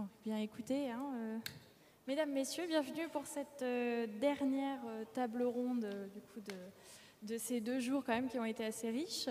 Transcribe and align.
Bon, 0.00 0.08
bien 0.24 0.38
écoutez, 0.38 0.90
hein, 0.90 1.12
euh, 1.14 1.38
mesdames, 2.08 2.32
messieurs, 2.32 2.66
bienvenue 2.66 3.06
pour 3.12 3.26
cette 3.26 3.60
euh, 3.60 4.06
dernière 4.18 4.78
euh, 4.86 5.04
table 5.12 5.42
ronde 5.42 5.90
du 6.14 6.22
coup 6.22 6.40
de, 6.40 7.28
de, 7.34 7.36
ces 7.36 7.60
deux 7.60 7.80
jours 7.80 8.02
quand 8.02 8.14
même 8.14 8.30
qui 8.30 8.38
ont 8.38 8.46
été 8.46 8.64
assez 8.64 8.88
riches. 8.88 9.28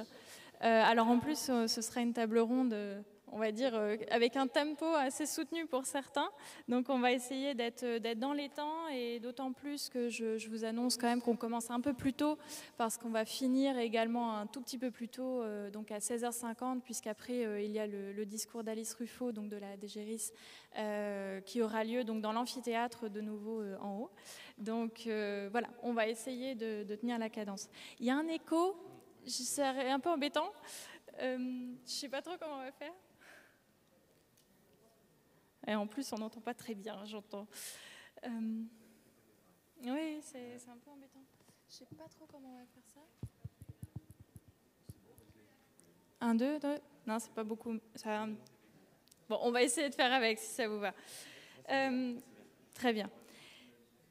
alors 0.60 1.08
en 1.08 1.18
plus, 1.18 1.50
ce 1.66 1.82
sera 1.82 2.02
une 2.02 2.14
table 2.14 2.38
ronde 2.38 2.76
on 3.32 3.39
va 3.39 3.52
dire, 3.52 3.75
euh, 3.75 3.98
avec 4.11 4.36
un 4.36 4.48
tempo 4.48 4.86
assez 4.86 5.25
soutenu 5.25 5.66
pour 5.66 5.86
certains. 5.86 6.29
Donc 6.68 6.89
on 6.89 7.00
va 7.00 7.11
essayer 7.11 7.54
d'être 7.54 7.84
euh, 7.84 8.16
dans 8.16 8.34
les 8.34 8.50
temps 8.50 8.88
et 8.89 9.20
d'autant 9.20 9.54
plus 9.54 9.89
que 9.89 10.09
je, 10.09 10.48
vous 10.50 10.66
annonce 10.66 10.98
quand 10.98 11.07
même 11.07 11.21
qu'on 11.21 11.36
commence 11.36 11.70
un 11.70 11.82
peu 11.82 11.93
plus 11.93 12.14
tôt 12.14 12.38
parce 12.78 12.97
qu'on 12.97 13.10
va 13.10 13.25
finir 13.25 13.78
également 13.78 14.36
un 14.36 14.47
tout 14.47 14.61
petit 14.61 14.78
peu 14.78 14.92
plus 14.92 15.10
tôt, 15.10 15.42
euh, 15.42 15.70
donc 15.70 15.92
à 15.92 16.00
16h50, 16.00 16.82
puisqu'après 16.82 17.65
il 17.65 17.71
y 17.71 17.79
a 17.79 17.87
le, 17.87 18.25
discours 18.25 18.64
d'Alice 18.64 18.93
Ruffo, 18.93 19.32
donc 19.32 19.50
de 19.50 19.57
la 19.57 19.75
DGRIS, 19.75 20.34
qui 21.46 21.61
aura 21.61 21.84
lieu 21.84 22.04
donc 22.04 22.21
dans 22.21 22.32
l'amphithéâtre 22.32 23.09
de 23.09 23.21
nouveau 23.21 23.64
en 23.82 23.98
haut. 23.98 24.11
Donc 24.57 25.04
voilà, 25.51 25.70
on 25.82 25.93
va 25.93 26.07
essayer 26.07 26.54
de, 26.54 26.84
de, 26.84 26.96
tenir 26.96 27.18
la 27.18 27.29
cadence. 27.29 27.70
Il 28.00 28.06
y 28.06 28.11
a 28.11 28.18
un 28.18 28.28
écho, 28.28 28.75
c'est 29.25 29.64
un 29.64 30.00
peu 30.00 30.09
embêtant. 30.09 30.51
je 31.20 31.36
ne 31.36 31.75
sais 31.86 32.09
pas 32.09 32.22
trop 32.22 32.34
comment 32.39 32.56
on 32.56 32.64
va 32.66 32.72
faire. 32.72 32.94
Et 35.68 35.76
en 35.76 35.88
plus, 35.88 36.12
on 36.14 36.18
n'entend 36.18 36.42
pas 36.42 36.54
très 36.54 36.76
bien, 36.76 37.04
j'entends. 37.06 37.48
Euh, 38.26 38.64
oui, 39.84 40.20
c'est 40.22 40.56
un 40.70 40.78
peu 40.78 40.92
embêtant. 40.92 41.23
Je 41.70 41.76
sais 41.76 41.86
pas 41.98 42.08
trop 42.09 42.26
comment 42.26 42.50
on 42.50 42.58
va 42.58 42.66
faire 42.66 42.84
ça. 42.86 43.02
Un, 46.22 46.36
deux, 46.36 46.59
deux. 46.59 46.80
Non, 47.06 47.20
c'est 47.20 47.32
pas 47.32 47.44
beaucoup. 47.44 47.74
Bon, 49.30 49.40
on 49.42 49.52
va 49.52 49.64
essayer 49.64 49.90
de 49.90 49.96
faire 49.96 50.12
avec 50.12 50.40
si 50.40 50.54
ça 50.54 50.68
vous 50.68 50.80
va. 50.80 50.94
Euh, 51.70 52.20
très 52.73 52.94
bien. 52.94 53.10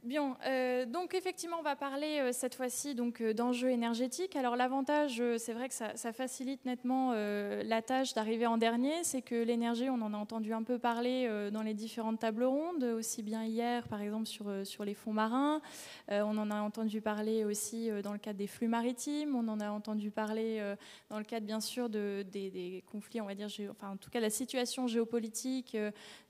Bien, 0.05 0.37
euh, 0.47 0.87
donc 0.87 1.13
effectivement, 1.13 1.57
on 1.59 1.63
va 1.63 1.75
parler 1.75 2.21
euh, 2.21 2.31
cette 2.33 2.55
fois-ci 2.55 2.95
donc 2.95 3.21
euh, 3.21 3.35
d'enjeux 3.35 3.71
énergétiques. 3.71 4.37
Alors 4.37 4.55
l'avantage, 4.55 5.21
c'est 5.39 5.53
vrai 5.53 5.69
que 5.69 5.75
ça, 5.75 6.13
facilite 6.13 6.65
nettement 6.65 7.13
la 7.13 7.83
tâche 7.83 8.15
d'arriver 8.15 8.47
en 8.47 8.57
dernier, 8.57 9.05
c'est 9.05 9.23
que 9.23 9.35
l'énergie, 9.35 9.91
on 9.91 10.01
en 10.01 10.15
a 10.15 10.17
entendu 10.17 10.53
un 10.53 10.63
peu 10.63 10.79
parler 10.79 11.29
dans 11.53 11.63
les 11.63 11.75
différentes 11.75 12.21
tables 12.21 12.45
rondes, 12.45 12.83
aussi 12.85 13.23
bien 13.23 13.45
hier, 13.45 13.87
par 13.89 14.01
exemple 14.01 14.27
sur 14.27 14.67
sur 14.67 14.85
les 14.85 14.95
fonds 14.95 15.13
marins. 15.13 15.61
on 16.09 16.39
en 16.39 16.51
a 16.51 16.61
entendu 16.61 17.01
parler 17.01 17.45
aussi 17.45 17.91
dans 18.03 18.13
le 18.13 18.19
cadre 18.19 18.39
des 18.39 18.47
flux 18.47 18.69
maritimes. 18.69 19.37
On 19.37 19.47
en 19.49 19.61
a 19.61 19.71
entendu 19.71 20.11
parler 20.11 20.63
dans 21.11 21.19
le 21.19 21.25
cadre, 21.25 21.47
bien 21.47 21.61
sûr, 21.61 21.91
de, 21.91 22.25
des, 22.31 22.83
conflits, 22.91 23.21
on 23.21 23.27
va 23.27 23.35
dire, 23.35 23.49
enfin 23.71 23.91
en 23.91 23.97
tout 23.97 24.11
cas 24.11 24.21
la 24.21 24.31
situation 24.31 24.87
géopolitique 24.87 25.77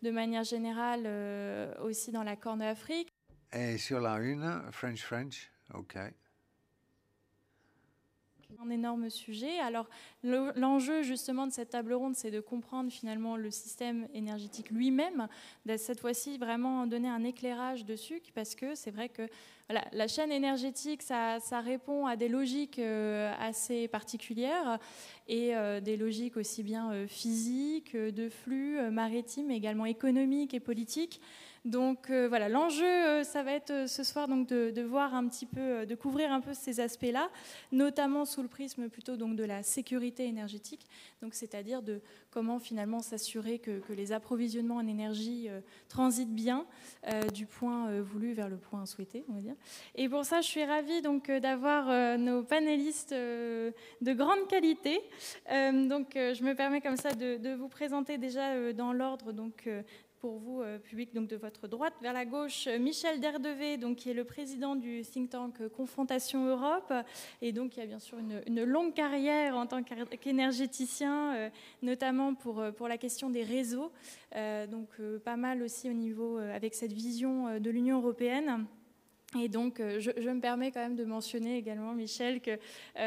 de 0.03 0.10
manière 0.10 0.44
générale 0.44 1.08
aussi 1.82 2.10
dans 2.10 2.25
la 2.25 2.36
Corne 2.36 2.60
d'Afrique. 2.60 3.17
Et 3.52 3.78
sur 3.78 4.00
la 4.00 4.18
une, 4.18 4.62
French 4.70 5.02
French, 5.02 5.50
ok. 5.74 5.96
Un 8.60 8.70
énorme 8.70 9.08
sujet. 9.10 9.58
Alors 9.60 9.88
l'enjeu 10.22 11.02
justement 11.02 11.46
de 11.46 11.52
cette 11.52 11.70
table 11.70 11.92
ronde, 11.92 12.16
c'est 12.16 12.30
de 12.30 12.41
comprendre 12.41 12.91
finalement 12.91 13.36
le 13.36 13.50
système 13.50 14.08
énergétique 14.14 14.70
lui-même, 14.70 15.28
cette 15.76 16.00
fois-ci 16.00 16.38
vraiment 16.38 16.86
donner 16.86 17.08
un 17.08 17.24
éclairage 17.24 17.84
dessus, 17.84 18.20
parce 18.34 18.54
que 18.54 18.74
c'est 18.74 18.91
vrai 18.91 19.10
que 19.10 19.28
la 19.92 20.08
chaîne 20.08 20.32
énergétique, 20.32 21.02
ça, 21.02 21.41
ça, 21.41 21.60
répond 21.60 22.06
à 22.06 22.16
des 22.16 22.28
logiques 22.28 22.78
euh, 22.78 23.30
assez 23.38 23.86
particulières 23.86 24.78
et 25.28 25.54
euh, 25.54 25.80
des 25.80 25.98
logiques 25.98 26.38
aussi 26.38 26.62
bien 26.62 26.91
euh, 26.91 27.06
physiques, 27.06 27.94
de 27.94 28.30
flux 28.30 28.80
maritimes, 28.91 29.48
mais 29.48 29.56
également 29.56 29.84
économiques 29.84 30.54
et 30.54 30.60
politiques. 30.60 31.20
Donc 31.68 32.08
euh, 32.08 32.28
voilà, 32.28 32.48
l'enjeu, 32.48 32.86
euh, 32.86 33.24
ça 33.24 33.42
va 33.42 33.52
être 33.52 33.70
euh, 33.70 33.86
ce 33.86 34.02
soir 34.02 34.26
donc 34.26 34.48
de, 34.48 34.82
voir 34.82 35.14
un 35.14 35.28
petit 35.28 35.44
peu, 35.44 35.84
de 35.84 35.94
couvrir 35.94 36.32
un 36.32 36.40
peu 36.40 36.54
ces 36.54 36.80
aspects-là, 36.80 37.28
notamment 37.72 38.24
sous 38.24 38.40
le 38.40 38.48
prisme 38.48 38.88
plutôt 38.88 39.18
donc 39.18 39.36
de 39.36 39.44
la 39.44 39.62
sécurité 39.62 40.24
énergétique, 40.24 40.86
donc 41.20 41.34
c'est-à-dire 41.34 41.82
de 41.82 42.00
comment 42.30 42.58
finalement 42.58 43.00
s'assurer 43.00 43.58
que, 43.58 43.82
les 43.90 44.12
approvisionnements 44.12 44.76
en 44.76 44.86
énergie 44.86 45.48
transitent 45.88 46.34
bien 46.34 46.66
du 47.32 47.46
point 47.46 48.00
voulu 48.00 48.32
vers 48.32 48.48
le 48.48 48.56
point 48.56 48.86
souhaité, 48.86 49.24
on 49.28 49.34
va 49.34 49.40
dire. 49.40 49.54
Et 49.94 50.08
pour 50.08 50.24
ça, 50.24 50.40
je 50.40 50.46
suis 50.46 50.64
ravie 50.64 51.02
donc 51.02 51.30
d'avoir 51.30 52.18
nos 52.18 52.42
panélistes 52.42 53.12
de 53.12 53.72
grande 54.12 54.46
qualité. 54.46 55.00
donc 55.48 56.12
je 56.14 56.44
me 56.44 56.54
permets 56.54 56.80
comme 56.80 56.96
ça 56.96 57.12
de, 57.12 57.38
de 57.38 57.54
vous 57.54 57.68
présenter 57.68 58.18
déjà 58.18 58.72
dans 58.72 58.92
l'ordre 58.92 59.32
donc 59.32 59.68
pour 60.20 60.38
vous, 60.38 60.62
euh, 60.62 60.78
public 60.78 61.14
donc 61.14 61.28
de 61.28 61.36
votre 61.36 61.68
droite 61.68 61.94
vers 62.02 62.12
la 62.12 62.24
gauche, 62.24 62.66
euh, 62.66 62.78
Michel 62.78 63.20
Derdevé, 63.20 63.76
donc, 63.76 63.96
qui 63.96 64.10
est 64.10 64.14
le 64.14 64.24
président 64.24 64.74
du 64.74 65.02
think 65.02 65.30
tank 65.30 65.60
euh, 65.60 65.68
Confrontation 65.68 66.46
Europe, 66.46 66.92
et 67.40 67.52
donc 67.52 67.70
qui 67.70 67.80
a 67.80 67.86
bien 67.86 67.98
sûr 67.98 68.18
une, 68.18 68.64
longue 68.64 68.94
carrière 68.94 69.56
en 69.56 69.66
tant 69.66 69.82
qu'énergéticien, 69.82 71.50
notamment 71.82 72.34
pour, 72.34 72.62
pour 72.76 72.88
la 72.88 72.98
question 72.98 73.30
des 73.30 73.44
réseaux, 73.44 73.92
donc 74.34 74.88
pas 75.24 75.36
mal 75.36 75.62
aussi 75.62 75.88
au 75.88 75.92
niveau 75.92 76.38
avec 76.38 76.74
cette 76.74 76.92
vision 76.92 77.58
de 77.58 77.70
l'Union 77.70 77.98
européenne. 77.98 78.66
Et 79.38 79.48
donc, 79.48 79.78
je, 79.78 80.10
me 80.30 80.40
permets 80.40 80.72
quand 80.72 80.80
même 80.80 80.96
de 80.96 81.04
mentionner 81.04 81.56
également, 81.56 81.92
Michel, 81.92 82.40
que 82.40 82.56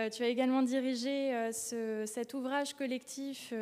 tu 0.10 0.24
as 0.24 0.28
également 0.28 0.62
dirigé 0.64 1.52
ce, 1.52 2.06
cet 2.08 2.34
ouvrage 2.34 2.74
collectif 2.74 3.54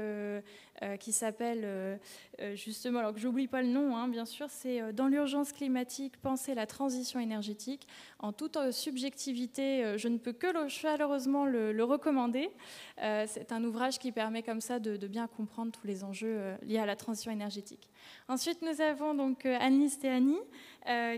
qui 0.97 1.12
s'appelle 1.12 1.62
euh, 1.63 1.97
euh, 2.41 2.56
justement, 2.56 3.00
alors 3.00 3.13
que 3.13 3.19
j'oublie 3.19 3.47
pas 3.47 3.62
le 3.62 3.67
nom, 3.67 3.97
hein, 3.97 4.07
bien 4.07 4.25
sûr, 4.25 4.47
c'est 4.50 4.94
Dans 4.94 5.07
l'urgence 5.07 5.51
climatique, 5.51 6.17
penser 6.22 6.56
la 6.56 6.66
transition 6.66 7.19
énergétique. 7.19 7.88
En 8.19 8.31
toute 8.31 8.57
subjectivité, 8.72 9.97
je 9.97 10.07
ne 10.07 10.17
peux 10.17 10.34
que 10.34 10.47
chaleureusement 10.67 11.45
le, 11.45 11.84
recommander. 11.84 12.50
c'est 12.97 13.51
un 13.51 13.63
ouvrage 13.63 14.00
qui 14.00 14.12
permet 14.12 14.44
comme 14.44 14.62
ça 14.62 14.79
de, 14.79 15.07
bien 15.07 15.28
comprendre 15.28 15.72
tous 15.72 15.88
les 15.88 16.03
enjeux 16.03 16.56
liés 16.62 16.79
à 16.79 16.85
la 16.85 16.96
transition 16.96 17.31
énergétique. 17.31 17.90
Ensuite, 18.28 18.61
nous 18.61 18.81
avons 18.81 19.13
donc 19.13 19.46
Anne-Lise 19.46 20.00
Théani, 20.00 20.38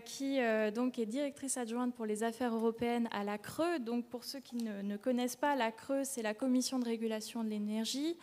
qui 0.05 0.39
donc 0.73 0.99
est 0.99 1.05
directrice 1.05 1.57
adjointe 1.57 1.93
pour 1.95 2.05
les 2.05 2.23
affaires 2.23 2.53
européennes 2.53 3.09
à 3.11 3.23
la 3.23 3.37
Creux. 3.37 3.79
Donc, 3.79 4.05
pour 4.07 4.23
ceux 4.23 4.39
qui 4.39 4.57
ne, 4.57 4.81
ne 4.81 4.97
connaissent 4.97 5.35
pas, 5.35 5.55
la 5.55 5.71
Creux, 5.71 6.03
c'est 6.03 6.21
la 6.21 6.33
Commission 6.33 6.79
de 6.79 6.85
régulation 6.85 7.43
de 7.43 7.49
l'énergie. 7.49 8.17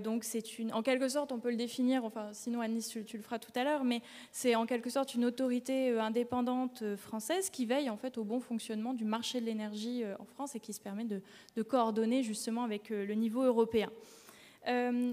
Donc, 0.00 0.24
c'est 0.24 0.58
une 0.58 0.72
en 0.72 0.82
quelque 0.82 1.08
sorte, 1.08 1.32
on 1.32 1.38
peut 1.38 1.50
le 1.50 1.56
définir, 1.56 2.04
enfin, 2.04 2.30
sinon 2.32 2.60
Anis, 2.60 2.88
tu, 2.88 3.16
le 3.16 3.22
feras 3.22 3.38
tout 3.38 3.52
à 3.54 3.64
l'heure, 3.64 3.84
mais 3.84 4.02
c'est 4.32 4.54
en 4.54 4.66
quelque 4.66 4.90
sorte 4.90 5.14
une 5.14 5.24
autorité 5.24 5.90
euh, 5.90 6.00
indépendante 6.00 6.82
euh, 6.82 6.96
française 6.96 7.50
qui 7.50 7.66
veille 7.66 7.90
en 7.90 7.96
fait 7.96 8.18
au 8.18 8.24
bon 8.24 8.40
fonctionnement 8.40 8.94
du 8.94 9.04
marché 9.04 9.40
de 9.40 9.46
l'énergie 9.46 10.04
euh, 10.04 10.14
en 10.18 10.24
France 10.24 10.54
et 10.54 10.60
qui 10.60 10.72
se 10.72 10.80
permet 10.80 11.04
de, 11.04 11.20
coordonner 11.62 12.22
justement 12.22 12.62
avec 12.62 12.90
le 12.90 13.12
niveau 13.14 13.42
européen. 13.42 13.90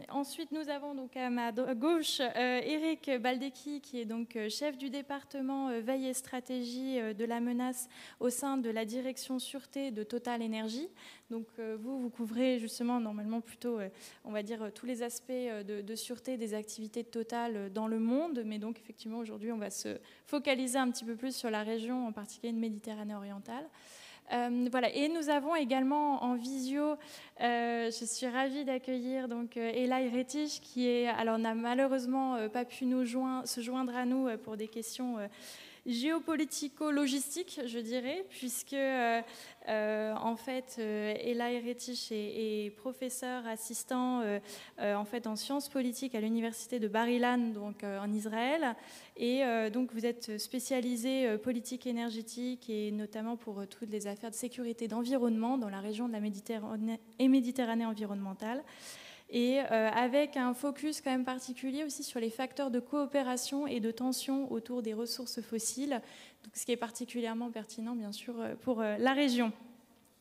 Ensuite, 0.09 0.51
nous 0.51 0.69
avons 0.69 0.95
donc 0.95 1.15
à 1.15 1.29
ma 1.29 1.51
gauche 1.51 2.19
Eric 2.19 3.09
Baldecchi, 3.21 3.81
qui 3.81 3.99
est 3.99 4.05
donc 4.05 4.37
chef 4.49 4.77
du 4.77 4.89
département 4.89 5.69
veille 5.79 6.07
et 6.07 6.13
stratégie 6.13 6.99
de 7.13 7.25
la 7.25 7.39
menace 7.39 7.87
au 8.19 8.29
sein 8.29 8.57
de 8.57 8.69
la 8.69 8.85
direction 8.85 9.39
sûreté 9.39 9.91
de 9.91 10.03
Total 10.03 10.41
Énergie. 10.41 10.89
Donc 11.31 11.47
euh, 11.57 11.75
vous, 11.79 11.99
vous 11.99 12.09
couvrez 12.09 12.59
justement 12.59 12.99
normalement 12.99 13.41
plutôt, 13.41 13.79
euh, 13.79 13.89
on 14.23 14.31
va 14.31 14.43
dire, 14.43 14.71
tous 14.73 14.85
les 14.85 15.01
aspects 15.01 15.31
euh, 15.31 15.63
de, 15.63 15.95
sûreté 15.95 16.37
des 16.37 16.53
activités 16.53 17.01
de 17.01 17.07
Total 17.07 17.71
dans 17.73 17.87
le 17.87 17.99
monde, 17.99 18.43
mais 18.45 18.59
donc 18.59 18.79
effectivement 18.79 19.17
aujourd'hui 19.17 19.51
on 19.51 19.57
va 19.57 19.71
se 19.71 19.97
focaliser 20.25 20.77
un 20.77 20.91
petit 20.91 21.05
peu 21.05 21.15
plus 21.15 21.35
sur 21.35 21.49
la 21.49 21.63
région, 21.63 22.07
en 22.07 22.11
particulier 22.11 22.53
de 22.53 22.59
Méditerranée 22.59 23.15
orientale. 23.15 23.67
Voilà. 24.29 24.93
Et 24.93 25.09
nous 25.09 25.29
avons 25.29 25.55
également 25.55 26.23
en 26.23 26.35
visio, 26.35 26.95
je 27.39 28.05
suis 28.05 28.27
ravie 28.27 28.65
d'accueillir 28.65 29.27
donc 29.27 29.57
Elaï 29.57 30.09
Retich 30.09 30.61
qui 30.61 30.87
est, 30.87 31.07
alors 31.07 31.37
n'a 31.37 31.55
malheureusement 31.55 32.37
pas 32.49 32.65
pu 32.65 32.85
nous 32.85 33.05
joindre, 33.05 33.47
se 33.47 33.61
joindre 33.61 33.95
à 33.95 34.05
nous 34.05 34.35
pour 34.39 34.57
des 34.57 34.67
questions 34.67 35.17
géopolitico-logistique, 35.85 37.61
je 37.65 37.79
dirais, 37.79 38.25
puisque 38.29 38.73
euh, 38.73 39.21
euh, 39.69 40.13
en 40.15 40.35
fait, 40.35 40.77
euh, 40.79 41.13
Ella 41.19 41.51
Eretich 41.51 42.11
est, 42.11 42.75
professeur 42.77 43.45
assistant 43.47 44.23
en 44.79 45.05
fait 45.05 45.27
en 45.27 45.35
sciences 45.35 45.69
politiques 45.69 46.15
à 46.15 46.21
l'université 46.21 46.79
de 46.79 46.87
Bar-Ilan, 46.87 47.37
donc 47.53 47.83
en 47.83 48.11
Israël, 48.11 48.75
et 49.17 49.43
donc 49.71 49.93
vous 49.93 50.05
êtes 50.05 50.37
spécialisé 50.37 51.37
politique 51.37 51.87
énergétique 51.87 52.69
et 52.69 52.91
notamment 52.91 53.37
pour 53.37 53.67
toutes 53.67 53.89
les 53.89 54.07
affaires 54.07 54.31
de 54.31 54.35
sécurité 54.35 54.87
d'environnement 54.87 55.57
dans 55.57 55.69
la 55.69 55.79
région 55.79 56.07
de 56.07 56.13
la 56.13 56.19
Méditerranée 56.19 56.99
et 57.19 57.27
Méditerranée 57.27 57.85
environnementale 57.85 58.63
et 59.29 59.59
euh, 59.59 59.89
avec 59.89 60.37
un 60.37 60.53
focus 60.53 61.01
quand 61.01 61.11
même 61.11 61.25
particulier 61.25 61.83
aussi 61.83 62.03
sur 62.03 62.19
les 62.19 62.29
facteurs 62.29 62.69
de 62.69 62.79
coopération 62.79 63.67
et 63.67 63.79
de 63.79 63.91
tension 63.91 64.51
autour 64.51 64.81
des 64.81 64.93
ressources 64.93 65.41
fossiles, 65.41 66.01
donc 66.43 66.55
ce 66.55 66.65
qui 66.65 66.71
est 66.71 66.77
particulièrement 66.77 67.49
pertinent 67.49 67.95
bien 67.95 68.11
sûr 68.11 68.35
euh, 68.39 68.55
pour 68.61 68.81
euh, 68.81 68.97
la 68.97 69.13
région. 69.13 69.51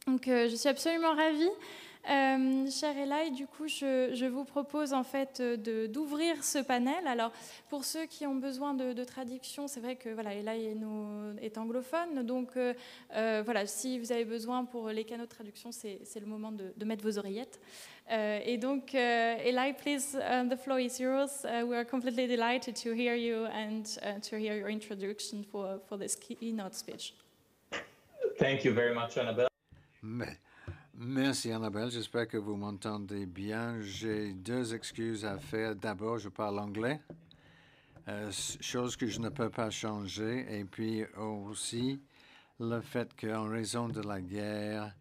Donc 0.06 0.24
je 0.26 0.54
suis 0.54 0.68
absolument 0.68 1.14
ravie 1.14 1.48
Euh, 2.10 2.70
cher 2.70 2.94
Eli, 2.98 3.30
du 3.30 3.46
coup, 3.46 3.66
je, 3.66 4.26
vous 4.26 4.44
propose 4.44 4.92
en 4.92 5.04
fait 5.04 5.40
d'ouvrir 5.40 6.42
ce 6.44 6.58
panel. 6.58 7.06
Alors, 7.06 7.32
pour 7.68 7.84
ceux 7.84 8.06
qui 8.06 8.26
ont 8.26 8.34
besoin 8.34 8.74
de, 8.74 9.04
traduction, 9.04 9.68
c'est 9.68 9.80
vrai 9.80 9.96
que 9.96 10.10
voilà, 10.10 10.34
Eli 10.34 10.66
est, 10.66 10.76
est 11.44 11.58
anglophone, 11.58 12.24
donc 12.24 12.56
euh, 12.56 12.74
euh, 13.14 13.42
voilà, 13.44 13.66
si 13.66 13.98
vous 13.98 14.12
avez 14.12 14.24
besoin 14.24 14.64
pour 14.64 14.88
les 14.88 15.04
canaux 15.04 15.24
de 15.24 15.28
traduction, 15.28 15.72
c'est 15.72 16.20
le 16.20 16.26
moment 16.26 16.52
de, 16.52 16.84
mettre 16.84 17.02
vos 17.02 17.18
oreillettes. 17.18 17.58
et 18.10 18.58
donc, 18.58 18.94
Eli, 18.94 19.72
please, 19.72 20.16
um, 20.30 20.48
the 20.48 20.56
floor 20.56 20.78
is 20.78 20.98
yours. 21.00 21.44
Uh, 21.44 21.64
we 21.66 21.74
are 21.74 21.86
completely 21.86 22.26
delighted 22.26 22.74
to 22.76 22.92
hear 22.92 23.14
you 23.14 23.46
and 23.46 23.84
uh, 24.02 24.20
to 24.20 24.36
hear 24.36 24.54
your 24.54 24.68
introduction 24.68 25.42
for, 25.42 25.80
for 25.88 25.96
this 25.98 26.14
keynote 26.14 26.74
speech. 26.74 27.14
Thank 28.38 28.64
you 28.64 28.74
very 28.74 28.94
much, 28.94 29.16
Annabelle. 29.16 29.48
Merci 30.96 31.50
Annabelle, 31.50 31.90
j'espère 31.90 32.28
que 32.28 32.36
vous 32.36 32.54
m'entendez 32.54 33.26
bien. 33.26 33.80
J'ai 33.80 34.32
deux 34.32 34.76
excuses 34.76 35.24
à 35.24 35.38
faire. 35.38 35.74
D'abord, 35.74 36.18
je 36.18 36.28
parle 36.28 36.60
anglais, 36.60 37.00
euh, 38.06 38.30
chose 38.60 38.96
que 38.96 39.08
je 39.08 39.18
ne 39.18 39.28
peux 39.28 39.50
pas 39.50 39.70
changer. 39.70 40.46
Et 40.56 40.64
puis 40.64 41.04
aussi 41.16 42.00
le 42.60 42.80
fait 42.80 43.10
qu'en 43.20 43.48
raison 43.48 43.88
de 43.88 44.02
la 44.02 44.20
guerre, 44.20 44.94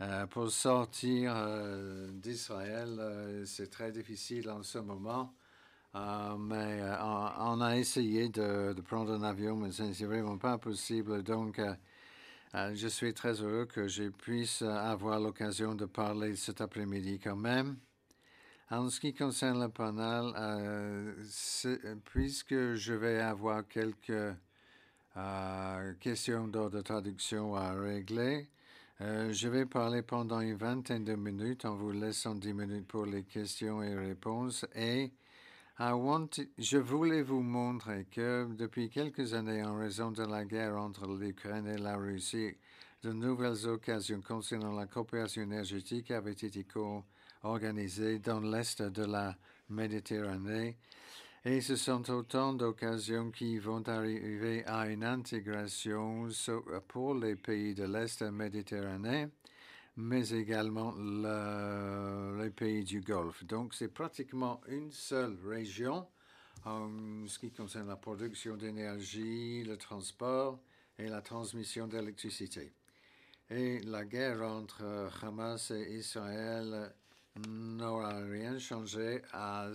euh, 0.00 0.26
pour 0.26 0.48
sortir 0.48 1.32
euh, 1.34 2.08
d'Israël, 2.12 3.42
c'est 3.46 3.68
très 3.68 3.90
difficile 3.90 4.48
en 4.48 4.62
ce 4.62 4.78
moment. 4.78 5.34
mais 5.92 6.82
on, 7.02 7.60
a 7.60 7.76
essayé 7.76 8.28
de, 8.28 8.80
prendre 8.82 9.12
un 9.12 9.24
avion, 9.24 9.56
mais 9.56 9.72
c'est 9.72 10.04
vraiment 10.04 10.38
pas 10.38 10.56
possible. 10.56 11.24
Donc, 11.24 11.60
je 12.74 12.88
suis 12.88 13.12
très 13.12 13.42
heureux 13.42 13.66
que 13.66 13.86
je 13.86 14.04
puisse 14.04 14.62
avoir 14.62 15.20
l'occasion 15.20 15.74
de 15.74 15.84
parler 15.84 16.36
cet 16.36 16.60
après-midi 16.60 17.20
quand 17.22 17.36
même. 17.36 17.76
En 18.70 18.88
ce 18.88 18.98
qui 18.98 19.14
concerne 19.14 19.60
le 19.60 19.68
panel, 19.68 20.32
euh, 20.36 21.12
puisque 22.04 22.74
je 22.74 22.94
vais 22.94 23.20
avoir 23.20 23.68
quelques 23.68 24.34
euh, 25.16 25.92
questions 26.00 26.48
d'ordre 26.48 26.78
de 26.78 26.82
traduction 26.82 27.54
à 27.54 27.72
régler, 27.72 28.48
je 28.98 29.48
vais 29.48 29.66
parler 29.66 30.00
pendant 30.00 30.40
une 30.40 30.56
vingtaine 30.56 31.04
de 31.04 31.14
minutes 31.14 31.66
en 31.66 31.76
vous 31.76 31.92
laissant 31.92 32.34
dix 32.34 32.54
minutes 32.54 32.88
pour 32.88 33.04
les 33.04 33.24
questions 33.24 33.82
et 33.82 33.94
réponses 33.94 34.64
je 35.78 36.78
voulais 36.78 37.20
vous 37.20 37.42
montrer 37.42 38.06
que 38.10 38.48
depuis 38.54 38.88
quelques 38.88 39.34
années, 39.34 39.62
en 39.62 39.76
raison 39.76 40.10
de 40.10 40.22
la 40.22 40.46
guerre 40.46 40.76
entre 40.76 41.06
l'Ukraine 41.06 41.66
et 41.66 41.76
la 41.76 41.96
Russie, 41.96 42.56
de 43.02 43.12
nouvelles 43.12 43.68
occasions 43.68 44.22
concernant 44.22 44.72
la 44.72 44.86
coopération 44.86 45.42
énergétique 45.42 46.10
avaient 46.10 46.32
été 46.32 46.66
organisées 47.42 48.20
dans 48.20 48.40
l'est 48.40 48.80
de 48.80 49.04
la 49.04 49.36
Méditerranée. 49.68 50.78
Et 51.44 51.60
ce 51.60 51.76
sont 51.76 52.10
autant 52.10 52.54
d'occasions 52.54 53.30
qui 53.30 53.58
vont 53.58 53.86
arriver 53.86 54.64
à 54.64 54.88
une 54.88 55.04
intégration 55.04 56.28
pour 56.88 57.14
les 57.14 57.36
pays 57.36 57.74
de 57.74 57.84
l'Est 57.84 58.22
méditerranéen 58.22 59.28
mais 59.96 60.28
également 60.30 60.94
les 62.38 62.50
pays 62.50 62.84
du 62.84 63.00
Golfe. 63.00 63.44
Donc, 63.44 63.74
c'est 63.74 63.88
pratiquement 63.88 64.60
une 64.68 64.92
seule 64.92 65.36
région 65.46 66.06
en 66.64 67.26
ce 67.26 67.38
qui 67.38 67.50
concerne 67.50 67.88
la 67.88 67.96
production 67.96 68.56
d'énergie, 68.56 69.64
le 69.64 69.76
transport 69.76 70.58
et 70.98 71.08
la 71.08 71.22
transmission 71.22 71.86
d'électricité. 71.86 72.72
Et 73.48 73.80
la 73.80 74.04
guerre 74.04 74.42
entre 74.42 75.10
Hamas 75.22 75.70
et 75.70 75.96
Israël 75.96 76.92
n'aura 77.48 78.18
rien 78.18 78.58
changé 78.58 79.22
à, 79.32 79.68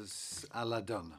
à, 0.52 0.66
la 0.66 0.82
donne. 0.82 1.18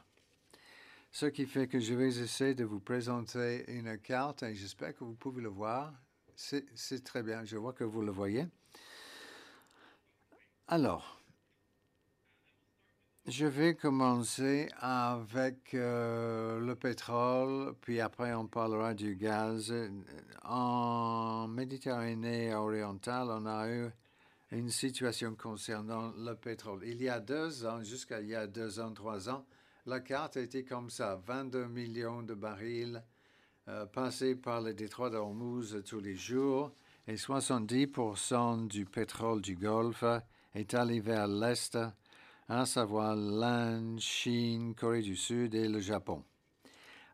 Ce 1.11 1.25
qui 1.25 1.45
fait 1.45 1.67
que 1.67 1.79
je 1.79 1.93
vais 1.93 2.17
essayer 2.19 2.53
de 2.53 2.63
vous 2.63 2.79
présenter 2.79 3.65
une 3.67 3.97
carte 3.97 4.43
et 4.43 4.53
j'espère 4.53 4.95
que 4.95 5.03
vous 5.03 5.15
pouvez 5.15 5.41
le 5.41 5.49
voir. 5.49 5.93
C'est 6.35 7.03
très 7.03 7.23
bien, 7.23 7.43
je 7.43 7.57
vois 7.57 7.73
que 7.73 7.83
vous 7.83 8.01
le 8.01 8.11
voyez. 8.11 8.45
Alors, 10.67 11.21
je 13.25 13.45
vais 13.45 13.75
commencer 13.75 14.69
avec 14.79 15.73
euh, 15.73 16.61
le 16.61 16.75
pétrole, 16.75 17.75
puis 17.81 17.99
après 17.99 18.33
on 18.33 18.47
parlera 18.47 18.93
du 18.93 19.15
gaz. 19.15 19.73
En 20.45 21.49
Méditerranée 21.49 22.55
orientale, 22.55 23.27
on 23.29 23.45
a 23.45 23.69
eu 23.69 23.89
une 24.51 24.69
situation 24.69 25.35
concernant 25.35 26.13
le 26.17 26.33
pétrole. 26.33 26.83
Il 26.85 27.01
y 27.01 27.09
a 27.09 27.19
deux 27.19 27.65
ans, 27.65 27.83
jusqu'à 27.83 28.21
il 28.21 28.29
y 28.29 28.35
a 28.35 28.47
deux 28.47 28.79
ans, 28.79 28.93
trois 28.93 29.29
ans, 29.29 29.45
la 29.85 29.99
carte 29.99 30.37
était 30.37 30.63
comme 30.63 30.89
ça, 30.89 31.19
22 31.25 31.65
millions 31.67 32.23
de 32.23 32.35
barils 32.35 33.03
euh, 33.67 33.85
passés 33.85 34.35
par 34.35 34.61
le 34.61 34.73
détroit 34.73 35.09
d'Ormuz 35.09 35.83
tous 35.85 35.99
les 35.99 36.15
jours 36.15 36.71
et 37.07 37.15
70% 37.15 38.67
du 38.67 38.85
pétrole 38.85 39.41
du 39.41 39.55
Golfe 39.55 40.05
est 40.55 40.73
allé 40.73 40.99
vers 40.99 41.27
l'Est, 41.27 41.77
à 42.47 42.65
savoir 42.65 43.15
l'Inde, 43.15 43.99
Chine, 43.99 44.75
Corée 44.75 45.01
du 45.01 45.15
Sud 45.15 45.55
et 45.55 45.67
le 45.67 45.79
Japon. 45.79 46.23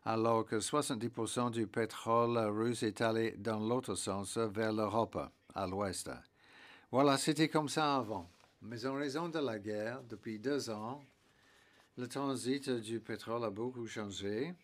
Alors 0.04 0.44
que 0.44 0.56
70% 0.56 1.50
du 1.50 1.66
pétrole 1.66 2.38
russe 2.38 2.82
est 2.82 3.00
allé 3.00 3.32
dans 3.38 3.60
l'autre 3.60 3.94
sens, 3.94 4.36
vers 4.36 4.72
l'Europe, 4.72 5.18
à 5.54 5.66
l'ouest. 5.66 6.10
Voilà, 6.90 7.16
c'était 7.16 7.48
comme 7.48 7.68
ça 7.68 7.96
avant. 7.96 8.28
Mais 8.62 8.84
en 8.86 8.94
raison 8.94 9.28
de 9.28 9.38
la 9.38 9.58
guerre, 9.58 10.02
depuis 10.08 10.38
deux 10.38 10.68
ans, 10.68 11.02
le 11.96 12.08
transit 12.08 12.68
du 12.70 13.00
pétrole 13.00 13.44
a 13.44 13.50
beaucoup 13.50 13.86
changé 13.86 14.54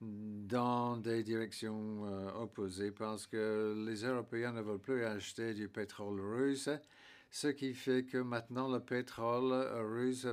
dans 0.00 0.96
des 0.96 1.22
directions 1.22 2.06
euh, 2.06 2.30
opposées 2.42 2.90
parce 2.90 3.26
que 3.26 3.84
les 3.86 4.04
Européens 4.04 4.52
ne 4.52 4.62
veulent 4.62 4.78
plus 4.78 5.04
acheter 5.04 5.54
du 5.54 5.68
pétrole 5.68 6.20
russe 6.20 6.70
ce 7.30 7.48
qui 7.48 7.74
fait 7.74 8.04
que 8.04 8.18
maintenant 8.18 8.68
le 8.68 8.80
pétrole 8.80 9.52
russe 9.94 10.26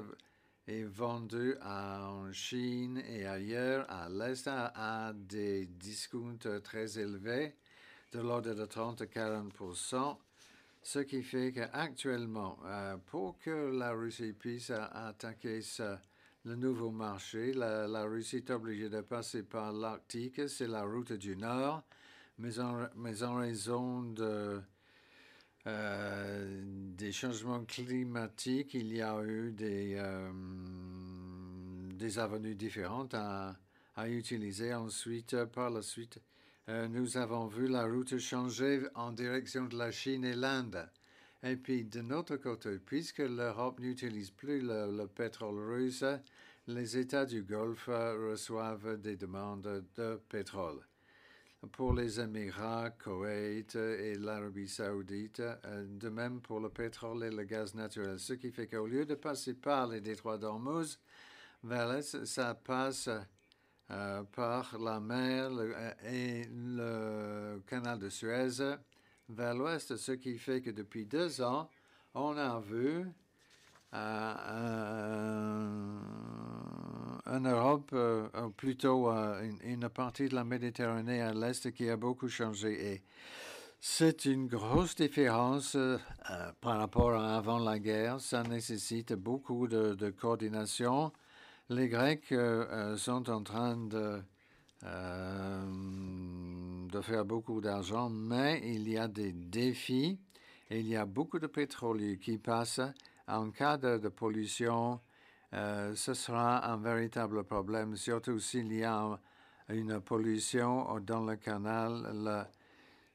est 0.68 0.84
vendu 0.84 1.56
en 1.64 2.32
Chine 2.34 3.02
et 3.08 3.26
ailleurs 3.26 3.86
à 3.90 4.10
l'Est 4.10 4.48
à, 4.48 5.14
des 5.14 5.66
discounts 5.66 6.60
très 6.64 7.00
élevés, 7.00 7.56
de 8.12 8.20
l'ordre 8.20 8.54
de 8.54 8.66
30 8.66 9.02
à 9.02 9.06
40 9.06 9.54
ce 10.82 11.00
qui 11.00 11.22
fait 11.22 11.52
qu'actuellement, 11.52 12.58
euh, 12.66 12.96
pour 13.08 13.38
que 13.40 13.78
la 13.78 13.92
Russie 13.92 14.32
puisse 14.32 14.70
attaquer 14.72 15.60
le 16.46 16.56
nouveau 16.56 16.92
marché, 16.92 17.52
la, 17.52 18.04
Russie 18.04 18.38
est 18.38 18.50
obligée 18.52 18.88
de 18.88 19.02
passer 19.02 19.44
par 19.44 19.74
l'Arctique, 19.74 20.48
c'est 20.48 20.68
la 20.68 20.84
route 20.84 21.12
du 21.12 21.36
Nord, 21.36 21.84
mais 22.38 22.58
en 22.60 23.36
raison 23.36 24.04
de 24.04 24.62
euh, 25.68 26.62
des 26.98 27.12
changements 27.12 27.66
climatiques, 27.66 28.74
il 28.74 28.96
y 28.96 29.02
a 29.02 29.22
eu 29.22 29.52
des, 29.52 29.96
euh, 29.98 30.32
avenues 32.16 32.56
différentes 32.56 33.14
à, 33.14 33.58
à, 33.98 34.08
utiliser. 34.08 34.74
Ensuite, 34.74 35.44
par 35.46 35.70
la 35.70 35.82
suite, 35.82 36.22
euh, 36.70 36.88
nous 36.88 37.18
avons 37.18 37.48
vu 37.48 37.68
la 37.68 37.86
route 37.86 38.18
changer 38.18 38.82
en 38.96 39.12
direction 39.12 39.66
de 39.66 39.78
la 39.78 39.92
Chine 39.92 40.24
et 40.24 40.36
l'Inde. 40.36 40.90
Et 41.44 41.58
puis, 41.58 41.84
de 41.84 42.00
notre 42.02 42.38
côté, 42.38 42.80
puisque 42.80 43.20
l'Europe 43.20 43.82
n'utilise 43.82 44.32
plus 44.32 44.62
le, 44.62 45.06
pétrole 45.08 45.60
russe, 45.60 46.06
les 46.68 46.98
États 46.98 47.26
du 47.26 47.44
Golfe 47.44 47.88
reçoivent 47.88 49.02
des 49.02 49.18
demandes 49.18 49.84
de 49.98 50.22
pétrole 50.30 50.87
pour 51.72 51.94
les 51.94 52.20
Émirats, 52.20 52.90
Koweït 52.92 53.76
et 53.76 54.16
l'Arabie 54.16 54.68
saoudite, 54.68 55.40
euh, 55.40 55.86
de 55.88 56.10
même 56.10 56.42
pour 56.42 56.60
le 56.60 56.70
pétrole 56.70 57.24
et 57.24 57.30
le 57.30 57.44
gaz 57.44 57.74
naturel. 57.76 58.20
Ce 58.20 58.34
qui 58.34 58.52
fait 58.52 58.68
qu'au 58.68 58.88
lieu 58.88 59.06
de 59.06 59.16
passer 59.16 59.54
par 59.54 59.88
les 59.88 60.02
détroits 60.02 60.38
d'Ormuz, 60.38 61.00
ça 62.24 62.56
passe 62.56 63.10
euh, 63.90 64.24
par 64.24 64.78
la 64.80 65.00
mer 65.00 65.50
euh, 65.52 65.92
et 66.06 66.46
le 66.52 67.62
canal 67.68 68.00
de 68.00 68.10
Suez 68.10 68.76
vers 69.30 69.56
l'ouest, 69.56 69.96
ce 69.96 70.12
qui 70.14 70.38
fait 70.38 70.62
que 70.62 70.72
depuis 70.72 71.06
deux 71.06 71.42
ans, 71.42 71.70
on 72.14 72.38
a 72.38 72.60
vu 72.60 73.06
en 77.28 77.40
Europe, 77.42 77.92
euh, 77.94 78.28
plutôt 78.56 79.12
euh, 79.12 79.50
une, 79.64 79.90
partie 79.90 80.30
de 80.30 80.36
la 80.36 80.44
Méditerranée 80.44 81.22
à 81.22 81.34
l'est 81.34 81.72
qui 81.72 81.90
a 81.90 81.98
beaucoup 81.98 82.30
changé. 82.30 82.94
Et 82.94 83.04
c'est 83.80 84.26
une 84.26 84.48
grosse 84.48 84.96
différence 84.96 85.76
euh, 85.76 85.98
par 86.62 86.78
rapport 86.80 87.14
à 87.14 87.38
avant 87.38 87.60
la 87.60 87.80
guerre. 87.80 88.20
Ça 88.20 88.44
nécessite 88.44 89.14
beaucoup 89.14 89.68
de, 89.68 90.10
coordination. 90.12 91.12
Les 91.70 91.90
Grecs 91.90 92.34
sont 92.96 93.30
en 93.30 93.44
train 93.44 93.76
de, 93.76 94.22
de 96.92 97.02
faire 97.02 97.26
beaucoup 97.26 97.60
d'argent, 97.60 98.10
mais 98.10 98.62
il 98.64 98.88
y 98.88 98.98
a 98.98 99.10
des 99.10 99.34
défis 99.34 100.18
il 100.70 100.88
y 100.88 100.96
a 100.96 101.06
beaucoup 101.06 101.40
de 101.40 101.48
pétroliers 101.48 102.18
qui 102.18 102.38
passent. 102.38 102.82
En 103.28 103.52
cas 103.52 103.78
de, 103.78 104.08
pollution, 104.10 105.00
euh, 105.54 105.96
ce 105.96 106.14
sera 106.14 106.72
un 106.72 106.78
véritable 106.78 107.44
problème, 107.44 107.96
surtout 107.96 108.40
s'il 108.40 108.74
y 108.74 108.84
a 108.84 109.20
une 109.70 110.00
pollution 110.02 111.00
dans 111.00 111.26
le 111.26 111.36
canal. 111.36 112.46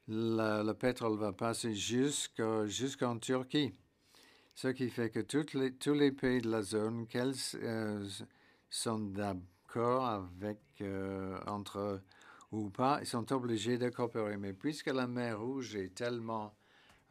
Le, 0.07 0.73
pétrole 0.73 1.17
va 1.17 1.31
passer 1.31 1.73
jusqu'en 1.73 3.19
Turquie. 3.19 3.73
Ce 4.55 4.67
qui 4.67 4.89
fait 4.89 5.09
que 5.09 5.19
tous 5.21 5.93
les 5.93 6.11
pays 6.11 6.41
de 6.41 6.49
la 6.49 6.61
zone 6.61 7.07
qu'elles, 7.07 7.33
euh, 7.55 8.07
sont 8.69 8.99
d'accord 8.99 10.05
avec 10.05 10.59
euh, 10.81 11.39
entre 11.47 12.01
ou 12.51 12.69
pas, 12.69 12.99
ils 13.01 13.07
sont 13.07 13.31
obligés 13.33 13.77
de 13.77 13.89
coopérer. 13.89 14.37
Mais 14.37 14.53
puisque 14.53 14.87
la 14.87 15.07
mer 15.07 15.39
Rouge 15.39 15.75
est 15.75 15.95
tellement 15.95 16.53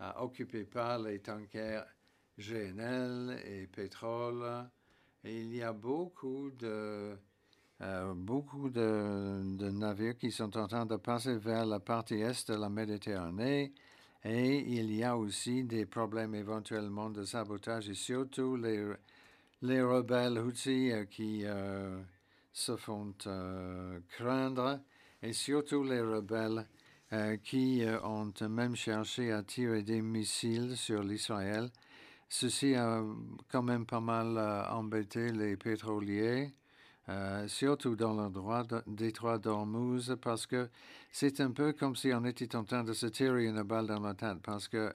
euh, 0.01 0.11
occupée 0.19 0.65
par 0.65 0.99
les 1.01 1.21
tankers 1.21 1.87
GNL 2.39 3.41
et 3.45 3.67
pétrole, 3.67 4.69
il 5.25 5.55
y 5.55 5.63
a 5.63 5.73
beaucoup 5.73 6.51
de 6.59 7.17
beaucoup 8.15 8.71
de, 8.71 9.71
navires 9.71 10.17
qui 10.17 10.31
sont 10.31 10.57
en 10.57 10.69
train 10.69 10.87
de 10.87 10.97
passer 10.97 11.37
vers 11.37 11.67
la 11.67 11.81
partie 11.81 12.21
est 12.21 12.49
de 12.49 12.55
la 12.55 12.69
Méditerranée 12.69 13.73
et 14.25 14.59
il 14.59 14.95
y 14.95 15.03
a 15.03 15.17
aussi 15.17 15.65
des 15.65 15.85
problèmes 15.85 16.35
éventuellement 16.35 17.11
de 17.11 17.25
sabotage 17.25 17.89
et 17.89 17.95
surtout 17.95 18.57
les, 18.57 18.95
les 19.63 19.81
rebelles 19.81 20.39
Houthis 20.39 20.93
euh, 20.93 21.05
qui 21.05 21.43
euh, 21.45 22.01
se 22.53 22.77
font 22.77 23.15
euh, 23.27 23.99
craindre 24.11 24.81
et 25.23 25.33
surtout 25.33 25.85
les 25.85 26.01
rebelles 26.01 26.67
qui 27.45 27.85
ont 28.05 28.33
même 28.49 28.75
cherché 28.75 29.33
à 29.33 29.43
tirer 29.43 29.83
des 29.83 30.01
missiles 30.01 30.79
sur 30.79 31.03
l'Israël. 31.03 31.69
Ceci 32.35 32.75
a 32.75 33.05
quand 33.51 33.63
même 33.63 33.85
pas 33.85 34.01
mal 34.01 34.39
embêté 34.71 35.33
les 35.33 35.55
pétroliers. 35.59 36.51
Euh, 37.11 37.47
surtout 37.47 37.95
dans 37.95 38.15
le 38.15 38.31
droit 38.31 38.63
détroit 38.87 39.37
d'Ormuz, 39.37 40.17
parce 40.23 40.47
que 40.47 40.71
c'est 41.11 41.43
un 41.43 41.51
peu 41.51 41.75
comme 41.75 41.95
si 41.95 42.11
on 42.15 42.25
était 42.25 42.57
en 42.57 42.65
train 42.65 42.85
de 42.85 42.95
se 42.95 43.05
tirer 43.05 43.45
une 43.45 43.63
balle 43.65 43.87
dans 43.87 44.01
la 44.01 44.15
tête, 44.15 44.39
parce 44.43 44.67
que 44.67 44.95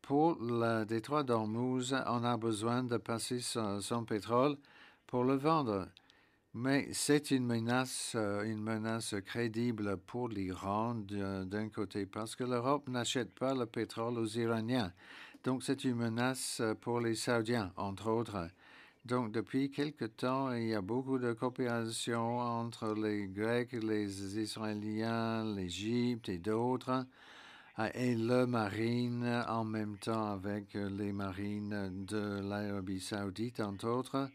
pour 0.00 0.36
le 0.40 0.84
détroit 0.84 1.24
d'Ormuz, 1.24 1.92
on 2.06 2.22
a 2.22 2.36
besoin 2.36 2.84
de 2.84 2.98
passer 2.98 3.40
son, 3.40 4.04
pétrole 4.06 4.56
pour 5.08 5.24
le 5.24 5.34
vendre. 5.34 5.88
Mais 6.54 6.88
c'est 6.92 7.32
une 7.32 7.46
menace, 7.46 8.12
euh, 8.14 8.44
une 8.44 8.62
menace 8.62 9.16
crédible 9.24 9.96
pour 10.06 10.28
l'Iran 10.28 10.94
d'un 10.94 11.68
côté, 11.68 12.06
parce 12.06 12.36
que 12.36 12.44
l'Europe 12.44 12.88
n'achète 12.88 13.34
pas 13.34 13.54
le 13.54 13.66
pétrole 13.66 14.18
aux 14.18 14.38
Iraniens. 14.38 14.92
Donc 15.46 15.62
c'est 15.62 15.84
une 15.84 15.94
menace 15.94 16.60
pour 16.80 16.98
les 16.98 17.14
Saoudiens, 17.14 17.70
entre 17.76 18.10
autres. 18.10 18.48
Donc, 19.04 19.30
depuis 19.30 19.70
quelque 19.70 20.06
temps, 20.06 20.52
il 20.52 20.66
y 20.66 20.74
a 20.74 20.80
beaucoup 20.80 21.20
de 21.20 21.32
coopération 21.34 22.40
entre 22.40 22.94
les 22.94 23.28
Grecs, 23.28 23.70
les 23.70 24.40
Israéliens, 24.40 25.44
l'Égypte 25.54 26.28
et 26.28 26.38
d'autres, 26.38 27.06
euh, 27.78 27.88
et 27.94 28.16
le 28.16 28.46
marine 28.46 29.44
en 29.46 29.62
même 29.62 29.96
temps 29.98 30.32
avec 30.32 30.74
les 30.74 31.12
marines 31.12 32.04
de 32.06 32.40
l'Arabie 32.40 32.98
saoudite, 32.98 33.60
entre 33.60 33.86
autres. 33.86 34.28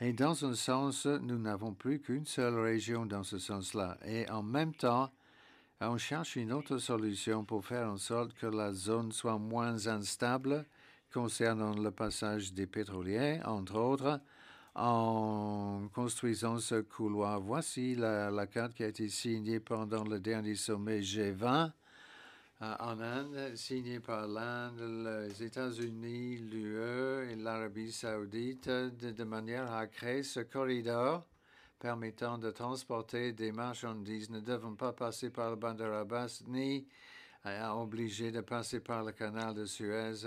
Et 0.00 0.14
dans 0.14 0.46
un 0.46 0.54
sens, 0.54 1.04
nous 1.04 1.38
n'avons 1.38 1.74
plus 1.74 2.00
qu'une 2.00 2.24
seule 2.24 2.58
région 2.58 3.04
dans 3.04 3.22
ce 3.22 3.38
sens-là. 3.38 3.98
Et 4.06 4.30
en 4.30 4.42
même 4.42 4.72
temps, 4.72 5.10
on 5.90 5.98
cherche 5.98 6.36
une 6.36 6.52
autre 6.52 6.78
solution 6.78 7.44
pour 7.44 7.64
faire 7.64 7.88
en 7.88 7.96
sorte 7.96 8.34
que 8.34 8.46
la 8.46 8.72
zone 8.72 9.12
soit 9.12 9.38
moins 9.38 9.86
instable 9.86 10.64
concernant 11.12 11.74
le 11.74 11.90
passage 11.90 12.52
des 12.52 12.66
pétroliers, 12.66 13.40
entre 13.44 13.76
autres, 13.76 14.20
en 14.74 15.88
construisant 15.92 16.58
ce 16.58 16.80
couloir. 16.80 17.40
Voici 17.40 17.94
la, 17.94 18.46
carte 18.46 18.74
qui 18.74 18.82
a 18.82 18.88
été 18.88 19.08
signée 19.08 19.60
pendant 19.60 20.04
le 20.04 20.18
dernier 20.20 20.54
sommet 20.54 21.00
G20 21.00 21.70
euh, 22.62 22.74
en 22.78 23.00
Inde, 23.00 23.56
signée 23.56 24.00
par 24.00 24.26
l'Inde, 24.26 24.80
les 24.80 25.42
États-Unis, 25.42 26.36
l'UE 26.38 27.30
et 27.30 27.36
l'Arabie 27.36 27.92
saoudite, 27.92 28.68
de, 28.68 29.24
manière 29.24 29.72
à 29.72 29.86
créer 29.86 30.22
ce 30.22 30.40
corridor 30.40 31.24
permettant 31.84 32.38
de 32.38 32.50
transporter 32.50 33.34
des 33.34 33.52
marchandises 33.52 34.30
ne 34.30 34.40
devant 34.40 34.74
pas 34.74 34.94
passer 34.94 35.28
par 35.28 35.50
le 35.50 35.56
Bandar 35.56 35.92
Abbas 35.92 36.42
ni 36.48 36.86
euh, 37.44 37.68
obligés 37.72 38.32
de 38.32 38.40
passer 38.40 38.80
par 38.80 39.04
le 39.04 39.12
canal 39.12 39.52
de 39.54 39.66
Suez 39.66 40.24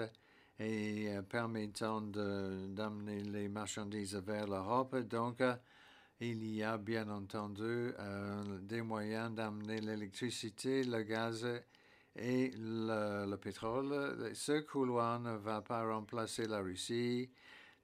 et 0.60 1.08
euh, 1.10 1.24
permettant 1.24 2.00
d'amener 2.00 3.24
les 3.24 3.48
marchandises 3.48 4.14
vers 4.18 4.46
l'Europe. 4.46 4.98
Donc, 4.98 5.42
il 6.20 6.46
y 6.46 6.62
a 6.62 6.78
bien 6.78 7.10
entendu 7.10 7.64
euh, 7.64 8.60
des 8.62 8.84
moyens 8.84 9.34
d'amener 9.34 9.82
l'électricité, 9.82 10.84
le 10.84 11.02
gaz 11.02 11.44
et 12.16 12.52
le, 12.56 13.36
pétrole. 13.38 14.30
Ce 14.36 14.60
couloir 14.60 15.20
ne 15.20 15.36
va 15.36 15.62
pas 15.62 15.84
remplacer 15.92 16.46
la 16.46 16.60
Russie 16.60 17.32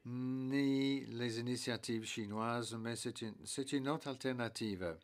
ni 0.05 1.05
les 1.05 1.39
initiatives 1.39 2.05
chinoises, 2.05 2.75
mais 2.75 2.95
c'est 2.95 3.22
une, 3.22 3.36
une, 3.72 3.89
autre 3.89 4.07
alternative. 4.07 4.98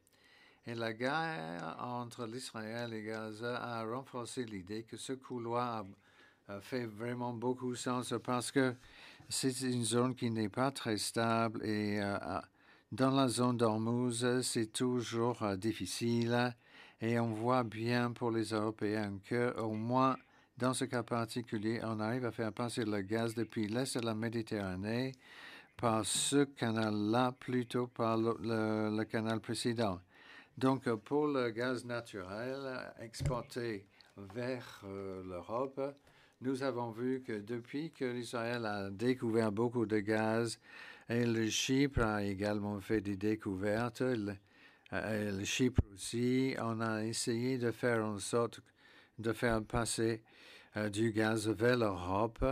Et 0.65 0.75
la 0.75 0.93
guerre 0.93 1.77
entre 1.79 2.25
l'Israël 2.25 2.93
et 2.93 3.03
Gaza 3.03 3.57
a 3.57 3.83
renforcé 3.83 4.43
l'idée 4.45 4.83
que 4.83 4.97
ce 4.97 5.13
couloir 5.13 5.85
fait 6.61 6.85
vraiment 6.85 7.33
beaucoup 7.33 7.75
sens 7.75 8.13
parce 8.23 8.51
que 8.51 8.75
c'est 9.29 9.61
une 9.61 9.83
zone 9.83 10.15
qui 10.15 10.31
n'est 10.31 10.49
pas 10.49 10.71
très 10.71 10.97
stable 10.97 11.63
et 11.63 12.01
euh, 12.01 12.17
dans 12.91 13.11
la 13.11 13.27
zone 13.27 13.57
d'Ormuz, 13.57 14.41
c'est 14.41 14.73
toujours 14.73 15.43
euh, 15.43 15.55
difficile 15.55 16.55
et 16.99 17.19
on 17.19 17.31
voit 17.33 17.63
bien 17.63 18.11
pour 18.11 18.31
les 18.31 18.49
Européens 18.49 19.19
que 19.29 19.55
au 19.59 19.73
moins 19.73 20.17
dans 20.59 20.73
ce 20.73 20.83
cas 20.83 21.03
particulier, 21.03 21.79
on 21.83 22.01
arrive 22.01 22.25
à 22.25 22.31
faire 22.31 22.51
passer 22.51 22.83
le 22.83 22.99
gaz 23.01 23.33
depuis 23.33 23.67
l'est 23.67 23.97
de 23.97 24.05
la 24.05 24.13
Méditerranée 24.13 25.13
par 25.77 26.05
ce 26.05 26.43
canal-là 26.43 27.31
plutôt 27.39 27.87
par 27.87 28.17
le, 28.17 29.03
canal 29.05 29.39
précédent. 29.39 30.01
Donc, 30.57 30.89
pour 31.05 31.27
le 31.27 31.49
gaz 31.51 31.85
naturel 31.85 32.59
exporté 32.99 33.87
vers 34.17 34.83
l'Europe, 34.83 35.79
nous 36.41 36.61
avons 36.61 36.91
vu 36.91 37.21
que 37.25 37.39
depuis 37.39 37.91
que 37.91 38.03
l'Israël 38.03 38.65
a 38.65 38.89
découvert 38.89 39.53
beaucoup 39.53 39.85
de 39.85 39.99
gaz, 39.99 40.59
et 41.07 41.25
le 41.25 41.49
Chypre 41.49 42.01
a 42.01 42.23
également 42.25 42.81
fait 42.81 42.99
des 42.99 43.15
découvertes, 43.15 44.01
le, 44.01 44.33
euh, 44.91 45.43
Chypre 45.45 45.81
aussi, 45.93 46.53
on 46.61 46.81
a 46.81 47.05
essayé 47.05 47.57
de 47.57 47.71
faire 47.71 48.03
en 48.03 48.19
sorte 48.19 48.59
de 49.19 49.31
faire 49.31 49.63
passer 49.63 50.21
euh, 50.21 50.38
du 50.91 51.12
gaz 51.12 51.50
vers 51.50 51.77
l'Europe 51.77 52.45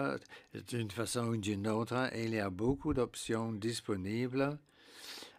d'une 0.67 0.91
façon 0.91 1.27
ou 1.27 1.37
d'une 1.37 1.67
autre. 1.67 2.09
Il 2.15 2.33
y 2.33 2.39
a 2.39 2.49
beaucoup 2.49 2.93
d'options 2.93 3.53
disponibles. 3.53 4.57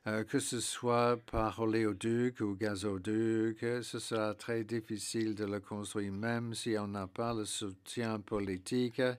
Euh, 0.07 0.25
que 0.25 0.39
ce 0.39 0.61
soit 0.61 1.19
par 1.31 1.61
oléoduc 1.61 2.41
ou 2.41 2.55
gazoduc, 2.55 3.59
ce 3.61 3.99
sera 3.99 4.33
très 4.33 4.65
difficile 4.65 5.35
de 5.35 5.45
le 5.45 5.61
construire, 5.61 6.13
même 6.13 6.55
si 6.55 6.77
on 6.79 6.87
n'a 6.87 7.07
pas 7.07 7.35
le 7.35 7.45
soutien 7.45 8.19
politique. 8.21 9.01
Euh, 9.01 9.15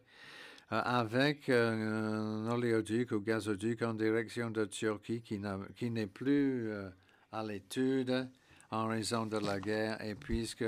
avec 0.70 1.50
un 1.50 2.48
oléoduc 2.50 3.12
ou 3.12 3.20
gazoduc 3.20 3.82
en 3.82 3.94
direction 3.94 4.50
de 4.50 4.66
Turquie 4.66 5.22
qui 5.22 5.40
n'est 5.40 6.08
plus 6.08 6.72
euh, 6.72 6.90
à 7.32 7.44
l'étude 7.44 8.28
en 8.72 8.88
raison 8.88 9.26
de 9.26 9.38
la 9.38 9.60
guerre 9.60 10.04
et 10.04 10.16
puisque 10.16 10.66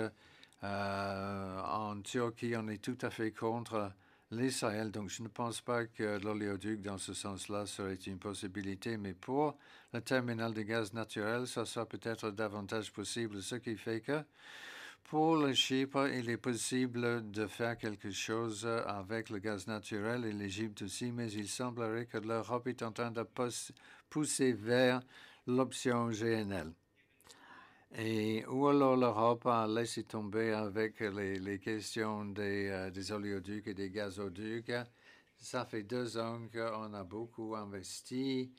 en 0.63 2.01
Turquie 2.03 2.55
on 2.57 2.67
est 2.67 2.81
tout 2.81 2.97
à 3.01 3.09
fait 3.09 3.31
contre 3.31 3.91
l'Israël. 4.31 4.91
Donc, 4.91 5.09
je 5.09 5.23
ne 5.23 5.27
pense 5.27 5.61
pas 5.61 5.85
que 5.85 6.19
l'oléoduc, 6.23 6.81
dans 6.81 6.97
ce 6.97 7.13
sens-là, 7.13 7.65
serait 7.65 7.95
une 7.95 8.17
possibilité. 8.17 8.97
Mais 8.97 9.13
pour 9.13 9.57
le 9.93 10.01
terminal 10.01 10.53
de 10.53 10.61
gaz 10.61 10.93
naturel, 10.93 11.47
ça 11.47 11.65
sera 11.65 11.85
peut-être 11.85 12.31
davantage 12.31 12.91
possible. 12.91 13.41
Ce 13.41 13.55
qui 13.55 13.75
fait 13.75 14.01
que 14.01 14.23
pour 15.03 15.35
le 15.35 15.53
Chypre, 15.53 16.07
il 16.07 16.29
est 16.29 16.37
possible 16.37 17.29
de 17.31 17.47
faire 17.47 17.77
quelque 17.77 18.11
chose 18.11 18.65
avec 18.65 19.29
le 19.29 19.39
gaz 19.39 19.67
naturel 19.67 20.25
et 20.25 20.31
l'Égypte 20.31 20.83
aussi, 20.83 21.11
mais 21.11 21.29
il 21.31 21.49
semblerait 21.49 22.05
que 22.05 22.17
l'Europe 22.17 22.67
est 22.67 22.81
en 22.81 22.91
train 22.91 23.11
de 23.11 23.25
pousser 24.09 24.53
vers 24.53 25.01
l'option 25.47 26.09
GNL. 26.09 26.71
Et 27.97 28.45
où 28.47 28.67
alors 28.67 28.95
l'Europe 28.95 29.45
a 29.47 29.67
laissé 29.67 30.03
tomber 30.03 30.53
avec 30.53 31.01
les, 31.01 31.59
questions 31.59 32.23
des, 32.23 32.69
euh, 32.69 32.89
des, 32.89 33.11
oléoducs 33.11 33.67
et 33.67 33.73
des 33.73 33.89
gazoducs? 33.89 34.71
Ça 35.35 35.65
fait 35.65 35.83
deux 35.83 36.17
ans 36.17 36.39
qu'on 36.53 36.93
a 36.93 37.03
beaucoup 37.03 37.53
investi 37.53 38.49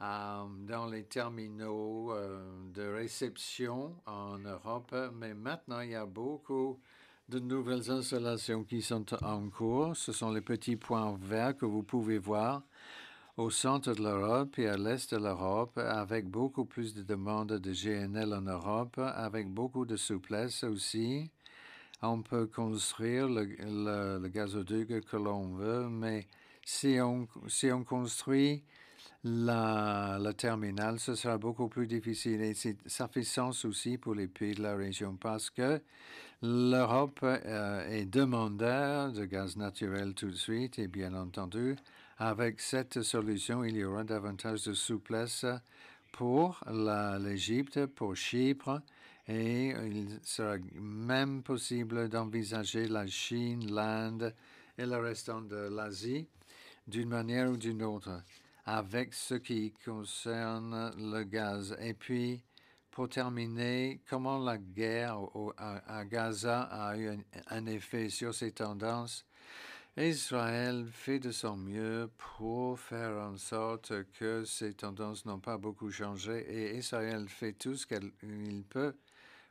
euh, 0.00 0.44
dans 0.66 0.86
les 0.86 1.04
terminaux 1.04 2.12
euh, 2.12 2.42
de 2.74 2.82
réception 2.82 3.94
en 4.04 4.38
Europe, 4.38 4.94
mais 5.14 5.34
maintenant 5.34 5.80
il 5.80 5.90
y 5.90 5.94
a 5.94 6.06
beaucoup 6.06 6.80
de 7.28 7.38
nouvelles 7.38 7.88
installations 7.88 8.64
qui 8.64 8.82
sont 8.82 9.06
en 9.22 9.48
cours. 9.48 9.96
Ce 9.96 10.10
sont 10.10 10.32
les 10.32 10.40
petits 10.40 10.76
points 10.76 11.16
verts 11.20 11.56
que 11.56 11.66
vous 11.66 11.84
pouvez 11.84 12.18
voir 12.18 12.64
au 13.36 13.50
centre 13.50 13.94
de 13.94 14.02
l'Europe 14.02 14.58
et 14.58 14.68
à 14.68 14.76
l'est 14.76 15.12
de 15.14 15.18
l'Europe, 15.18 15.78
avec 15.78 16.28
beaucoup 16.28 16.64
plus 16.64 16.94
de 16.94 17.02
demandes 17.02 17.52
de 17.52 17.72
GNL 17.72 18.34
en 18.34 18.42
Europe, 18.42 18.98
avec 18.98 19.48
beaucoup 19.48 19.86
de 19.86 19.96
souplesse 19.96 20.64
aussi. 20.64 21.30
On 22.02 22.22
peut 22.22 22.46
construire 22.46 23.28
le, 23.28 24.28
gazoduc 24.28 25.04
que 25.04 25.16
l'on 25.16 25.54
veut, 25.54 25.88
mais 25.88 26.26
si 26.64 26.98
on, 27.00 27.28
si 27.46 27.70
on 27.70 27.84
construit 27.84 28.64
la, 29.24 30.18
la 30.20 30.32
terminale, 30.32 30.98
ce 30.98 31.14
sera 31.14 31.38
beaucoup 31.38 31.68
plus 31.68 31.86
difficile. 31.86 32.42
Et 32.42 32.54
ça 32.86 33.08
fait 33.08 33.22
sens 33.22 33.64
aussi 33.64 33.98
pour 33.98 34.14
les 34.14 34.26
pays 34.26 34.54
de 34.54 34.62
la 34.62 34.74
région 34.74 35.16
parce 35.16 35.48
que 35.48 35.80
l'Europe 36.42 37.20
euh, 37.22 37.88
est 37.88 38.04
demandeur 38.04 39.12
de 39.12 39.24
gaz 39.24 39.56
naturel 39.56 40.14
tout 40.14 40.30
de 40.30 40.36
suite 40.36 40.78
et 40.78 40.88
bien 40.88 41.14
entendu, 41.14 41.76
avec 42.18 42.60
cette 42.60 43.02
solution, 43.02 43.64
il 43.64 43.76
y 43.76 43.84
aura 43.84 44.04
davantage 44.04 44.64
de 44.64 44.72
souplesse 44.72 45.46
pour 46.12 46.60
l'Égypte, 47.20 47.86
pour 47.86 48.14
Chypre, 48.16 48.80
et 49.28 49.68
il 49.68 50.18
sera 50.22 50.56
même 50.74 51.42
possible 51.42 52.08
d'envisager 52.08 52.88
la 52.88 53.06
Chine, 53.06 53.72
l'Inde 53.72 54.34
et 54.76 54.86
le 54.86 54.98
restant 54.98 55.40
de 55.40 55.68
l'Asie 55.74 56.28
d'une 56.86 57.08
manière 57.08 57.50
ou 57.50 57.56
d'une 57.56 57.82
autre 57.82 58.22
avec 58.64 59.12
ce 59.14 59.34
qui 59.34 59.72
concerne 59.84 60.92
le 60.96 61.24
gaz. 61.24 61.76
Et 61.80 61.94
puis, 61.94 62.42
pour 62.90 63.08
terminer, 63.08 64.00
comment 64.08 64.38
la 64.38 64.58
guerre 64.58 65.18
à, 65.56 66.04
Gaza 66.04 66.62
a 66.62 66.96
eu 66.96 67.10
un, 67.48 67.66
effet 67.66 68.08
sur 68.08 68.34
ces 68.34 68.52
tendances? 68.52 69.24
Israël 69.98 70.86
fait 70.90 71.18
de 71.18 71.30
son 71.30 71.56
mieux 71.56 72.10
pour 72.16 72.80
faire 72.80 73.14
en 73.18 73.36
sorte 73.36 73.92
que 74.14 74.42
ces 74.42 74.72
tendances 74.72 75.26
n'ont 75.26 75.38
pas 75.38 75.58
beaucoup 75.58 75.90
changé 75.90 76.46
et 76.48 76.78
Israël 76.78 77.28
fait 77.28 77.52
tout 77.52 77.76
ce 77.76 77.86
qu'il 77.86 78.64
peut 78.70 78.94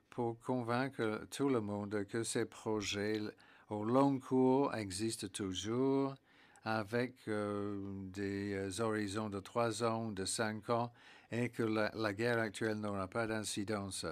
pour 0.09 0.39
convaincre 0.39 1.21
tout 1.29 1.47
le 1.47 1.61
monde 1.61 2.05
que 2.05 2.23
ces 2.23 2.45
projets 2.45 3.21
au 3.69 3.83
long 3.83 4.17
cours 4.19 4.73
existent 4.73 5.27
toujours 5.27 6.15
avec 6.63 7.13
euh, 7.27 7.79
des 8.11 8.81
horizons 8.81 9.29
de 9.29 9.39
trois 9.39 9.83
ans, 9.83 10.11
de 10.11 10.25
cinq 10.25 10.69
ans, 10.69 10.91
et 11.31 11.49
que 11.49 11.63
la, 11.63 12.13
guerre 12.13 12.39
actuelle 12.39 12.79
n'aura 12.79 13.07
pas 13.07 13.25
d'incidence. 13.25 14.05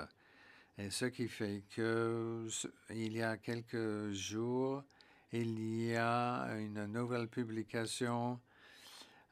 Et 0.78 0.90
ce 0.90 1.06
qui 1.06 1.28
fait 1.28 1.64
que 1.76 2.48
il 2.92 3.14
y 3.14 3.22
a 3.22 3.38
quelques 3.38 4.12
jours, 4.12 4.84
il 5.32 5.86
y 5.86 5.96
a 5.96 6.56
une 6.58 6.86
nouvelle 6.88 7.28
publication 7.28 8.40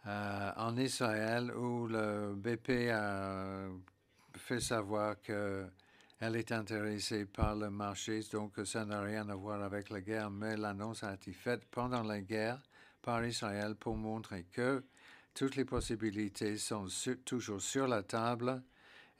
euh, 0.06 0.52
en 0.56 0.78
Israël 0.78 1.52
où 1.56 1.88
le 1.88 2.36
BP 2.36 2.92
a 2.92 3.68
fait 4.36 4.60
savoir 4.60 5.20
qu'elle 5.22 6.36
est 6.36 6.52
intéressée 6.52 7.26
par 7.26 7.56
le 7.56 7.70
marché, 7.70 8.22
donc 8.32 8.54
ça 8.66 8.86
n'a 8.86 9.02
rien 9.02 9.28
à 9.30 9.36
voir 9.36 9.64
avec 9.64 9.90
la 9.90 10.02
guerre, 10.02 10.30
mais 10.30 10.56
l'annonce 10.56 11.04
a 11.04 11.14
été 11.14 11.34
faite 11.34 11.66
pendant 11.72 12.04
la 12.04 12.22
guerre 12.22 12.62
par 13.02 13.26
Israël 13.26 13.76
pour 13.76 13.98
montrer 13.98 14.44
que 14.44 14.84
toutes 15.34 15.56
les 15.56 15.66
possibilités 15.66 16.58
sont 16.58 16.88
toujours 17.26 17.62
sur 17.62 17.88
la 17.88 18.04
table 18.04 18.62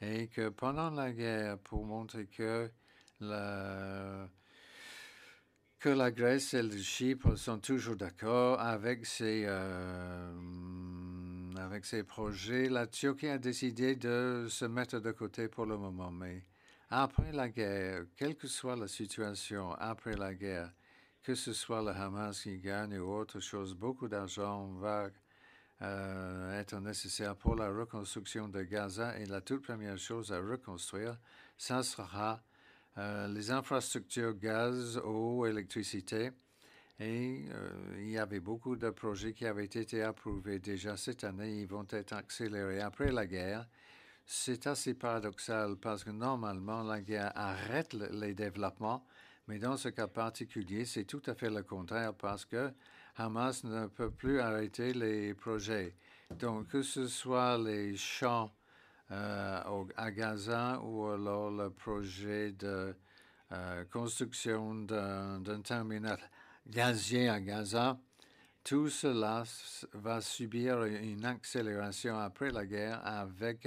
et 0.00 0.28
que 0.28 0.48
pendant 0.48 0.90
la 0.90 1.12
guerre, 1.12 1.58
pour 1.58 1.84
montrer 1.84 2.26
que 2.26 2.70
la, 3.20 4.28
que 5.78 5.88
la 5.88 6.10
Grèce 6.10 6.54
et 6.54 6.62
le 6.62 6.76
Chypre 6.76 7.36
sont 7.36 7.58
toujours 7.58 7.94
d'accord 7.94 8.60
avec 8.60 9.06
ces, 9.06 9.44
euh, 9.46 10.32
avec 11.56 11.84
ces 11.84 12.02
projets, 12.02 12.68
la 12.68 12.88
Turquie 12.88 13.28
a 13.28 13.38
décidé 13.38 13.94
de 13.94 14.46
se 14.48 14.64
mettre 14.64 14.98
de 14.98 15.12
côté 15.12 15.46
pour 15.46 15.66
le 15.66 15.76
moment. 15.76 16.10
Mais 16.10 16.42
après 16.90 17.30
la 17.30 17.48
guerre, 17.48 18.06
quelle 18.16 18.34
que 18.36 18.48
soit 18.48 18.74
la 18.74 18.88
situation 18.88 19.72
après 19.74 20.16
la 20.16 20.34
guerre, 20.34 20.72
que 21.22 21.36
ce 21.36 21.52
soit 21.52 21.82
le 21.82 21.90
Hamas 21.90 22.42
qui 22.42 22.58
gagne 22.58 22.98
ou 22.98 23.12
autre 23.12 23.38
chose, 23.38 23.74
beaucoup 23.74 24.08
d'argent 24.08 24.66
va 24.80 25.10
euh, 25.82 26.58
être 26.58 26.80
nécessaire 26.80 27.36
pour 27.36 27.54
la 27.54 27.68
reconstruction 27.68 28.48
de 28.48 28.62
Gaza. 28.62 29.16
Et 29.18 29.26
la 29.26 29.40
toute 29.40 29.62
première 29.62 29.98
chose 29.98 30.32
à 30.32 30.40
reconstruire, 30.40 31.16
ça 31.56 31.84
sera 31.84 32.42
les 33.28 33.50
infrastructures 33.50 34.34
gaz, 34.34 35.00
eau, 35.04 35.46
électricité. 35.46 36.30
Et 37.00 37.44
euh, 37.52 37.70
il 38.00 38.10
y 38.10 38.18
avait 38.18 38.40
beaucoup 38.40 38.74
de 38.74 38.90
projets 38.90 39.32
qui 39.32 39.46
avaient 39.46 39.64
été 39.64 40.02
approuvés 40.02 40.58
déjà 40.58 40.96
cette 40.96 41.22
année. 41.22 41.60
Ils 41.60 41.68
vont 41.68 41.86
être 41.90 42.12
accélérés 42.12 42.80
après 42.80 43.12
la 43.12 43.26
guerre. 43.26 43.68
C'est 44.26 44.66
assez 44.66 44.94
paradoxal 44.94 45.76
parce 45.76 46.02
que 46.02 46.10
normalement, 46.10 46.82
la 46.82 47.00
guerre 47.00 47.32
arrête 47.36 47.94
les 47.94 48.34
développements 48.34 49.06
mais 49.48 49.58
dans 49.58 49.78
ce 49.78 49.88
cas 49.88 50.06
particulier, 50.06 50.84
c'est 50.84 51.04
tout 51.04 51.22
à 51.26 51.34
fait 51.34 51.48
le 51.48 51.62
contraire 51.62 52.12
parce 52.12 52.44
que 52.44 52.70
Hamas 53.16 53.64
ne 53.64 53.86
peut 53.86 54.10
plus 54.10 54.40
arrêter 54.40 54.92
les 54.92 55.32
projets. 55.32 55.96
Donc, 56.38 56.68
que 56.68 56.82
ce 56.82 57.06
soit 57.08 57.56
les 57.56 57.96
champs 57.96 58.52
euh, 59.10 59.84
à 59.96 60.10
Gaza 60.10 60.80
ou 60.82 61.06
alors 61.06 61.50
le 61.50 61.70
projet 61.70 62.52
de 62.52 62.94
euh, 63.52 63.84
construction 63.90 64.74
d'un 64.74 65.60
terminal 65.62 66.18
gazier 66.66 67.30
à 67.30 67.40
Gaza, 67.40 67.98
tout 68.62 68.90
cela 68.90 69.44
va 69.94 70.20
subir 70.20 70.84
une 70.84 71.24
accélération 71.24 72.18
après 72.18 72.50
la 72.50 72.66
guerre 72.66 73.00
avec 73.02 73.66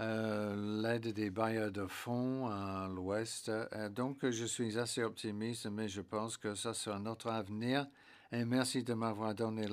euh, 0.00 0.82
l'aide 0.82 1.12
des 1.12 1.28
bailleurs 1.28 1.70
de 1.70 1.86
fonds 1.86 2.46
à 2.46 2.88
l'Ouest. 2.88 3.50
Donc, 3.90 4.26
je 4.30 4.46
suis 4.46 4.78
assez 4.78 5.02
optimiste, 5.02 5.66
mais 5.66 5.88
je 5.88 6.00
pense 6.00 6.38
que 6.38 6.54
ça 6.54 6.72
sera 6.72 6.98
notre 6.98 7.28
avenir. 7.28 7.86
Et 8.32 8.46
merci 8.46 8.82
de 8.82 8.94
m'avoir 8.94 9.34
donné 9.34 9.66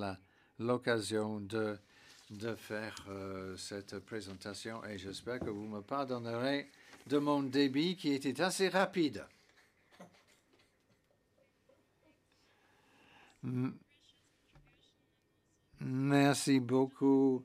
l'occasion 0.59 1.39
de, 1.39 1.77
de 2.29 2.55
faire 2.55 2.95
euh, 3.09 3.55
cette 3.57 3.99
présentation. 3.99 4.83
Et 4.85 4.97
j'espère 4.97 5.39
que 5.39 5.49
vous 5.49 5.65
me 5.67 5.81
pardonnerez 5.81 6.69
de 7.07 7.17
mon 7.17 7.43
débit 7.43 7.95
qui 7.95 8.13
était 8.13 8.41
assez 8.41 8.69
rapide. 8.69 9.25
Merci 15.79 16.59
beaucoup 16.59 17.43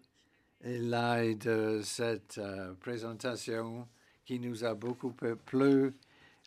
et 0.64 1.34
de 1.34 1.80
cette 1.82 2.38
euh, 2.38 2.72
présentation 2.74 3.88
qui 4.24 4.38
nous 4.38 4.64
a 4.64 4.74
beaucoup 4.74 5.12
plu. 5.12 5.94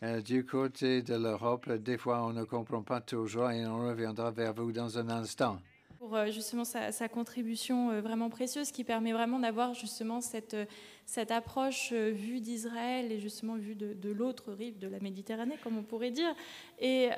Euh, 0.04 0.22
du 0.22 0.46
côté 0.46 1.02
de 1.02 1.16
l'Europe, 1.16 1.70
des 1.70 1.98
fois, 1.98 2.24
on 2.24 2.34
ne 2.34 2.44
comprend 2.44 2.82
pas 2.82 3.02
toujours 3.02 3.52
et 3.52 3.66
on 3.68 3.88
reviendra 3.88 4.32
vers 4.32 4.54
vous 4.54 4.72
dans 4.72 4.98
un 4.98 5.10
instant 5.10 5.60
pour 6.02 6.16
euh, 6.16 6.32
justement 6.32 6.66
sa, 6.66 6.92
sa, 6.92 7.08
contribution 7.08 8.02
vraiment 8.02 8.32
précieuse 8.32 8.72
qui 8.72 8.84
permet 8.84 9.14
vraiment 9.14 9.38
d'avoir 9.38 9.76
justement 9.76 10.20
cette, 10.20 10.58
cette 11.06 11.32
approche 11.32 11.94
vue 11.94 12.40
d'Israël 12.40 13.12
et 13.12 13.20
justement 13.20 13.56
vue 13.56 13.76
de, 13.76 14.12
l'autre 14.12 14.54
rive 14.54 14.80
de 14.80 14.88
la 14.88 15.00
Méditerranée, 15.00 15.56
comme 15.64 15.78
on 15.78 15.84
pourrait 15.84 16.12
dire. 16.12 16.34
Et, 16.80 17.10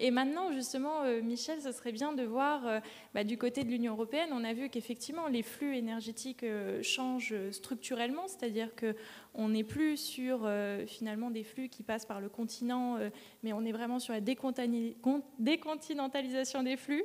et 0.00 0.10
maintenant, 0.10 0.52
justement, 0.52 1.02
Michel, 1.22 1.60
ce 1.60 1.72
serait 1.72 1.92
bien 1.92 2.12
de 2.12 2.22
voir 2.22 2.82
bah, 3.14 3.24
du 3.24 3.38
côté 3.38 3.64
de 3.64 3.70
l'Union 3.70 3.92
européenne, 3.92 4.30
on 4.32 4.44
a 4.44 4.52
vu 4.52 4.68
qu'effectivement 4.68 5.28
les 5.28 5.42
flux 5.42 5.76
énergétiques 5.76 6.42
euh, 6.42 6.82
changent 6.82 7.34
structurellement, 7.50 8.26
c'est-à-dire 8.26 8.70
qu'on 8.74 9.48
n'est 9.48 9.64
plus 9.64 9.96
sur 9.96 10.42
euh, 10.44 10.84
finalement 10.86 11.30
des 11.30 11.44
flux 11.44 11.68
qui 11.68 11.82
passent 11.82 12.06
par 12.06 12.20
le 12.20 12.28
continent, 12.28 12.96
euh, 12.96 13.10
mais 13.42 13.52
on 13.52 13.64
est 13.64 13.72
vraiment 13.72 13.98
sur 13.98 14.12
la 14.12 14.20
décontinentalisation 14.20 16.62
des 16.62 16.76
flux. 16.76 17.04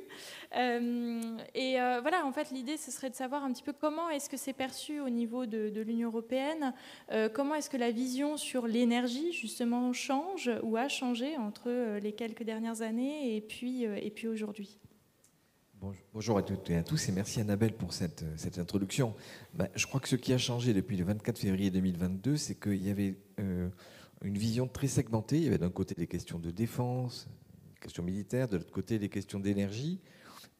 et 0.52 1.76
voilà, 2.02 2.24
en 2.24 2.32
fait, 2.32 2.50
l'idée, 2.50 2.76
ce 2.76 2.90
serait 2.90 3.10
de 3.10 3.14
savoir 3.14 3.44
un 3.44 3.52
petit 3.52 3.62
peu 3.62 3.72
comment 3.72 4.10
est-ce 4.10 4.28
que 4.28 4.36
c'est 4.36 4.52
perçu 4.52 5.00
au 5.00 5.08
niveau 5.08 5.46
de, 5.46 5.68
de 5.68 5.80
l'Union 5.80 5.99
européenne, 6.02 6.74
comment 7.34 7.54
est-ce 7.54 7.70
que 7.70 7.76
la 7.76 7.90
vision 7.90 8.36
sur 8.36 8.66
l'énergie, 8.66 9.32
justement, 9.32 9.92
change 9.92 10.50
ou 10.62 10.76
a 10.76 10.88
changé 10.88 11.36
entre 11.36 11.98
les 11.98 12.12
quelques 12.12 12.42
dernières 12.42 12.82
années 12.82 13.36
et 13.36 13.40
puis, 13.40 13.84
et 13.84 14.10
puis 14.10 14.28
aujourd'hui? 14.28 14.78
Bonjour 16.12 16.36
à 16.36 16.42
toutes 16.42 16.68
et 16.68 16.76
à 16.76 16.82
tous 16.82 17.08
et 17.08 17.12
merci 17.12 17.40
Annabelle 17.40 17.72
pour 17.72 17.94
cette, 17.94 18.22
cette 18.36 18.58
introduction. 18.58 19.14
Ben, 19.54 19.66
je 19.74 19.86
crois 19.86 19.98
que 19.98 20.08
ce 20.08 20.16
qui 20.16 20.34
a 20.34 20.38
changé 20.38 20.74
depuis 20.74 20.96
le 20.98 21.04
24 21.04 21.38
février 21.38 21.70
2022, 21.70 22.36
c'est 22.36 22.54
qu'il 22.54 22.84
y 22.84 22.90
avait 22.90 23.16
euh, 23.38 23.70
une 24.22 24.36
vision 24.36 24.68
très 24.68 24.88
segmentée. 24.88 25.38
Il 25.38 25.44
y 25.44 25.46
avait 25.46 25.56
d'un 25.56 25.70
côté 25.70 25.94
des 25.94 26.06
questions 26.06 26.38
de 26.38 26.50
défense, 26.50 27.28
des 27.72 27.80
questions 27.80 28.02
militaires, 28.02 28.46
de 28.48 28.58
l'autre 28.58 28.72
côté 28.72 28.98
des 28.98 29.08
questions 29.08 29.40
d'énergie. 29.40 30.00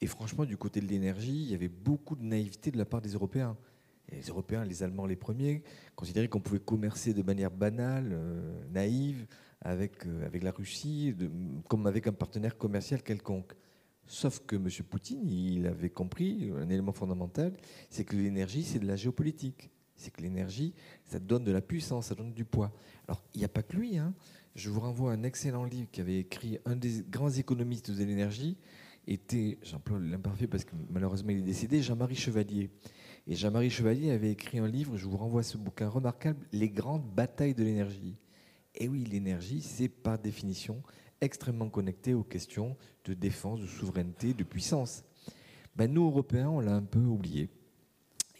Et 0.01 0.07
franchement, 0.07 0.47
du 0.47 0.57
côté 0.57 0.81
de 0.81 0.87
l'énergie, 0.87 1.43
il 1.43 1.51
y 1.51 1.55
avait 1.55 1.69
beaucoup 1.69 2.17
de 2.17 2.23
naïveté 2.23 2.71
de 2.71 2.79
la 2.79 2.87
part 2.87 3.03
des 3.03 3.11
Européens. 3.11 3.59
Les 4.11 4.23
Européens, 4.23 4.65
les 4.65 4.83
Allemands 4.83 5.07
les 5.07 5.17
premiers, 5.17 5.63
considéraient 5.95 6.29
qu'on 6.29 6.41
pouvait 6.41 6.61
commercer 6.61 7.15
de 7.15 7.23
manière 7.23 7.51
banale, 7.51 8.11
euh, 8.13 8.63
naïve, 8.73 9.27
avec, 9.63 10.07
avec 10.25 10.43
la 10.43 10.53
Russie 10.53 11.15
comme 11.69 11.87
avec 11.87 12.07
un 12.07 12.13
partenaire 12.13 12.57
commercial 12.57 13.03
quelconque. 13.03 13.53
Sauf 14.07 14.41
que 14.41 14.57
M. 14.57 14.69
Poutine, 14.89 15.29
il 15.29 15.67
avait 15.67 15.91
compris 15.91 16.51
un 16.57 16.69
élément 16.69 16.93
fondamental, 16.93 17.53
c'est 17.91 18.05
que 18.05 18.17
l'énergie, 18.17 18.65
c'est 18.65 18.79
de 18.79 18.87
la 18.87 18.97
géopolitique. 18.97 19.71
C'est 19.95 20.11
que 20.11 20.23
l'énergie, 20.23 20.73
ça 21.05 21.19
donne 21.19 21.45
de 21.45 21.53
la 21.53 21.61
puissance, 21.61 22.07
ça 22.07 22.15
donne 22.15 22.33
du 22.33 22.47
poids. 22.47 22.73
Alors, 23.07 23.23
il 23.35 23.39
n'y 23.39 23.45
a 23.45 23.49
pas 23.49 23.63
que 23.63 23.77
lui. 23.77 23.99
Hein. 23.99 24.15
Je 24.55 24.71
vous 24.71 24.81
renvoie 24.81 25.13
à 25.13 25.15
un 25.15 25.23
excellent 25.25 25.65
livre 25.65 25.89
qu'avait 25.93 26.21
écrit 26.21 26.59
un 26.65 26.75
des 26.75 27.05
grands 27.09 27.31
économistes 27.31 27.91
de 27.91 28.03
l'énergie, 28.03 28.57
était, 29.07 29.59
j'emploie 29.63 29.99
l'imparfait 29.99 30.47
parce 30.47 30.65
que 30.65 30.75
malheureusement 30.89 31.31
il 31.31 31.39
est 31.39 31.43
décédé, 31.43 31.83
Jean-Marie 31.83 32.17
Chevalier. 32.17 32.71
Et 33.31 33.37
Jean-Marie 33.37 33.71
Chevalier 33.71 34.11
avait 34.11 34.33
écrit 34.33 34.59
un 34.59 34.67
livre, 34.67 34.97
je 34.97 35.07
vous 35.07 35.17
renvoie 35.17 35.45
ce 35.45 35.57
bouquin 35.57 35.89
remarquable, 35.89 36.45
Les 36.51 36.69
grandes 36.69 37.07
batailles 37.15 37.55
de 37.55 37.63
l'énergie. 37.63 38.17
Et 38.75 38.89
oui, 38.89 39.05
l'énergie, 39.05 39.63
c'est 39.63 39.89
par 39.89 40.19
définition 40.19 40.83
extrêmement 41.21 41.71
connecté 41.71 42.13
aux 42.13 42.25
questions 42.25 42.77
de 43.05 43.15
défense, 43.15 43.61
de 43.61 43.69
souveraineté, 43.69 44.35
de 44.35 44.43
puissance. 44.43 45.05
Ben, 45.77 45.93
nous, 45.93 46.07
Européens, 46.07 46.49
on 46.49 46.59
l'a 46.59 46.75
un 46.75 46.83
peu 46.83 46.99
oublié. 46.99 47.51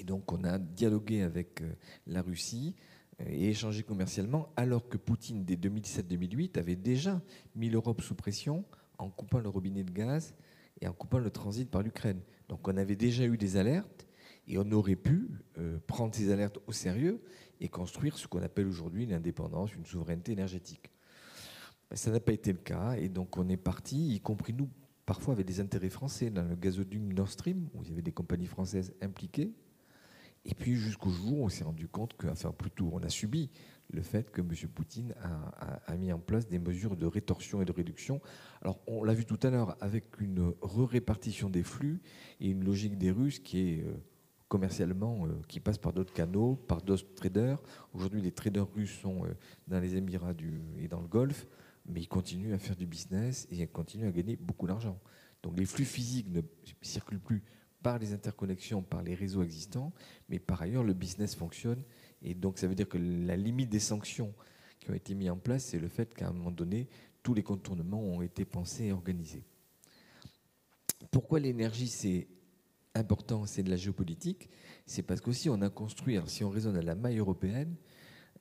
Et 0.01 0.03
donc, 0.03 0.33
on 0.33 0.43
a 0.43 0.59
dialogué 0.59 1.23
avec 1.23 1.61
euh, 1.61 1.73
la 2.09 2.21
Russie 2.21 2.75
euh, 3.21 3.27
et 3.29 3.51
échangé 3.51 3.85
commercialement, 3.85 4.49
alors 4.57 4.89
que 4.89 4.97
Poutine, 4.97 5.45
dès 5.45 5.55
2007-2008, 5.55 6.59
avait 6.59 6.75
déjà 6.75 7.23
mis 7.55 7.71
l'Europe 7.71 8.03
sous 8.03 8.17
pression 8.17 8.65
en 8.99 9.09
coupant 9.09 9.39
le 9.39 9.51
robinet 9.51 9.85
de 9.85 9.93
gaz 9.93 10.35
et 10.81 10.89
en 10.89 10.93
coupant 10.93 11.19
le 11.19 11.31
transit 11.31 11.71
par 11.71 11.85
l'Ukraine. 11.85 12.23
Donc, 12.49 12.67
on 12.67 12.77
avait 12.77 12.97
déjà 12.97 13.25
eu 13.25 13.37
des 13.37 13.57
alertes 13.57 14.09
et 14.51 14.59
on 14.59 14.71
aurait 14.73 14.97
pu 14.97 15.31
euh, 15.59 15.79
prendre 15.87 16.13
ces 16.13 16.33
alertes 16.33 16.59
au 16.67 16.73
sérieux 16.73 17.23
et 17.61 17.69
construire 17.69 18.19
ce 18.19 18.27
qu'on 18.27 18.43
appelle 18.43 18.67
aujourd'hui 18.67 19.05
une 19.05 19.13
indépendance, 19.13 19.73
une 19.75 19.87
souveraineté 19.87 20.33
énergétique. 20.33 20.91
Ça 21.93 22.11
n'a 22.11 22.21
pas 22.21 22.33
été 22.33 22.53
le 22.53 22.59
cas, 22.59 22.95
et 22.97 23.09
donc 23.09 23.37
on 23.37 23.49
est 23.49 23.57
parti, 23.57 24.15
y 24.15 24.21
compris 24.21 24.53
nous, 24.53 24.69
parfois 25.07 25.35
avec 25.35 25.47
des 25.47 25.61
intérêts 25.61 25.89
français, 25.89 26.31
dans 26.31 26.43
le 26.43 26.57
gazoduc 26.57 27.01
Nord 27.01 27.29
Stream, 27.29 27.69
où 27.75 27.83
il 27.85 27.91
y 27.91 27.93
avait 27.93 28.03
des 28.03 28.13
compagnies 28.13 28.47
françaises 28.47 28.93
impliquées. 29.01 29.53
Et 30.45 30.55
puis 30.55 30.75
jusqu'au 30.75 31.11
jour 31.11 31.41
où 31.41 31.45
on 31.45 31.49
s'est 31.49 31.65
rendu 31.65 31.87
compte 31.87 32.17
que, 32.17 32.27
enfin 32.27 32.51
plutôt, 32.51 32.91
on 32.93 33.01
a 33.01 33.09
subi 33.09 33.51
le 33.93 34.03
fait 34.03 34.31
que 34.31 34.41
M. 34.41 34.49
Poutine 34.75 35.15
a, 35.87 35.97
mis 35.97 36.13
en 36.13 36.19
place 36.19 36.49
des 36.49 36.59
mesures 36.59 36.97
de 36.97 37.07
rétorsion 37.07 37.61
et 37.61 37.65
de 37.65 37.73
réduction. 37.73 38.21
Alors 38.63 38.81
on 38.87 39.05
l'a 39.05 39.15
vu 39.15 39.27
tout 39.27 39.39
à 39.43 39.51
l'heure 39.51 39.77
avec 39.81 40.21
une 40.21 40.55
re-répartition 40.61 41.51
des 41.51 41.63
flux 41.63 42.01
et 42.41 42.49
une 42.49 42.65
logique 42.65 42.97
des 42.97 43.11
Russes 43.11 43.41
qui 43.41 43.59
est 43.59 43.85
euh, 43.85 43.93
commercialement, 44.51 45.27
euh, 45.27 45.31
qui 45.49 45.61
passe 45.61 45.79
par 45.79 45.95
d'autres 45.95 46.13
canaux, 46.13 46.57
par 46.57 46.83
d'autres 46.83 47.15
traders. 47.15 47.59
Aujourd'hui, 47.95 48.21
les 48.21 48.33
traders 48.33 48.71
russes 48.75 49.01
sont 49.01 49.25
euh, 49.25 49.35
dans 49.67 49.81
les 49.81 49.97
Émirats 49.97 50.35
et 50.79 50.89
dans 50.89 51.01
le 51.01 51.09
Golfe 51.09 51.47
mais 51.87 52.01
ils 52.01 52.09
continuent 52.09 52.55
à 52.55 52.59
faire 52.59 52.77
du 52.77 52.87
business 52.87 53.47
et 53.51 53.57
ils 53.57 53.69
continuent 53.69 54.09
à 54.09 54.13
gagner 54.13 54.37
beaucoup 54.37 54.67
d'argent. 54.67 54.99
Donc 55.43 55.59
les 55.59 55.65
flux 55.65 55.85
physiques 55.85 56.29
ne 56.31 56.43
circulent 56.83 57.21
plus 57.21 57.43
par 57.83 57.99
les 57.99 58.13
interconnexions, 58.13 58.83
par 58.83 59.03
les 59.03 59.15
réseaux 59.15 59.43
existants, 59.43 59.93
mais 60.29 60.39
par 60.39 60.61
ailleurs 60.61 60.85
le 60.85 60.93
business 60.93 61.35
fonctionne. 61.35 61.83
Et 62.23 62.35
donc 62.35 62.59
ça 62.59 62.67
veut 62.67 62.75
dire 62.75 62.89
que 62.89 62.99
la 62.99 63.37
limite 63.37 63.71
des 63.71 63.81
sanctions 63.81 64.35
qui 64.79 64.91
ont 64.91 64.95
été 64.95 65.15
mises 65.15 65.31
en 65.31 65.39
place, 65.39 65.65
c'est 65.65 65.79
le 65.79 65.89
fait 65.89 66.13
qu'à 66.15 66.29
un 66.29 66.33
moment 66.33 66.51
donné, 66.51 66.89
tous 67.23 67.35
les 67.35 67.43
contournements 67.43 68.03
ont 68.03 68.23
été 68.23 68.45
pensés 68.45 68.87
et 68.87 68.93
organisés. 68.93 69.45
Pourquoi 71.11 71.41
l'énergie 71.41 71.89
c'est 71.89 72.29
important, 72.95 73.47
c'est 73.47 73.63
de 73.63 73.71
la 73.71 73.77
géopolitique 73.77 74.51
C'est 74.87 75.03
parce 75.03 75.21
qu'aussi 75.21 75.49
on 75.49 75.61
a 75.63 75.71
construit, 75.71 76.19
si 76.27 76.45
on 76.45 76.51
raisonne 76.51 76.77
à 76.77 76.83
la 76.83 76.95
maille 76.95 77.19
européenne, 77.19 77.77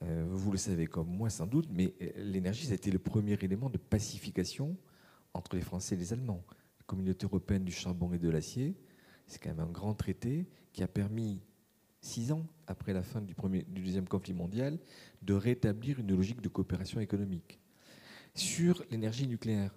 euh, 0.03 0.25
vous 0.29 0.51
le 0.51 0.57
savez 0.57 0.87
comme 0.87 1.09
moi 1.09 1.29
sans 1.29 1.45
doute, 1.45 1.67
mais 1.71 1.93
euh, 2.01 2.09
l'énergie, 2.17 2.65
ça 2.65 2.71
a 2.71 2.75
été 2.75 2.91
le 2.91 2.99
premier 2.99 3.37
élément 3.41 3.69
de 3.69 3.77
pacification 3.77 4.77
entre 5.33 5.55
les 5.55 5.61
Français 5.61 5.95
et 5.95 5.97
les 5.97 6.13
Allemands. 6.13 6.43
La 6.79 6.85
communauté 6.85 7.25
européenne 7.25 7.65
du 7.65 7.71
charbon 7.71 8.13
et 8.13 8.19
de 8.19 8.29
l'acier, 8.29 8.77
c'est 9.27 9.41
quand 9.41 9.49
même 9.49 9.59
un 9.59 9.71
grand 9.71 9.93
traité 9.93 10.47
qui 10.71 10.83
a 10.83 10.87
permis, 10.87 11.41
six 12.01 12.31
ans 12.31 12.47
après 12.67 12.93
la 12.93 13.03
fin 13.03 13.21
du, 13.21 13.35
deuxième 13.67 14.07
conflit 14.07 14.33
mondial, 14.33 14.79
de 15.21 15.33
rétablir 15.33 15.99
une 15.99 16.15
logique 16.15 16.41
de 16.41 16.47
coopération 16.47 17.01
économique. 17.01 17.59
Sur 18.35 18.83
l'énergie 18.89 19.27
nucléaire, 19.27 19.73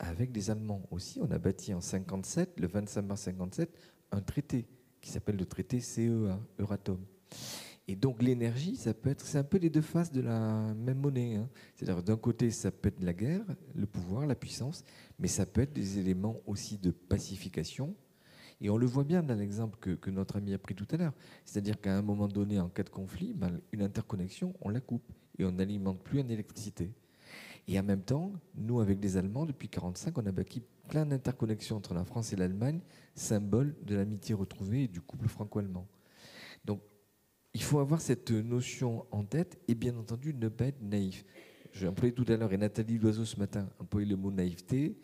avec 0.00 0.32
des 0.32 0.50
Allemands 0.50 0.82
aussi, 0.90 1.20
on 1.22 1.30
a 1.30 1.38
bâti 1.38 1.72
en 1.72 1.80
57, 1.80 2.58
le 2.58 2.66
25 2.66 3.02
mars 3.02 3.20
57, 3.22 3.70
un 4.12 4.20
traité 4.20 4.66
qui 5.00 5.10
s'appelle 5.10 5.36
le 5.36 5.46
traité 5.46 5.80
CEA, 5.80 6.38
Euratom. 6.58 6.98
Et 7.88 7.96
donc 7.96 8.22
l'énergie, 8.22 8.76
ça 8.76 8.94
peut 8.94 9.10
être, 9.10 9.26
c'est 9.26 9.38
un 9.38 9.44
peu 9.44 9.58
les 9.58 9.68
deux 9.68 9.80
faces 9.80 10.12
de 10.12 10.20
la 10.20 10.72
même 10.74 10.98
monnaie. 10.98 11.34
Hein. 11.34 11.48
C'est-à-dire 11.74 12.02
d'un 12.02 12.16
côté, 12.16 12.50
ça 12.50 12.70
peut 12.70 12.88
être 12.88 13.02
la 13.02 13.12
guerre, 13.12 13.44
le 13.74 13.86
pouvoir, 13.86 14.26
la 14.26 14.36
puissance, 14.36 14.84
mais 15.18 15.26
ça 15.26 15.46
peut 15.46 15.62
être 15.62 15.72
des 15.72 15.98
éléments 15.98 16.40
aussi 16.46 16.78
de 16.78 16.92
pacification. 16.92 17.96
Et 18.60 18.70
on 18.70 18.76
le 18.76 18.86
voit 18.86 19.02
bien 19.02 19.24
dans 19.24 19.34
l'exemple 19.34 19.76
que, 19.80 20.10
notre 20.10 20.36
ami 20.36 20.54
a 20.54 20.58
pris 20.58 20.76
tout 20.76 20.86
à 20.92 20.96
l'heure. 20.96 21.14
C'est-à-dire 21.44 21.80
qu'à 21.80 21.98
un 21.98 22.02
moment 22.02 22.28
donné, 22.28 22.60
en 22.60 22.68
cas 22.68 22.84
de 22.84 22.90
conflit, 22.90 23.32
ben, 23.34 23.60
une 23.72 23.82
interconnexion, 23.82 24.54
on 24.60 24.68
la 24.68 24.80
coupe 24.80 25.12
et 25.36 25.44
on 25.44 25.50
n'alimente 25.50 26.00
plus 26.00 26.20
en 26.20 26.28
électricité. 26.28 26.92
Et 27.66 27.78
en 27.80 27.82
même 27.82 28.02
temps, 28.02 28.32
nous, 28.54 28.80
avec 28.80 29.02
les 29.02 29.16
Allemands, 29.16 29.46
depuis 29.46 29.66
1945, 29.66 30.18
on 30.18 30.26
a 30.26 30.32
bâti 30.32 30.62
plein 30.92 31.06
d'interconnexions 31.06 31.76
entre 31.76 31.94
la 31.94 32.04
France 32.04 32.34
et 32.34 32.36
l'Allemagne, 32.36 32.82
symbole 33.14 33.74
de 33.82 33.94
l'amitié 33.94 34.34
retrouvée 34.34 34.82
et 34.82 34.88
du 34.88 35.00
couple 35.00 35.26
franco-allemand. 35.26 35.88
Donc 36.66 36.82
il 37.54 37.62
faut 37.62 37.78
avoir 37.78 38.02
cette 38.02 38.30
notion 38.30 39.06
en 39.10 39.24
tête 39.24 39.58
et 39.68 39.74
bien 39.74 39.96
entendu 39.96 40.34
ne 40.34 40.50
pas 40.50 40.66
être 40.66 40.82
naïf. 40.82 41.24
J'ai 41.72 41.88
employé 41.88 42.12
tout 42.12 42.26
à 42.28 42.36
l'heure, 42.36 42.52
et 42.52 42.58
Nathalie 42.58 42.98
Loiseau 42.98 43.24
ce 43.24 43.38
matin 43.38 43.70
a 43.78 43.82
employé 43.84 44.06
le 44.06 44.16
mot 44.16 44.30
naïveté. 44.30 44.98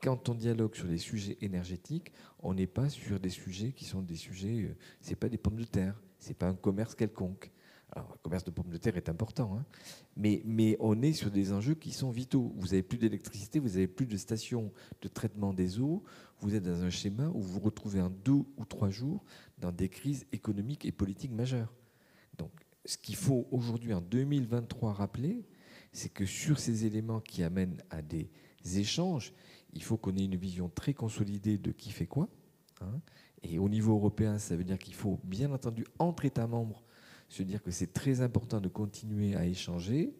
Quand 0.00 0.28
on 0.28 0.36
dialogue 0.36 0.76
sur 0.76 0.86
des 0.86 0.98
sujets 0.98 1.38
énergétiques, 1.40 2.12
on 2.38 2.54
n'est 2.54 2.68
pas 2.68 2.88
sur 2.88 3.18
des 3.18 3.28
sujets 3.28 3.72
qui 3.72 3.84
sont 3.84 4.00
des 4.00 4.14
sujets, 4.14 4.62
euh, 4.62 4.76
c'est 5.00 5.16
pas 5.16 5.28
des 5.28 5.38
pommes 5.38 5.58
de 5.58 5.64
terre, 5.64 6.00
c'est 6.20 6.38
pas 6.38 6.46
un 6.46 6.54
commerce 6.54 6.94
quelconque. 6.94 7.50
Le 7.94 8.18
commerce 8.22 8.44
de 8.44 8.50
pommes 8.50 8.70
de 8.70 8.78
terre 8.78 8.96
est 8.96 9.10
important, 9.10 9.58
hein. 9.58 9.66
mais, 10.16 10.76
on 10.80 11.02
est 11.02 11.12
sur 11.12 11.30
des 11.30 11.52
enjeux 11.52 11.74
qui 11.74 11.90
sont 11.92 12.10
vitaux. 12.10 12.52
Vous 12.56 12.68
n'avez 12.68 12.82
plus 12.82 12.96
d'électricité, 12.96 13.58
vous 13.58 13.68
n'avez 13.68 13.86
plus 13.86 14.06
de 14.06 14.16
station 14.16 14.72
de 15.02 15.08
traitement 15.08 15.52
des 15.52 15.78
eaux, 15.78 16.02
vous 16.40 16.54
êtes 16.54 16.62
dans 16.62 16.82
un 16.82 16.90
schéma 16.90 17.28
où 17.28 17.40
vous 17.40 17.54
vous 17.54 17.60
retrouvez 17.60 18.00
en 18.00 18.08
deux 18.08 18.44
ou 18.56 18.64
trois 18.66 18.88
jours 18.88 19.24
dans 19.58 19.72
des 19.72 19.90
crises 19.90 20.24
économiques 20.32 20.86
et 20.86 20.92
politiques 20.92 21.32
majeures. 21.32 21.74
Donc, 22.38 22.50
ce 22.86 22.96
qu'il 22.96 23.16
faut 23.16 23.46
aujourd'hui, 23.50 23.92
en 23.92 24.00
2023, 24.00 24.94
rappeler, 24.94 25.44
c'est 25.92 26.08
que 26.08 26.24
sur 26.24 26.58
ces 26.58 26.86
éléments 26.86 27.20
qui 27.20 27.42
amènent 27.42 27.82
à 27.90 28.00
des 28.00 28.30
échanges, 28.74 29.34
il 29.74 29.82
faut 29.82 29.98
qu'on 29.98 30.16
ait 30.16 30.24
une 30.24 30.36
vision 30.36 30.70
très 30.70 30.94
consolidée 30.94 31.58
de 31.58 31.72
qui 31.72 31.90
fait 31.90 32.06
quoi. 32.06 32.28
Hein. 32.80 33.00
et 33.44 33.60
au 33.60 33.68
niveau 33.68 33.92
européen, 33.92 34.38
ça 34.38 34.56
veut 34.56 34.64
dire 34.64 34.78
qu'il 34.78 34.94
faut, 34.94 35.20
bien 35.22 35.52
entendu, 35.52 35.84
entre 36.00 36.24
États 36.24 36.48
membres, 36.48 36.82
se 37.32 37.42
dire 37.42 37.62
que 37.62 37.70
c'est 37.70 37.92
très 37.92 38.20
important 38.20 38.60
de 38.60 38.68
continuer 38.68 39.34
à 39.34 39.46
échanger, 39.46 40.14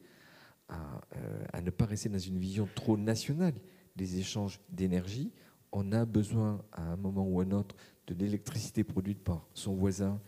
à, 0.68 1.01
euh, 1.16 1.44
à, 1.53 1.61
ne 1.61 1.68
pas 1.68 1.85
rester 1.85 2.09
dans 2.09 2.18
une 2.18 2.38
vision 2.38 2.66
trop 2.75 2.96
nationale 2.96 3.55
des 3.96 4.18
échanges 4.18 4.61
d'énergie. 4.70 5.31
On 5.72 5.92
a 5.92 6.07
besoin, 6.07 6.64
à 6.72 6.83
un 6.92 6.96
moment 6.96 7.27
ou 7.29 7.40
à 7.40 7.44
un 7.44 7.51
autre, 7.51 7.77
de 8.07 8.14
l'électricité 8.14 8.83
produite 8.83 9.22
par 9.22 9.46
son 9.53 9.75
voisin 9.75 10.20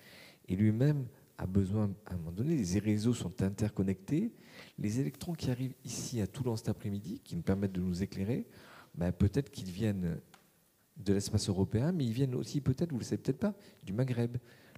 et 0.49 0.57
lui-même 0.57 1.07
a 1.39 1.47
besoin, 1.47 1.91
à 2.05 2.15
un 2.15 2.17
moment 2.19 2.33
donné, 2.33 2.55
les 2.55 2.79
réseaux 2.79 3.15
sont 3.15 3.43
interconnectés. 3.43 4.33
Les 4.79 5.01
électrons 5.01 5.33
qui 5.33 5.51
arrivent 5.51 5.75
ici 5.85 6.21
à 6.21 6.27
Toulon 6.27 6.55
cet 6.55 6.69
après-midi, 6.69 7.21
qui 7.25 7.35
nous 7.35 7.43
permettent 7.43 7.73
de 7.73 7.81
nous 7.81 8.03
éclairer, 8.03 8.47
ben, 8.95 9.11
peut-être 9.11 9.51
qu'ils 9.51 9.71
viennent 9.71 10.21
de 10.99 11.15
l'espace 11.15 11.49
européen, 11.49 11.93
mais 11.93 12.05
ils 12.05 12.13
viennent 12.13 12.35
aussi, 12.35 12.61
peut-être, 12.61 12.91
vous 12.91 12.99
ne 12.99 13.01
le 13.01 13.07
savez 13.07 13.23
peut-être 13.23 13.39
pas, 13.39 13.55
du 13.83 13.95
Maghreb. 13.95 14.37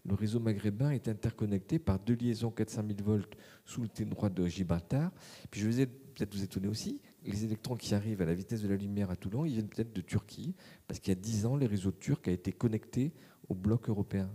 Le 0.09 0.15
réseau 0.15 0.39
maghrébin 0.39 0.91
est 0.91 1.09
interconnecté 1.09 1.79
par 1.79 1.99
deux 1.99 2.15
liaisons 2.15 2.51
400 2.51 2.83
000 2.87 2.99
volts 3.03 3.35
sous 3.65 3.83
le 3.83 4.05
droit 4.07 4.29
de 4.29 4.47
Gibraltar. 4.47 5.11
Puis 5.51 5.61
je 5.61 5.69
vais 5.69 5.87
peut-être 5.87 6.35
vous 6.35 6.43
étonner 6.43 6.69
aussi, 6.69 7.01
les 7.25 7.45
électrons 7.45 7.77
qui 7.77 7.95
arrivent 7.95 8.23
à 8.23 8.25
la 8.25 8.35
vitesse 8.35 8.63
de 8.63 8.69
la 8.69 8.77
lumière 8.77 9.11
à 9.11 9.17
Toulon, 9.17 9.45
ils 9.45 9.53
viennent 9.53 9.69
peut-être 9.69 9.93
de 9.93 10.01
Turquie, 10.01 10.55
parce 10.87 11.01
qu'il 11.01 11.13
y 11.13 11.17
a 11.17 11.21
dix 11.21 11.45
ans, 11.45 11.57
le 11.57 11.67
réseau 11.67 11.91
turc 11.91 12.29
a 12.29 12.31
été 12.31 12.53
connecté 12.53 13.13
au 13.49 13.55
bloc 13.55 13.89
européen. 13.89 14.31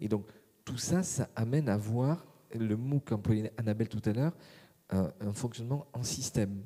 Et 0.00 0.08
donc, 0.08 0.26
tout 0.64 0.78
ça, 0.78 1.02
ça 1.02 1.28
amène 1.36 1.68
à 1.68 1.76
voir 1.76 2.26
le 2.54 2.76
mot 2.76 3.00
qu'employait 3.00 3.52
Annabelle 3.56 3.88
tout 3.88 4.02
à 4.04 4.12
l'heure, 4.12 4.34
un, 4.90 5.32
fonctionnement 5.32 5.86
en 5.92 6.02
système. 6.02 6.64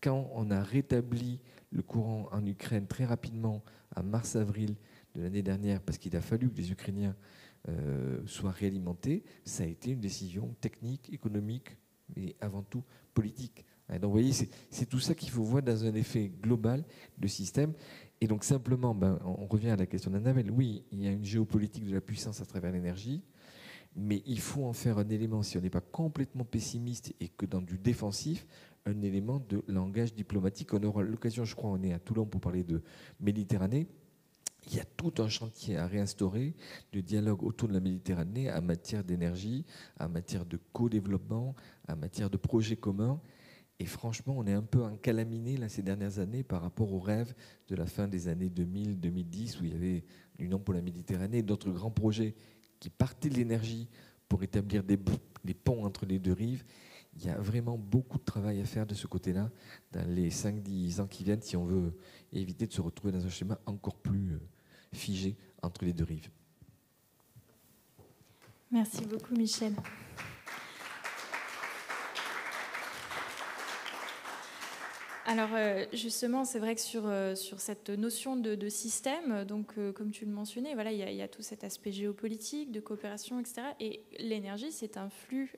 Quand 0.00 0.30
on 0.34 0.50
a 0.50 0.62
rétabli 0.62 1.40
le 1.70 1.82
courant 1.82 2.28
en 2.30 2.44
Ukraine 2.46 2.86
très 2.86 3.04
rapidement, 3.04 3.64
à 3.94 4.02
mars-avril 4.02 4.76
de 5.14 5.22
l'année 5.22 5.42
dernière, 5.42 5.80
parce 5.80 5.98
qu'il 5.98 6.14
a 6.14 6.20
fallu 6.20 6.50
que 6.50 6.56
les 6.56 6.70
Ukrainiens 6.70 7.16
euh, 7.68 8.20
soient 8.26 8.50
réalimentés, 8.50 9.24
ça 9.44 9.64
a 9.64 9.66
été 9.66 9.90
une 9.90 10.00
décision 10.00 10.54
technique, 10.60 11.12
économique, 11.12 11.76
mais 12.16 12.36
avant 12.40 12.62
tout 12.62 12.82
politique. 13.12 13.64
donc 13.90 14.04
vous 14.04 14.10
voyez, 14.12 14.32
c'est 14.70 14.86
tout 14.86 15.00
ça 15.00 15.14
qu'il 15.14 15.30
faut 15.30 15.42
voir 15.42 15.62
dans 15.62 15.84
un 15.84 15.94
effet 15.94 16.30
global 16.40 16.84
de 17.18 17.26
système. 17.26 17.72
Et 18.20 18.26
donc 18.26 18.44
simplement, 18.44 18.94
ben, 18.94 19.18
on 19.24 19.46
revient 19.46 19.70
à 19.70 19.76
la 19.76 19.86
question 19.86 20.10
d'Annabelle. 20.10 20.50
Oui, 20.50 20.84
il 20.92 21.02
y 21.02 21.08
a 21.08 21.12
une 21.12 21.24
géopolitique 21.24 21.86
de 21.86 21.94
la 21.94 22.00
puissance 22.00 22.40
à 22.40 22.46
travers 22.46 22.72
l'énergie, 22.72 23.22
mais 23.94 24.22
il 24.26 24.40
faut 24.40 24.64
en 24.64 24.72
faire 24.72 24.98
un 24.98 25.08
élément, 25.08 25.42
si 25.42 25.58
on 25.58 25.60
n'est 25.60 25.70
pas 25.70 25.80
complètement 25.80 26.44
pessimiste 26.44 27.14
et 27.20 27.28
que 27.28 27.46
dans 27.46 27.60
du 27.60 27.78
défensif, 27.78 28.46
un 28.86 29.02
élément 29.02 29.42
de 29.48 29.62
langage 29.68 30.14
diplomatique. 30.14 30.72
On 30.74 30.82
aura 30.82 31.02
l'occasion, 31.02 31.44
je 31.44 31.54
crois, 31.54 31.70
on 31.70 31.82
est 31.82 31.92
à 31.92 31.98
Toulon 31.98 32.26
pour 32.26 32.40
parler 32.40 32.64
de 32.64 32.82
Méditerranée. 33.20 33.86
Il 34.70 34.76
y 34.76 34.80
a 34.80 34.84
tout 34.84 35.14
un 35.18 35.28
chantier 35.28 35.78
à 35.78 35.86
réinstaurer 35.86 36.54
de 36.92 37.00
dialogue 37.00 37.42
autour 37.42 37.68
de 37.68 37.72
la 37.72 37.80
Méditerranée 37.80 38.52
en 38.52 38.60
matière 38.60 39.02
d'énergie, 39.02 39.64
en 39.98 40.10
matière 40.10 40.44
de 40.44 40.58
co-développement, 40.74 41.54
en 41.88 41.96
matière 41.96 42.28
de 42.28 42.36
projets 42.36 42.76
communs. 42.76 43.18
Et 43.78 43.86
franchement, 43.86 44.34
on 44.36 44.46
est 44.46 44.52
un 44.52 44.62
peu 44.62 44.84
encalaminé 44.84 45.56
là, 45.56 45.70
ces 45.70 45.82
dernières 45.82 46.18
années 46.18 46.42
par 46.42 46.60
rapport 46.60 46.92
aux 46.92 47.00
rêves 47.00 47.34
de 47.68 47.76
la 47.76 47.86
fin 47.86 48.08
des 48.08 48.28
années 48.28 48.50
2000-2010 48.50 49.60
où 49.60 49.64
il 49.64 49.72
y 49.72 49.74
avait 49.74 50.04
l'Union 50.38 50.58
pour 50.58 50.74
la 50.74 50.82
Méditerranée 50.82 51.38
et 51.38 51.42
d'autres 51.42 51.70
grands 51.70 51.90
projets 51.90 52.34
qui 52.78 52.90
partaient 52.90 53.30
de 53.30 53.36
l'énergie 53.36 53.88
pour 54.28 54.42
établir 54.42 54.84
des, 54.84 54.98
ponts 55.54 55.86
entre 55.86 56.04
les 56.04 56.18
deux 56.18 56.34
rives 56.34 56.64
il 57.16 57.24
y 57.24 57.30
a 57.30 57.38
vraiment 57.40 57.78
beaucoup 57.78 58.18
de 58.18 58.24
travail 58.24 58.60
à 58.60 58.64
faire 58.64 58.86
de 58.86 58.94
ce 58.94 59.06
côté-là 59.06 59.50
dans 59.92 60.06
les 60.08 60.30
5-10 60.30 61.00
ans 61.00 61.06
qui 61.06 61.24
viennent 61.24 61.40
si 61.40 61.56
on 61.56 61.64
veut 61.64 61.96
éviter 62.32 62.66
de 62.66 62.72
se 62.72 62.80
retrouver 62.80 63.12
dans 63.12 63.24
un 63.24 63.30
schéma 63.30 63.58
encore 63.66 63.96
plus 63.96 64.34
euh, 64.34 64.40
figé 64.92 65.36
entre 65.62 65.84
les 65.84 65.92
deux 65.92 66.04
rives. 66.04 66.30
Merci 68.70 69.04
beaucoup 69.06 69.34
Michel. 69.34 69.74
Alors 75.28 75.50
euh, 75.52 75.84
justement, 75.92 76.46
c'est 76.46 76.58
vrai 76.58 76.74
que 76.74 76.80
sur, 76.80 77.02
euh, 77.04 77.34
sur 77.34 77.60
cette 77.60 77.90
notion 77.90 78.34
de, 78.34 78.68
système, 78.70 79.44
donc 79.44 79.74
euh, 79.76 79.92
comme 79.92 80.10
tu 80.10 80.24
le 80.24 80.30
mentionnais, 80.30 80.72
voilà, 80.72 80.90
il 80.90 80.98
y, 80.98 81.20
a, 81.20 81.28
tout 81.28 81.42
cet 81.42 81.64
aspect 81.64 81.92
géopolitique, 81.92 82.72
de 82.72 82.80
coopération, 82.80 83.38
etc. 83.38 83.60
Et 83.78 84.00
l'énergie, 84.18 84.72
c'est 84.72 84.96
un 84.96 85.10
flux, 85.10 85.52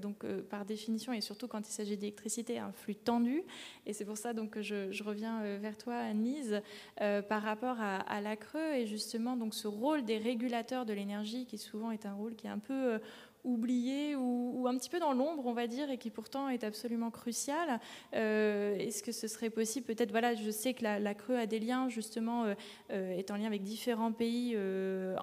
donc 0.00 0.24
par 0.50 0.64
définition, 0.64 1.12
et 1.12 1.20
surtout 1.20 1.48
quand 1.48 1.68
il 1.68 1.72
s'agit 1.72 1.96
d'électricité, 1.96 2.60
un 2.60 2.70
flux 2.70 2.94
tendu. 2.94 3.42
Et 3.86 3.92
c'est 3.92 4.04
pour 4.04 4.16
ça 4.16 4.34
donc 4.34 4.50
que 4.50 4.62
je, 4.62 5.02
reviens 5.02 5.56
vers 5.58 5.76
toi, 5.76 5.96
Anne-Lise, 5.96 6.62
par 6.96 7.42
rapport 7.42 7.80
à, 7.80 7.96
à 7.96 8.20
la 8.20 8.36
Creux 8.36 8.74
et 8.74 8.86
justement 8.86 9.36
donc 9.36 9.54
ce 9.54 9.66
rôle 9.66 10.04
des 10.04 10.18
régulateurs 10.18 10.86
de 10.86 10.92
l'énergie, 10.92 11.44
qui 11.46 11.58
souvent 11.58 11.90
est 11.90 12.06
un 12.06 12.14
rôle 12.14 12.36
qui 12.36 12.46
est 12.46 12.50
un 12.50 12.58
peu 12.58 13.00
oublié 13.44 14.16
ou, 14.16 14.66
un 14.68 14.76
petit 14.76 14.90
peu 14.90 14.98
dans 14.98 15.12
l'ombre, 15.12 15.46
on 15.46 15.52
va 15.52 15.66
dire, 15.66 15.90
et 15.90 15.98
qui 15.98 16.10
pourtant 16.10 16.48
est 16.48 16.64
absolument 16.64 17.10
crucial. 17.10 17.80
Euh, 18.14 18.76
est-ce 18.76 19.02
que 19.02 19.12
ce 19.12 19.28
serait 19.28 19.50
possible 19.50 19.86
Peut-être, 19.86 20.10
voilà, 20.10 20.34
je 20.34 20.50
sais 20.50 20.74
que 20.74 20.82
la, 20.82 21.14
Creux 21.14 21.36
a 21.36 21.46
des 21.46 21.58
liens, 21.58 21.88
justement, 21.88 22.44
euh, 22.44 22.54
euh, 22.90 23.16
est 23.16 23.30
en 23.30 23.36
lien 23.36 23.46
avec 23.46 23.62
différents 23.62 24.12
pays 24.12 24.56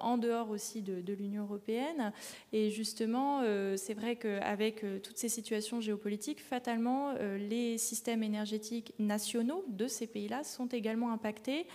en 0.00 0.18
dehors 0.18 0.50
aussi 0.50 0.82
de, 0.82 1.12
l'Union 1.12 1.44
européenne. 1.44 2.12
Et 2.52 2.70
justement, 2.70 3.42
c'est 3.76 3.94
vrai 3.94 4.16
qu'avec 4.16 4.84
toutes 5.02 5.16
ces 5.16 5.28
situations 5.28 5.80
géopolitiques, 5.80 6.40
fatalement, 6.40 7.14
les 7.38 7.78
systèmes 7.78 8.22
énergétiques 8.22 8.92
nationaux 8.98 9.64
de 9.68 9.86
ces 9.86 10.06
pays-là 10.06 10.44
sont 10.44 10.66
également 10.66 11.10
impactés. 11.10 11.66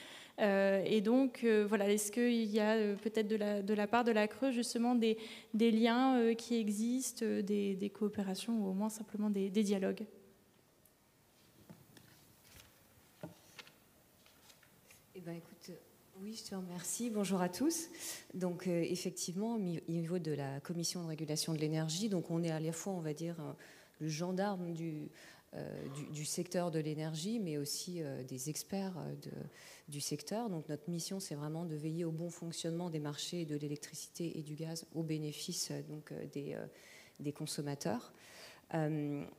Euh, 0.42 0.82
et 0.86 1.02
donc, 1.02 1.44
euh, 1.44 1.66
voilà, 1.68 1.90
est-ce 1.92 2.12
qu'il 2.12 2.46
y 2.46 2.60
a 2.60 2.74
euh, 2.74 2.96
peut-être 2.96 3.28
de 3.28 3.36
la, 3.36 3.62
de 3.62 3.74
la, 3.74 3.88
part 3.88 4.04
de 4.04 4.12
la 4.12 4.28
Creuse 4.28 4.56
justement 4.56 4.96
des, 4.96 5.18
liens 5.54 6.34
qui 6.36 6.56
existent, 6.56 7.26
des, 7.26 7.92
coopérations 7.94 8.60
ou 8.60 8.70
au 8.70 8.74
moins 8.74 8.90
simplement 8.90 9.30
des, 9.30 9.50
dialogues? 9.50 10.06
Eh 15.16 15.20
ben, 15.20 15.34
écoute, 15.34 15.78
oui, 16.24 16.34
je 16.34 16.50
te 16.50 16.56
remercie. 16.56 17.12
Bonjour 17.12 17.42
à 17.42 17.50
tous. 17.50 17.90
Donc, 18.34 18.66
effectivement, 18.66 19.56
au 19.56 19.60
niveau 19.60 20.18
de 20.18 20.32
la 20.32 20.60
Commission 20.62 21.04
de 21.04 21.10
régulation 21.10 21.54
de 21.54 21.60
l'énergie, 21.60 22.10
donc 22.10 22.32
on 22.32 22.42
est 22.42 22.52
à 22.52 22.60
la 22.60 22.72
fois, 22.72 22.94
on 22.94 23.02
va 23.02 23.14
dire, 23.14 23.36
le 24.00 24.08
gendarme 24.08 24.74
du, 24.74 25.10
euh, 25.58 25.70
du, 26.14 26.24
secteur 26.24 26.72
de 26.72 26.80
l'énergie, 26.80 27.38
mais 27.38 27.58
aussi 27.58 28.02
euh, 28.02 28.24
des 28.24 28.50
experts 28.50 28.98
euh, 28.98 29.32
du 29.90 30.00
secteur. 30.00 30.50
Donc 30.50 30.70
notre 30.70 30.90
mission, 30.90 31.20
c'est 31.20 31.36
vraiment 31.36 31.66
de 31.66 31.76
veiller 31.76 32.06
au 32.06 32.12
bon 32.12 32.30
fonctionnement 32.30 32.90
des 32.90 33.00
marchés 33.00 33.44
de 33.44 33.58
l'électricité 33.58 34.40
et 34.40 34.44
du 34.44 34.56
gaz 34.56 34.86
au 34.96 35.04
bénéfice 35.04 35.74
donc, 35.90 36.14
des, 36.32 37.34
consommateurs. 37.34 38.14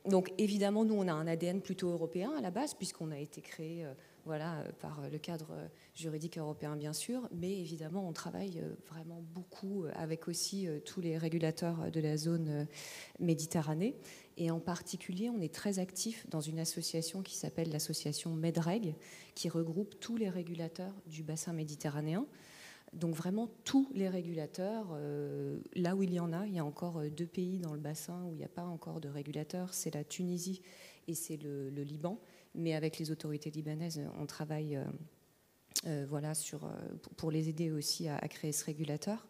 donc 0.05 0.31
évidemment, 0.37 0.85
nous, 0.85 0.93
on 0.93 1.07
a 1.07 1.13
un 1.13 1.25
ADN 1.25 1.61
plutôt 1.61 1.89
européen 1.89 2.31
à 2.37 2.41
la 2.41 2.51
base, 2.51 2.75
puisqu'on 2.75 3.09
a 3.09 3.17
été 3.17 3.41
créé 3.41 3.83
voilà, 4.25 4.63
par 4.79 5.01
le 5.11 5.17
cadre 5.17 5.49
juridique 5.95 6.37
européen, 6.37 6.75
bien 6.75 6.93
sûr, 6.93 7.27
mais 7.31 7.59
évidemment, 7.59 8.07
on 8.07 8.13
travaille 8.13 8.61
vraiment 8.87 9.23
beaucoup 9.33 9.85
avec 9.95 10.27
aussi 10.27 10.67
tous 10.85 11.01
les 11.01 11.17
régulateurs 11.17 11.91
de 11.91 11.99
la 11.99 12.17
zone 12.17 12.67
Méditerranée. 13.19 13.95
Et 14.37 14.51
en 14.51 14.59
particulier, 14.59 15.29
on 15.29 15.39
est 15.41 15.53
très 15.53 15.79
actif 15.79 16.27
dans 16.29 16.41
une 16.41 16.59
association 16.59 17.21
qui 17.21 17.35
s'appelle 17.35 17.71
l'association 17.71 18.33
MEDREG, 18.33 18.95
qui 19.35 19.49
regroupe 19.49 19.99
tous 19.99 20.17
les 20.17 20.29
régulateurs 20.29 20.93
du 21.05 21.23
bassin 21.23 21.53
méditerranéen. 21.53 22.25
Donc 22.93 23.15
vraiment 23.15 23.49
tous 23.63 23.89
les 23.93 24.07
régulateurs, 24.07 24.89
euh, 24.93 25.59
là 25.75 25.95
où 25.95 26.03
il 26.03 26.13
y 26.13 26.19
en 26.19 26.31
a, 26.31 26.45
il 26.45 26.53
y 26.53 26.59
a 26.59 26.65
encore 26.65 26.99
euh, 26.99 27.09
deux 27.09 27.25
pays 27.25 27.57
dans 27.57 27.73
le 27.73 27.79
bassin 27.79 28.23
où 28.25 28.33
il 28.33 28.37
n'y 28.37 28.43
a 28.43 28.49
pas 28.49 28.65
encore 28.65 29.01
de 29.01 29.09
régulateurs, 29.09 29.73
c'est 29.73 29.93
la 29.95 30.03
Tunisie 30.03 30.61
et 31.07 31.15
c'est 31.15 31.37
le, 31.37 31.69
Liban. 31.69 32.19
Mais 32.53 32.75
avec 32.75 32.99
les 32.99 33.09
autorités 33.09 33.49
libanaises, 33.49 33.99
on 34.19 34.27
travaille 34.27 34.79
euh, 35.87 36.05
voilà, 36.07 36.35
sur, 36.35 36.71
pour 37.17 37.31
les 37.31 37.49
aider 37.49 37.71
aussi 37.71 38.07
à 38.07 38.27
créer 38.27 38.51
ce 38.51 38.63
régulateur. 38.63 39.27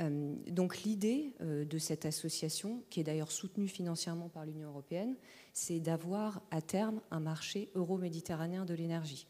Euh, 0.00 0.34
donc 0.48 0.82
l'idée 0.82 1.34
euh, 1.40 1.64
de 1.64 1.78
cette 1.78 2.06
association, 2.06 2.82
qui 2.90 3.00
est 3.00 3.04
d'ailleurs 3.04 3.32
soutenue 3.32 3.68
financièrement 3.68 4.28
par 4.28 4.44
l'Union 4.44 4.68
européenne, 4.68 5.16
c'est 5.52 5.80
d'avoir 5.80 6.42
à 6.50 6.60
terme 6.60 7.00
un 7.10 7.20
marché 7.20 7.70
euro-méditerranéen 7.74 8.64
de 8.64 8.74
l'énergie. 8.74 9.26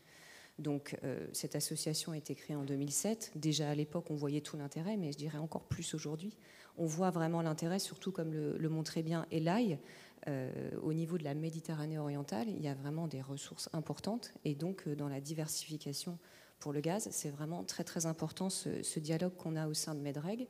Donc 0.59 0.99
euh, 1.05 1.27
cette 1.33 1.55
association 1.55 2.13
a 2.13 2.17
été 2.17 2.35
créée 2.35 2.57
en 2.57 2.65
2007. 2.65 3.33
Déjà 3.37 3.71
à 3.71 3.75
l'époque, 3.75 4.11
on 4.11 4.17
voyait 4.17 4.41
tout 4.41 4.57
l'intérêt, 4.57 4.97
mais 4.97 5.13
je 5.13 5.19
dirais 5.19 5.39
encore 5.39 5.65
plus 5.65 5.95
aujourd'hui. 5.95 6.37
On 6.77 6.87
voit 6.87 7.11
vraiment 7.11 7.43
l'intérêt, 7.43 7.79
surtout 7.79 8.13
comme 8.13 8.33
le, 8.33 8.69
montrait 8.69 9.03
bien 9.03 9.27
Elai, 9.33 9.79
au 10.83 10.93
niveau 10.93 11.17
de 11.17 11.25
la 11.25 11.35
Méditerranée 11.35 11.99
orientale, 11.99 12.49
il 12.49 12.61
y 12.63 12.69
a 12.69 12.75
vraiment 12.75 13.09
des 13.09 13.23
ressources 13.23 13.69
importantes. 13.73 14.33
Et 14.45 14.55
donc 14.55 14.89
dans 14.89 15.09
la 15.09 15.21
diversification 15.21 16.19
pour 16.59 16.73
le 16.73 16.81
gaz. 16.81 17.09
C'est 17.11 17.31
vraiment 17.31 17.65
très 17.65 17.85
très 17.85 18.07
important 18.07 18.51
ce, 18.51 18.99
dialogue 18.99 19.35
qu'on 19.37 19.57
a 19.57 19.69
au 19.69 19.75
sein 19.75 19.95
de 19.95 20.01
Medreg. 20.01 20.49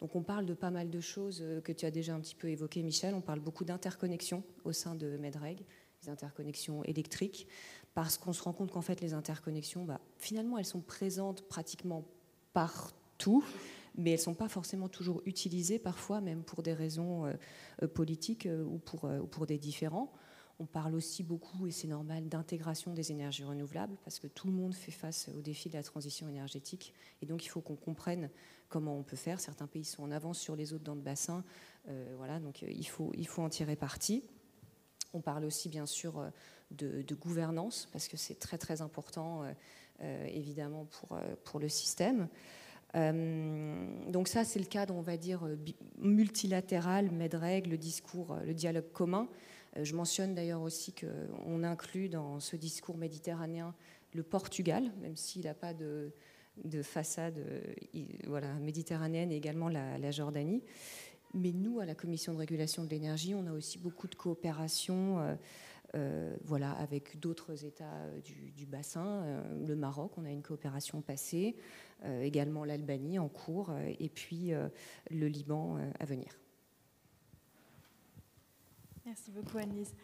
Donc 0.00 0.16
on 0.16 0.22
parle 0.22 0.46
de 0.46 0.54
pas 0.54 0.70
mal 0.70 0.90
de 0.90 1.00
choses 1.00 1.40
euh, 1.42 1.60
que 1.60 1.72
tu 1.72 1.84
as 1.84 1.90
déjà 1.90 2.14
un 2.14 2.20
petit 2.20 2.34
peu 2.34 2.48
évoquées, 2.48 2.82
Michel. 2.82 3.14
On 3.14 3.20
parle 3.20 3.40
beaucoup 3.40 3.64
d'interconnexions 3.64 4.42
au 4.64 4.72
sein 4.72 4.94
de 4.94 5.18
Medreg, 5.18 5.62
des 6.02 6.08
interconnexions 6.08 6.82
électriques, 6.84 7.46
parce 7.94 8.16
qu'on 8.16 8.32
se 8.32 8.42
rend 8.42 8.52
compte 8.52 8.70
qu'en 8.70 8.80
fait 8.80 9.00
les 9.02 9.12
interconnexions, 9.12 9.84
bah, 9.84 10.00
finalement, 10.16 10.56
elles 10.56 10.64
sont 10.64 10.80
présentes 10.80 11.42
pratiquement 11.48 12.06
partout, 12.54 13.44
mais 13.94 14.10
elles 14.10 14.18
ne 14.18 14.22
sont 14.22 14.34
pas 14.34 14.48
forcément 14.48 14.88
toujours 14.88 15.20
utilisées, 15.26 15.78
parfois 15.78 16.22
même 16.22 16.44
pour 16.44 16.62
des 16.62 16.72
raisons 16.72 17.26
euh, 17.26 17.34
euh, 17.82 17.88
politiques 17.88 18.48
ou 18.66 18.78
pour, 18.78 19.04
ou 19.04 19.26
pour 19.26 19.46
des 19.46 19.58
différends. 19.58 20.10
On 20.60 20.66
parle 20.66 20.94
aussi 20.94 21.22
beaucoup, 21.22 21.66
et 21.66 21.70
c'est 21.70 21.88
normal, 21.88 22.28
d'intégration 22.28 22.92
des 22.92 23.12
énergies 23.12 23.44
renouvelables, 23.44 23.96
parce 24.04 24.18
que 24.18 24.26
tout 24.26 24.46
le 24.46 24.52
monde 24.52 24.74
fait 24.74 24.92
face 24.92 25.30
au 25.34 25.40
défi 25.40 25.70
de 25.70 25.74
la 25.74 25.82
transition 25.82 26.28
énergétique. 26.28 26.92
Et 27.22 27.26
donc, 27.26 27.46
il 27.46 27.48
faut 27.48 27.62
qu'on 27.62 27.76
comprenne 27.76 28.28
comment 28.68 28.94
on 28.94 29.02
peut 29.02 29.16
faire. 29.16 29.40
Certains 29.40 29.66
pays 29.66 29.86
sont 29.86 30.02
en 30.02 30.10
avance 30.10 30.38
sur 30.38 30.56
les 30.56 30.74
autres 30.74 30.84
dans 30.84 30.94
le 30.94 31.00
bassin. 31.00 31.44
Euh, 31.88 32.12
voilà, 32.18 32.38
donc 32.40 32.62
euh, 32.62 32.70
il 32.70 32.86
faut, 32.86 33.10
il 33.16 33.26
faut 33.26 33.40
en 33.40 33.48
tirer 33.48 33.74
parti. 33.74 34.22
On 35.14 35.22
parle 35.22 35.46
aussi, 35.46 35.70
bien 35.70 35.86
sûr, 35.86 36.18
euh, 36.18 36.28
de, 36.72 37.14
gouvernance, 37.14 37.88
parce 37.90 38.06
que 38.06 38.18
c'est 38.18 38.38
très, 38.38 38.58
très 38.58 38.82
important, 38.82 39.42
évidemment, 40.28 40.84
pour, 40.84 41.18
pour 41.42 41.58
le 41.58 41.68
système. 41.68 42.28
donc 42.94 44.28
ça, 44.28 44.44
c'est 44.44 44.60
le 44.60 44.66
cadre, 44.66 44.94
on 44.94 45.00
va 45.00 45.16
dire, 45.16 45.48
multilatéral, 45.98 47.10
MEDREG, 47.10 47.66
le 47.66 47.76
discours, 47.76 48.36
le 48.44 48.54
dialogue 48.54 48.92
commun. 48.92 49.28
Euh, 49.76 49.84
je 49.84 49.94
mentionne 49.94 50.34
d'ailleurs 50.34 50.62
aussi 50.62 50.92
qu'on 50.92 51.62
inclut 51.62 52.08
dans 52.08 52.40
ce 52.40 52.56
discours 52.56 52.96
méditerranéen 52.96 53.74
le 54.12 54.22
Portugal, 54.22 54.90
même 55.00 55.16
s'il 55.16 55.44
n'a 55.44 55.54
pas 55.54 55.72
de, 55.72 56.12
façade 56.82 57.38
euh, 57.38 57.60
voilà, 58.26 58.52
méditerranéenne, 58.54 59.30
et 59.30 59.36
également 59.36 59.68
la, 59.68 60.10
Jordanie. 60.10 60.62
Mais 61.32 61.52
nous, 61.52 61.78
à 61.78 61.86
la 61.86 61.94
Commission 61.94 62.32
de 62.32 62.38
régulation 62.38 62.82
de 62.82 62.88
l'énergie, 62.88 63.36
on 63.36 63.46
a 63.46 63.52
aussi 63.52 63.78
beaucoup 63.78 64.08
de 64.08 64.16
coopération 64.16 65.38
euh, 65.94 66.36
voilà, 66.42 66.72
avec 66.72 67.20
d'autres 67.20 67.64
États 67.64 68.08
du, 68.56 68.66
bassin. 68.66 69.44
le 69.64 69.76
Maroc, 69.76 70.12
on 70.16 70.24
a 70.24 70.30
une 70.30 70.42
coopération 70.42 71.02
passée, 71.02 71.54
également 72.20 72.64
l'Albanie 72.64 73.20
en 73.20 73.28
cours, 73.28 73.72
et 74.00 74.08
puis 74.08 74.50
le 75.10 75.28
Liban 75.28 75.78
à 76.00 76.04
venir. 76.04 76.39
Merci 79.04 79.30
beaucoup, 79.30 79.58
Annelise. 79.58 79.94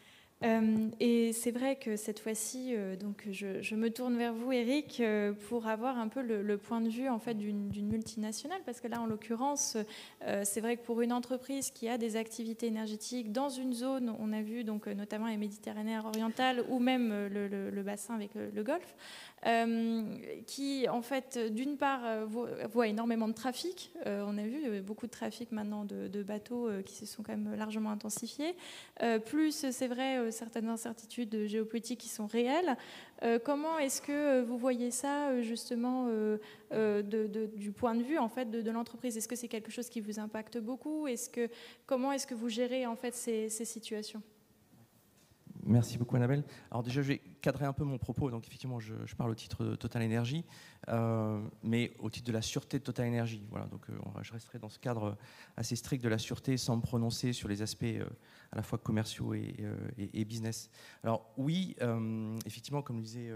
Euh, 0.45 0.91
et 1.01 1.33
c'est 1.33 1.51
vrai 1.51 1.77
que 1.77 1.97
cette 1.97 2.21
fois-ci, 2.21 2.75
euh, 2.77 2.95
je, 3.31 3.75
me 3.75 3.89
tourne 3.89 4.19
vers 4.19 4.35
vous, 4.35 4.53
Eric, 4.53 5.01
euh, 5.01 5.33
pour 5.49 5.67
avoir 5.67 5.99
un 5.99 6.09
peu 6.09 6.21
le, 6.21 6.59
point 6.59 6.83
de 6.83 6.91
vue 6.91 7.09
en 7.09 7.19
fait 7.19 7.35
d'une 7.35 7.89
multinationale, 7.89 8.61
parce 8.67 8.81
que 8.81 8.89
là, 8.89 9.01
en 9.01 9.07
l'occurrence, 9.07 9.77
c'est 10.43 10.61
vrai 10.61 10.77
que 10.77 10.85
pour 10.85 11.01
une 11.01 11.13
entreprise 11.13 11.71
qui 11.71 11.89
a 11.89 11.97
des 11.99 12.17
activités 12.17 12.67
énergétiques 12.67 13.33
dans 13.33 13.49
une 13.49 13.73
zone, 13.73 14.15
on 14.19 14.33
a 14.33 14.43
vu 14.43 14.65
donc 14.65 14.87
notamment 14.87 15.27
les 15.27 15.37
Méditerranéens 15.37 16.05
orientales 16.05 16.65
ou 16.69 16.79
même 16.79 17.29
le, 17.31 17.83
bassin 17.83 18.15
avec 18.15 18.31
le 18.35 18.63
Golfe, 18.63 18.95
qui 20.47 20.89
en 20.89 21.03
fait 21.03 21.39
d'une 21.53 21.77
part 21.77 22.01
euh, 22.05 22.27
voit 22.27 22.89
énormément 22.89 23.29
de 23.29 23.33
trafic. 23.33 23.93
Euh, 24.07 24.25
on 24.27 24.39
a 24.39 24.43
vu 24.43 24.81
beaucoup 24.81 25.07
de 25.07 25.11
trafic 25.11 25.53
maintenant 25.53 25.85
de, 25.85 26.23
bateaux 26.23 26.69
qui 26.85 26.95
se 26.95 27.07
sont 27.07 27.23
quand 27.23 27.37
même 27.37 27.55
largement 27.55 27.91
intensifiés. 27.91 28.57
plus 29.27 29.67
c'est 29.71 29.87
vrai 29.87 30.31
certaines 30.33 30.69
incertitudes 30.69 31.47
géopolitiques 31.47 32.01
qui 32.01 32.09
sont 32.09 32.27
réelles. 32.27 32.77
comment 33.45 33.79
est-ce 33.79 34.03
que 34.03 34.43
vous 34.43 34.59
voyez 34.59 34.91
ça 34.91 35.41
justement 35.43 36.09
du 36.73 37.73
point 37.73 37.95
de 37.95 38.03
vue 38.03 38.19
en 38.19 38.29
fait 38.29 38.51
de, 38.51 38.71
l'entreprise? 38.71 39.17
Est-ce 39.17 39.29
que 39.29 39.37
c'est 39.37 39.49
quelque 39.49 39.71
chose 39.71 39.89
qui 39.89 40.01
vous 40.01 40.19
impacte 40.19 40.59
beaucoup? 40.59 41.07
Est-ce 41.07 41.31
que 41.31 41.49
comment 41.87 42.11
est-ce 42.13 42.27
que 42.27 42.35
vous 42.35 42.49
gérez 42.49 42.87
en 42.87 42.97
fait 42.97 43.15
ces 43.15 43.49
situations? 43.49 44.23
Merci 45.68 45.98
beaucoup 45.98 46.14
Annabelle. 46.14 46.44
Alors 46.70 46.85
déjà, 46.85 47.02
je 47.02 47.09
vais 47.09 47.18
cadrer 47.40 47.64
un 47.64 47.72
peu 47.72 47.83
mon 47.83 47.98
propos. 47.98 48.31
Donc 48.31 48.46
effectivement, 48.46 48.79
je, 48.79 48.94
parle 49.16 49.31
au 49.31 49.35
titre 49.35 49.64
de 49.64 49.74
Total 49.74 50.00
Energy, 50.00 50.44
euh, 50.88 51.42
mais 51.64 51.92
au 51.98 52.09
titre 52.09 52.29
de 52.29 52.33
la 52.33 52.40
sûreté 52.40 52.79
de 52.79 52.85
Total 52.85 53.09
Energy. 53.09 53.44
Voilà, 53.50 53.66
donc 53.66 53.90
euh, 53.90 53.94
je 54.22 54.33
resterai 54.33 54.61
dans 54.61 54.68
ce 54.68 54.79
cadre 54.79 55.16
assez 55.57 55.74
strict 55.74 56.05
de 56.05 56.09
la 56.09 56.18
sûreté 56.18 56.57
sans 56.57 56.76
me 56.76 56.83
prononcer 56.83 57.33
sur 57.33 57.48
les 57.48 57.62
aspects 57.62 57.83
euh, 57.83 58.07
à 58.52 58.57
la 58.57 58.62
fois 58.62 58.79
commerciaux 58.79 59.35
et, 59.35 60.24
business. 60.24 60.70
Alors 61.02 61.33
oui, 61.37 61.74
effectivement, 62.46 62.83
comme 62.83 62.96
le 62.96 63.02
disait 63.02 63.33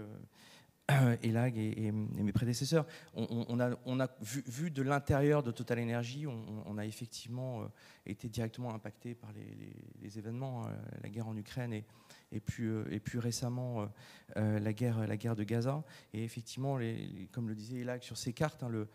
Elag 1.23 1.57
et, 1.57 1.91
mes 1.91 2.31
prédécesseurs, 2.31 2.85
on, 3.13 3.59
a, 3.59 3.71
on 3.85 3.99
a 3.99 4.07
vu, 4.21 4.71
de 4.71 4.81
l'intérieur 4.81 5.43
de 5.43 5.51
Total 5.51 5.79
Energy, 5.79 6.27
on, 6.27 6.77
a 6.77 6.85
effectivement 6.85 7.69
été 8.05 8.29
directement 8.29 8.73
impacté 8.73 9.15
par 9.15 9.31
les, 9.33 9.73
les 10.01 10.17
événements, 10.17 10.63
la 11.01 11.09
guerre 11.09 11.27
en 11.27 11.35
Ukraine 11.35 11.73
et, 11.73 11.85
et 12.31 12.39
puis, 12.39 12.65
euh, 12.65 12.85
et 12.89 12.99
puis 12.99 13.19
récemment 13.19 13.81
euh, 13.81 13.85
euh, 14.37 14.59
la, 14.59 14.73
guerre, 14.73 15.05
la 15.07 15.17
guerre 15.17 15.35
de 15.35 15.43
Gaza. 15.43 15.83
Et 16.13 16.23
effectivement, 16.23 16.79
comme 17.31 17.49
le 17.49 17.55
disait 17.55 17.79
Elag 17.79 18.01
sur 18.01 18.17
ces 18.17 18.33
cartes, 18.33 18.63
hein, 18.63 18.87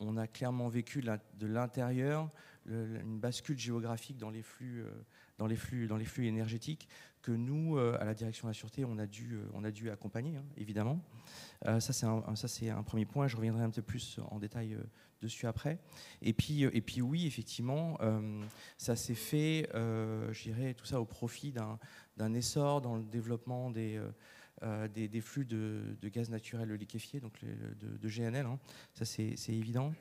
on, 0.00 0.16
a 0.16 0.26
clairement 0.26 0.68
vécu 0.68 1.02
de 1.02 1.46
l'intérieur 1.46 2.30
une 2.66 3.20
bascule 3.20 3.58
géographique 3.58 4.16
dans 4.16 4.30
les 4.30 4.42
flux, 4.42 4.84
dans 5.38 5.46
les 5.46 5.56
flux, 5.56 5.86
dans 5.86 5.98
les 5.98 6.04
flux 6.04 6.26
énergétiques 6.26 6.88
que 7.20 7.32
nous, 7.32 7.78
à 7.78 8.04
la 8.04 8.14
direction 8.14 8.46
de 8.46 8.50
la 8.50 8.54
sûreté, 8.54 8.84
on 8.84 8.98
a 8.98 9.06
dû, 9.06 9.38
on 9.52 9.64
a 9.64 9.70
dû 9.70 9.90
accompagner, 9.90 10.36
hein, 10.36 10.44
évidemment. 10.56 11.02
ça, 11.64 11.80
c'est 11.80 12.06
un, 12.06 12.22
un, 12.26 12.82
premier 12.82 13.04
point. 13.04 13.28
Je 13.28 13.36
reviendrai 13.36 13.64
un 13.64 13.70
peu 13.70 13.82
plus 13.82 14.18
en 14.30 14.38
détail 14.38 14.78
dessus 15.20 15.46
après. 15.46 15.78
Et 16.22 16.32
puis, 16.32 16.62
et 16.62 16.80
puis 16.80 17.02
oui, 17.02 17.26
effectivement, 17.26 17.98
ça 18.78 18.96
s'est 18.96 19.14
fait, 19.14 19.68
je 19.74 20.42
dirais, 20.42 20.74
tout 20.74 20.86
ça 20.86 21.00
au 21.00 21.04
profit 21.04 21.52
d'un 21.52 21.78
d'un 22.16 22.34
essor 22.34 22.80
dans 22.80 22.96
le 22.96 23.02
développement 23.02 23.70
des, 23.70 23.96
euh, 23.96 24.10
euh, 24.62 24.88
des, 24.88 25.20
flux 25.20 25.44
de, 25.44 25.96
gaz 26.04 26.30
naturel 26.30 26.72
liquéfié, 26.72 27.20
donc 27.20 27.32
de, 27.42 28.08
GNL. 28.08 28.46
Hein. 28.46 28.58
Ça, 28.94 29.04
c'est 29.04 29.34
évident. 29.48 29.92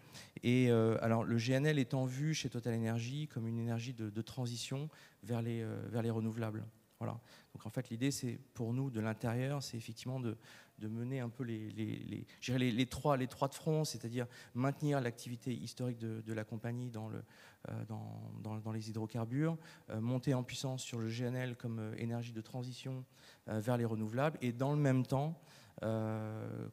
Et 0.44 0.70
euh, 0.70 0.98
alors, 1.02 1.24
le 1.24 1.38
GNL 1.38 1.80
étant 1.80 2.06
vu 2.06 2.34
chez 2.34 2.50
Total 2.50 2.76
Energy 2.76 3.28
comme 3.28 3.48
une 3.48 3.60
énergie 3.60 3.94
de, 3.94 4.22
transition 4.22 4.90
vers 5.24 5.42
les, 5.42 5.66
vers 5.90 6.02
les 6.02 6.12
renouvelables. 6.12 6.66
Voilà. 7.00 7.20
Donc 7.54 7.66
en 7.66 7.70
fait, 7.70 7.90
l'idée, 7.90 8.12
c'est 8.12 8.40
pour 8.54 8.74
nous 8.74 8.90
de 8.90 9.02
l'intérieur, 9.02 9.62
c'est 9.62 9.76
effectivement 9.76 10.20
de, 10.20 10.38
de 10.80 10.88
mener 10.88 11.20
un 11.20 11.30
peu 11.30 11.44
les, 11.44 11.70
les, 11.72 12.26
les, 12.48 12.72
les, 12.72 12.86
trois, 12.86 13.18
les 13.18 13.28
trois 13.28 13.48
de 13.48 13.54
front, 13.54 13.84
c'est-à-dire 13.86 14.28
maintenir 14.54 15.00
l'activité 15.02 15.54
historique 15.54 15.98
de, 15.98 16.34
la 16.34 16.44
compagnie 16.44 16.90
dans, 16.90 17.10
le, 17.10 17.24
euh, 17.70 17.86
dans, 17.86 18.58
dans, 18.58 18.72
les 18.72 18.90
hydrocarbures, 18.90 19.58
euh, 19.90 20.02
monter 20.02 20.34
en 20.34 20.44
puissance 20.44 20.84
sur 20.84 21.00
le 21.00 21.10
GNL 21.10 21.56
comme 21.56 21.80
euh, 21.80 21.96
énergie 21.98 22.34
de 22.34 22.42
transition 22.42 23.06
vers 23.48 23.76
les 23.76 23.84
renouvelables, 23.84 24.38
et 24.42 24.54
dans 24.54 24.72
le 24.72 24.80
même 24.80 25.06
temps, 25.06 25.38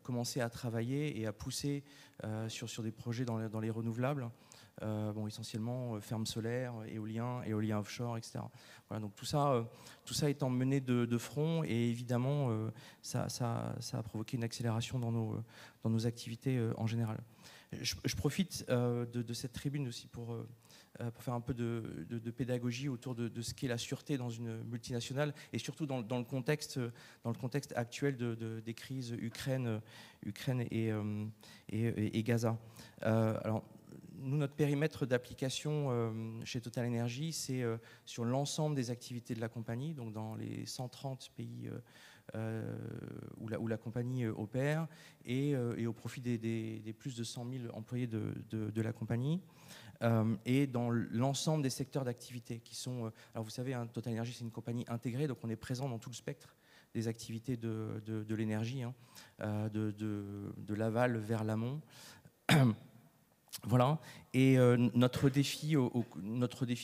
commencer 0.05 0.41
à 0.41 0.49
travailler 0.49 1.21
et 1.21 1.27
à 1.27 1.33
pousser 1.33 1.83
sur, 2.47 2.69
sur 2.71 2.85
des 2.85 2.93
projets 2.93 3.25
dans, 3.25 3.49
dans 3.49 3.59
les 3.59 3.71
renouvelables. 3.71 4.31
Bon, 4.81 5.27
essentiellement 5.27 6.01
fermes 6.01 6.27
solaires, 6.27 6.75
éolien, 6.89 7.43
éolien 7.43 7.79
offshore, 7.79 8.17
etc. 8.17 8.41
Voilà, 8.89 9.03
donc 9.03 9.15
tout 9.15 9.25
ça, 9.25 9.65
tout 10.05 10.15
ça 10.15 10.31
étant 10.31 10.51
mené 10.51 10.81
de, 10.81 11.19
front, 11.19 11.63
et 11.65 11.89
évidemment, 11.89 12.51
ça, 13.03 13.27
a 13.93 14.03
provoqué 14.03 14.37
une 14.37 14.45
accélération 14.45 14.99
dans 14.99 15.13
nos, 15.13 15.43
dans 15.83 15.91
nos 15.91 16.07
activités 16.07 16.61
en 16.77 16.87
général. 16.87 17.21
Je, 17.81 18.17
profite 18.17 18.67
de, 18.69 19.33
cette 19.33 19.53
tribune 19.53 19.89
aussi 19.89 20.07
pour 20.09 20.35
euh, 21.01 21.11
faire 21.21 21.35
un 21.35 21.41
peu 21.41 21.55
de, 21.55 22.31
pédagogie 22.31 22.89
autour 22.89 23.15
de, 23.15 23.41
ce 23.41 23.55
qu'est 23.55 23.69
la 23.69 23.79
sûreté 23.79 24.19
dans 24.19 24.29
une 24.29 24.63
multinationale 24.65 25.33
et 25.53 25.59
surtout 25.59 25.87
dans, 25.87 25.99
le, 25.99 26.25
contexte, 26.25 26.79
dans 27.25 27.31
le 27.31 27.37
contexte 27.37 27.73
actuel 27.77 28.17
des 28.17 28.75
crises 28.75 29.13
Ukraine, 29.13 29.81
Ukraine 30.25 30.67
et, 30.71 30.91
euh, 30.91 31.27
Gaza. 32.23 32.59
Euh, 33.05 33.39
alors, 33.45 33.65
nous, 34.21 34.37
notre 34.37 34.55
périmètre 34.55 35.07
d'application 35.07 36.13
chez 36.45 36.61
Total 36.61 36.87
Energy, 36.87 37.33
c'est 37.33 37.65
sur 38.05 38.25
l'ensemble 38.25 38.77
des 38.77 38.91
activités 38.91 39.35
de 39.35 39.41
la 39.41 39.49
compagnie, 39.49 39.95
donc 39.95 40.13
dans 40.13 40.35
les 40.35 40.67
130 40.67 41.31
pays 41.37 41.71
où, 42.35 43.49
la, 43.49 43.59
où, 43.59 43.67
la, 43.67 43.77
compagnie 43.77 44.27
opère, 44.27 44.87
et, 45.25 45.57
au 45.57 45.93
profit 45.93 46.21
des, 46.21 46.95
plus 46.99 47.17
de 47.17 47.25
100 47.25 47.51
000 47.51 47.75
employés 47.75 48.07
de, 48.07 48.81
la 48.83 48.93
compagnie. 48.93 49.41
Euh, 50.03 50.37
et 50.47 50.67
dans 50.67 50.91
l'ensemble 50.91 51.63
des 51.63 51.71
secteurs 51.71 52.05
d'activité 52.05 52.61
qui 52.61 52.75
sont. 52.75 53.07
Euh, 53.07 53.11
alors 53.35 53.45
vous 53.45 53.51
savez, 53.51 53.75
hein, 53.75 53.87
Total 53.87 54.15
Energy, 54.15 54.33
c'est 54.33 54.45
une 54.45 54.51
compagnie 54.51 54.85
intégrée, 54.89 55.27
donc 55.27 55.39
on 55.43 55.51
est 55.51 55.57
présent 55.57 55.89
dans 55.89 55.99
tout 55.99 56.09
le 56.09 56.15
spectre 56.15 56.57
des 56.95 57.07
activités 57.07 57.57
de, 57.57 58.03
de, 58.05 58.35
l'énergie, 58.35 58.83
hein, 58.83 58.95
euh, 59.43 59.69
de, 59.69 59.93
de 59.93 60.75
l'aval 60.75 61.19
vers 61.19 61.45
l'amont. 61.45 61.81
Voilà. 63.65 63.99
Et 64.33 64.59
euh, 64.59 64.77
notre, 64.95 65.29
défi, 65.29 65.75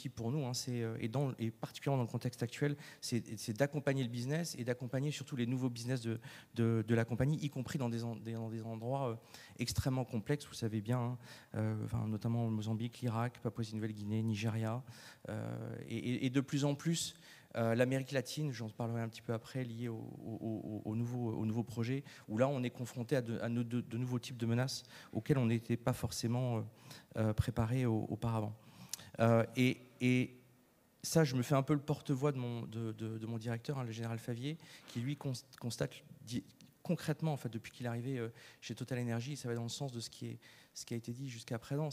pour 0.09 0.33
nous, 0.33 0.45
hein, 0.47 0.53
c'est, 0.53 0.83
euh, 0.83 0.97
et, 1.39 1.51
particulièrement 1.51 1.99
dans 1.99 2.07
le 2.07 2.11
contexte 2.11 2.43
actuel, 2.43 2.77
c'est, 3.01 3.57
d'accompagner 3.57 4.03
le 4.03 4.09
business 4.09 4.57
et 4.59 4.65
d'accompagner 4.65 5.13
surtout 5.13 5.37
les 5.37 5.47
nouveaux 5.47 5.71
business 5.71 6.03
de, 6.03 6.85
la 6.89 7.05
compagnie, 7.05 7.39
y 7.39 7.49
compris 7.49 7.79
dans 7.79 7.89
des, 7.89 8.05
endroits 8.05 9.11
euh, 9.11 9.15
extrêmement 9.59 10.05
complexes, 10.05 10.47
vous 10.47 10.55
savez 10.55 10.81
bien, 10.81 11.17
hein, 11.55 12.07
notamment 12.09 12.51
Mozambique, 12.51 13.01
l'Irak, 13.01 13.41
Papouasie-Nouvelle-Guinée, 13.43 14.23
Nigeria, 14.23 14.83
et, 15.89 16.31
de 16.31 16.41
plus 16.41 16.65
en 16.65 16.75
plus 16.75 17.15
euh, 17.57 17.75
L'Amérique 17.75 18.13
latine, 18.13 18.53
j'en 18.53 18.69
parlerai 18.69 19.01
un 19.01 19.09
petit 19.09 19.23
peu 19.23 19.33
après, 19.33 19.65
lié 19.65 19.89
au, 19.89 20.03
au, 20.85 20.95
nouveau, 20.95 21.63
projet, 21.63 22.05
où 22.29 22.39
là 22.39 22.49
on 22.49 22.63
est 22.63 22.71
confronté 22.71 23.17
à, 23.17 23.23
de, 23.23 23.97
nouveaux 23.97 24.19
types 24.19 24.37
de 24.37 24.47
menaces 24.47 24.83
auxquelles 25.13 25.39
on 25.39 25.47
n'était 25.47 25.77
pas 25.77 25.93
forcément 25.93 26.59
euh, 26.59 26.61
euh, 27.17 27.33
préparé 27.33 27.87
auparavant. 27.87 28.55
Et, 29.57 30.33
ça, 31.03 31.23
je 31.23 31.37
me 31.37 31.43
fais 31.43 31.55
un 31.55 31.63
peu 31.63 31.73
le 31.73 31.81
porte-voix 31.81 32.33
de 32.33 32.39
mon, 32.39 33.39
directeur, 33.39 33.79
hein, 33.79 33.85
le 33.85 33.93
général 33.93 34.19
Favier, 34.19 34.59
qui 34.89 34.99
lui 34.99 35.17
constate 35.17 35.93
concrètement, 36.83 37.33
en 37.33 37.37
fait, 37.37 37.49
depuis 37.49 37.71
qu'il 37.71 37.87
est 37.87 37.89
arrivé 37.89 38.21
chez 38.61 38.75
Total 38.75 38.99
Energy, 38.99 39.37
ça 39.37 39.49
va 39.49 39.55
dans 39.55 39.63
le 39.63 39.69
sens 39.69 39.93
de 39.93 40.01
ce 40.01 40.11
qui, 40.11 40.37
a 40.91 40.95
été 40.95 41.13
dit 41.13 41.29
jusqu'à 41.29 41.61
présent, 41.61 41.91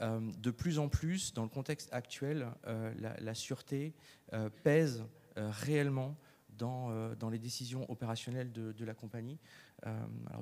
de 0.00 0.50
plus 0.50 0.78
en 0.78 0.88
plus, 0.88 1.34
dans 1.34 1.42
le 1.42 1.48
contexte 1.48 1.92
actuel, 1.92 2.48
euh, 2.66 2.92
la, 3.20 3.34
sûreté 3.34 3.94
euh, 4.32 4.48
pèse 4.62 5.04
réellement 5.36 6.16
dans, 6.50 7.14
dans, 7.14 7.30
les 7.30 7.38
décisions 7.38 7.88
opérationnelles 7.88 8.50
de, 8.50 8.84
la 8.84 8.94
compagnie. 8.94 9.38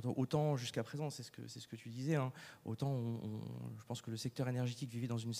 autant 0.04 0.56
jusqu'à 0.56 0.82
présent, 0.82 1.10
c'est 1.10 1.22
ce, 1.22 1.30
que, 1.30 1.46
ce 1.46 1.66
que 1.68 1.76
tu 1.76 1.90
disais, 1.90 2.14
hein, 2.14 2.32
autant 2.64 3.20
je 3.78 3.84
pense 3.84 4.00
que 4.00 4.10
le 4.10 4.16
secteur 4.16 4.48
énergétique 4.48 4.90
vivait 4.90 5.06
dans 5.06 5.18
une 5.18 5.32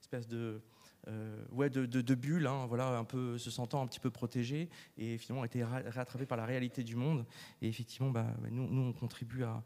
espèce 0.00 0.26
de, 0.26 0.60
euh, 1.08 1.44
ouais, 1.52 1.70
de, 1.70 1.84
de, 1.84 2.14
bulles, 2.14 2.46
hein, 2.46 2.66
voilà, 2.66 2.98
un 2.98 3.04
peu, 3.04 3.38
se 3.38 3.50
sentant 3.50 3.82
un 3.82 3.86
petit 3.86 4.00
peu 4.00 4.10
protégé, 4.10 4.68
et 4.96 5.18
finalement 5.18 5.42
a 5.42 5.46
été 5.46 5.62
rattrapé 5.62 6.26
par 6.26 6.36
la 6.36 6.44
réalité 6.44 6.82
du 6.82 6.96
monde. 6.96 7.24
Et 7.62 7.68
effectivement, 7.68 8.10
bah, 8.10 8.26
nous, 8.50 8.68
nous, 8.68 8.82
on 8.82 8.92
contribue 8.92 9.44
à, 9.44 9.62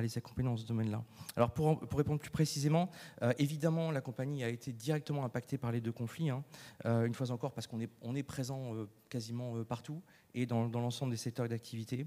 les 0.00 0.18
accompagner 0.18 0.48
dans 0.48 0.56
ce 0.56 0.66
domaine-là. 0.66 1.02
Alors 1.36 1.52
pour, 1.52 1.78
pour, 1.80 1.98
répondre 1.98 2.20
plus 2.20 2.30
précisément, 2.30 2.90
euh, 3.22 3.32
évidemment, 3.38 3.90
la 3.90 4.00
compagnie 4.00 4.44
a 4.44 4.48
été 4.48 4.72
directement 4.72 5.24
impactée 5.24 5.58
par 5.58 5.72
les 5.72 5.80
deux 5.80 5.92
conflits, 5.92 6.30
hein, 6.30 6.44
euh, 6.84 7.06
une 7.06 7.14
fois 7.14 7.30
encore 7.30 7.52
parce 7.52 7.66
qu'on 7.66 7.80
est, 7.80 7.90
on 8.02 8.14
est 8.14 8.22
présent 8.22 8.74
quasiment 9.08 9.64
partout 9.64 10.02
et 10.34 10.46
dans, 10.46 10.68
l'ensemble 10.68 11.12
des 11.12 11.16
secteurs 11.16 11.48
d'activité. 11.48 12.06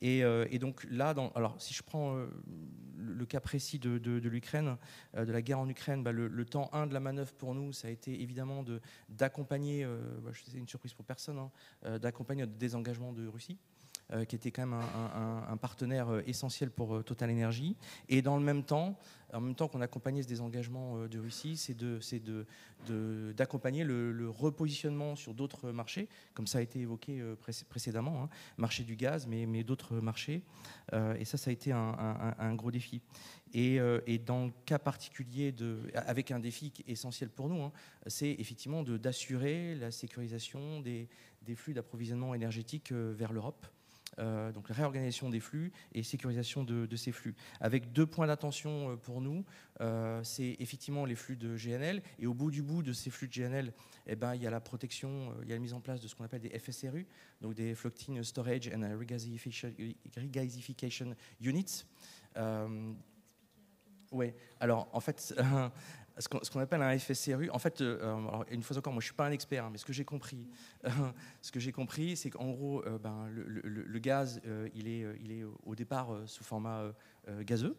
Et, 0.00 0.20
et, 0.20 0.58
donc 0.58 0.84
là, 0.90 1.14
alors 1.34 1.60
si 1.60 1.72
je 1.72 1.82
prends 1.82 2.16
le, 2.96 3.26
cas 3.26 3.40
précis 3.40 3.78
de, 3.78 4.28
l'Ukraine, 4.28 4.76
de 5.16 5.32
la 5.32 5.40
guerre 5.40 5.60
en 5.60 5.68
Ukraine, 5.68 6.02
bah, 6.02 6.12
le, 6.12 6.44
temps 6.44 6.68
1 6.72 6.88
de 6.88 6.94
la 6.94 7.00
manœuvre 7.00 7.32
pour 7.34 7.54
nous, 7.54 7.72
ça 7.72 7.88
a 7.88 7.90
été 7.90 8.20
évidemment 8.20 8.64
d'accompagner, 9.08 9.86
bah, 10.22 10.30
c'est 10.34 10.58
une 10.58 10.68
surprise 10.68 10.92
pour 10.92 11.04
personne, 11.04 11.38
hein, 11.38 11.98
d'accompagner 11.98 12.42
le 12.42 12.48
désengagement 12.48 13.12
de 13.12 13.26
Russie. 13.26 13.58
Euh, 14.12 14.26
qui 14.26 14.36
était 14.36 14.50
quand 14.50 14.66
même 14.66 14.78
un, 15.48 15.56
partenaire 15.56 16.10
euh, 16.10 16.20
essentiel 16.26 16.70
pour 16.70 16.94
euh, 16.94 17.02
Total 17.02 17.30
Energy. 17.30 17.74
Et 18.10 18.20
dans 18.20 18.36
le 18.36 18.44
même 18.44 18.62
temps, 18.62 18.98
en 19.32 19.40
même 19.40 19.54
temps 19.54 19.66
qu'on 19.66 19.80
accompagnait 19.80 20.22
ce 20.22 20.28
désengagement 20.28 21.08
de 21.08 21.18
Russie, 21.18 21.56
c'est 21.56 21.74
d'accompagner 23.34 23.82
de, 23.82 23.88
de, 23.88 24.12
le, 24.12 24.28
repositionnement 24.28 25.16
sur 25.16 25.32
d'autres 25.32 25.72
marchés, 25.72 26.10
comme 26.34 26.46
ça 26.46 26.58
a 26.58 26.60
été 26.60 26.80
évoqué 26.80 27.20
précédemment, 27.70 28.24
hein, 28.24 28.28
marché 28.58 28.84
du 28.84 28.94
gaz, 28.94 29.26
mais, 29.26 29.46
mais 29.46 29.64
d'autres 29.64 29.96
marchés. 29.96 30.42
et 30.92 31.24
ça, 31.24 31.36
ça 31.36 31.50
a 31.50 31.52
été 31.52 31.72
un, 31.72 32.54
gros 32.54 32.70
défi. 32.70 33.00
Et, 33.54 33.80
et, 34.06 34.18
dans 34.18 34.44
le 34.44 34.52
cas 34.66 34.78
particulier, 34.78 35.50
de, 35.50 35.80
avec 35.94 36.30
un 36.30 36.38
défi 36.38 36.72
essentiel 36.86 37.30
pour 37.30 37.48
nous, 37.48 37.60
hein, 37.60 37.72
c'est 38.06 38.36
effectivement 38.38 38.84
d'assurer 38.84 39.74
la 39.74 39.90
sécurisation 39.90 40.78
des, 40.80 41.08
des 41.42 41.56
flux 41.56 41.74
d'approvisionnement 41.74 42.34
énergétique 42.34 42.92
vers 42.92 43.32
l'Europe. 43.32 43.66
Euh, 44.18 44.52
donc 44.52 44.68
réorganisation 44.68 45.28
des 45.28 45.40
flux 45.40 45.72
et 45.92 46.02
sécurisation 46.02 46.64
de, 46.64 46.96
ces 46.96 47.12
flux. 47.12 47.34
Avec 47.60 47.92
deux 47.92 48.06
points 48.06 48.26
d'attention 48.26 48.90
euh, 48.90 48.96
pour 48.96 49.20
nous, 49.20 49.44
euh, 49.80 50.22
c'est 50.22 50.56
effectivement 50.60 51.04
les 51.04 51.16
flux 51.16 51.36
de 51.36 51.56
GNL, 51.56 52.02
et 52.18 52.26
au 52.26 52.34
bout 52.34 52.50
du 52.50 52.62
bout 52.62 52.82
de 52.82 52.92
ces 52.92 53.10
flux 53.10 53.28
de 53.28 53.32
GNL, 53.32 53.72
eh 54.06 54.16
ben, 54.16 54.34
il 54.34 54.42
y 54.42 54.46
a 54.46 54.50
la 54.50 54.60
protection, 54.60 55.34
il 55.42 55.48
y 55.48 55.52
a 55.52 55.56
la 55.56 55.60
mise 55.60 55.72
en 55.72 55.80
place 55.80 56.00
de 56.00 56.08
ce 56.08 56.14
qu'on 56.14 56.24
appelle 56.24 56.42
des 56.42 56.58
FSRU, 56.58 57.06
donc 57.40 57.54
des 57.54 57.74
Floating 57.74 58.22
Storage 58.22 58.68
and 58.68 58.98
Regasification 58.98 61.16
Units. 61.40 61.84
oui, 64.12 64.32
alors 64.60 64.88
en 64.92 65.00
fait, 65.00 65.34
ce 66.18 66.50
qu'on 66.50 66.60
appelle 66.60 66.82
un 66.82 66.96
FSCRU. 66.96 67.50
En 67.50 67.58
fait, 67.58 67.80
euh, 67.80 68.44
une 68.50 68.62
fois 68.62 68.78
encore, 68.78 68.92
moi 68.92 69.00
je 69.00 69.06
suis 69.06 69.14
pas 69.14 69.26
un 69.26 69.32
expert, 69.32 69.64
hein, 69.64 69.70
mais 69.72 69.78
ce 69.78 69.84
que 69.84 69.92
j'ai 69.92 70.04
compris, 70.04 70.46
ce 71.42 71.50
que 71.50 71.60
c'est 71.60 72.30
qu'en 72.30 72.50
gros, 72.50 72.84
euh, 72.86 72.98
ben, 72.98 73.26
le, 73.28 73.98
gaz, 73.98 74.40
euh, 74.46 74.68
il, 74.74 74.86
est, 74.86 75.04
il 75.20 75.32
est 75.32 75.44
au 75.64 75.74
départ 75.74 76.10
sous 76.26 76.44
format 76.44 76.92
gazeux. 77.40 77.76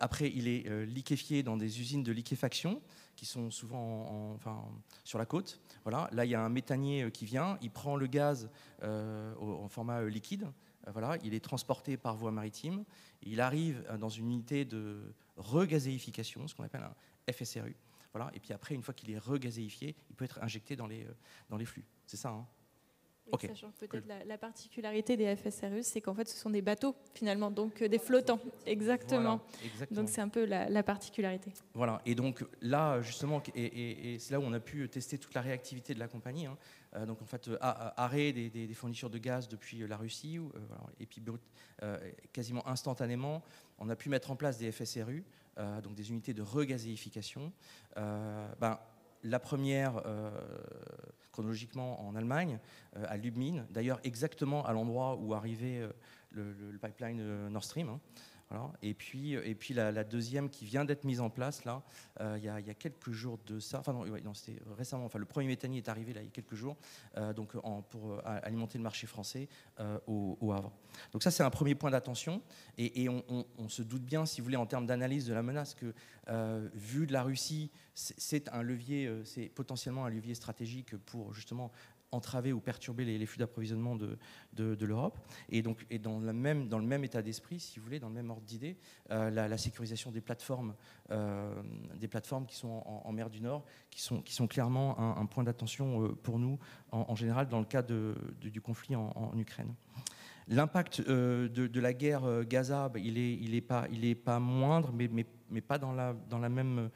après, 0.00 0.30
il 0.30 0.46
est 0.48 0.86
liquéfié 0.86 1.42
dans 1.42 1.56
des 1.56 1.80
usines 1.80 2.04
de 2.04 2.12
liquéfaction 2.12 2.80
qui 3.16 3.26
sont 3.26 3.50
souvent 3.50 4.32
enfin, 4.34 4.64
sur 5.04 5.18
la 5.18 5.26
côte. 5.26 5.60
Voilà. 5.82 6.08
Là, 6.12 6.24
il 6.24 6.30
y 6.30 6.34
a 6.34 6.40
un 6.40 6.48
méthanier 6.48 7.10
qui 7.10 7.24
vient, 7.24 7.58
il 7.60 7.70
prend 7.70 7.96
le 7.96 8.06
gaz 8.06 8.48
en 8.82 9.68
format 9.68 10.04
liquide. 10.04 10.46
Voilà, 10.92 11.18
il 11.22 11.34
est 11.34 11.44
transporté 11.44 11.96
par 11.96 12.16
voie 12.16 12.30
maritime. 12.30 12.84
Il 13.22 13.40
arrive 13.40 13.84
dans 13.98 14.08
une 14.08 14.26
unité 14.26 14.64
de 14.64 15.12
regazéification, 15.36 16.46
ce 16.46 16.54
qu'on 16.54 16.64
appelle 16.64 16.84
un 16.84 16.94
FSRU. 17.30 17.76
Voilà. 18.12 18.30
Et 18.34 18.40
puis 18.40 18.52
après, 18.52 18.74
une 18.74 18.82
fois 18.82 18.94
qu'il 18.94 19.10
est 19.10 19.18
regazéifié, 19.18 19.94
il 20.10 20.16
peut 20.16 20.24
être 20.24 20.42
injecté 20.42 20.76
dans 20.76 20.86
les, 20.86 21.04
euh, 21.04 21.14
dans 21.50 21.56
les 21.56 21.66
flux. 21.66 21.84
C'est 22.06 22.16
ça 22.16 22.30
hein? 22.30 22.46
Sachant 23.46 23.70
peut-être 23.78 24.06
la, 24.26 24.38
particularité 24.38 25.16
des 25.16 25.36
FSRU, 25.36 25.82
c'est 25.82 26.00
qu'en 26.00 26.14
fait, 26.14 26.28
ce 26.28 26.38
sont 26.38 26.50
des 26.50 26.62
bateaux, 26.62 26.96
finalement, 27.14 27.50
donc 27.50 27.82
euh, 27.82 27.88
des 27.88 27.98
flottants. 27.98 28.40
Exactement. 28.64 29.40
Donc, 29.90 30.08
c'est 30.08 30.20
un 30.20 30.28
peu 30.28 30.44
la, 30.46 30.82
particularité. 30.82 31.52
Voilà. 31.74 32.00
Et 32.06 32.14
donc, 32.14 32.44
là, 32.62 33.02
justement, 33.02 33.42
et, 33.54 34.16
c'est 34.18 34.32
là 34.32 34.40
où 34.40 34.44
on 34.44 34.52
a 34.52 34.60
pu 34.60 34.88
tester 34.88 35.18
toute 35.18 35.34
la 35.34 35.42
réactivité 35.42 35.92
de 35.92 35.98
la 35.98 36.08
compagnie. 36.08 36.46
Hein. 36.46 36.56
Euh, 36.96 37.04
donc, 37.04 37.20
en 37.20 37.26
fait, 37.26 37.50
arrêt 37.60 38.32
des, 38.32 38.48
des, 38.48 38.74
fournitures 38.74 39.10
de 39.10 39.18
gaz 39.18 39.48
depuis 39.48 39.86
la 39.86 39.96
Russie, 39.96 40.38
et 40.98 41.06
puis 41.06 41.22
quasiment 42.32 42.66
instantanément, 42.66 43.42
on 43.78 43.88
a 43.90 43.96
pu 43.96 44.08
mettre 44.08 44.30
en 44.30 44.36
place 44.36 44.58
des 44.58 44.72
FSRU 44.72 45.18
euh, 45.18 45.22
donc 45.82 45.94
des 45.94 46.10
unités 46.10 46.34
de 46.34 46.42
regazéification. 46.42 47.52
Euh, 47.96 48.48
ben, 48.60 48.78
la 49.24 49.40
première, 49.40 50.02
euh, 50.06 50.30
chronologiquement, 51.32 52.06
en 52.06 52.14
Allemagne, 52.14 52.58
à 52.94 53.16
Lubmin, 53.16 53.66
d'ailleurs 53.70 54.00
exactement 54.04 54.64
à 54.64 54.72
l'endroit 54.72 55.16
où 55.16 55.34
arrivait 55.34 55.88
le, 56.30 56.78
pipeline 56.80 57.48
Nord 57.48 57.64
Stream. 57.64 57.88
Hein. 57.88 58.00
Et 58.82 58.94
puis, 58.94 59.34
et 59.34 59.54
puis 59.54 59.74
la, 59.74 60.04
deuxième 60.04 60.48
qui 60.48 60.64
vient 60.64 60.84
d'être 60.84 61.04
mise 61.04 61.20
en 61.20 61.28
place 61.28 61.64
là, 61.64 61.82
euh, 62.20 62.36
il, 62.38 62.44
y 62.44 62.48
a, 62.48 62.74
quelques 62.74 63.10
jours 63.10 63.38
de 63.46 63.60
ça. 63.60 63.80
Enfin 63.80 63.92
non, 63.92 64.34
c'était 64.34 64.58
récemment. 64.76 65.04
Enfin 65.04 65.18
le 65.18 65.26
premier 65.26 65.48
méthanier 65.48 65.78
est 65.78 65.88
arrivé 65.88 66.14
là 66.14 66.22
il 66.22 66.26
y 66.26 66.28
a 66.28 66.32
quelques 66.32 66.54
jours, 66.54 66.76
euh, 67.16 67.32
donc 67.34 67.52
pour 67.90 68.12
euh, 68.12 68.20
alimenter 68.24 68.78
le 68.78 68.84
marché 68.84 69.06
français 69.06 69.48
au, 70.06 70.52
Havre. 70.52 70.72
Donc 71.12 71.22
ça 71.22 71.30
c'est 71.30 71.42
un 71.42 71.50
premier 71.50 71.74
point 71.74 71.90
d'attention. 71.90 72.40
Et, 72.78 73.08
on, 73.08 73.68
se 73.68 73.82
doute 73.82 74.02
bien, 74.02 74.24
si 74.24 74.40
vous 74.40 74.46
voulez, 74.46 74.56
en 74.56 74.66
termes 74.66 74.86
d'analyse 74.86 75.26
de 75.26 75.34
la 75.34 75.42
menace, 75.42 75.74
que 75.74 75.92
vu 76.74 77.06
de 77.06 77.12
la 77.12 77.22
Russie, 77.22 77.70
c'est 77.94 78.48
un 78.48 78.62
levier, 78.62 79.10
c'est 79.24 79.48
potentiellement 79.48 80.06
un 80.06 80.10
levier 80.10 80.34
stratégique 80.34 80.96
pour 80.96 81.34
justement 81.34 81.70
entraver 82.10 82.52
ou 82.52 82.60
perturber 82.60 83.04
les, 83.04 83.26
flux 83.26 83.38
d'approvisionnement 83.38 83.96
de, 83.96 84.18
de, 84.54 84.86
l'Europe. 84.86 85.18
Et 85.48 85.62
donc, 85.62 85.86
et 85.90 85.98
dans, 85.98 86.18
le 86.18 86.32
même, 86.32 86.68
dans 86.68 86.78
le 86.78 86.86
même 86.86 87.04
état 87.04 87.22
d'esprit, 87.22 87.60
si 87.60 87.78
vous 87.78 87.84
voulez, 87.84 88.00
dans 88.00 88.08
le 88.08 88.14
même 88.14 88.30
ordre 88.30 88.42
d'idée, 88.42 88.76
euh, 89.10 89.30
la, 89.30 89.58
sécurisation 89.58 90.10
des 90.10 90.20
plateformes, 90.20 90.74
euh, 91.10 91.62
des 91.96 92.08
plateformes 92.08 92.46
qui 92.46 92.56
sont 92.56 92.82
en, 92.86 93.12
mer 93.12 93.30
du 93.30 93.40
Nord, 93.40 93.64
qui 93.90 94.00
sont, 94.00 94.22
qui 94.22 94.34
sont 94.34 94.46
clairement 94.46 95.18
un, 95.18 95.26
point 95.26 95.44
d'attention 95.44 96.04
euh, 96.04 96.08
pour 96.08 96.38
nous, 96.38 96.58
en, 96.92 97.14
général, 97.14 97.48
dans 97.48 97.58
le 97.58 97.66
cas 97.66 97.82
de, 97.82 98.14
du 98.40 98.60
conflit 98.60 98.96
en, 98.96 99.32
Ukraine. 99.36 99.74
L'impact 100.50 101.02
de, 101.02 101.80
la 101.80 101.92
guerre 101.92 102.44
Gaza, 102.44 102.88
bah, 102.88 102.98
il 102.98 103.14
n'est 103.14 103.56
est 103.56 104.14
pas, 104.14 104.38
moindre, 104.38 104.92
mais, 104.92 105.60
pas 105.60 105.76
dans 105.76 105.92
la, 105.92 106.14
même, 106.48 106.90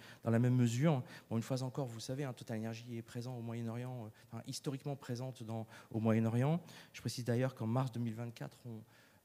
mesure. 0.54 1.02
Une 1.30 1.42
fois 1.42 1.62
encore, 1.62 1.86
vous 1.86 2.00
savez, 2.00 2.24
hein, 2.24 2.32
Total 2.32 2.58
Energy 2.58 2.96
est 2.96 3.02
présent 3.02 3.36
au 3.36 3.42
Moyen-Orient, 3.42 4.08
euh, 4.32 4.38
historiquement 4.46 4.96
présente 4.96 5.42
au 5.90 6.00
Moyen-Orient. 6.00 6.60
Je 6.94 7.00
précise 7.02 7.26
d'ailleurs 7.26 7.54
qu'en 7.54 7.66
mars 7.66 7.92
2024, 7.92 8.56
on, 8.64 8.80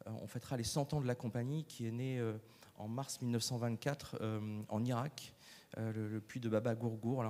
euh, 0.08 0.28
fêtera 0.28 0.58
les 0.58 0.66
100 0.66 0.94
ans 0.94 1.02
de 1.02 1.08
la 1.08 1.16
compagnie 1.16 1.64
qui 1.64 1.88
est 1.88 1.92
née 1.92 2.20
euh, 2.20 2.34
en 2.76 2.90
mars 2.90 3.22
1924 3.22 4.20
en 4.68 4.84
Irak. 4.84 5.34
le, 5.78 6.20
puits 6.20 6.40
de 6.40 6.50
Baba 6.50 6.76
Gourgour. 6.76 7.24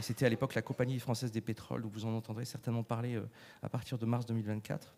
C'était 0.00 0.26
à 0.26 0.28
l'époque 0.28 0.54
la 0.54 0.62
Compagnie 0.62 0.98
française 1.00 1.32
des 1.32 1.40
pétroles, 1.40 1.82
donc 1.82 1.92
vous 1.92 2.04
en 2.04 2.14
entendrez 2.14 2.44
certainement 2.44 2.84
parler 2.84 3.20
à 3.62 3.68
partir 3.68 3.98
de 3.98 4.06
mars 4.06 4.26
2024. 4.26 4.94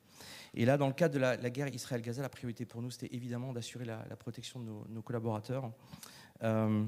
Et 0.54 0.64
là, 0.64 0.76
dans 0.76 0.86
le 0.86 0.92
cadre 0.92 1.14
de 1.14 1.20
la, 1.20 1.36
guerre 1.50 1.68
Israël-Gaza, 1.68 2.22
la 2.22 2.28
priorité 2.28 2.64
pour 2.64 2.82
nous, 2.82 2.90
c'était 2.90 3.14
évidemment 3.14 3.52
d'assurer 3.52 3.84
la, 3.84 4.16
protection 4.16 4.60
de 4.60 4.70
nos, 4.92 5.02
collaborateurs. 5.02 5.70
Euh, 6.42 6.84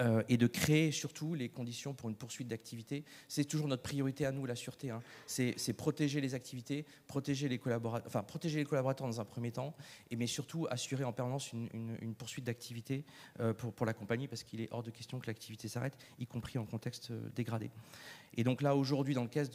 euh, 0.00 0.22
et 0.28 0.36
de 0.36 0.46
créer 0.46 0.92
surtout 0.92 1.34
les 1.34 1.48
conditions 1.48 1.94
pour 1.94 2.08
une 2.08 2.16
poursuite 2.16 2.48
d'activité. 2.48 3.04
C'est 3.28 3.44
toujours 3.44 3.68
notre 3.68 3.82
priorité 3.82 4.24
à 4.24 4.32
nous, 4.32 4.46
la 4.46 4.54
sûreté. 4.54 4.90
Hein. 4.90 5.02
C'est 5.26 5.72
protéger 5.74 6.20
les 6.20 6.34
activités, 6.34 6.86
protéger 7.06 7.48
les, 7.48 7.58
collaborateurs, 7.58 8.06
enfin, 8.06 8.22
protéger 8.22 8.58
les 8.58 8.64
collaborateurs 8.64 9.06
dans 9.06 9.20
un 9.20 9.24
premier 9.24 9.52
temps, 9.52 9.74
mais 10.16 10.26
surtout 10.26 10.66
assurer 10.70 11.04
en 11.04 11.12
permanence 11.12 11.52
une, 11.52 12.14
poursuite 12.16 12.44
d'activité 12.44 13.04
euh, 13.40 13.52
pour, 13.52 13.86
la 13.86 13.92
compagnie, 13.92 14.28
parce 14.28 14.42
qu'il 14.42 14.60
est 14.60 14.68
hors 14.70 14.82
de 14.82 14.90
question 14.90 15.18
que 15.18 15.26
l'activité 15.26 15.68
s'arrête, 15.68 15.96
y 16.18 16.26
compris 16.26 16.58
en 16.58 16.66
contexte 16.66 17.12
dégradé. 17.34 17.70
Et 18.36 18.44
donc 18.44 18.62
là, 18.62 18.76
aujourd'hui, 18.76 19.14
dans, 19.14 19.24
le 19.24 19.28
cadre 19.28 19.50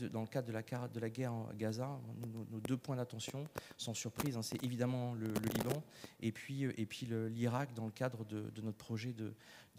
de 0.48 1.00
la, 1.00 1.10
guerre 1.10 1.34
en 1.34 1.50
Gaza, 1.58 1.98
nos, 2.52 2.60
deux 2.60 2.78
points 2.78 2.98
d'attention, 2.98 3.48
sans 3.78 3.94
surprise, 3.94 4.36
hein, 4.36 4.42
c'est 4.42 4.62
évidemment 4.64 5.14
le, 5.14 5.28
Liban 5.28 5.72
euh, 5.72 6.72
et 6.78 6.86
puis 6.86 7.08
l'Irak 7.30 7.74
dans 7.74 7.86
le 7.86 7.92
cadre 7.92 8.26
de, 8.26 8.52
notre 8.62 8.78
projet 8.78 9.14
de, 9.14 9.34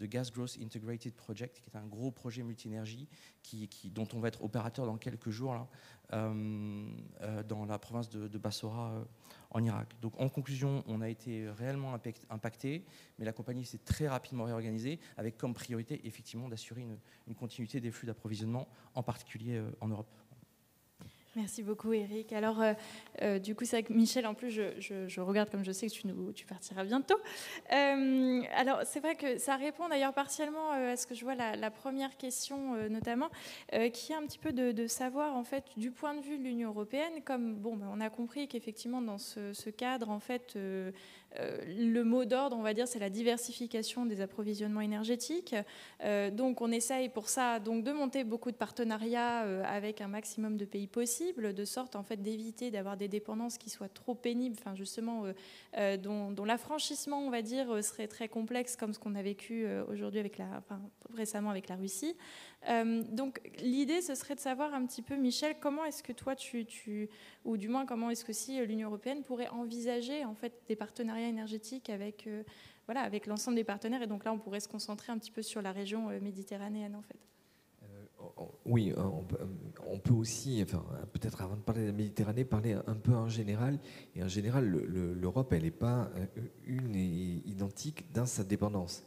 Gas 0.05 0.31
Growth 0.33 0.57
Integrated 0.61 1.13
Project, 1.13 1.61
qui 1.61 1.69
est 1.69 1.77
un 1.77 1.85
gros 1.85 2.11
projet 2.11 2.43
multi-énergie 2.43 3.07
qui, 3.41 3.69
dont 3.89 4.07
on 4.13 4.19
va 4.19 4.27
être 4.27 4.43
opérateur 4.43 4.85
dans 4.85 4.97
quelques 4.97 5.29
jours 5.29 5.53
là, 5.53 5.67
euh, 6.13 6.89
euh, 7.21 7.43
dans 7.43 7.65
la 7.65 7.79
province 7.79 8.09
de, 8.09 8.37
Bassora 8.37 9.05
en 9.51 9.63
Irak. 9.63 9.95
Donc 10.01 10.13
en 10.19 10.29
conclusion, 10.29 10.83
on 10.87 11.01
a 11.01 11.09
été 11.09 11.49
réellement 11.49 11.97
impacté, 12.29 12.85
mais 13.17 13.25
la 13.25 13.33
compagnie 13.33 13.65
s'est 13.65 13.79
très 13.79 14.07
rapidement 14.07 14.43
réorganisée 14.43 14.99
avec 15.17 15.37
comme 15.37 15.53
priorité 15.53 16.05
effectivement 16.05 16.49
d'assurer 16.49 16.81
une, 17.27 17.35
continuité 17.35 17.79
des 17.79 17.91
flux 17.91 18.07
d'approvisionnement, 18.07 18.67
en 18.93 19.03
particulier 19.03 19.57
euh, 19.57 19.69
en 19.81 19.87
Europe. 19.87 20.07
Merci 21.37 21.61
beaucoup, 21.61 21.93
Eric. 21.93 22.33
Alors, 22.33 22.63
euh, 22.63 22.73
euh, 23.21 23.37
du 23.37 23.53
coup, 23.53 23.63
c'est 23.63 23.83
que 23.83 23.93
Michel, 23.93 24.25
en 24.25 24.33
plus, 24.33 24.49
je, 24.49 25.21
regarde 25.21 25.51
comme 25.51 25.63
je 25.63 25.71
sais 25.71 25.85
que 25.85 26.31
tu, 26.31 26.45
partiras 26.47 26.83
bientôt. 26.83 27.19
Euh, 27.71 28.41
alors, 28.55 28.81
c'est 28.85 28.99
vrai 29.01 29.15
que 29.15 29.37
ça 29.37 29.55
répond 29.55 29.87
d'ailleurs 29.87 30.15
partiellement 30.15 30.71
à 30.71 30.97
ce 30.97 31.05
que 31.05 31.13
je 31.13 31.23
vois 31.23 31.35
la, 31.35 31.69
première 31.69 32.17
question, 32.17 32.73
notamment, 32.89 33.29
qui 33.93 34.13
est 34.13 34.15
un 34.15 34.25
petit 34.25 34.39
peu 34.39 34.51
de, 34.51 34.87
savoir, 34.87 35.35
en 35.35 35.43
fait, 35.43 35.65
du 35.77 35.91
point 35.91 36.15
de 36.15 36.21
vue 36.21 36.39
de 36.39 36.43
l'Union 36.43 36.69
européenne, 36.69 37.21
comme, 37.23 37.53
bon, 37.53 37.75
ben, 37.75 37.87
on 37.93 38.01
a 38.01 38.09
compris 38.09 38.47
qu'effectivement, 38.47 39.03
dans 39.03 39.19
ce, 39.19 39.69
cadre, 39.69 40.09
en 40.09 40.19
fait, 40.19 40.57
le 41.39 42.03
mot 42.03 42.25
d'ordre, 42.25 42.55
on 42.57 42.61
va 42.61 42.73
dire, 42.73 42.87
c'est 42.87 42.99
la 42.99 43.09
diversification 43.09 44.05
des 44.05 44.21
approvisionnements 44.21 44.81
énergétiques. 44.81 45.55
Euh, 46.03 46.31
donc 46.31 46.61
on 46.61 46.71
essaye 46.71 47.09
pour 47.09 47.29
ça 47.29 47.59
donc, 47.59 47.83
de 47.83 47.91
monter 47.91 48.23
beaucoup 48.23 48.51
de 48.51 48.55
partenariats 48.55 49.43
euh, 49.43 49.63
avec 49.65 50.01
un 50.01 50.07
maximum 50.07 50.57
de 50.57 50.65
pays 50.65 50.87
possibles, 50.87 51.53
de 51.53 51.65
sorte 51.65 51.95
en 51.95 52.03
fait 52.03 52.21
d'éviter 52.21 52.71
d'avoir 52.71 52.97
des 52.97 53.07
dépendances 53.07 53.57
qui 53.57 53.69
soient 53.69 53.89
trop 53.89 54.15
pénibles, 54.15 54.55
enfin 54.59 54.75
justement 54.75 55.25
dont, 55.99 56.45
l'affranchissement, 56.45 57.19
on 57.19 57.29
va 57.29 57.41
dire, 57.41 57.83
serait 57.83 58.07
très 58.07 58.29
complexe 58.29 58.75
comme 58.75 58.93
ce 58.93 58.99
qu'on 58.99 59.15
a 59.15 59.21
vécu 59.21 59.67
aujourd'hui 59.89 60.19
avec 60.19 60.37
la, 60.37 60.63
récemment 61.13 61.49
avec 61.49 61.69
la 61.69 61.75
Russie. 61.75 62.15
Euh, 62.69 63.03
donc 63.11 63.39
l'idée, 63.59 64.01
ce 64.01 64.15
serait 64.15 64.35
de 64.35 64.39
savoir 64.39 64.73
un 64.73 64.85
petit 64.85 65.01
peu, 65.01 65.15
Michel, 65.15 65.55
comment 65.59 65.85
est-ce 65.85 66.03
que 66.03 66.11
toi, 66.11 66.35
tu, 66.35 67.09
ou 67.45 67.57
du 67.57 67.69
moins 67.69 67.85
comment 67.85 68.09
est-ce 68.09 68.25
que 68.25 68.33
si 68.33 68.63
l'Union 68.65 68.89
européenne 68.89 69.23
pourrait 69.23 69.47
envisager 69.49 70.25
en 70.25 70.33
fait 70.33 70.53
des 70.67 70.75
partenariats 70.75 71.16
énergétiques 71.23 71.89
avec, 71.89 72.27
euh, 72.27 72.43
voilà, 72.85 73.01
avec 73.01 73.25
l'ensemble 73.25 73.55
des 73.55 73.63
partenaires. 73.63 74.01
Et 74.01 74.07
donc 74.07 74.25
là, 74.25 74.33
on 74.33 74.39
pourrait 74.39 74.59
se 74.59 74.67
concentrer 74.67 75.11
un 75.11 75.17
petit 75.17 75.31
peu 75.31 75.41
sur 75.41 75.61
la 75.61 75.71
région 75.71 76.09
euh, 76.09 76.19
méditerranéenne, 76.19 76.95
en 76.95 77.01
fait. 77.01 77.19
Oui, 78.65 78.93
on 79.87 79.99
peut, 79.99 80.13
aussi, 80.13 80.61
enfin, 80.63 80.83
peut-être 81.13 81.41
avant 81.41 81.55
de 81.55 81.61
parler 81.61 81.83
de 81.83 81.87
la 81.87 81.93
Méditerranée, 81.93 82.43
parler 82.45 82.73
un 82.73 82.95
peu 82.95 83.13
en 83.13 83.29
général. 83.29 83.79
Et 84.15 84.23
en 84.23 84.27
général, 84.27 84.67
l'Europe, 84.67 85.53
elle 85.53 85.63
n'est 85.63 85.71
pas 85.71 86.09
une 86.65 86.95
et 86.95 87.41
identique 87.45 88.11
dans 88.11 88.25
sa 88.25 88.43
dépendance 88.43 89.03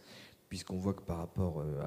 puisqu'on 0.50 0.76
voit 0.76 0.92
que 0.92 1.02
par 1.02 1.18
rapport 1.18 1.60
euh, 1.60 1.80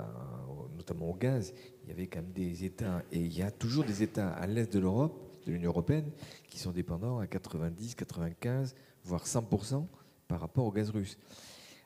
notamment 0.77 1.09
au 1.09 1.13
gaz, 1.13 1.53
il 1.83 1.89
y 1.89 1.91
avait 1.91 2.07
quand 2.07 2.21
même 2.21 2.31
des 2.31 2.63
États, 2.63 3.03
et 3.11 3.19
il 3.19 3.37
y 3.37 3.43
a 3.43 3.51
toujours 3.51 3.83
des 3.83 4.01
États 4.01 4.29
à 4.29 4.47
l'est 4.47 4.71
de 4.73 4.79
l'Europe, 4.79 5.21
de 5.45 5.51
l'Union 5.51 5.69
européenne, 5.69 6.09
qui 6.49 6.57
sont 6.57 6.71
dépendants 6.71 7.19
à 7.19 7.27
90, 7.27 7.93
95, 7.93 8.73
voire 9.03 9.25
100% 9.25 9.85
par 10.27 10.39
rapport 10.39 10.65
au 10.65 10.71
gaz 10.71 10.89
russe. 10.89 11.17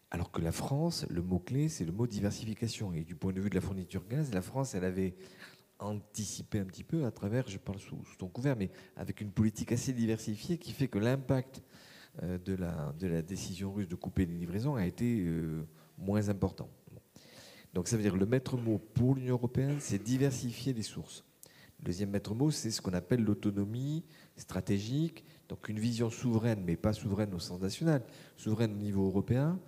Alors 0.10 0.32
que 0.32 0.42
la 0.42 0.52
France, 0.52 1.06
le 1.10 1.22
mot-clé, 1.22 1.68
c'est 1.68 1.84
le 1.84 1.92
mot 1.92 2.08
diversification. 2.08 2.94
Et 2.94 3.04
du 3.04 3.16
point 3.16 3.34
de 3.34 3.42
vue 3.42 3.50
de 3.50 3.56
la 3.56 3.62
fourniture 3.62 4.06
gaz, 4.08 4.34
la 4.34 4.42
France, 4.42 4.74
elle 4.74 4.86
avait 4.86 5.16
anticipé 5.80 6.60
un 6.60 6.66
petit 6.66 6.84
peu 6.84 7.06
à 7.06 7.12
travers, 7.12 7.48
je 7.48 7.58
parle 7.58 7.80
sous, 7.80 8.02
ton 8.18 8.28
couvert, 8.28 8.56
mais 8.56 8.72
avec 8.96 9.22
une 9.22 9.32
politique 9.32 9.72
assez 9.72 9.94
diversifiée 9.94 10.58
qui 10.58 10.72
fait 10.72 10.88
que 10.88 10.98
l'impact 10.98 11.62
euh, 12.24 12.38
de, 12.40 12.56
la, 12.56 13.22
décision 13.22 13.74
russe 13.74 13.88
de 13.88 13.96
couper 13.96 14.26
les 14.26 14.34
livraisons 14.34 14.76
a 14.76 14.86
été 14.86 15.24
euh, 15.26 15.68
moins 15.98 16.30
important. 16.30 16.70
Donc 17.74 17.88
ça 17.88 17.96
veut 17.96 18.02
dire 18.02 18.16
le 18.16 18.26
maître 18.26 18.58
mot 18.58 18.80
pour 18.80 19.14
l'Union 19.14 19.36
européenne, 19.36 19.78
c'est 19.80 20.02
diversifier 20.02 20.74
les 20.74 20.82
sources. 20.82 21.24
Le 21.80 21.86
deuxième 21.86 22.10
maître 22.10 22.34
mot, 22.34 22.50
c'est 22.50 22.72
ce 22.72 22.82
qu'on 22.82 22.94
appelle 22.94 23.24
l'autonomie 23.24 24.04
stratégique, 24.36 25.24
donc 25.50 25.70
une 25.70 25.80
vision 25.80 26.10
souveraine, 26.10 26.64
mais 26.66 26.76
pas 26.76 26.94
souveraine 26.94 27.34
au 27.34 27.40
sens 27.40 27.62
national, 27.62 28.04
souveraine 28.36 28.74
au 28.74 28.82
niveau 28.82 29.06
européen, 29.06 29.60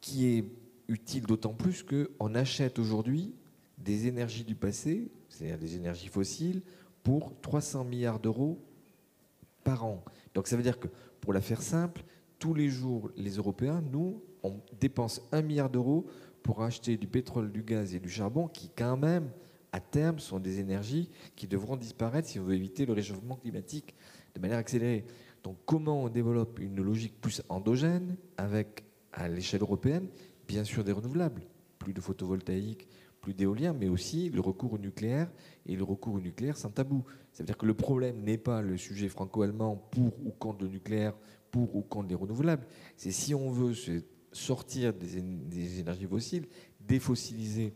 qui 0.00 0.26
est 0.26 0.44
utile 0.88 1.24
d'autant 1.24 1.54
plus 1.54 1.82
qu'on 1.82 2.34
achète 2.34 2.78
aujourd'hui 2.78 3.34
des 3.78 4.06
énergies 4.06 4.44
du 4.44 4.54
passé, 4.54 5.10
c'est-à-dire 5.28 5.58
des 5.58 5.76
énergies 5.76 6.08
fossiles, 6.08 6.62
pour 7.02 7.38
300 7.40 7.84
milliards 7.84 8.20
d'euros 8.20 8.58
par 9.62 9.84
an. 9.84 10.04
Donc 10.34 10.46
ça 10.46 10.56
veut 10.56 10.62
dire 10.62 10.78
que, 10.78 10.88
pour 11.20 11.32
la 11.32 11.40
faire 11.40 11.62
simple, 11.62 12.02
tous 12.38 12.54
les 12.54 12.68
jours, 12.68 13.10
les 13.16 13.32
Européens, 13.32 13.82
nous, 13.92 14.22
on 14.42 14.60
dépense 14.78 15.22
un 15.32 15.42
milliard 15.42 15.70
d'euros 15.70 16.06
pour 16.42 16.62
acheter 16.62 16.96
du 16.96 17.06
pétrole, 17.06 17.50
du 17.50 17.62
gaz 17.62 17.94
et 17.94 18.00
du 18.00 18.10
charbon 18.10 18.48
qui, 18.48 18.70
quand 18.76 18.96
même, 18.96 19.30
à 19.72 19.80
terme, 19.80 20.18
sont 20.18 20.38
des 20.38 20.60
énergies 20.60 21.10
qui 21.34 21.48
devront 21.48 21.76
disparaître 21.76 22.28
si 22.28 22.38
on 22.38 22.44
veut 22.44 22.54
éviter 22.54 22.86
le 22.86 22.92
réchauffement 22.92 23.36
climatique 23.36 23.94
de 24.34 24.40
manière 24.40 24.58
accélérée. 24.58 25.04
Donc, 25.42 25.58
comment 25.66 26.04
on 26.04 26.08
développe 26.08 26.58
une 26.58 26.82
logique 26.82 27.20
plus 27.20 27.42
endogène 27.48 28.16
avec, 28.36 28.84
à 29.12 29.28
l'échelle 29.28 29.62
européenne, 29.62 30.08
bien 30.48 30.64
sûr 30.64 30.84
des 30.84 30.92
renouvelables, 30.92 31.42
plus 31.78 31.92
de 31.92 32.00
photovoltaïque, 32.00 32.88
plus 33.20 33.34
d'éolien, 33.34 33.72
mais 33.72 33.88
aussi 33.88 34.28
le 34.28 34.40
recours 34.40 34.74
au 34.74 34.78
nucléaire 34.78 35.30
et 35.66 35.76
le 35.76 35.82
recours 35.82 36.14
au 36.14 36.20
nucléaire 36.20 36.58
sans 36.58 36.70
tabou. 36.70 37.04
Ça 37.32 37.42
veut 37.42 37.46
dire 37.46 37.56
que 37.56 37.66
le 37.66 37.74
problème 37.74 38.22
n'est 38.22 38.38
pas 38.38 38.60
le 38.60 38.76
sujet 38.76 39.08
franco-allemand 39.08 39.76
pour 39.90 40.12
ou 40.24 40.30
contre 40.30 40.64
le 40.64 40.68
nucléaire, 40.68 41.14
pour 41.50 41.74
ou 41.74 41.80
contre 41.80 42.08
les 42.08 42.14
renouvelables. 42.14 42.66
C'est 42.96 43.12
si 43.12 43.34
on 43.34 43.50
veut 43.50 43.72
sortir 44.32 44.92
des, 44.92 45.80
énergies 45.80 46.06
fossiles, 46.06 46.46
défossiliser 46.80 47.72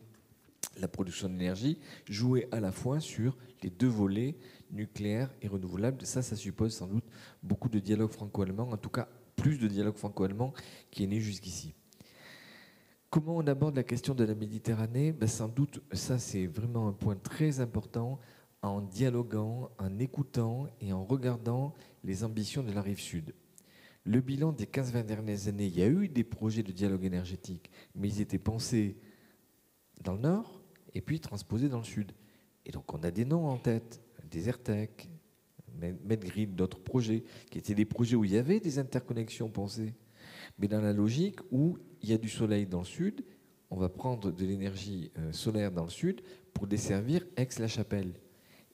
la 0.79 0.87
production 0.87 1.29
d'énergie, 1.29 1.79
jouer 2.09 2.47
à 2.53 2.61
la 2.61 2.71
fois 2.71 3.01
sur 3.01 3.37
les 3.63 3.71
deux 3.71 3.89
volets, 3.89 4.37
nucléaire 4.71 5.33
et 5.43 5.49
renouvelable. 5.49 6.05
Ça, 6.05 6.23
ça 6.23 6.37
suppose 6.37 6.75
sans 6.75 6.87
doute 6.87 7.05
beaucoup 7.43 7.69
de 7.69 7.79
dialogue 7.79 8.11
franco-allemand, 8.11 8.71
en 8.71 8.77
tout 8.77 8.91
cas 8.91 9.09
plus 9.37 9.59
de 9.59 9.69
dialogue 9.69 9.97
franco-allemand 9.97 10.53
qui 10.91 11.05
est 11.05 11.07
né 11.07 11.21
jusqu'ici. 11.21 11.75
Comment 13.11 13.37
on 13.37 13.47
aborde 13.47 13.77
la 13.77 13.85
question 13.85 14.15
de 14.15 14.25
la 14.25 14.35
Méditerranée? 14.35 15.13
Ben, 15.13 15.29
Sans 15.29 15.49
doute, 15.49 15.81
ça 15.93 16.19
c'est 16.19 16.47
vraiment 16.47 16.89
un 16.89 16.93
point 16.93 17.17
très 17.17 17.61
important 17.61 18.19
en 18.61 18.81
dialoguant, 18.81 19.71
en 19.79 19.99
écoutant 19.99 20.67
et 20.81 20.93
en 20.93 21.05
regardant 21.05 21.75
les 22.05 22.25
ambitions 22.25 22.63
de 22.63 22.73
la 22.73 22.83
rive 22.83 23.01
sud 23.01 23.33
le 24.09 24.21
bilan 24.23 24.53
des 24.53 24.65
15-20 24.65 25.05
dernières 25.05 25.49
années, 25.49 25.67
il 25.67 25.79
y 25.79 25.83
a 25.83 25.87
eu 25.87 26.09
des 26.09 26.25
projets 26.25 26.63
de 26.63 26.73
dialogue 26.73 27.05
énergétique, 27.05 27.71
mais 27.95 28.09
ils 28.09 28.23
étaient 28.23 28.39
pensés 28.39 28.97
dans 30.03 30.15
le 30.15 30.21
nord 30.21 30.63
et 30.95 31.03
puis 31.03 31.21
transposés 31.21 31.69
dans 31.69 31.79
le 31.79 31.85
sud. 31.85 32.13
Et 32.65 32.73
donc 32.73 32.93
on 32.95 33.03
a 33.03 33.11
des 33.11 33.27
noms 33.27 33.47
en 33.47 33.59
tête, 33.59 34.01
Desertec, 34.31 35.09
Medgrid, 36.05 36.55
d'autres 36.55 36.81
projets, 36.81 37.25
qui 37.51 37.59
étaient 37.59 37.75
des 37.75 37.85
projets 37.85 38.17
où 38.17 38.25
il 38.25 38.33
y 38.33 38.39
avait 38.39 38.61
des 38.61 38.79
interconnexions 38.79 39.49
pensées, 39.49 39.95
mais 40.59 40.69
dans 40.69 40.81
la 40.81 40.93
logique 40.93 41.41
où 41.51 41.79
il 42.03 42.11
y 42.11 42.13
a 42.13 42.19
du 42.19 42.29
soleil 42.29 42.67
dans 42.67 42.81
le 42.81 42.85
sud, 42.85 43.25
on 43.71 43.77
va 43.77 43.89
prendre 43.89 44.31
de 44.33 44.45
l'énergie 44.45 45.11
euh, 45.19 45.33
solaire 45.33 45.71
dans 45.71 45.85
le 45.85 45.91
sud 45.91 46.23
pour 46.55 46.67
desservir 46.67 47.25
Aix-la-Chapelle. 47.37 48.15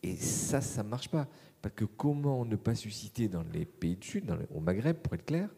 Et 0.02 0.16
ça, 0.16 0.60
ça 0.60 0.82
ne 0.82 0.88
marche 0.88 1.08
pas. 1.08 1.28
Parce 1.60 1.74
que 1.74 1.86
comment 1.86 2.44
ne 2.44 2.56
pas 2.56 2.74
susciter 2.74 3.26
dans 3.28 3.42
les 3.42 3.64
pays 3.64 3.96
du 3.96 4.06
Sud, 4.06 4.30
au 4.54 4.60
Maghreb 4.60 4.98
pour 4.98 5.14
être 5.14 5.24
clair, 5.24 5.48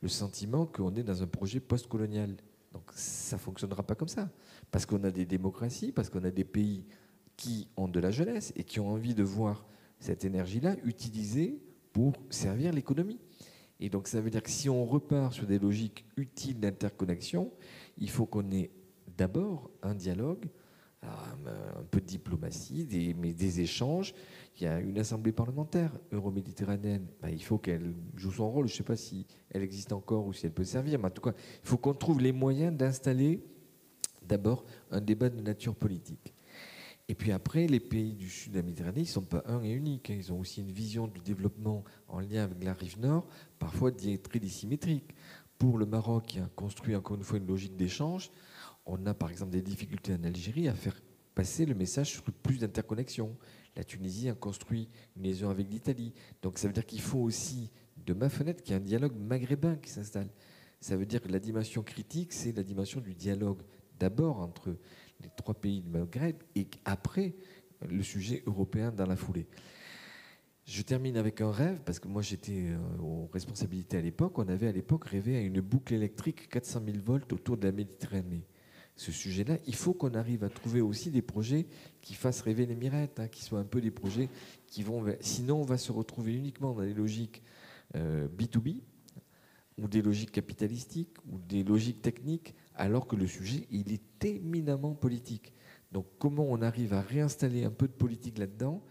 le 0.00 0.08
sentiment 0.08 0.64
qu'on 0.64 0.94
est 0.94 1.02
dans 1.02 1.22
un 1.22 1.26
projet 1.26 1.60
post-colonial? 1.60 2.34
Donc 2.72 2.84
ça 2.94 3.36
ne 3.36 3.40
fonctionnera 3.40 3.82
pas 3.82 3.94
comme 3.94 4.08
ça. 4.08 4.30
Parce 4.70 4.86
qu'on 4.86 5.04
a 5.04 5.10
des 5.10 5.26
démocraties, 5.26 5.92
parce 5.92 6.08
qu'on 6.08 6.24
a 6.24 6.30
des 6.30 6.44
pays 6.44 6.86
qui 7.40 7.68
ont 7.78 7.88
de 7.88 7.98
la 8.00 8.10
jeunesse 8.10 8.52
et 8.54 8.64
qui 8.64 8.80
ont 8.80 8.90
envie 8.90 9.14
de 9.14 9.22
voir 9.22 9.64
cette 9.98 10.26
énergie-là 10.26 10.76
utilisée 10.84 11.58
pour 11.90 12.12
servir 12.28 12.70
l'économie. 12.70 13.18
Et 13.80 13.88
donc 13.88 14.08
ça 14.08 14.20
veut 14.20 14.28
dire 14.28 14.42
que 14.42 14.50
si 14.50 14.68
on 14.68 14.84
repart 14.84 15.32
sur 15.32 15.46
des 15.46 15.58
logiques 15.58 16.04
utiles 16.18 16.60
d'interconnexion, 16.60 17.50
il 17.96 18.10
faut 18.10 18.26
qu'on 18.26 18.50
ait 18.50 18.70
d'abord 19.16 19.70
un 19.82 19.94
dialogue, 19.94 20.50
un 21.02 21.82
peu 21.90 22.02
de 22.02 22.06
diplomatie, 22.06 22.84
des, 22.84 23.14
mais 23.14 23.32
des 23.32 23.60
échanges 23.60 24.12
il 24.58 24.64
y 24.64 24.66
a 24.66 24.78
une 24.78 24.98
assemblée 24.98 25.32
parlementaire 25.32 25.90
euro-méditerranéenne. 26.12 27.06
Ben, 27.22 27.30
il 27.30 27.42
faut 27.42 27.56
qu'elle 27.56 27.94
joue 28.16 28.32
son 28.32 28.50
rôle. 28.50 28.68
Je 28.68 28.74
ne 28.74 28.76
sais 28.76 28.82
pas 28.82 28.96
si 28.96 29.26
elle 29.50 29.62
existe 29.62 29.94
encore 29.94 30.26
ou 30.26 30.34
si 30.34 30.44
elle 30.44 30.52
peut 30.52 30.64
servir, 30.64 30.98
mais 30.98 31.06
en 31.06 31.10
tout 31.10 31.22
cas, 31.22 31.32
il 31.62 31.68
faut 31.68 31.78
qu'on 31.78 31.94
trouve 31.94 32.20
les 32.20 32.32
moyens 32.32 32.76
d'installer 32.76 33.42
d'abord 34.22 34.66
un 34.90 35.00
débat 35.00 35.30
de 35.30 35.40
nature 35.40 35.74
politique. 35.74 36.34
Et 37.10 37.16
puis 37.16 37.32
après, 37.32 37.66
les 37.66 37.80
pays 37.80 38.12
du 38.12 38.30
sud 38.30 38.52
de 38.52 38.58
la 38.58 38.62
Méditerranée, 38.62 39.00
ils 39.00 39.02
ne 39.02 39.08
sont 39.08 39.24
pas 39.24 39.42
un 39.46 39.64
et 39.64 39.70
uniques. 39.72 40.10
Hein. 40.10 40.14
Ils 40.16 40.32
ont 40.32 40.38
aussi 40.38 40.60
une 40.60 40.70
vision 40.70 41.08
du 41.08 41.20
développement 41.20 41.82
en 42.06 42.20
lien 42.20 42.44
avec 42.44 42.62
la 42.62 42.72
rive 42.72 43.00
nord, 43.00 43.26
parfois 43.58 43.90
très 43.90 44.38
dissymétrique. 44.38 45.12
Pour 45.58 45.76
le 45.76 45.86
Maroc, 45.86 46.26
qui 46.28 46.38
a 46.38 46.48
construit 46.54 46.94
encore 46.94 47.16
une 47.16 47.24
fois 47.24 47.38
une 47.38 47.48
logique 47.48 47.76
d'échange, 47.76 48.30
on 48.86 49.04
a 49.06 49.12
par 49.12 49.28
exemple 49.28 49.50
des 49.50 49.60
difficultés 49.60 50.14
en 50.14 50.22
Algérie 50.22 50.68
à 50.68 50.72
faire 50.72 51.02
passer 51.34 51.66
le 51.66 51.74
message 51.74 52.12
sur 52.12 52.22
plus 52.22 52.58
d'interconnexion. 52.58 53.36
La 53.74 53.82
Tunisie 53.82 54.28
a 54.28 54.34
construit 54.34 54.88
une 55.16 55.24
liaison 55.24 55.50
avec 55.50 55.68
l'Italie. 55.68 56.12
Donc 56.42 56.58
ça 56.58 56.68
veut 56.68 56.74
dire 56.74 56.86
qu'il 56.86 57.00
faut 57.00 57.18
aussi, 57.18 57.72
de 58.06 58.14
ma 58.14 58.28
fenêtre, 58.28 58.62
qu'il 58.62 58.70
y 58.70 58.78
ait 58.78 58.80
un 58.80 58.84
dialogue 58.84 59.16
maghrébin 59.18 59.74
qui 59.74 59.90
s'installe. 59.90 60.28
Ça 60.80 60.96
veut 60.96 61.06
dire 61.06 61.20
que 61.20 61.28
la 61.28 61.40
dimension 61.40 61.82
critique, 61.82 62.32
c'est 62.32 62.56
la 62.56 62.62
dimension 62.62 63.00
du 63.00 63.14
dialogue 63.14 63.62
d'abord 63.98 64.38
entre 64.38 64.76
les 65.22 65.30
trois 65.36 65.54
pays 65.54 65.80
du 65.80 65.88
Maghreb 65.88 66.36
et 66.54 66.66
après 66.84 67.34
le 67.88 68.02
sujet 68.02 68.42
européen 68.46 68.92
dans 68.92 69.06
la 69.06 69.16
foulée. 69.16 69.46
Je 70.66 70.82
termine 70.82 71.16
avec 71.16 71.40
un 71.40 71.50
rêve, 71.50 71.80
parce 71.84 71.98
que 71.98 72.06
moi 72.06 72.22
j'étais 72.22 72.68
euh, 72.68 73.02
aux 73.02 73.28
responsabilités 73.32 73.96
à 73.96 74.00
l'époque. 74.00 74.38
On 74.38 74.48
avait 74.48 74.68
à 74.68 74.72
l'époque 74.72 75.06
rêvé 75.06 75.36
à 75.36 75.40
une 75.40 75.60
boucle 75.60 75.94
électrique 75.94 76.48
400 76.48 76.82
000 76.84 76.98
volts 77.04 77.32
autour 77.32 77.56
de 77.56 77.66
la 77.66 77.72
Méditerranée 77.72 78.46
ce 79.00 79.12
sujet-là, 79.12 79.56
il 79.66 79.74
faut 79.74 79.94
qu'on 79.94 80.12
arrive 80.12 80.44
à 80.44 80.50
trouver 80.50 80.82
aussi 80.82 81.10
des 81.10 81.22
projets 81.22 81.66
qui 82.02 82.12
fassent 82.12 82.42
rêver 82.42 82.66
les 82.66 82.74
mirettes, 82.74 83.18
hein, 83.18 83.28
qui 83.28 83.42
soient 83.42 83.58
un 83.58 83.64
peu 83.64 83.80
des 83.80 83.90
projets 83.90 84.28
qui 84.66 84.82
vont. 84.82 85.02
Sinon, 85.20 85.62
on 85.62 85.64
va 85.64 85.78
se 85.78 85.90
retrouver 85.90 86.34
uniquement 86.34 86.74
dans 86.74 86.82
des 86.82 86.92
logiques 86.92 87.42
B2B 87.94 88.76
euh, 88.76 88.80
ou 89.78 89.88
des 89.88 90.02
logiques 90.02 90.32
capitalistiques 90.32 91.16
ou 91.32 91.38
des 91.38 91.64
logiques 91.64 92.02
techniques, 92.02 92.54
alors 92.80 93.06
que 93.06 93.14
le 93.14 93.26
sujet, 93.26 93.66
il 93.70 93.92
est 93.92 94.24
éminemment 94.24 94.94
politique. 94.94 95.52
Donc, 95.92 96.06
comment 96.18 96.46
on 96.48 96.62
arrive 96.62 96.94
à 96.94 97.02
réinstaller 97.02 97.64
un 97.64 97.70
peu 97.70 97.86
de 97.86 97.92
politique 97.92 98.38
là-dedans? 98.38 98.82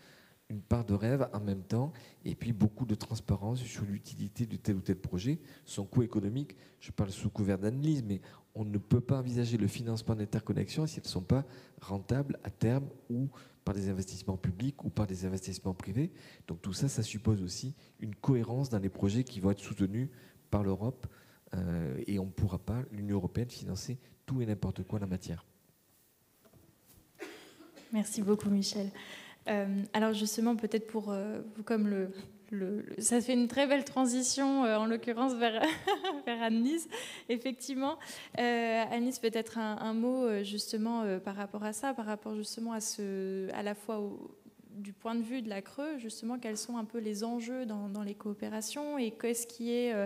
Une 0.52 0.62
part 0.62 0.86
de 0.86 0.94
rêve 0.94 1.28
en 1.34 1.40
même 1.40 1.64
temps, 1.64 1.92
et 2.26 2.36
puis 2.36 2.54
beaucoup 2.54 2.86
de 2.86 2.96
transparence 2.96 3.60
sur 3.60 3.84
l'utilité 3.86 4.46
de 4.46 4.58
tel 4.58 4.76
ou 4.76 4.82
tel 4.82 4.96
projet, 4.96 5.40
son 5.66 5.86
coût 5.86 6.04
économique. 6.04 6.56
Je 6.80 6.92
parle 6.92 7.12
sous 7.12 7.30
couvert 7.30 7.58
d'analyse, 7.58 8.04
mais 8.04 8.22
on 8.56 8.64
ne 8.64 8.78
peut 8.78 9.02
pas 9.02 9.20
envisager 9.20 9.58
le 9.58 9.68
financement 9.68 10.16
d'interconnexion 10.16 10.86
si 10.86 11.00
elles 11.00 11.06
ne 11.06 11.10
sont 11.10 11.22
pas 11.22 11.46
rentables 11.82 12.40
à 12.44 12.50
terme 12.50 12.88
ou 13.10 13.30
par 13.64 13.74
des 13.76 13.90
investissements 13.90 14.38
publics 14.38 14.84
ou 14.84 14.90
par 14.90 15.08
des 15.08 15.26
investissements 15.26 15.76
privés. 15.76 16.12
Donc 16.48 16.62
tout 16.62 16.74
ça, 16.74 16.88
ça 16.90 17.04
suppose 17.04 17.42
aussi 17.42 17.76
une 18.00 18.16
cohérence 18.16 18.70
dans 18.70 18.80
les 18.80 18.90
projets 18.90 19.24
qui 19.24 19.40
vont 19.40 19.52
être 19.52 19.60
soutenus 19.60 20.10
par 20.50 20.64
l'Europe. 20.64 21.08
Euh, 21.56 22.02
et 22.08 22.20
on 22.20 22.26
ne 22.26 22.32
pourra 22.32 22.60
pas, 22.60 22.84
l'Union 22.92 23.18
européenne, 23.18 23.50
financer 23.50 23.98
tout 24.26 24.42
et 24.42 24.46
n'importe 24.46 24.84
quoi 24.84 25.00
en 25.00 25.02
la 25.02 25.08
matière. 25.08 25.46
Merci 27.92 28.22
beaucoup, 28.22 28.50
Michel. 28.50 28.92
Euh, 29.48 29.66
alors 29.94 30.14
justement, 30.14 30.56
peut-être 30.56 30.88
pour 30.88 31.12
euh, 31.12 31.42
comme 31.66 31.88
le, 31.88 32.12
ça 33.00 33.22
fait 33.22 33.34
une 33.34 33.48
très 33.48 33.68
belle 33.68 33.84
transition, 33.84 34.66
euh, 34.66 34.78
en 34.78 34.86
l'occurrence 34.86 35.34
vers, 35.34 35.64
vers 36.26 36.44
Annelise. 36.44 36.88
Effectivement, 37.30 37.98
Annelise, 38.38 39.20
peut-être 39.20 39.58
un, 39.58 39.78
un, 39.78 39.94
mot 39.94 40.44
justement 40.44 41.20
par 41.20 41.36
rapport 41.36 41.64
à 41.64 41.74
ça, 41.74 41.94
par 41.94 42.06
rapport 42.06 42.36
justement 42.36 42.74
à, 42.74 42.82
ce, 42.82 43.52
à 43.54 43.64
la 43.64 43.74
fois 43.74 44.00
au, 44.00 44.32
du 44.80 44.94
point 44.94 45.16
de 45.16 45.22
vue 45.22 45.42
de 45.42 45.50
la 45.50 45.62
Creux, 45.62 45.98
justement, 45.98 46.40
quels 46.40 46.58
sont 46.58 46.78
un 46.78 46.86
peu 46.86 46.98
les 46.98 47.24
enjeux 47.24 47.66
dans, 47.66 48.04
les 48.04 48.16
coopérations 48.16 48.98
et 48.98 49.12
qu'est-ce 49.12 49.46
qui, 49.46 49.92
euh, 49.92 50.06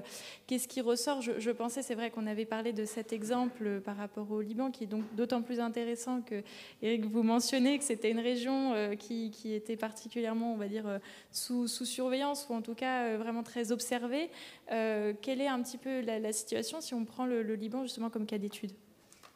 ressort? 0.83 1.21
Je, 1.21 1.51
pensais, 1.51 1.81
c'est 1.81 1.95
vrai 1.95 2.09
qu'on 2.09 2.27
avait 2.27 2.45
parlé 2.45 2.73
de 2.73 2.85
cet 2.85 3.13
exemple 3.13 3.81
par 3.81 3.95
rapport 3.97 4.29
au 4.31 4.41
Liban, 4.41 4.71
qui 4.71 4.85
est 4.85 4.87
donc 4.87 5.03
d'autant 5.15 5.41
plus 5.41 5.59
intéressant 5.59 6.21
que, 6.21 6.43
vous 6.81 7.23
mentionnez 7.23 7.77
que 7.77 7.83
c'était 7.83 8.11
une 8.11 8.19
région 8.19 8.73
euh, 8.73 8.95
qui, 8.95 9.31
était 9.45 9.77
particulièrement, 9.77 10.53
on 10.53 10.57
va 10.57 10.67
dire, 10.67 10.87
euh, 10.87 10.99
sous, 11.31 11.67
surveillance 11.67 12.47
ou 12.49 12.53
en 12.53 12.61
tout 12.61 12.75
cas 12.75 13.17
vraiment 13.17 13.43
très 13.43 13.71
observée. 13.71 14.29
quelle 14.69 15.41
est 15.41 15.47
un 15.47 15.61
petit 15.61 15.77
peu 15.77 16.01
la, 16.01 16.33
situation 16.33 16.81
si 16.81 16.93
on 16.93 17.05
prend 17.05 17.25
le, 17.25 17.43
le 17.43 17.55
Liban 17.55 17.83
justement 17.83 18.09
comme 18.09 18.25
cas 18.25 18.37
d'étude? 18.37 18.71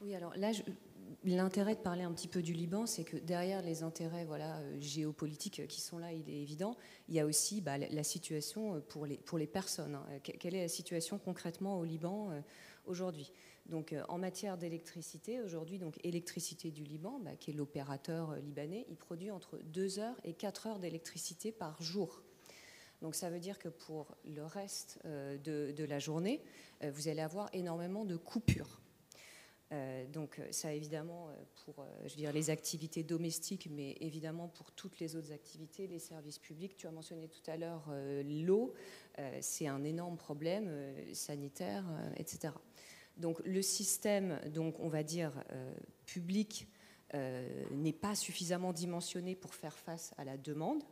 Oui, 0.02 0.16
alors 0.16 0.34
là, 0.36 0.52
je, 0.52 0.62
L'intérêt 1.28 1.76
de 1.76 1.82
parler 1.82 2.04
un 2.04 2.14
petit 2.14 2.30
peu 2.30 2.42
du 2.42 2.54
Liban, 2.54 2.86
c'est 2.86 3.04
que 3.04 3.18
derrière 3.18 3.62
les 3.62 3.84
intérêts 3.84 4.26
euh, 4.26 4.80
géopolitiques 4.80 5.68
qui 5.68 5.82
sont 5.82 5.98
là, 5.98 6.14
il 6.14 6.30
est 6.30 6.42
évident, 6.42 6.78
il 7.10 7.16
y 7.16 7.20
a 7.20 7.26
aussi 7.26 7.60
bah, 7.60 7.78
la 7.78 8.04
situation 8.04 8.76
euh, 8.76 8.80
pour 8.80 9.06
les, 9.06 9.48
personnes. 9.48 9.96
Hein. 9.96 10.20
Quelle 10.24 10.56
est 10.56 10.62
la 10.62 10.70
situation 10.70 11.20
concrètement 11.20 11.80
au 11.80 11.84
Liban 11.84 12.32
euh, 12.32 12.40
aujourd'hui? 12.86 13.34
Donc, 13.66 13.94
en 14.08 14.18
matière 14.18 14.58
d'électricité, 14.58 15.42
aujourd'hui, 15.42 15.80
donc 15.80 16.00
électricité 16.06 16.72
du 16.72 16.86
Liban, 16.86 17.20
bah, 17.20 17.36
qui 17.36 17.52
est 17.52 17.54
l'opérateur 17.54 18.38
libanais, 18.38 18.86
il 18.90 18.96
produit 18.96 19.30
entre 19.30 19.60
2 19.66 20.00
heures 20.00 20.16
et 20.24 20.34
4 20.34 20.68
heures 20.68 20.80
d'électricité 20.80 21.52
par 21.52 21.82
jour. 21.82 22.24
Donc, 23.02 23.16
ça 23.16 23.30
veut 23.30 23.42
dire 23.42 23.60
que 23.60 23.68
pour 23.68 24.16
le 24.24 24.46
reste 24.46 25.06
de 25.06 25.84
la 25.84 26.00
journée, 26.00 26.42
vous 26.82 27.10
allez 27.10 27.20
avoir 27.20 27.50
énormément 27.52 28.06
de 28.06 28.16
coupures. 28.16 28.80
Euh, 29.74 30.06
donc 30.08 30.40
ça 30.52 30.74
évidemment 30.74 31.28
euh, 31.28 31.34
pour 31.66 31.84
euh, 31.84 32.32
les 32.32 32.50
activités 32.50 33.04
domestiques, 33.04 33.68
mais 33.70 33.98
évidemment 34.00 34.48
pour 34.48 34.72
toutes 34.72 35.00
les 35.00 35.18
autres 35.18 35.34
activités, 35.34 35.88
les 35.88 36.00
services 36.00 36.40
publics. 36.40 36.78
Tu 36.78 36.88
as 36.88 36.92
mentionné 36.92 37.28
tout 37.28 37.52
à 37.52 37.58
l'heure 37.58 37.92
l'eau, 38.24 38.74
c'est 39.42 39.68
un 39.68 39.84
énorme 39.84 40.16
problème 40.16 40.70
sanitaire, 41.14 41.84
etc. 42.16 42.54
Donc 43.18 43.40
le 43.46 43.62
système, 43.62 44.40
donc 44.54 44.80
on 44.80 44.90
va 44.90 45.04
dire 45.04 45.44
public, 46.06 46.68
n'est 47.14 47.94
pas 47.94 48.16
suffisamment 48.16 48.74
dimensionné 48.74 49.36
pour 49.36 49.54
faire 49.56 49.78
face 49.78 50.14
à 50.18 50.24
la 50.24 50.38
demande. 50.38 50.84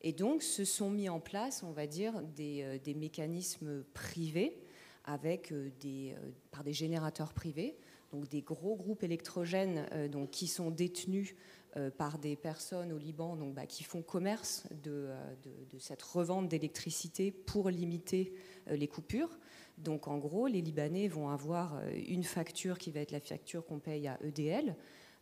Et 0.00 0.12
donc 0.12 0.42
se 0.42 0.64
sont 0.64 0.90
mis 0.90 1.08
en 1.08 1.20
place, 1.20 1.62
on 1.62 1.70
va 1.70 1.86
dire, 1.86 2.20
des, 2.22 2.94
mécanismes 2.96 3.84
privés 3.94 4.60
avec 5.04 5.54
par 6.50 6.64
des 6.64 6.72
générateurs 6.72 7.32
privés 7.32 7.76
donc 8.12 8.28
des 8.28 8.42
gros 8.42 8.76
groupes 8.76 9.02
électrogènes 9.02 9.86
euh, 9.92 10.08
donc, 10.08 10.30
qui 10.30 10.46
sont 10.46 10.70
détenus 10.70 11.34
euh, 11.76 11.90
par 11.90 12.18
des 12.18 12.36
personnes 12.36 12.92
au 12.92 12.98
Liban 12.98 13.36
donc, 13.36 13.54
bah, 13.54 13.66
qui 13.66 13.82
font 13.82 14.02
commerce 14.02 14.64
euh, 14.86 15.34
de, 15.42 15.50
de, 15.70 15.78
cette 15.78 16.02
revente 16.02 16.48
d'électricité 16.48 17.32
pour 17.32 17.70
limiter 17.70 18.34
les 18.70 18.86
coupures. 18.86 19.38
Donc 19.78 20.06
en 20.06 20.18
gros, 20.18 20.46
les 20.46 20.60
Libanais 20.60 21.08
vont 21.08 21.30
avoir 21.30 21.80
une 22.06 22.22
facture 22.22 22.78
qui 22.78 22.90
va 22.90 23.00
être 23.00 23.10
la 23.10 23.20
facture 23.20 23.64
qu'on 23.64 23.80
paye 23.80 24.06
à 24.06 24.18
EDL, 24.22 24.76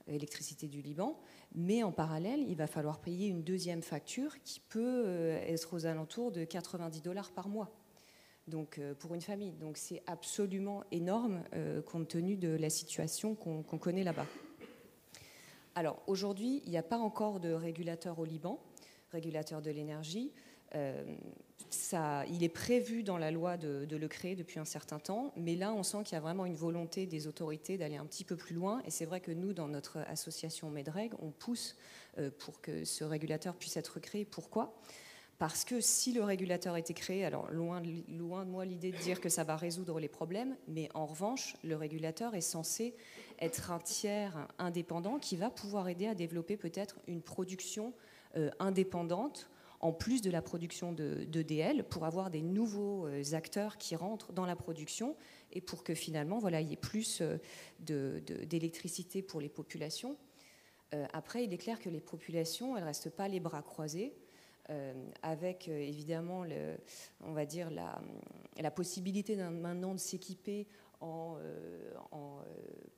électricité 0.08 0.66
du 0.66 0.82
Liban, 0.82 1.18
mais 1.54 1.84
en 1.84 1.92
parallèle, 1.92 2.44
il 2.48 2.56
va 2.56 2.66
falloir 2.66 3.00
payer 3.00 3.28
une 3.28 3.42
deuxième 3.42 3.80
facture 3.80 4.42
qui 4.42 4.60
peut 4.60 5.06
être 5.06 5.74
aux 5.74 5.86
alentours 5.86 6.32
de 6.32 6.44
90 6.44 7.00
dollars 7.00 7.30
par 7.30 7.48
mois 7.48 7.79
donc, 8.50 8.78
euh, 8.78 8.94
pour 8.94 9.14
une 9.14 9.22
famille. 9.22 9.52
Donc 9.52 9.76
c'est 9.76 10.02
absolument 10.06 10.84
énorme 10.92 11.42
euh, 11.54 11.80
compte 11.80 12.08
tenu 12.08 12.36
de 12.36 12.50
la 12.50 12.68
situation 12.68 13.34
qu'on 13.34 13.62
connaît 13.62 14.04
là-bas. 14.04 14.26
Alors 15.74 16.02
aujourd'hui, 16.06 16.60
il 16.64 16.70
n'y 16.70 16.76
a 16.76 16.82
pas 16.82 16.98
encore 16.98 17.40
de 17.40 17.52
régulateur 17.52 18.18
au 18.18 18.24
Liban, 18.24 18.60
régulateur 19.12 19.62
de 19.62 19.70
l'énergie. 19.70 20.32
Euh, 20.74 21.04
il 22.28 22.42
est 22.42 22.48
prévu 22.48 23.02
dans 23.02 23.18
la 23.18 23.30
loi 23.30 23.56
de, 23.56 23.86
le 23.96 24.08
créer 24.08 24.34
depuis 24.34 24.58
un 24.58 24.64
certain 24.64 24.98
temps, 24.98 25.32
mais 25.36 25.54
là, 25.54 25.72
on 25.72 25.82
sent 25.82 25.98
qu'il 26.04 26.14
y 26.14 26.16
a 26.16 26.20
vraiment 26.20 26.46
une 26.46 26.54
volonté 26.54 27.06
des 27.06 27.26
autorités 27.26 27.78
d'aller 27.78 27.96
un 27.96 28.06
petit 28.06 28.24
peu 28.24 28.36
plus 28.36 28.54
loin. 28.54 28.82
Et 28.86 28.90
c'est 28.90 29.04
vrai 29.04 29.20
que 29.20 29.30
nous, 29.30 29.52
dans 29.52 29.68
notre 29.68 29.98
association 30.08 30.70
Medreg, 30.70 31.12
on 31.20 31.30
pousse 31.30 31.76
pour 32.38 32.60
que 32.60 32.84
ce 32.84 33.04
régulateur 33.04 33.54
puisse 33.54 33.76
être 33.76 34.00
créé. 34.00 34.24
Pourquoi? 34.24 34.74
Parce 35.40 35.64
que 35.64 35.80
si 35.80 36.12
le 36.12 36.22
régulateur 36.22 36.76
était 36.76 36.92
créé, 36.92 37.24
alors 37.24 37.50
loin 37.50 37.80
de, 37.80 38.44
moi 38.44 38.66
l'idée 38.66 38.92
de 38.92 38.98
dire 38.98 39.22
que 39.22 39.30
ça 39.30 39.42
va 39.42 39.56
résoudre 39.56 39.98
les 39.98 40.06
problèmes, 40.06 40.54
mais 40.68 40.90
en 40.92 41.06
revanche, 41.06 41.56
le 41.64 41.76
régulateur 41.76 42.34
est 42.34 42.42
censé 42.42 42.94
être 43.38 43.70
un 43.70 43.78
tiers 43.78 44.46
indépendant 44.58 45.18
qui 45.18 45.36
va 45.36 45.48
pouvoir 45.48 45.88
aider 45.88 46.06
à 46.06 46.14
développer 46.14 46.58
peut-être 46.58 47.00
une 47.06 47.22
production 47.22 47.94
euh, 48.36 48.50
indépendante 48.58 49.48
en 49.80 49.94
plus 49.94 50.20
de 50.20 50.30
la 50.30 50.42
production 50.42 50.92
de, 50.92 51.24
DL, 51.24 51.84
pour 51.84 52.04
avoir 52.04 52.28
des 52.28 52.42
nouveaux 52.42 53.06
euh, 53.06 53.32
acteurs 53.32 53.78
qui 53.78 53.96
rentrent 53.96 54.34
dans 54.34 54.44
la 54.44 54.56
production 54.56 55.16
et 55.52 55.62
pour 55.62 55.84
que 55.84 55.94
finalement, 55.94 56.38
voilà, 56.38 56.60
il 56.60 56.68
y 56.68 56.74
ait 56.74 56.76
plus 56.76 57.22
euh, 57.22 57.38
d'électricité 57.80 59.22
pour 59.22 59.40
les 59.40 59.48
populations. 59.48 60.18
après, 61.14 61.44
il 61.44 61.54
est 61.54 61.58
clair 61.58 61.80
que 61.80 61.88
les 61.88 62.00
populations, 62.00 62.76
elles 62.76 62.82
ne 62.82 62.88
restent 62.88 63.16
pas 63.16 63.26
les 63.26 63.40
bras 63.40 63.62
croisés. 63.62 64.12
Euh, 64.70 64.92
avec 65.22 65.68
euh, 65.68 65.78
évidemment, 65.78 66.44
on 67.24 67.32
va 67.32 67.44
dire, 67.44 67.70
la, 67.70 68.00
la 68.58 68.70
possibilité 68.70 69.34
maintenant 69.36 69.94
de 69.94 69.98
s'équiper 69.98 70.68
en, 71.00 71.38
euh, 71.40 71.92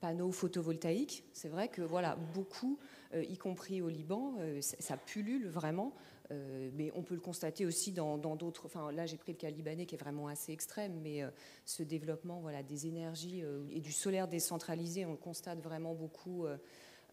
panneaux 0.00 0.32
photovoltaïques. 0.32 1.24
C'est 1.32 1.48
vrai 1.48 1.68
que 1.68 1.80
voilà, 1.80 2.16
beaucoup, 2.34 2.78
y 3.14 3.38
compris 3.38 3.80
au 3.80 3.88
Liban, 3.88 4.34
ça, 4.60 4.96
pullule 4.96 5.46
vraiment. 5.46 5.92
mais 6.30 6.90
on 6.96 7.02
peut 7.02 7.14
le 7.14 7.20
constater 7.20 7.64
aussi 7.64 7.92
dans 7.92 8.18
d'autres. 8.18 8.66
Enfin, 8.66 8.90
là, 8.90 9.06
j'ai 9.06 9.16
pris 9.16 9.32
le 9.32 9.38
cas 9.38 9.50
libanais 9.50 9.86
qui 9.86 9.94
est 9.94 9.98
vraiment 9.98 10.26
assez 10.26 10.52
extrême, 10.52 10.98
mais 11.00 11.22
ce 11.64 11.84
développement 11.84 12.40
voilà, 12.40 12.64
des 12.64 12.88
énergies 12.88 13.44
et 13.70 13.80
du 13.80 13.92
solaire 13.92 14.26
décentralisé, 14.26 15.06
on 15.06 15.12
le 15.12 15.16
constate 15.16 15.60
vraiment 15.60 15.94
beaucoup 15.94 16.46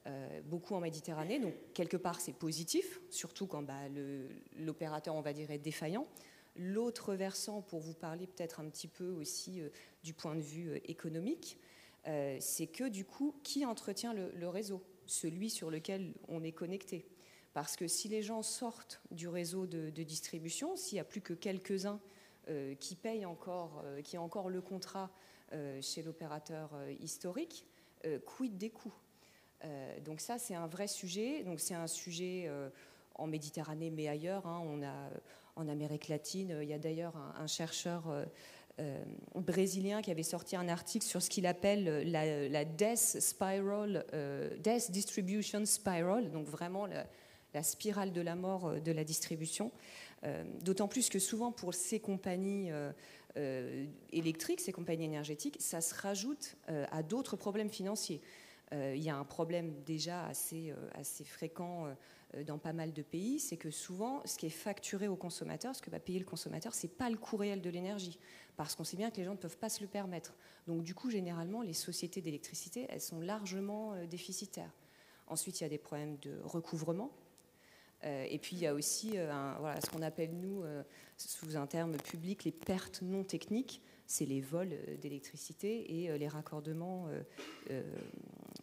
euh, 0.08 0.42
beaucoup 0.46 0.76
en 0.76 0.80
Méditerranée. 0.80 1.40
Donc, 1.40 1.54
quelque 1.74 1.98
part, 1.98 2.22
c'est 2.22 2.34
positif, 2.34 3.02
surtout 3.10 3.48
quand 3.48 3.62
bah, 3.64 3.82
l'opérateur, 4.58 5.14
on 5.14 5.22
va 5.22 5.34
dire, 5.34 5.52
est 5.52 5.60
défaillant. 5.60 6.08
L'autre 6.56 7.16
versant, 7.16 7.62
pour 7.62 7.80
vous 7.80 7.94
parler 7.94 8.26
peut-être 8.26 8.60
un 8.60 8.70
petit 8.70 8.88
peu 8.88 9.10
aussi 9.10 9.62
euh, 9.62 9.70
du 10.04 10.14
point 10.14 10.36
de 10.36 10.42
vue 10.42 10.70
euh, 10.70 10.80
économique, 10.86 11.58
c'est 12.40 12.66
que 12.66 12.90
du 12.90 13.06
coup, 13.06 13.36
qui 13.44 13.68
entretient 13.68 14.14
le, 14.14 14.48
réseau? 14.48 14.82
Celui 15.06 15.52
sur 15.52 15.70
lequel 15.70 16.16
on 16.28 16.44
est 16.44 16.54
connecté. 16.54 17.06
Parce 17.54 17.76
que 17.76 17.88
si 17.88 18.08
les 18.08 18.24
gens 18.24 18.42
sortent 18.42 19.00
du 19.12 19.28
réseau 19.28 19.68
de, 19.68 19.92
distribution, 19.92 20.76
s'il 20.76 20.96
n'y 20.96 21.02
a 21.02 21.04
plus 21.04 21.22
que 21.22 21.34
quelques-uns 21.34 22.00
qui 22.80 22.96
payent 22.96 23.28
encore, 23.28 23.84
qui 24.04 24.18
ont 24.18 24.24
encore 24.24 24.50
le 24.50 24.60
contrat 24.60 25.12
chez 25.82 26.02
l'opérateur 26.02 26.72
historique, 27.00 27.68
quid 28.26 28.58
des 28.58 28.72
coûts? 28.72 28.96
Donc 30.06 30.22
ça, 30.22 30.38
c'est 30.38 30.56
un 30.56 30.68
vrai 30.68 30.88
sujet. 30.88 31.44
Donc 31.44 31.60
c'est 31.60 31.76
un 31.76 31.88
sujet 31.88 32.46
euh, 32.48 32.70
en 33.16 33.28
Méditerranée, 33.28 33.90
mais 33.90 34.08
ailleurs. 34.08 34.48
Hein. 34.48 34.62
on 34.66 34.84
a 34.84 35.10
en 35.56 35.68
Amérique 35.68 36.08
latine. 36.08 36.58
Il 36.62 36.70
y 36.70 36.74
a 36.74 36.80
d'ailleurs 36.80 37.16
un, 37.38 37.48
chercheur 37.48 38.04
euh, 38.80 39.04
brésilien 39.36 40.02
qui 40.02 40.10
avait 40.10 40.24
sorti 40.24 40.56
un 40.56 40.70
article 40.70 41.06
sur 41.06 41.22
ce 41.22 41.30
qu'il 41.30 41.46
appelle 41.46 42.10
la, 42.10 42.64
death 42.64 43.20
spiral, 43.20 44.06
death 44.64 44.90
distribution 44.92 45.66
spiral, 45.66 46.32
donc 46.32 46.48
vraiment 46.48 46.86
la, 46.86 47.64
spirale 47.64 48.14
de 48.14 48.22
la 48.22 48.36
mort 48.36 48.80
de 48.80 48.92
la 48.94 49.04
distribution. 49.04 49.74
D'autant 50.62 50.88
plus 50.88 51.10
que 51.10 51.20
souvent 51.20 51.52
pour 51.52 51.74
ces 51.74 52.00
compagnies 52.00 52.72
électriques, 54.14 54.62
ces 54.62 54.72
compagnies 54.72 55.06
énergétiques, 55.06 55.58
ça 55.60 55.82
se 55.82 55.94
rajoute 55.94 56.56
à 56.68 57.04
d'autres 57.04 57.36
problèmes 57.36 57.70
financiers. 57.70 58.22
Il 58.72 59.02
y 59.02 59.10
a 59.10 59.18
un 59.18 59.24
problème 59.24 59.74
déjà 59.84 60.26
assez, 60.26 60.74
assez 60.94 61.24
fréquent 61.24 61.88
dans 62.46 62.60
pas 62.60 62.74
mal 62.74 62.94
de 62.94 63.02
pays, 63.02 63.40
c'est 63.40 63.58
que 63.58 63.72
souvent, 63.72 64.22
ce 64.26 64.38
qui 64.38 64.46
est 64.46 64.52
facturé 64.52 65.08
au 65.08 65.16
consommateur, 65.16 65.76
ce 65.76 65.82
que 65.82 65.90
va 65.90 66.00
payer 66.00 66.20
le 66.20 66.26
consommateur, 66.26 66.76
c'est 66.76 66.96
pas 66.96 67.10
le 67.10 67.18
coût 67.18 67.38
réel 67.38 67.62
de 67.62 67.70
l'énergie, 67.72 68.20
parce 68.58 68.76
qu'on 68.76 68.84
sait 68.84 68.98
bien 68.98 69.10
que 69.10 69.18
les 69.18 69.24
gens 69.24 69.32
ne 69.32 69.38
peuvent 69.38 69.58
pas 69.58 69.70
se 69.70 69.82
le 69.82 69.88
permettre. 69.88 70.36
Donc 70.68 70.84
du 70.84 70.94
coup, 70.94 71.10
généralement, 71.10 71.64
les 71.64 71.74
sociétés 71.74 72.22
d'électricité, 72.22 72.86
elles 72.90 73.02
sont 73.02 73.20
largement 73.20 73.96
déficitaires. 74.06 74.72
Ensuite, 75.30 75.60
il 75.60 75.64
y 75.64 75.66
a 75.66 75.70
des 75.70 75.78
problèmes 75.78 76.18
de 76.18 76.40
recouvrement. 76.44 77.12
Euh, 78.04 78.26
et 78.30 78.40
puis 78.40 78.56
il 78.56 78.62
y 78.62 78.68
a 78.68 78.74
aussi 78.74 79.12
euh, 79.16 79.32
voilà, 79.60 79.80
ce 79.82 79.90
qu'on 79.90 80.02
appelle, 80.02 80.32
nous, 80.34 80.64
euh, 80.64 80.84
sous 81.18 81.58
un 81.58 81.68
terme 81.68 81.98
public, 81.98 82.44
les 82.44 82.52
pertes 82.52 83.02
non 83.02 83.24
techniques. 83.24 83.82
C'est 84.08 84.26
les 84.26 84.42
vols 84.42 84.76
d'électricité 85.00 86.04
et 86.04 86.18
les 86.18 86.28
raccordements 86.28 87.10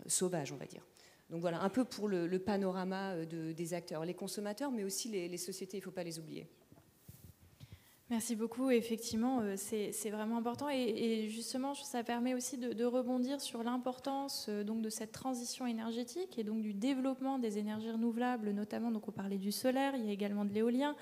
sauvages, 0.07 0.53
on 0.53 0.57
va 0.57 0.67
dire. 0.67 0.87
Donc 1.31 1.41
voilà, 1.41 1.61
un 1.61 1.69
peu 1.69 1.85
pour 1.85 2.09
le, 2.09 2.39
panorama 2.39 3.25
des 3.25 3.75
acteurs, 3.75 4.05
les 4.05 4.15
consommateurs, 4.15 4.71
mais 4.71 4.85
aussi 4.85 5.09
les, 5.09 5.37
sociétés, 5.37 5.79
il 5.79 5.81
ne 5.81 5.85
faut 5.85 5.91
pas 5.91 6.05
les 6.05 6.19
oublier. 6.19 6.47
Merci 8.09 8.37
beaucoup. 8.37 8.71
Effectivement, 8.71 9.41
euh, 9.41 9.55
c'est 9.57 10.11
vraiment 10.11 10.37
important. 10.37 10.69
Et, 10.69 11.29
justement, 11.29 11.75
ça 11.75 12.05
permet 12.05 12.35
aussi 12.35 12.57
de, 12.57 12.85
rebondir 12.85 13.41
sur 13.41 13.65
l'importance 13.65 14.47
euh, 14.49 14.63
de 14.63 14.89
cette 14.91 15.11
transition 15.11 15.67
énergétique 15.67 16.39
et 16.39 16.45
donc 16.45 16.63
du 16.63 16.73
développement 16.73 17.41
des 17.41 17.59
énergies 17.59 17.91
renouvelables, 17.91 18.51
notamment. 18.51 18.93
Donc, 18.93 19.09
on 19.09 19.11
parlait 19.11 19.39
du 19.39 19.51
solaire, 19.51 19.95
il 19.97 20.07
y 20.07 20.11
a 20.11 20.13
également 20.13 20.45
de 20.45 20.53
l'éolien. 20.53 20.95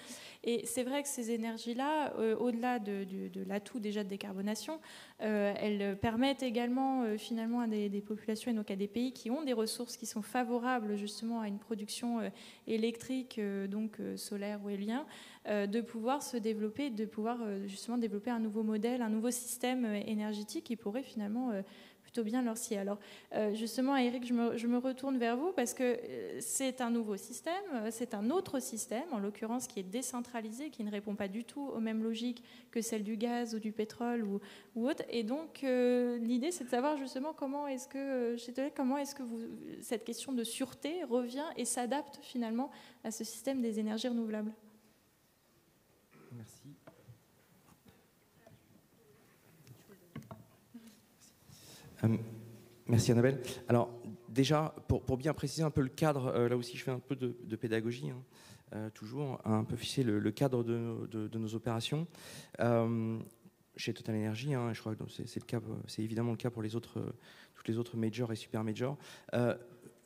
Et 0.44 0.64
c'est 0.64 0.82
vrai 0.82 1.02
que 1.02 1.08
ces 1.08 1.30
énergies-là, 1.30 2.14
euh, 2.16 2.36
au-delà 2.36 2.78
de, 2.78 3.04
l'atout 3.46 3.80
déjà 3.80 4.02
de 4.02 4.08
décarbonation, 4.08 4.80
elles 5.26 5.98
permettent 5.98 6.42
également 6.42 7.16
finalement 7.16 7.60
à 7.60 7.66
des, 7.66 8.02
populations 8.06 8.50
et 8.50 8.54
donc 8.54 8.70
à 8.70 8.76
des 8.76 8.88
pays 8.88 9.12
qui 9.12 9.30
ont 9.30 9.42
des 9.42 9.52
ressources 9.52 9.96
qui 9.96 10.06
sont 10.06 10.22
favorables 10.22 10.96
justement 10.96 11.40
à 11.40 11.48
une 11.48 11.58
production 11.58 12.20
électrique, 12.66 13.40
donc 13.68 13.98
solaire 14.16 14.60
ou 14.64 14.70
éolien, 14.70 15.06
de 15.46 15.80
pouvoir 15.80 16.22
se 16.22 16.36
développer 16.36 16.90
de 16.90 17.04
pouvoir 17.04 17.38
euh, 17.42 17.66
justement 17.66 17.98
développer 17.98 18.30
un 18.30 18.38
nouveau 18.38 18.62
modèle, 18.62 19.02
un 19.02 19.08
nouveau 19.08 19.30
système 19.30 19.84
euh, 19.84 20.00
énergétique 20.06 20.64
qui 20.64 20.76
pourrait 20.76 21.02
finalement 21.02 21.50
euh, 21.50 21.62
bien 22.22 22.42
leur. 22.42 22.54
Alors 22.78 22.98
justement, 23.54 23.96
Eric, 23.96 24.26
je 24.26 24.66
me, 24.66 24.78
retourne 24.78 25.18
vers 25.18 25.36
vous 25.36 25.52
parce 25.52 25.74
que 25.74 25.98
c'est 26.40 26.80
un 26.80 26.90
nouveau 26.90 27.16
système, 27.16 27.90
c'est 27.90 28.14
un 28.14 28.30
autre 28.30 28.60
système, 28.60 29.04
en 29.12 29.18
l'occurrence 29.18 29.66
qui 29.66 29.80
est 29.80 29.84
décentralisé, 29.84 30.70
qui 30.70 30.84
ne 30.84 30.90
répond 30.90 31.14
pas 31.14 31.28
du 31.28 31.44
tout 31.44 31.68
aux 31.68 31.80
mêmes 31.80 32.02
logiques 32.02 32.42
que 32.70 32.80
celle 32.80 33.02
du 33.02 33.16
gaz 33.16 33.54
ou 33.54 33.58
du 33.58 33.72
pétrole 33.72 34.24
ou, 34.24 34.40
autre. 34.88 35.02
Et 35.08 35.22
donc 35.22 35.62
l'idée, 35.62 36.50
c'est 36.50 36.64
de 36.64 36.70
savoir 36.70 36.96
justement 36.96 37.32
comment 37.32 37.66
est-ce 37.66 37.88
que, 37.88 38.36
comment 38.70 38.98
est-ce 38.98 39.14
que 39.14 39.22
vous, 39.22 39.40
cette 39.80 40.04
question 40.04 40.32
de 40.32 40.44
sûreté 40.44 41.04
revient 41.04 41.46
et 41.56 41.64
s'adapte 41.64 42.18
finalement 42.22 42.70
à 43.02 43.10
ce 43.10 43.24
système 43.24 43.60
des 43.60 43.78
énergies 43.78 44.08
renouvelables? 44.08 44.52
Merci. 46.32 46.74
Euh, 52.04 52.16
merci 52.86 53.12
Annabelle. 53.12 53.40
Alors 53.68 53.90
déjà, 54.28 54.74
pour, 54.88 55.16
bien 55.16 55.32
préciser 55.32 55.62
un 55.62 55.70
peu 55.70 55.80
le 55.80 55.88
cadre, 55.88 56.26
euh, 56.26 56.48
là 56.48 56.56
aussi 56.56 56.76
je 56.76 56.84
fais 56.84 56.90
un 56.90 56.98
peu 56.98 57.16
de, 57.16 57.56
pédagogie, 57.56 58.10
hein, 58.10 58.22
euh, 58.74 58.90
toujours, 58.90 59.40
un 59.44 59.64
peu 59.64 59.76
fixer 59.76 60.02
le, 60.02 60.30
cadre 60.30 60.62
de, 60.62 61.38
nos 61.38 61.54
opérations. 61.54 62.06
chez 63.76 63.92
Total 63.92 64.14
Energy, 64.16 64.54
hein, 64.54 64.72
je 64.72 64.80
crois 64.80 64.94
que 64.94 65.04
c'est, 65.08 66.02
évidemment 66.02 66.32
le 66.32 66.36
cas 66.36 66.50
pour 66.50 66.62
les 66.62 66.76
autres, 66.76 67.14
toutes 67.54 67.68
les 67.68 67.78
autres 67.78 67.96
majors 67.96 68.32
et 68.32 68.36
super 68.36 68.64
majors. 68.64 68.98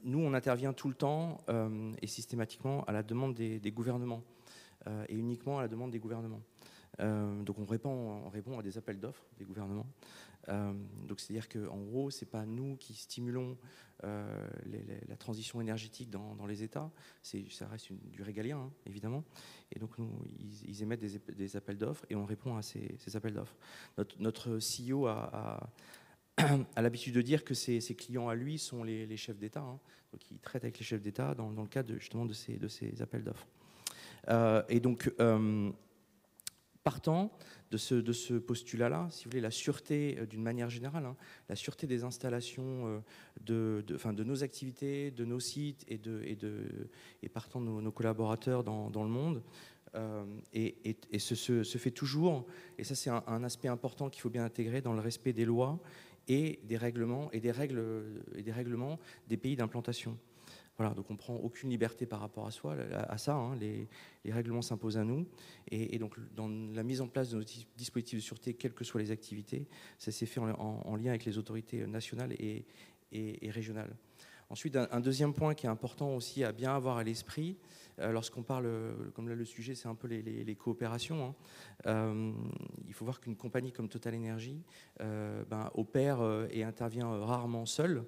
nous, 0.05 0.19
on 0.19 0.35
intervient 0.35 0.73
tout 0.73 0.89
le 0.89 0.95
temps 0.95 1.39
et 2.01 2.07
systématiquement 2.07 2.85
à 2.85 2.93
la 2.93 3.03
demande 3.03 3.35
des, 3.35 3.73
gouvernements 3.73 4.23
et 5.09 5.15
uniquement 5.15 5.59
à 5.59 5.63
la 5.63 5.69
demande 5.69 5.91
des 5.91 5.99
gouvernements. 5.99 6.43
donc 6.99 7.59
on 7.59 7.65
répond 7.65 8.59
à 8.59 8.63
des 8.63 8.79
appels 8.79 9.01
d'offres 9.01 9.27
des 9.39 9.45
gouvernements. 9.45 9.87
Euh, 10.49 10.73
donc 11.07 11.21
c'est-à-dire 11.21 11.49
qu'en 11.49 11.79
gros, 11.79 12.11
c'est 12.11 12.27
pas 12.27 12.47
nous 12.47 12.77
qui 12.77 12.95
stimulons 12.95 13.57
euh, 14.05 14.49
la 15.09 15.17
transition 15.17 15.61
énergétique 15.61 16.11
dans, 16.11 16.47
les 16.47 16.63
États, 16.63 16.91
ça 17.23 17.67
reste 17.67 17.93
du 17.93 18.23
régalien 18.23 18.59
hein, 18.59 18.73
évidemment. 18.87 19.25
Et 19.73 19.79
donc 19.79 19.99
nous, 19.99 20.11
ils, 20.39 20.83
émettent 20.83 21.01
des, 21.01 21.57
appels 21.57 21.79
d'offres 21.79 22.07
et 22.09 22.15
on 22.15 22.25
répond 22.25 22.57
à 22.57 22.63
ces, 22.63 22.97
appels 23.15 23.35
d'offres. 23.35 23.57
Notre, 24.19 24.59
CEO 24.59 25.07
a, 25.07 25.69
l'habitude 26.77 27.15
de 27.15 27.23
dire 27.23 27.45
que 27.45 27.55
ses, 27.55 27.81
clients 27.97 28.29
à 28.29 28.35
lui 28.35 28.59
sont 28.59 28.85
les, 28.85 29.17
chefs 29.17 29.39
d'État, 29.39 29.63
hein. 29.63 29.81
donc 30.13 30.31
il 30.31 30.39
traite 30.39 30.63
avec 30.63 30.79
les 30.79 30.85
chefs 30.85 31.03
d'État 31.03 31.35
dans, 31.35 31.51
le 31.51 31.69
cadre 31.69 31.95
justement 31.95 32.25
de 32.25 32.33
ces, 32.33 32.57
de 32.57 32.69
ces 32.69 33.03
appels 33.03 33.25
d'offres. 33.25 33.49
Euh, 34.29 34.63
et 34.69 34.79
donc 34.79 35.11
partant 36.85 37.31
de 37.71 37.77
ce, 37.77 38.39
postulat-là, 38.39 39.09
si 39.11 39.25
vous 39.25 39.31
voulez, 39.31 39.43
la 39.43 39.51
sûreté 39.51 40.17
euh, 40.19 40.27
d'une 40.27 40.43
manière 40.43 40.71
générale, 40.71 41.05
hein, 41.05 41.17
la 41.49 41.57
sûreté 41.57 41.87
des 41.87 42.05
installations, 42.05 42.87
euh, 42.87 43.01
de, 43.45 43.85
de, 43.87 44.25
nos 44.25 44.43
activités, 44.43 45.11
de 45.11 45.25
nos 45.25 45.41
sites 45.41 45.85
et, 45.89 45.99
de, 45.99 46.23
et, 46.25 46.35
de, 46.35 46.89
et 47.23 47.29
partant 47.29 47.61
de 47.61 47.67
nos, 47.67 47.93
collaborateurs 47.93 48.65
dans, 48.65 48.89
le 49.03 49.11
monde, 49.11 49.43
euh, 49.95 50.25
et, 50.55 50.97
et, 51.11 51.19
se, 51.19 51.63
fait 51.65 51.91
toujours, 51.91 52.47
et 52.79 52.85
ça 52.85 52.95
c'est 52.95 53.11
un, 53.11 53.23
un, 53.27 53.45
aspect 53.45 53.69
important 53.69 54.09
qu'il 54.09 54.23
faut 54.23 54.31
bien 54.31 54.45
intégrer 54.45 54.81
dans 54.81 54.93
le 54.93 55.01
respect 55.01 55.33
des 55.33 55.45
lois 55.45 55.79
et 56.27 56.61
des 56.65 56.77
règlements 56.77 57.31
et 57.33 57.41
des 57.41 57.51
règles 57.51 57.83
et 58.35 58.43
des 58.43 58.53
règlements 58.53 58.99
des 59.29 59.37
pays 59.37 59.57
d'implantation. 59.57 60.19
Voilà, 60.79 60.95
donc 60.95 61.11
on 61.11 61.17
prend 61.17 61.35
aucune 61.35 61.71
liberté 61.71 62.07
par 62.07 62.21
rapport 62.21 62.47
à, 62.47 63.19
ça. 63.19 63.35
Hein, 63.35 63.57
les, 63.57 63.89
règlements 64.33 64.63
s'imposent 64.63 64.97
à 64.97 65.05
nous. 65.05 65.27
Et, 65.73 65.99
donc, 65.99 66.17
dans 66.37 66.49
la 66.49 66.85
mise 66.85 67.01
en 67.01 67.09
place 67.09 67.31
de 67.31 67.39
nos 67.39 67.45
dispositifs 67.77 68.21
de 68.21 68.23
sûreté, 68.23 68.55
quelles 68.55 68.75
que 68.75 68.85
soient 68.85 69.01
les 69.01 69.11
activités, 69.11 69.67
ça 69.99 70.13
s'est 70.13 70.27
fait 70.27 70.39
en, 70.39 70.97
lien 70.97 71.11
avec 71.11 71.25
les 71.25 71.37
autorités 71.37 71.85
nationales 71.87 72.33
et, 72.33 72.65
régionales. 73.51 73.95
Ensuite, 74.51 74.77
un, 74.77 75.01
deuxième 75.01 75.35
point 75.35 75.55
qui 75.55 75.67
est 75.67 75.69
important 75.69 76.15
aussi 76.15 76.43
à 76.43 76.53
bien 76.53 76.75
avoir 76.75 76.97
à 76.97 77.05
l'esprit, 77.05 77.57
euh, 77.99 78.13
lorsqu'on 78.13 78.43
parle, 78.43 78.71
comme 79.15 79.29
là 79.29 79.35
le 79.35 79.45
sujet, 79.45 79.75
c'est 79.75 79.89
un 79.89 79.95
peu 79.95 80.09
les, 80.09 80.55
coopérations. 80.55 81.27
Hein, 81.27 81.35
euh, 81.87 82.33
il 82.87 82.95
faut 82.95 83.05
voir 83.05 83.21
qu'une 83.21 83.37
compagnie 83.37 83.73
comme 83.73 83.89
Total 83.89 84.15
Energy 84.15 84.63
euh, 85.01 85.45
ben, 85.45 85.71
opère 85.75 86.21
et 86.51 86.65
intervient 86.65 87.09
rarement 87.25 87.67
seule. 87.67 88.05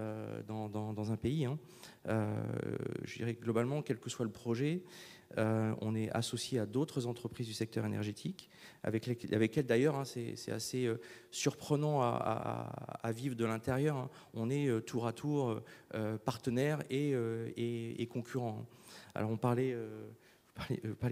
Euh, 0.00 0.42
dans, 0.42 1.12
un 1.12 1.16
pays. 1.16 1.44
Hein. 1.44 1.58
Euh, 2.08 2.34
je 3.04 3.16
dirais 3.16 3.34
que 3.34 3.42
globalement, 3.42 3.82
quel 3.82 3.98
que 3.98 4.10
soit 4.10 4.24
le 4.24 4.30
projet, 4.30 4.82
euh, 5.38 5.74
on 5.80 5.94
est 5.94 6.10
associé 6.10 6.58
à 6.58 6.66
d'autres 6.66 7.06
entreprises 7.06 7.46
du 7.46 7.52
secteur 7.52 7.84
énergétique, 7.84 8.50
avec, 8.82 9.06
lesquelles 9.06 9.66
d'ailleurs, 9.66 9.96
hein, 9.96 10.04
c'est 10.04 10.52
assez 10.52 10.90
surprenant 11.30 12.02
à, 12.02 13.12
vivre 13.12 13.34
de 13.34 13.44
l'intérieur. 13.44 13.96
Hein. 13.96 14.10
On 14.34 14.50
est 14.50 14.68
tour 14.84 15.06
à 15.06 15.12
tour 15.12 15.60
partenaires 16.24 16.82
et, 16.90 17.14
et, 17.56 18.06
concurrents. 18.06 18.66
Alors 19.14 19.30
on 19.30 19.36
parlait... 19.36 19.76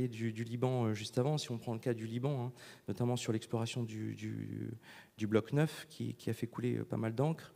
Du, 0.09 0.45
Liban 0.45 0.95
juste 0.95 1.19
avant. 1.19 1.37
Si 1.37 1.51
on 1.51 1.59
prend 1.59 1.73
le 1.73 1.81
cas 1.81 1.95
du 1.95 2.07
Liban, 2.07 2.53
notamment 2.87 3.17
sur 3.17 3.33
l'exploration 3.33 3.83
du, 3.83 4.15
du, 4.15 5.27
bloc 5.27 5.53
9, 5.53 5.87
qui, 5.89 6.15
qui, 6.15 6.31
a 6.31 6.33
fait 6.33 6.47
couler 6.47 6.75
pas 6.85 6.97
mal 6.97 7.13
d'encre, 7.13 7.53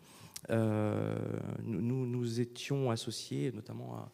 euh, 0.51 1.17
nous, 1.63 2.41
étions 2.41 2.91
associés 2.91 3.53
notamment 3.53 4.09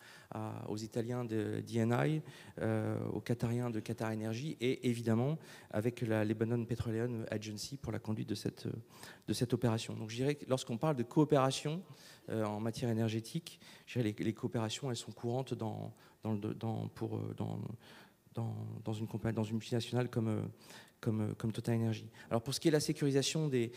aux 0.69 0.77
Italiens 0.77 1.25
de 1.25 1.63
DNI, 1.67 2.23
euh, 2.61 2.99
aux 3.13 3.21
Qatariens 3.21 3.71
de 3.71 3.81
Qatar 3.81 4.13
Energy 4.13 4.57
et 4.61 4.89
évidemment 4.89 5.39
avec 5.71 6.01
la 6.03 6.25
Lebanon 6.25 6.65
Petroleum 6.65 7.27
Agency 7.31 7.77
pour 7.77 7.93
la 7.93 7.99
conduite 7.99 8.29
de 8.29 8.35
cette, 8.35 9.53
opération. 9.53 9.95
Donc 9.95 10.11
je 10.11 10.17
dirais 10.17 10.35
que 10.37 10.45
lorsqu'on 10.49 10.79
parle 10.79 10.97
de 10.97 11.03
coopération 11.03 11.83
euh, 12.31 12.45
en 12.45 12.61
matière 12.61 12.91
énergétique, 12.91 13.61
les, 13.95 14.33
coopérations 14.33 14.91
elles 14.91 14.97
sont 14.97 15.13
courantes 15.13 15.55
dans, 15.55 15.93
dans, 16.23 16.37
dans, 16.37 16.91
dans 18.85 18.93
une 18.93 19.53
multinationale 19.53 20.09
comme, 20.09 20.49
comme, 21.03 21.35
comme 21.35 21.53
Total 21.53 21.75
Energy. 21.75 22.09
Alors 22.31 22.43
pour 22.43 22.55
ce 22.55 22.61
qui 22.61 22.69
est 22.69 22.71
de 22.71 22.77
la 22.77 22.81
sécurisation 22.81 23.49
des, 23.49 23.73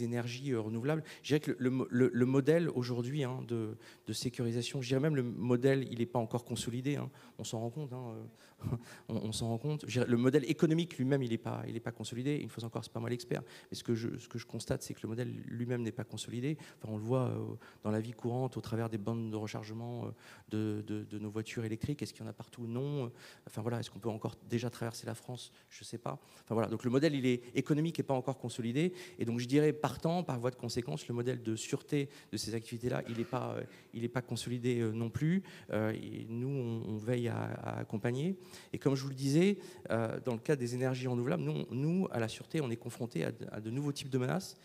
énergies 0.00 0.52
euh, 0.52 0.60
renouvelables, 0.60 1.02
je 1.22 1.28
dirais 1.28 1.40
que 1.40 1.56
le, 1.58 1.88
le, 1.90 2.26
modèle 2.26 2.68
aujourd'hui 2.68 3.24
hein, 3.24 3.40
de, 3.48 3.76
sécurisation, 4.12 4.82
je 4.82 4.88
dirais 4.88 5.00
même 5.00 5.16
le 5.16 5.22
modèle, 5.22 5.88
il 5.90 5.98
n'est 5.98 6.06
pas 6.06 6.18
encore 6.18 6.44
consolidé, 6.44 6.96
hein. 6.96 7.10
on 7.38 7.44
s'en 7.44 7.60
rend 7.60 7.70
compte. 7.70 7.92
Hein, 7.94 8.14
euh, 8.14 8.22
on, 9.08 9.32
s'en 9.32 9.48
rend 9.48 9.58
compte. 9.58 9.84
le 9.96 10.16
modèle 10.16 10.48
économique 10.48 10.96
lui-même, 10.98 11.22
il 11.22 11.30
n'est 11.30 11.38
pas, 11.38 11.64
il 11.66 11.80
pas 11.80 11.90
consolidé. 11.90 12.36
Une 12.36 12.48
fois 12.48 12.62
encore, 12.64 12.84
c'est 12.84 12.92
pas 12.92 13.00
moi 13.00 13.10
l'expert, 13.10 13.42
mais 13.70 13.76
ce 13.76 13.82
que 13.82 13.94
je, 13.94 14.46
constate, 14.46 14.82
c'est 14.82 14.94
que 14.94 15.00
le 15.02 15.08
modèle 15.08 15.32
lui-même 15.46 15.82
n'est 15.82 15.90
pas 15.90 16.04
consolidé. 16.04 16.58
Enfin, 16.78 16.92
on 16.92 16.98
le 16.98 17.02
voit 17.02 17.30
euh, 17.30 17.56
dans 17.82 17.90
la 17.90 18.00
vie 18.00 18.12
courante, 18.12 18.56
au 18.56 18.60
travers 18.60 18.88
des 18.88 18.98
bandes 18.98 19.32
de 19.32 19.36
rechargement 19.36 20.12
de, 20.50 21.06
nos 21.18 21.30
voitures 21.30 21.64
électriques. 21.64 22.02
Est-ce 22.02 22.12
qu'il 22.12 22.22
y 22.22 22.26
en 22.26 22.30
a 22.30 22.34
partout? 22.34 22.66
Non. 22.66 23.10
Enfin 23.46 23.62
voilà, 23.62 23.80
est-ce 23.80 23.90
qu'on 23.90 23.98
peut 23.98 24.10
encore 24.10 24.36
déjà 24.48 24.68
traverser 24.70 25.06
la 25.06 25.14
France? 25.14 25.21
Je 25.70 25.80
ne 25.80 25.84
sais 25.84 25.98
pas. 25.98 26.18
Enfin 26.44 26.54
voilà, 26.54 26.68
donc 26.68 26.84
le 26.84 26.90
modèle 26.90 27.14
il 27.14 27.26
est 27.26 27.42
économique 27.54 27.98
et 27.98 28.02
pas 28.02 28.14
encore 28.14 28.38
consolidé. 28.38 28.92
Et 29.18 29.24
donc 29.24 29.38
je 29.38 29.46
dirais 29.46 29.72
partant, 29.72 30.22
par 30.22 30.38
voie 30.38 30.50
de 30.50 30.56
conséquence, 30.56 31.08
le 31.08 31.14
modèle 31.14 31.42
de 31.42 31.56
sûreté 31.56 32.08
de 32.32 32.36
ces 32.36 32.54
activités-là, 32.54 33.02
il 33.08 33.18
n'est 33.18 33.24
pas, 33.24 33.56
est 33.94 34.08
pas 34.08 34.22
consolidé 34.22 34.82
non 34.92 35.10
plus. 35.10 35.42
Et 35.72 36.26
nous, 36.28 36.48
on, 36.48 36.96
veille 36.96 37.28
à, 37.28 37.78
accompagner. 37.78 38.36
Et 38.72 38.78
comme 38.78 38.94
je 38.94 39.02
vous 39.02 39.08
le 39.08 39.14
disais, 39.14 39.58
dans 39.88 40.32
le 40.32 40.38
cas 40.38 40.56
des 40.56 40.74
énergies 40.74 41.06
renouvelables, 41.06 41.42
nous, 41.42 41.66
nous 41.70 42.08
à 42.10 42.18
la 42.18 42.28
sûreté, 42.28 42.60
on 42.60 42.70
est 42.70 42.76
confronté 42.76 43.24
à, 43.24 43.32
à 43.50 43.60
de 43.60 43.70
nouveaux 43.70 43.92
types 43.92 44.10
de 44.10 44.18
menaces. 44.18 44.56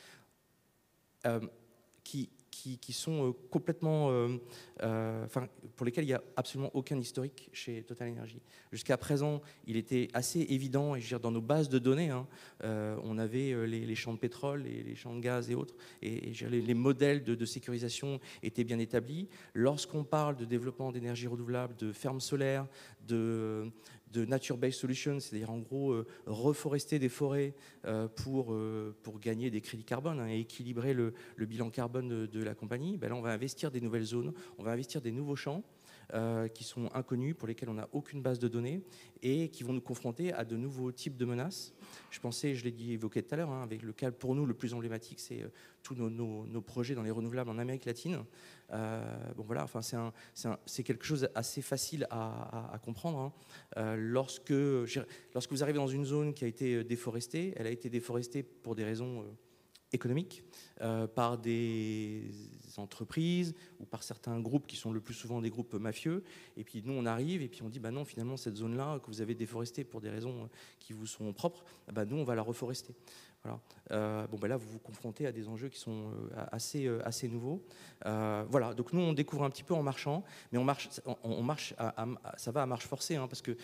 qui, 2.03 2.29
qui, 2.81 2.93
sont 2.93 3.29
euh, 3.29 3.31
complètement, 3.51 4.09
euh, 4.09 4.37
euh, 4.81 5.25
enfin, 5.25 5.47
pour 5.75 5.85
lesquels 5.85 6.03
il 6.03 6.07
n'y 6.07 6.13
a 6.13 6.23
absolument 6.35 6.71
aucun 6.73 6.97
historique 6.97 7.49
chez 7.53 7.83
Total 7.83 8.09
Energy. 8.09 8.41
Jusqu'à 8.71 8.97
présent, 8.97 9.41
il 9.65 9.77
était 9.77 10.09
assez 10.13 10.41
évident, 10.49 10.95
et 10.95 10.99
je 10.99 11.05
veux 11.05 11.09
dire, 11.09 11.19
dans 11.19 11.31
nos 11.31 11.41
bases 11.41 11.69
de 11.69 11.79
données, 11.79 12.09
hein, 12.09 12.27
on 12.63 13.17
avait 13.17 13.67
les, 13.67 13.95
champs 13.95 14.13
de 14.13 14.19
pétrole, 14.19 14.63
les, 14.63 14.83
les, 14.83 14.95
champs 14.95 15.15
de 15.15 15.21
gaz 15.21 15.49
et 15.49 15.55
autres, 15.55 15.75
et, 16.01 16.33
les, 16.49 16.73
modèles 16.73 17.23
de, 17.23 17.45
sécurisation 17.45 18.19
étaient 18.43 18.63
bien 18.63 18.79
établis. 18.79 19.27
Lorsqu'on 19.53 20.03
parle 20.03 20.35
de 20.35 20.45
développement 20.45 20.91
d'énergie 20.91 21.27
renouvelable, 21.27 21.75
de 21.75 21.91
fermes 21.91 22.19
solaires, 22.19 22.67
de, 23.07 23.71
de 24.13 24.25
nature-based 24.25 24.79
solutions, 24.79 25.19
c'est-à-dire 25.19 25.51
en 25.51 25.59
gros 25.59 25.91
euh, 25.91 26.07
reforester 26.25 26.99
des 26.99 27.09
forêts 27.09 27.53
euh, 27.85 28.07
pour, 28.07 28.53
euh, 28.53 28.95
pour 29.03 29.19
gagner 29.19 29.49
des 29.49 29.61
crédits 29.61 29.83
carbone 29.83 30.19
hein, 30.19 30.29
et 30.29 30.39
équilibrer 30.39 30.93
le, 30.93 31.13
bilan 31.37 31.69
carbone 31.69 32.27
de, 32.27 32.43
la 32.43 32.55
compagnie, 32.55 32.97
ben 32.97 33.09
là 33.09 33.15
on 33.15 33.21
va 33.21 33.31
investir 33.31 33.71
des 33.71 33.81
nouvelles 33.81 34.03
zones, 34.03 34.33
on 34.57 34.63
va 34.63 34.71
investir 34.71 35.01
des 35.01 35.11
nouveaux 35.11 35.35
champs 35.35 35.63
qui 36.53 36.63
sont 36.63 36.89
inconnus, 36.93 37.35
pour 37.37 37.47
lesquels 37.47 37.69
on 37.69 37.73
n'a 37.73 37.89
aucune 37.91 38.21
base 38.21 38.39
de 38.39 38.47
données 38.47 38.81
et 39.21 39.49
qui 39.49 39.63
vont 39.63 39.73
nous 39.73 39.81
confronter 39.81 40.31
à 40.31 40.45
de 40.45 40.55
nouveaux 40.55 40.91
types 40.91 41.17
de 41.17 41.25
menaces. 41.25 41.73
Je 42.11 42.19
pensais, 42.19 42.55
je 42.55 42.63
l'ai 42.63 42.71
dit 42.71 42.93
évoqué 42.93 43.21
tout 43.21 43.33
à 43.33 43.37
l'heure, 43.37 43.49
hein, 43.49 43.63
avec 43.63 43.81
le 43.81 43.91
cas 43.91 44.11
pour 44.11 44.33
nous 44.33 44.45
le 44.45 44.53
plus 44.53 44.73
emblématique, 44.73 45.19
c'est 45.19 45.43
tous 45.87 45.95
nos, 45.95 46.61
projets 46.61 46.95
dans 46.95 47.03
les 47.03 47.11
renouvelables 47.11 47.49
en 47.49 47.57
Amérique 47.57 47.85
latine. 47.85 48.23
Euh, 48.73 49.33
bon 49.35 49.43
voilà, 49.43 49.63
enfin 49.63 49.79
c'est 50.65 50.83
quelque 50.83 51.05
chose 51.05 51.29
assez 51.33 51.61
facile 51.61 52.07
à, 52.09 52.79
comprendre. 52.83 53.19
Hein. 53.19 53.33
Euh, 53.77 53.95
lorsque, 53.97 54.53
lorsque 55.33 55.51
vous 55.51 55.63
arrivez 55.63 55.77
dans 55.77 55.87
une 55.87 56.05
zone 56.05 56.33
qui 56.33 56.43
a 56.43 56.47
été 56.47 56.83
déforestée, 56.83 57.53
elle 57.55 57.67
a 57.67 57.71
été 57.71 57.89
déforestée 57.89 58.43
pour 58.43 58.75
des 58.75 58.83
raisons 58.83 59.21
euh, 59.21 59.25
économiques, 59.93 60.43
par 61.15 61.37
des 61.37 62.29
entreprises 62.79 63.53
ou 63.79 63.85
par 63.85 64.03
certains 64.03 64.39
groupes 64.39 64.67
qui 64.67 64.75
sont 64.75 64.91
le 64.91 64.99
plus 64.99 65.13
souvent 65.13 65.41
des 65.41 65.49
groupes 65.49 65.73
mafieux. 65.73 66.23
Et 66.55 66.63
puis 66.63 66.81
nous, 66.85 66.93
on 66.93 67.05
arrive 67.05 67.41
et 67.41 67.47
puis 67.47 67.61
on 67.63 67.69
dit, 67.69 67.79
bah 67.79 67.91
non, 67.91 68.05
finalement, 68.05 68.37
cette 68.37 68.57
zone-là 68.57 68.99
que 68.99 69.07
vous 69.07 69.21
avez 69.21 69.35
déforestée 69.35 69.83
pour 69.83 70.01
des 70.01 70.09
raisons 70.09 70.49
qui 70.79 70.93
vous 70.93 71.07
sont 71.07 71.31
propres, 71.33 71.63
bah 71.91 72.05
nous, 72.05 72.17
on 72.17 72.23
va 72.23 72.35
la 72.35 72.41
reforester. 72.41 72.93
Euh, 73.91 74.27
bon, 74.27 74.37
ben 74.37 74.47
là, 74.47 74.57
vous 74.57 74.69
vous 74.69 74.79
confrontez 74.79 75.25
à 75.25 75.31
des 75.31 75.47
enjeux 75.47 75.69
qui 75.69 75.79
sont 75.79 76.11
euh, 76.11 76.45
assez, 76.51 76.85
euh, 76.85 76.99
assez 77.05 77.27
nouveaux. 77.27 77.63
voilà, 78.03 78.73
donc 78.73 78.93
nous, 78.93 79.01
on 79.01 79.13
découvre 79.13 79.43
un 79.43 79.49
petit 79.49 79.63
peu 79.63 79.73
en 79.73 79.83
marchant, 79.83 80.23
mais 80.51 80.57
on 80.57 80.63
marche, 80.63 80.89
on, 81.23 81.43
marche 81.43 81.73
ça 82.37 82.51
va 82.51 82.63
à 82.63 82.65
marche 82.65 82.85
forcée, 82.85 83.15
hein, 83.15 83.27
parce 83.27 83.41
que 83.41 83.57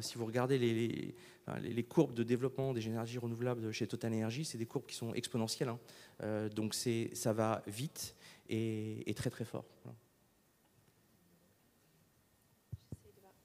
si 0.00 0.18
vous 0.18 0.26
regardez 0.26 0.58
les, 0.58 1.14
les, 1.62 1.82
courbes 1.84 2.14
de 2.14 2.22
développement 2.22 2.72
des 2.72 2.86
énergies 2.86 3.18
renouvelables 3.18 3.72
chez 3.72 3.86
Total 3.86 4.12
Energy, 4.12 4.44
c'est 4.44 4.58
des 4.58 4.66
courbes 4.66 4.86
qui 4.86 4.96
sont 4.96 5.14
exponentielles. 5.14 5.70
Hein. 5.70 6.48
donc 6.54 6.74
ça 6.74 7.32
va 7.32 7.62
vite 7.66 8.14
et, 8.48 9.14
très 9.14 9.30
très 9.30 9.44
fort. 9.44 9.64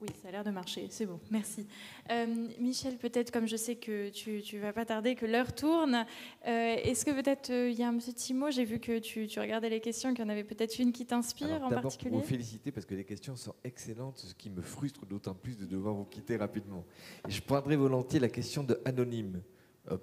Oui, 0.00 0.08
ça 0.20 0.28
a 0.28 0.32
l'air 0.32 0.42
de 0.42 0.50
marcher, 0.50 0.88
c'est 0.90 1.06
bon, 1.06 1.20
merci. 1.30 1.64
Euh, 2.10 2.26
Michel, 2.58 2.96
peut-être 2.96 3.30
comme 3.30 3.46
je 3.46 3.54
sais 3.54 3.76
que 3.76 4.08
tu 4.08 4.42
ne 4.56 4.60
vas 4.60 4.72
pas 4.72 4.84
tarder, 4.84 5.14
que 5.14 5.26
l'heure 5.26 5.54
tourne, 5.54 6.04
euh, 6.44 6.74
est-ce 6.82 7.04
que 7.04 7.12
peut-être 7.12 7.50
euh, 7.50 7.70
il 7.70 7.78
y 7.78 7.84
a 7.84 7.88
un 7.88 7.96
petit 7.96 8.34
mot 8.34 8.50
J'ai 8.50 8.64
vu 8.64 8.80
que 8.80 8.98
tu, 8.98 9.28
regardais 9.38 9.70
les 9.70 9.78
questions, 9.78 10.12
qu'il 10.12 10.24
y 10.24 10.26
en 10.26 10.28
avait 10.28 10.42
peut-être 10.42 10.80
une 10.80 10.90
qui 10.90 11.06
t'inspire 11.06 11.62
en 11.62 11.68
particulier. 11.68 12.10
Pour 12.10 12.18
vous 12.18 12.26
féliciter 12.26 12.72
parce 12.72 12.84
que 12.84 12.96
les 12.96 13.04
questions 13.04 13.36
sont 13.36 13.54
excellentes, 13.62 14.18
ce 14.18 14.34
qui 14.34 14.50
me 14.50 14.60
frustre 14.60 15.06
d'autant 15.06 15.34
plus 15.34 15.56
de 15.56 15.66
devoir 15.66 15.94
vous 15.94 16.04
quitter 16.04 16.36
rapidement. 16.36 16.84
Et 17.28 17.30
je 17.30 17.40
prendrai 17.40 17.76
volontiers 17.76 18.18
la 18.18 18.28
question 18.28 18.64
de 18.64 18.80
Anonyme. 18.84 19.40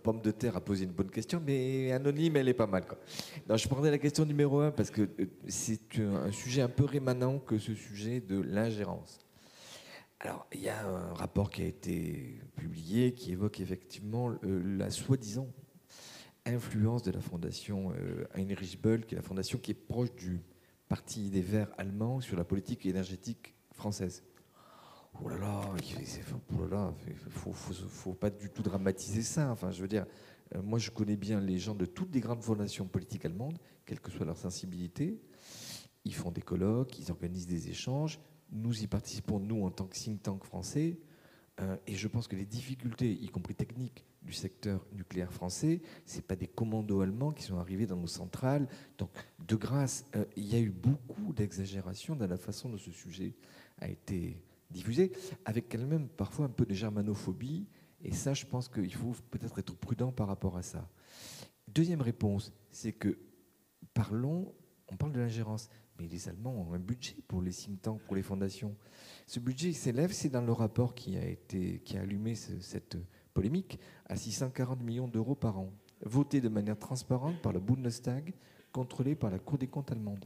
Pomme 0.03 0.21
de 0.21 0.31
terre 0.31 0.57
a 0.57 0.61
posé 0.61 0.83
une 0.83 0.91
bonne 0.91 1.09
question, 1.09 1.41
mais 1.45 1.91
anonyme, 1.93 2.35
elle 2.35 2.49
est 2.49 2.53
pas 2.53 2.67
mal. 2.67 2.85
Quoi. 2.85 2.97
je 3.55 3.67
prendrai 3.67 3.91
la 3.91 3.97
question 3.97 4.25
numéro 4.25 4.59
un 4.59 4.71
parce 4.71 4.91
que 4.91 5.09
c'est 5.47 5.99
un 5.99 6.31
sujet 6.31 6.61
un 6.61 6.67
peu 6.67 6.83
rémanent 6.83 7.39
que 7.39 7.57
ce 7.57 7.73
sujet 7.73 8.19
de 8.19 8.41
l'ingérence. 8.41 9.19
Alors, 10.19 10.47
il 10.53 10.59
y 10.59 10.67
a 10.67 10.85
un 10.85 11.13
rapport 11.13 11.49
qui 11.49 11.61
a 11.61 11.65
été 11.65 12.41
publié 12.57 13.13
qui 13.13 13.31
évoque 13.31 13.61
effectivement 13.61 14.35
la 14.43 14.89
soi-disant 14.89 15.47
influence 16.45 17.03
de 17.03 17.11
la 17.11 17.21
fondation 17.21 17.93
euh, 17.93 18.25
Heinrich 18.35 18.81
Böll, 18.81 19.05
qui 19.05 19.15
est 19.15 19.17
la 19.17 19.23
fondation 19.23 19.59
qui 19.59 19.71
est 19.71 19.75
proche 19.75 20.13
du 20.15 20.41
Parti 20.87 21.29
des 21.29 21.41
Verts 21.41 21.71
allemands 21.77 22.19
sur 22.19 22.35
la 22.35 22.43
politique 22.43 22.85
énergétique 22.85 23.53
française. 23.71 24.23
Oh 25.21 25.27
là 25.27 25.37
là, 25.37 25.61
il 25.87 25.99
ne 25.99 27.29
faut, 27.29 27.51
faut, 27.51 28.13
pas 28.13 28.29
du 28.29 28.49
tout 28.49 28.61
dramatiser 28.61 29.21
ça. 29.21 29.51
Enfin, 29.51 29.71
je 29.71 29.81
veux 29.81 29.87
dire, 29.87 30.05
euh, 30.55 30.61
moi 30.61 30.79
je 30.79 30.91
connais 30.91 31.17
bien 31.17 31.41
les 31.41 31.57
gens 31.57 31.75
de 31.75 31.85
toutes 31.85 32.13
les 32.13 32.21
grandes 32.21 32.43
fondations 32.43 32.87
politiques 32.87 33.25
allemandes, 33.25 33.57
quelle 33.85 33.99
que 33.99 34.11
soit 34.11 34.25
leur 34.25 34.37
sensibilité. 34.37 35.19
Ils 36.05 36.15
font 36.15 36.31
des 36.31 36.41
colloques, 36.41 36.97
ils 36.99 37.11
organisent 37.11 37.47
des 37.47 37.69
échanges. 37.69 38.19
Nous 38.51 38.81
y 38.81 38.87
participons, 38.87 39.39
nous, 39.39 39.65
en 39.65 39.71
tant 39.71 39.85
que 39.85 39.95
think 39.95 40.23
tank 40.23 40.43
français. 40.43 40.99
Euh, 41.59 41.75
et 41.85 41.95
je 41.95 42.07
pense 42.07 42.27
que 42.27 42.35
les 42.35 42.45
difficultés, 42.45 43.11
y 43.11 43.27
compris 43.27 43.55
techniques, 43.55 44.05
du 44.21 44.33
secteur 44.33 44.85
nucléaire 44.91 45.31
français, 45.31 45.81
ce 46.05 46.17
n'est 46.17 46.21
pas 46.21 46.35
des 46.35 46.47
commandos 46.47 47.01
allemands 47.01 47.31
qui 47.31 47.43
sont 47.43 47.57
arrivés 47.57 47.85
dans 47.85 47.95
nos 47.95 48.07
centrales. 48.07 48.67
Donc, 48.97 49.09
de 49.47 49.55
grâce, 49.55 50.05
euh, 50.15 50.25
il 50.35 50.45
y 50.45 50.55
a 50.55 50.59
eu 50.59 50.69
beaucoup 50.69 51.33
d'exagération 51.33 52.15
dans 52.15 52.27
la 52.27 52.37
façon 52.37 52.69
dont 52.69 52.77
ce 52.77 52.91
sujet 52.91 53.33
a 53.79 53.87
été 53.87 54.41
diffusé, 54.69 55.11
avec 55.45 55.73
elle-même 55.73 56.07
parfois 56.07 56.45
un 56.45 56.49
peu 56.49 56.65
de 56.65 56.73
germanophobie. 56.73 57.67
Et 58.01 58.13
ça, 58.13 58.33
je 58.33 58.45
pense 58.45 58.69
qu'il 58.69 58.93
faut 58.93 59.13
peut-être 59.29 59.59
être 59.59 59.75
prudent 59.75 60.11
par 60.11 60.27
rapport 60.27 60.57
à 60.57 60.61
ça. 60.61 60.89
Deuxième 61.67 62.01
réponse, 62.01 62.53
c'est 62.71 62.93
que 62.93 63.17
parlons, 63.93 64.53
on 64.87 64.95
parle 64.95 65.11
de 65.11 65.19
l'ingérence, 65.19 65.69
mais 65.99 66.07
les 66.07 66.29
Allemands 66.29 66.55
ont 66.55 66.73
un 66.73 66.79
budget 66.79 67.17
pour 67.27 67.41
les 67.41 67.51
think 67.51 67.81
tanks, 67.81 68.01
pour 68.03 68.15
les 68.15 68.23
fondations. 68.23 68.75
Ce 69.27 69.39
budget 69.39 69.73
s'élève, 69.73 70.11
c'est 70.13 70.29
dans 70.29 70.41
le 70.41 70.51
rapport 70.53 70.95
qui 70.95 71.17
a, 71.17 71.25
été, 71.25 71.79
qui 71.79 71.97
a 71.97 72.01
allumé 72.01 72.35
cette 72.35 72.97
polémique, 73.33 73.79
à 74.05 74.15
640 74.15 74.81
millions 74.81 75.07
d'euros 75.07 75.35
par 75.35 75.59
an, 75.59 75.71
voté 76.01 76.41
de 76.41 76.49
manière 76.49 76.79
transparente 76.79 77.41
par 77.41 77.53
le 77.53 77.59
Bundestag, 77.59 78.33
contrôlé 78.71 79.15
par 79.15 79.29
la 79.29 79.39
Cour 79.39 79.57
des 79.57 79.67
comptes 79.67 79.91
allemande. 79.91 80.25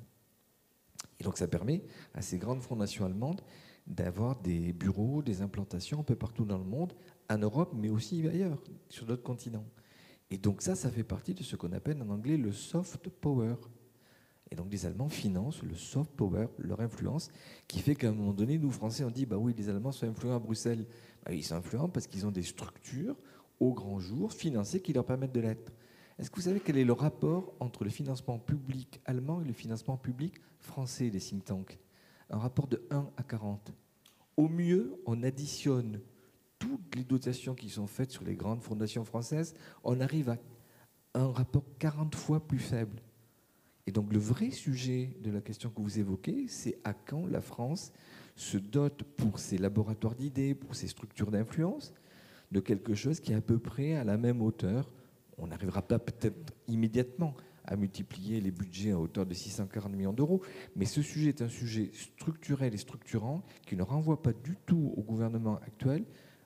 Et 1.19 1.23
donc 1.23 1.37
ça 1.37 1.47
permet 1.47 1.83
à 2.13 2.21
ces 2.21 2.37
grandes 2.37 2.61
fondations 2.61 3.05
allemandes 3.05 3.41
d'avoir 3.87 4.39
des 4.41 4.73
bureaux, 4.73 5.21
des 5.21 5.41
implantations 5.41 5.99
un 5.99 6.03
peu 6.03 6.15
partout 6.15 6.45
dans 6.45 6.57
le 6.57 6.63
monde, 6.63 6.93
en 7.29 7.37
Europe, 7.37 7.73
mais 7.75 7.89
aussi 7.89 8.27
ailleurs, 8.27 8.61
sur 8.89 9.05
d'autres 9.05 9.23
continents. 9.23 9.65
Et 10.31 10.37
donc 10.37 10.61
ça, 10.61 10.75
ça 10.75 10.89
fait 10.89 11.03
partie 11.03 11.33
de 11.33 11.43
ce 11.43 11.55
qu'on 11.55 11.71
appelle 11.73 12.01
en 12.01 12.09
anglais 12.09 12.37
le 12.37 12.51
soft 12.51 13.09
power. 13.09 13.55
Et 14.51 14.55
donc 14.55 14.71
les 14.71 14.85
Allemands 14.85 15.09
financent 15.09 15.63
le 15.63 15.75
soft 15.75 16.11
power, 16.11 16.47
leur 16.59 16.79
influence, 16.79 17.29
qui 17.67 17.79
fait 17.79 17.95
qu'à 17.95 18.09
un 18.09 18.13
moment 18.13 18.33
donné, 18.33 18.57
nous 18.57 18.71
Français, 18.71 19.03
on 19.03 19.11
dit 19.11 19.25
bah 19.25 19.37
oui, 19.37 19.53
les 19.57 19.69
Allemands 19.69 19.91
sont 19.91 20.07
influents 20.07 20.35
à 20.35 20.39
Bruxelles. 20.39 20.85
Bah, 21.25 21.33
ils 21.33 21.43
sont 21.43 21.55
influents 21.55 21.89
parce 21.89 22.07
qu'ils 22.07 22.25
ont 22.25 22.31
des 22.31 22.43
structures 22.43 23.15
au 23.59 23.73
grand 23.73 23.99
jour 23.99 24.31
financées 24.31 24.81
qui 24.81 24.93
leur 24.93 25.05
permettent 25.05 25.33
de 25.33 25.39
l'être. 25.39 25.71
Est-ce 26.19 26.29
que 26.29 26.35
vous 26.35 26.43
savez 26.43 26.59
quel 26.59 26.77
est 26.77 26.85
le 26.85 26.93
rapport 26.93 27.53
entre 27.59 27.83
le 27.83 27.89
financement 27.89 28.37
public 28.37 29.01
allemand 29.05 29.41
et 29.41 29.45
le 29.45 29.53
financement 29.53 29.97
public 29.97 30.35
français 30.59 31.09
des 31.09 31.19
think 31.19 31.45
tanks? 31.45 31.79
Un 32.33 32.39
rapport 32.39 32.65
de 32.65 32.81
1 32.89 33.11
à 33.15 33.21
40. 33.21 33.71
Au 34.37 34.49
mieux, 34.49 34.99
on 35.05 35.21
additionne 35.21 35.99
toutes 36.57 36.95
les 36.95 37.03
dotations 37.03 37.53
qui 37.53 37.69
sont 37.69 37.85
faites 37.85 38.09
sur 38.09 38.23
les 38.23 38.33
grandes 38.33 38.63
fondations 38.63 39.05
françaises, 39.05 39.53
on 39.83 40.01
arrive 40.01 40.31
à 40.31 40.37
un 41.13 41.31
rapport 41.31 41.63
40 41.77 42.15
fois 42.15 42.39
plus 42.39 42.57
faible. 42.57 43.03
Et 43.85 43.91
donc 43.91 44.11
le 44.11 44.17
vrai 44.17 44.49
sujet 44.49 45.15
de 45.21 45.29
la 45.29 45.41
question 45.41 45.69
que 45.69 45.79
vous 45.79 45.99
évoquez, 45.99 46.47
c'est 46.47 46.79
à 46.83 46.95
quand 46.95 47.27
la 47.27 47.39
France 47.39 47.93
se 48.35 48.57
dote 48.57 49.03
pour 49.03 49.37
ses 49.37 49.59
laboratoires 49.59 50.15
d'idées, 50.15 50.55
pour 50.55 50.73
ses 50.73 50.87
structures 50.87 51.29
d'influence, 51.29 51.93
de 52.51 52.59
quelque 52.61 52.95
chose 52.95 53.19
qui 53.19 53.33
est 53.33 53.35
à 53.35 53.41
peu 53.41 53.59
près 53.59 53.93
à 53.93 54.03
la 54.03 54.17
même 54.17 54.41
hauteur. 54.41 54.89
On 55.37 55.45
n'arrivera 55.45 55.83
pas 55.83 55.99
peut-être 55.99 56.51
immédiatement 56.67 57.35
à 57.65 57.75
multiplier 57.75 58.41
les 58.41 58.51
budgets 58.51 58.91
à 58.91 58.99
hauteur 58.99 59.25
de 59.25 59.33
640 59.33 59.91
millions 59.93 60.13
d'euros, 60.13 60.41
mais 60.75 60.85
ce 60.85 61.01
sujet 61.01 61.29
est 61.29 61.41
un 61.41 61.49
sujet 61.49 61.91
structurel 61.93 62.73
et 62.73 62.77
structurant 62.77 63.43
qui 63.65 63.75
ne 63.75 63.83
renvoie 63.83 64.21
pas 64.21 64.33
du 64.33 64.57
tout 64.65 64.93
au 64.97 65.01
gouvernement 65.01 65.57
actuel. 65.57 66.05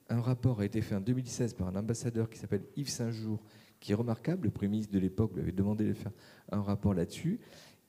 Un 0.10 0.22
rapport 0.22 0.62
a 0.62 0.66
été 0.66 0.82
fait 0.82 0.96
en 0.96 1.02
2016 1.02 1.54
par 1.54 1.68
un 1.68 1.76
ambassadeur 1.76 2.30
qui 2.30 2.40
s'appelle 2.40 2.64
Yves 2.76 2.90
Saint-Jour, 2.90 3.42
qui 3.80 3.92
est 3.92 3.96
remarquable. 3.96 4.46
Le 4.46 4.52
Premier 4.52 4.70
ministre 4.70 4.94
de 4.94 5.00
l'époque 5.00 5.34
lui 5.34 5.42
avait 5.42 5.52
demandé 5.52 5.86
de 5.86 5.94
faire 5.94 6.12
un 6.52 6.62
rapport 6.62 6.94
là-dessus. 6.94 7.40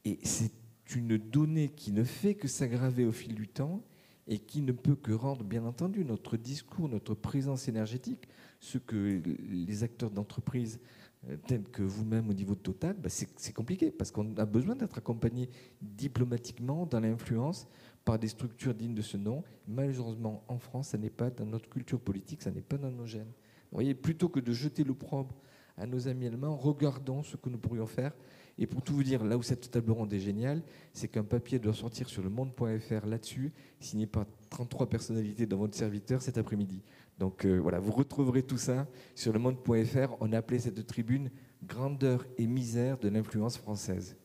Et 0.04 0.18
c'est 0.22 0.52
une 0.96 1.18
donnée 1.18 1.68
qui 1.68 1.92
ne 1.92 2.02
fait 2.02 2.34
que 2.34 2.48
s'aggraver 2.48 3.04
au 3.04 3.12
fil 3.12 3.34
du 3.34 3.46
temps 3.46 3.82
et 4.26 4.38
qui 4.38 4.62
ne 4.62 4.72
peut 4.72 4.96
que 4.96 5.12
rendre, 5.12 5.44
bien 5.44 5.64
entendu, 5.64 6.04
notre 6.04 6.36
discours, 6.36 6.88
notre 6.88 7.14
présence 7.14 7.68
énergétique, 7.68 8.28
ce 8.60 8.78
que 8.78 9.22
les 9.48 9.82
acteurs 9.84 10.10
d'entreprise 10.10 10.80
euh, 11.28 11.36
tels 11.46 11.64
que 11.64 11.82
vous-même 11.82 12.28
au 12.30 12.32
niveau 12.32 12.54
de 12.54 12.60
Total, 12.60 12.96
bah, 12.96 13.08
c'est 13.08 13.52
compliqué 13.52 13.90
parce 13.90 14.10
qu'on 14.10 14.36
a 14.36 14.46
besoin 14.46 14.76
d'être 14.76 14.98
accompagné 14.98 15.48
diplomatiquement 15.82 16.86
dans 16.86 17.00
l'influence 17.00 17.66
par 18.04 18.18
des 18.18 18.28
structures 18.28 18.74
dignes 18.74 18.94
de 18.94 19.02
ce 19.02 19.16
nom. 19.16 19.42
Malheureusement, 19.66 20.44
en 20.48 20.58
France, 20.58 20.88
ça 20.88 20.98
n'est 20.98 21.10
pas 21.10 21.30
dans 21.30 21.46
notre 21.46 21.68
culture 21.68 22.00
politique, 22.00 22.42
ça 22.42 22.50
n'est 22.50 22.62
pas 22.62 22.78
dans 22.78 22.90
nos 22.90 23.06
gènes. 23.06 23.32
Vous 23.70 23.76
voyez, 23.76 23.94
plutôt 23.94 24.28
que 24.28 24.40
de 24.40 24.52
jeter 24.52 24.84
l'opprobre 24.84 25.34
à 25.76 25.86
nos 25.86 26.08
amis 26.08 26.26
allemands, 26.26 26.56
regardons 26.56 27.22
ce 27.22 27.36
que 27.36 27.48
nous 27.48 27.58
pourrions 27.58 27.86
faire. 27.86 28.12
Et 28.58 28.66
pour 28.66 28.82
tout 28.82 28.92
vous 28.92 29.04
dire, 29.04 29.24
là 29.24 29.36
où 29.38 29.42
cette 29.42 29.70
table 29.70 29.92
ronde 29.92 30.12
est 30.12 30.18
géniale, 30.18 30.62
c'est 30.92 31.06
qu'un 31.06 31.22
papier 31.22 31.58
doit 31.60 31.74
sortir 31.74 32.08
sur 32.08 32.22
le 32.22 32.28
monde.fr 32.28 33.06
là-dessus, 33.06 33.52
signé 33.78 34.06
par 34.06 34.26
33 34.50 34.88
personnalités 34.88 35.46
dans 35.46 35.58
votre 35.58 35.76
serviteur 35.76 36.22
cet 36.22 36.38
après-midi. 36.38 36.82
Donc 37.18 37.44
euh, 37.44 37.58
voilà, 37.58 37.78
vous 37.80 37.92
retrouverez 37.92 38.42
tout 38.42 38.58
ça 38.58 38.86
sur 39.14 39.32
le 39.32 39.38
monde.fr. 39.38 40.14
On 40.20 40.32
a 40.32 40.38
appelé 40.38 40.58
cette 40.60 40.86
tribune 40.86 41.30
Grandeur 41.64 42.24
et 42.36 42.46
misère 42.46 42.98
de 42.98 43.08
l'influence 43.08 43.58
française. 43.58 44.16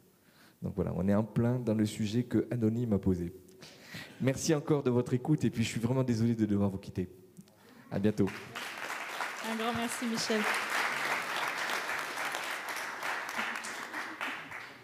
Donc 0.61 0.73
voilà, 0.75 0.93
on 0.95 1.07
est 1.07 1.15
en 1.15 1.23
plein 1.23 1.59
dans 1.59 1.73
le 1.73 1.85
sujet 1.85 2.23
que 2.23 2.47
Anonyme 2.51 2.93
a 2.93 2.99
posé. 2.99 3.33
Merci 4.21 4.53
encore 4.53 4.83
de 4.83 4.91
votre 4.91 5.13
écoute 5.13 5.43
et 5.43 5.49
puis 5.49 5.63
je 5.63 5.69
suis 5.69 5.79
vraiment 5.79 6.03
désolé 6.03 6.35
de 6.35 6.45
devoir 6.45 6.69
vous 6.69 6.77
quitter. 6.77 7.09
À 7.91 7.97
bientôt. 7.99 8.29
Un 9.51 9.55
grand 9.55 9.73
merci 9.73 10.05
Michel. 10.05 10.41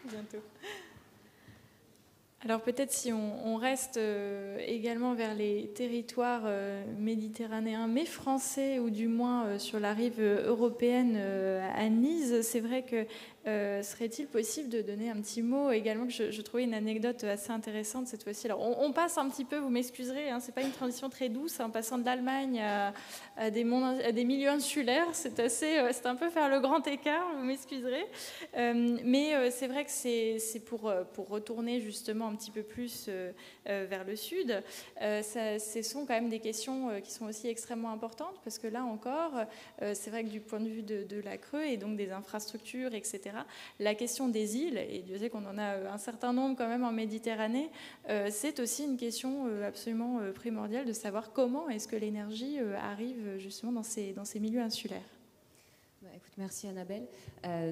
bientôt. 0.10 0.43
Alors 2.46 2.62
peut-être 2.62 2.94
si 2.94 3.12
on, 3.12 3.58
reste 3.58 3.98
euh, 3.98 4.58
également 4.66 5.14
vers 5.14 5.36
les 5.36 5.68
territoires 5.76 6.44
euh, 6.46 6.82
méditerranéens, 6.98 7.88
mais 7.88 8.06
français, 8.06 8.80
ou 8.80 8.90
du 8.90 9.10
moins 9.10 9.46
euh, 9.46 9.60
sur 9.60 9.78
la 9.78 9.94
rive 9.94 10.22
européenne 10.22 11.18
à 11.18 11.90
Nice, 11.90 12.42
c'est 12.44 12.62
vrai 12.62 12.84
que 12.84 13.06
euh, 13.50 13.82
serait-il 13.82 14.28
possible 14.28 14.70
de 14.70 14.82
donner 14.82 15.10
un 15.10 15.20
petit 15.22 15.41
mot 15.41 15.72
également 15.72 16.06
que 16.06 16.32
je, 16.32 16.41
trouvais 16.41 16.64
une 16.64 16.76
anecdote 16.76 17.24
assez 17.24 17.52
intéressante 17.52 18.08
cette 18.08 18.24
fois-ci. 18.24 18.47
On, 18.52 18.91
passe 18.91 19.18
un 19.18 19.28
petit 19.30 19.45
peu, 19.45 19.58
vous 19.58 19.70
m'excuserez, 19.70 20.30
hein, 20.30 20.39
c'est 20.39 20.54
pas 20.54 20.62
une 20.62 20.72
transition 20.72 21.10
très 21.10 21.30
douce, 21.30 21.60
en 21.60 21.70
passant 21.70 21.97
de 21.97 22.06
l'Allemagne 22.06 22.62
à, 22.62 23.50
des 23.50 23.64
milieux 23.64 24.50
insulaires, 24.50 25.08
euh, 25.10 25.89
c'est 25.91 26.06
un 26.06 26.16
peu 26.16 26.30
faire 26.30 26.50
le 26.50 26.60
grand 26.60 26.86
écart, 26.88 27.26
vous 27.38 27.43
m'excuserez. 27.43 28.06
Euh, 28.58 28.97
mais 29.04 29.50
c'est 29.52 29.68
vrai 29.68 29.86
que 29.86 29.91
c'est, 29.91 30.39
pour, 30.66 30.91
pour 31.14 31.30
retourner 31.30 31.80
justement 31.80 32.28
un 32.28 32.36
petit 32.36 32.52
peu 32.52 32.64
plus 32.64 33.10
vers 33.66 34.04
le 34.04 34.16
sud. 34.16 34.62
ce 35.00 35.82
sont 35.82 36.06
quand 36.06 36.14
même 36.14 36.30
des 36.30 36.39
questions 36.39 37.02
qui 37.02 37.12
sont 37.12 37.26
aussi 37.26 37.47
extrêmement 37.47 37.91
importantes 37.91 38.39
parce 38.43 38.60
que 38.60 38.68
là 38.68 38.84
encore, 38.84 39.32
c'est 39.80 40.10
vrai 40.10 40.24
que 40.24 40.30
du 40.30 40.39
point 40.39 40.60
de 40.60 40.70
vue 40.70 40.84
de, 40.84 41.04
de 41.04 41.22
la 41.22 41.38
Creux 41.38 41.66
et 41.66 41.78
donc 41.78 41.97
des 41.97 42.12
infrastructures, 42.12 42.93
etc. 42.93 43.39
La 43.80 43.96
question 43.96 44.28
des 44.28 44.58
îles, 44.58 44.78
et 44.78 45.00
Dieu 45.00 45.18
sait 45.18 45.30
qu'on 45.30 45.46
en 45.46 45.58
a 45.58 45.76
euh, 45.76 45.92
un 45.92 45.98
certain 45.98 46.34
nombre 46.34 46.56
quand 46.58 46.68
même 46.68 46.84
en 46.84 46.92
Méditerranée, 46.92 47.70
euh, 48.10 48.30
c'est 48.32 48.60
aussi 48.60 48.84
une 48.84 48.98
question 48.98 49.48
euh, 49.48 49.68
absolument 49.68 50.20
primordiale 50.34 50.86
de 50.86 50.94
savoir 50.94 51.32
comment 51.34 51.70
est-ce 51.70 51.88
que 51.88 51.96
l'énergie 51.96 52.60
arrive 52.60 53.38
justement 53.38 53.72
dans 53.72 53.84
ces, 53.84 54.40
milieux 54.40 54.62
insulaires. 54.62 55.02
Bah, 56.02 56.10
merci 56.38 56.68
Annabelle. 56.68 57.08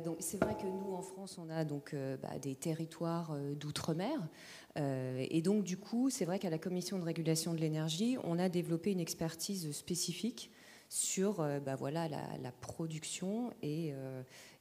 donc 0.03 0.17
c'est 0.19 0.37
vrai 0.41 0.55
que 0.55 0.65
nous 0.65 0.93
en 0.93 1.01
France 1.01 1.37
on 1.37 1.49
a 1.49 1.63
donc 1.63 1.95
bah, 2.21 2.37
des 2.41 2.55
territoires 2.55 3.35
d'outre-mer 3.55 4.27
et 4.75 5.41
donc 5.41 5.63
du 5.63 5.77
coup 5.77 6.09
c'est 6.09 6.25
vrai 6.25 6.39
qu'à 6.39 6.49
la 6.49 6.57
Commission 6.57 6.99
de 6.99 7.03
régulation 7.03 7.53
de 7.53 7.59
l'énergie 7.59 8.17
on 8.23 8.37
a 8.37 8.49
développé 8.49 8.91
une 8.91 8.99
expertise 8.99 9.71
spécifique 9.71 10.51
sur 10.89 11.35
bah, 11.65 11.75
voilà 11.75 12.07
la, 12.07 12.23
la, 12.41 12.51
production 12.51 13.51
et, 13.61 13.93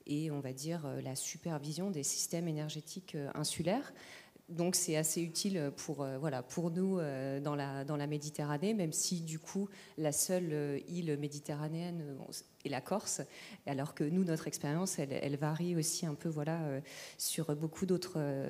et 0.06 0.30
on 0.30 0.40
va 0.40 0.52
dire 0.52 0.86
euh, 0.86 1.00
la 1.00 1.14
supervision 1.14 1.90
des 1.90 2.02
systèmes 2.02 2.48
énergétiques 2.48 3.14
euh, 3.14 3.30
insulaires. 3.34 3.92
Donc 4.48 4.76
c'est 4.76 4.96
assez 4.96 5.20
utile 5.20 5.72
pour, 5.76 6.02
euh, 6.02 6.18
voilà, 6.18 6.42
pour 6.42 6.70
nous 6.70 7.00
dans, 7.42 7.56
la, 7.56 7.84
dans 7.84 7.96
la 7.96 8.06
Méditerranée, 8.06 8.74
même 8.74 8.92
si 8.92 9.20
du 9.20 9.40
coup 9.40 9.68
la 9.98 10.12
seule 10.12 10.80
île 10.88 11.16
méditerranéenne 11.18 12.16
est 12.64 12.68
la 12.68 12.80
Corse, 12.80 13.22
alors 13.66 13.92
que 13.92 14.04
nous, 14.04 14.22
notre 14.22 14.46
expérience, 14.46 15.00
elle, 15.00 15.12
elle, 15.12 15.36
varie 15.36 15.74
aussi 15.74 16.06
un 16.06 16.14
peu 16.14 16.28
voilà, 16.28 16.60
sur 17.18 17.56
beaucoup 17.56 17.86
d'autres 17.86 18.46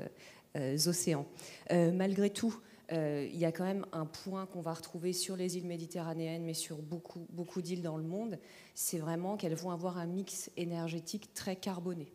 océans. 0.55 1.27
malgré 1.71 2.29
tout, 2.29 2.55
il 2.91 3.37
y 3.37 3.47
a 3.47 3.53
quand 3.53 3.65
même 3.65 3.87
un 3.93 4.05
point 4.05 4.45
qu'on 4.45 4.61
va 4.61 4.75
retrouver 4.75 5.15
sur 5.15 5.35
les 5.35 5.57
îles 5.57 5.67
méditerranéennes, 5.67 6.45
mais 6.45 6.53
sur 6.53 6.77
beaucoup, 6.77 7.27
beaucoup 7.31 7.63
d'îles 7.63 7.83
dans 7.83 7.97
le 7.97 8.05
monde, 8.05 8.39
c'est 8.77 8.99
vraiment 8.99 9.37
qu'elles 9.37 9.57
vont 9.57 9.73
avoir 9.73 9.99
un 9.99 10.07
mix 10.07 10.51
énergétique 10.57 11.35
très 11.35 11.57
carboné. 11.57 12.13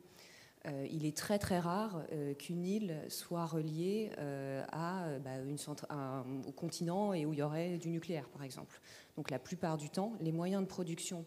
Euh, 0.67 0.87
il 0.91 1.05
est 1.05 1.17
très 1.17 1.39
très 1.39 1.59
rare 1.59 2.03
euh, 2.13 2.35
qu'une 2.35 2.63
île 2.63 2.95
soit 3.09 3.45
reliée 3.45 4.11
à, 4.71 5.17
bah, 5.19 5.31
au 6.47 6.51
continent 6.51 7.13
et 7.13 7.25
où 7.25 7.33
il 7.33 7.39
y 7.39 7.41
aurait 7.41 7.77
du 7.77 7.89
nucléaire, 7.89 8.29
par 8.29 8.43
exemple. 8.43 8.79
Donc 9.17 9.29
la 9.29 9.39
plupart 9.39 9.77
du 9.77 9.89
temps, 9.89 10.13
les 10.21 10.31
moyens 10.31 10.61
de 10.61 10.67
production 10.67 11.25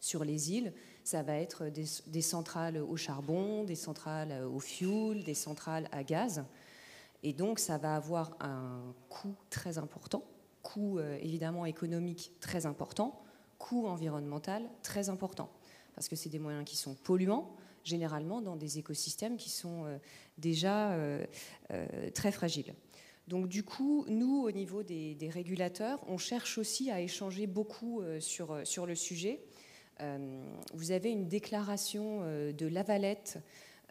sur 0.00 0.24
les 0.24 0.52
îles, 0.52 0.72
ça 1.04 1.22
va 1.22 1.36
être 1.36 1.68
des, 1.68 2.22
centrales 2.22 2.78
au 2.78 2.96
charbon, 2.96 3.64
des 3.64 3.74
centrales 3.74 4.44
au 4.44 4.58
fuel, 4.58 5.22
des 5.22 5.34
centrales 5.34 5.88
à 5.92 6.02
gaz. 6.02 6.44
Et 7.22 7.32
donc, 7.32 7.58
ça 7.58 7.78
va 7.78 7.96
avoir 7.96 8.36
un 8.40 8.94
coût 9.08 9.34
très 9.50 9.78
important, 9.78 10.22
coût 10.62 10.98
euh, 10.98 11.18
évidemment 11.20 11.66
économique 11.66 12.32
très 12.40 12.66
important, 12.66 13.20
coût 13.58 13.86
environnemental 13.86 14.62
très 14.82 15.08
important, 15.08 15.50
parce 15.94 16.08
que 16.08 16.16
c'est 16.16 16.28
des 16.28 16.38
moyens 16.38 16.64
qui 16.64 16.76
sont 16.76 16.94
polluants, 16.94 17.54
généralement 17.84 18.40
dans 18.40 18.56
des 18.56 18.78
écosystèmes 18.78 19.36
qui 19.36 19.50
sont 19.50 19.84
euh, 19.84 19.98
déjà 20.38 20.92
euh, 20.92 21.24
très 22.14 22.32
fragiles. 22.32 22.74
Donc 23.28 23.48
du 23.48 23.64
coup, 23.64 24.04
nous, 24.08 24.42
au 24.42 24.50
niveau 24.52 24.82
des, 24.82 25.16
régulateurs, 25.32 26.00
on 26.08 26.18
cherche 26.18 26.58
aussi 26.58 26.90
à 26.90 27.00
échanger 27.00 27.48
beaucoup 27.48 28.00
sur, 28.20 28.60
sur 28.64 28.86
le 28.86 28.94
sujet. 28.94 29.40
vous 30.74 30.92
avez 30.92 31.10
une 31.10 31.26
déclaration 31.26 32.20
de 32.20 32.66
Lavalette 32.68 33.40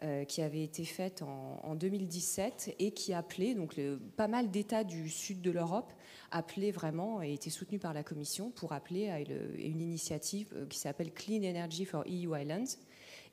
euh, 0.02 0.26
qui 0.26 0.42
avait 0.42 0.62
été 0.62 0.84
faite 0.84 1.22
en, 1.22 1.74
2017 1.74 2.76
et 2.78 2.90
qui 2.90 3.14
appelait, 3.14 3.54
donc 3.54 3.80
pas 4.18 4.28
mal 4.28 4.50
d'États 4.50 4.84
du 4.84 5.08
sud 5.08 5.40
de 5.40 5.50
l'Europe 5.50 5.90
appelaient 6.30 6.70
vraiment, 6.70 7.22
et 7.22 7.32
était 7.32 7.50
soutenue 7.50 7.78
par 7.78 7.94
la 7.94 8.02
Commission, 8.02 8.50
pour 8.50 8.72
appeler 8.72 9.08
à 9.08 9.20
une, 9.20 9.80
initiative 9.80 10.48
euh, 10.54 10.66
qui 10.66 10.78
s'appelle 10.78 11.12
Clean 11.12 11.42
Energy 11.42 11.84
for 11.84 12.04
EU 12.06 12.38
Islands. 12.38 12.78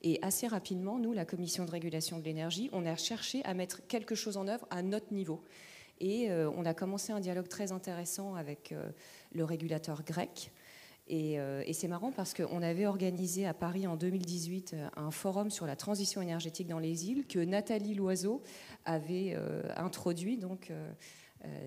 Et 0.02 0.20
assez 0.22 0.48
rapidement, 0.48 1.00
nous, 1.00 1.14
la 1.14 1.26
Commission 1.26 1.66
de 1.66 1.72
régulation 1.72 2.20
de 2.20 2.24
l'énergie, 2.24 2.70
on 2.74 2.86
a 2.86 2.96
cherché 2.96 3.44
à 3.46 3.54
mettre 3.54 3.86
quelque 3.88 4.16
chose 4.16 4.38
en 4.38 4.48
œuvre 4.48 4.68
à 4.70 4.82
notre 4.82 5.14
niveau. 5.14 5.44
Et 6.00 6.30
euh, 6.30 6.50
on 6.56 6.66
a 6.66 6.74
commencé 6.74 7.14
un 7.14 7.20
dialogue 7.20 7.48
très 7.48 7.72
intéressant 7.72 8.36
avec 8.36 8.74
le 9.34 9.44
régulateur 9.44 10.04
grec, 10.04 10.52
euh, 11.12 11.64
et, 11.66 11.74
c'est 11.74 11.88
marrant 11.88 12.12
parce 12.12 12.34
qu'on 12.34 12.62
avait 12.62 12.86
organisé 12.86 13.46
à 13.46 13.54
Paris 13.54 13.88
en 13.88 13.98
2018 13.98 14.74
euh, 14.74 14.88
un 14.96 15.12
forum 15.12 15.50
sur 15.50 15.66
la 15.66 15.76
transition 15.76 16.22
énergétique 16.22 16.68
dans 16.68 16.80
les 16.80 17.10
îles 17.10 17.28
que 17.28 17.40
Nathalie 17.40 17.94
Loiseau 17.94 18.42
avait 18.86 19.34
euh, 19.36 19.64
introduit, 19.76 20.38
donc 20.38 20.72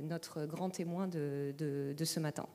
notre 0.03 0.47
grand 0.47 0.71
témoin 0.71 1.09
de, 1.09 1.95
ce 2.05 2.21
matin. 2.21 2.47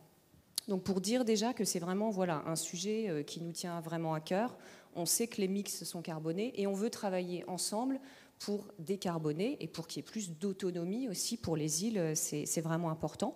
Donc 0.68 0.84
pour 0.84 1.02
dire 1.02 1.26
déjà 1.26 1.54
que 1.54 1.66
c'est 1.66 1.80
vraiment 1.80 2.10
voilà, 2.10 2.44
un 2.46 2.56
sujet 2.56 3.24
qui 3.26 3.42
nous 3.42 3.52
tient 3.52 3.82
vraiment 3.82 4.14
à 4.14 4.20
cœur. 4.20 4.58
On 4.96 5.06
sait 5.06 5.28
que 5.28 5.42
les 5.42 5.48
mix 5.48 5.84
sont 5.84 6.02
carbonés 6.02 6.54
et 6.56 6.68
on 6.68 6.74
veut 6.74 6.90
travailler 6.90 7.44
ensemble 7.48 8.00
pour 8.40 8.68
décarboner 8.80 9.58
et 9.60 9.68
pour 9.68 9.88
qu'il 9.88 10.00
y 10.00 10.06
ait 10.06 10.10
plus 10.10 10.32
d'autonomie 10.32 11.08
aussi 11.08 11.38
pour 11.38 11.56
les 11.56 11.86
îles, 11.86 12.14
c'est 12.16 12.62
vraiment 12.62 12.90
important. 12.90 13.36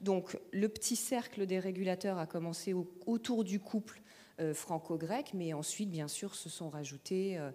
Donc 0.00 0.38
le 0.52 0.68
petit 0.68 0.96
cercle 0.96 1.46
des 1.46 1.58
régulateurs 1.58 2.18
a 2.18 2.26
commencé 2.26 2.74
autour 3.06 3.44
du 3.44 3.58
couple 3.60 4.02
euh, 4.40 4.52
franco-grec, 4.52 5.30
mais 5.32 5.52
ensuite, 5.52 5.90
bien 5.90 6.08
sûr, 6.08 6.34
se 6.34 6.48
sont 6.48 6.68
rajoutés 6.68 7.38
euh, 7.38 7.50
euh, 7.50 7.52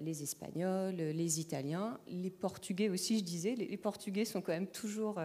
les 0.00 0.22
Espagnols, 0.22 0.96
les 0.96 1.40
Italiens, 1.40 1.98
les 2.08 2.30
Portugais 2.30 2.88
aussi, 2.88 3.18
je 3.18 3.24
disais. 3.24 3.54
Les, 3.54 3.76
Portugais 3.76 4.24
sont 4.24 4.40
quand 4.40 4.52
même 4.52 4.66
toujours 4.66 5.20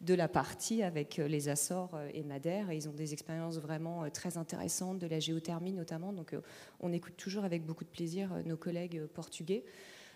de 0.00 0.14
la 0.14 0.28
partie 0.28 0.82
avec 0.82 1.16
les 1.16 1.48
Açores 1.48 1.98
et 2.12 2.22
Madère, 2.22 2.70
et 2.70 2.76
ils 2.76 2.88
ont 2.88 2.92
des 2.92 3.12
expériences 3.12 3.58
vraiment 3.58 4.08
très 4.10 4.36
intéressantes, 4.38 4.98
de 4.98 5.06
la 5.06 5.20
géothermie 5.20 5.72
notamment. 5.72 6.12
Donc 6.12 6.34
on 6.80 6.92
écoute 6.92 7.16
toujours 7.16 7.44
avec 7.44 7.64
beaucoup 7.64 7.84
de 7.84 7.90
plaisir 7.90 8.30
nos 8.44 8.56
collègues 8.56 9.06
portugais. 9.06 9.64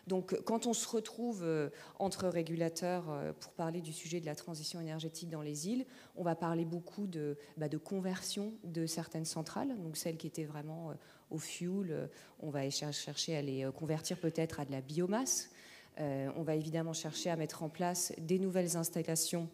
Donc 0.06 0.40
quand 0.44 0.66
on 0.66 0.72
se 0.72 0.88
retrouve 0.88 1.42
euh, 1.42 1.68
entre 1.98 2.28
régulateurs 2.28 3.10
euh, 3.10 3.32
pour 3.32 3.52
parler 3.52 3.80
du 3.80 3.92
sujet 3.92 4.20
de 4.20 4.26
la 4.26 4.36
transition 4.36 4.80
énergétique 4.80 5.28
dans 5.28 5.42
les 5.42 5.68
îles, 5.68 5.84
on 6.14 6.22
va 6.22 6.36
parler 6.36 6.64
beaucoup 6.64 7.06
de, 7.06 7.36
bah, 7.56 7.68
conversion 7.82 8.54
de 8.62 8.86
certaines 8.86 9.24
centrales, 9.24 9.76
donc 9.82 9.96
celles 9.96 10.16
qui 10.16 10.28
étaient 10.28 10.44
vraiment 10.44 10.90
euh, 10.90 10.94
au 11.30 11.38
fuel, 11.38 12.08
on 12.40 12.50
va 12.50 12.68
chercher 12.70 13.36
à 13.36 13.42
les 13.42 13.68
convertir 13.74 14.18
peut-être 14.18 14.60
à 14.60 14.64
de 14.64 14.72
la 14.72 14.80
biomasse. 14.80 15.50
on 15.98 16.42
va 16.42 16.54
évidemment 16.54 16.92
chercher 16.92 17.30
à 17.30 17.36
mettre 17.36 17.62
en 17.62 17.68
place 17.68 18.12
des 18.18 18.38
nouvelles 18.38 18.76
installations 18.76 19.48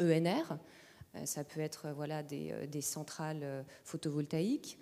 ENR. 0.00 0.58
Ça 1.24 1.44
peut 1.44 1.60
être 1.60 1.88
voilà, 1.94 2.22
des, 2.22 2.80
centrales 2.80 3.64
photovoltaïques. 3.84 4.78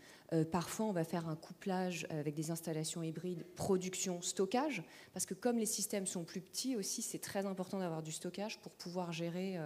Parfois, 0.51 0.87
on 0.87 0.93
va 0.93 1.05
faire 1.05 1.29
un 1.29 1.37
couplage 1.37 2.07
avec 2.11 2.35
des 2.35 2.51
installations 2.51 3.03
hybrides 3.03 3.45
production-stockage, 3.55 4.83
parce 5.13 5.27
que 5.27 5.35
comme 5.35 5.59
les 5.59 5.67
systèmes 5.67 6.07
sont 6.07 6.25
plus 6.25 6.41
petits 6.41 6.77
aussi, 6.77 7.03
c'est 7.03 7.21
très 7.21 7.47
important 7.47 7.79
d'avoir 7.79 8.03
du 8.03 8.11
stockage 8.11 8.59
pour 8.61 8.73
pouvoir 8.73 9.13
gérer 9.13 9.59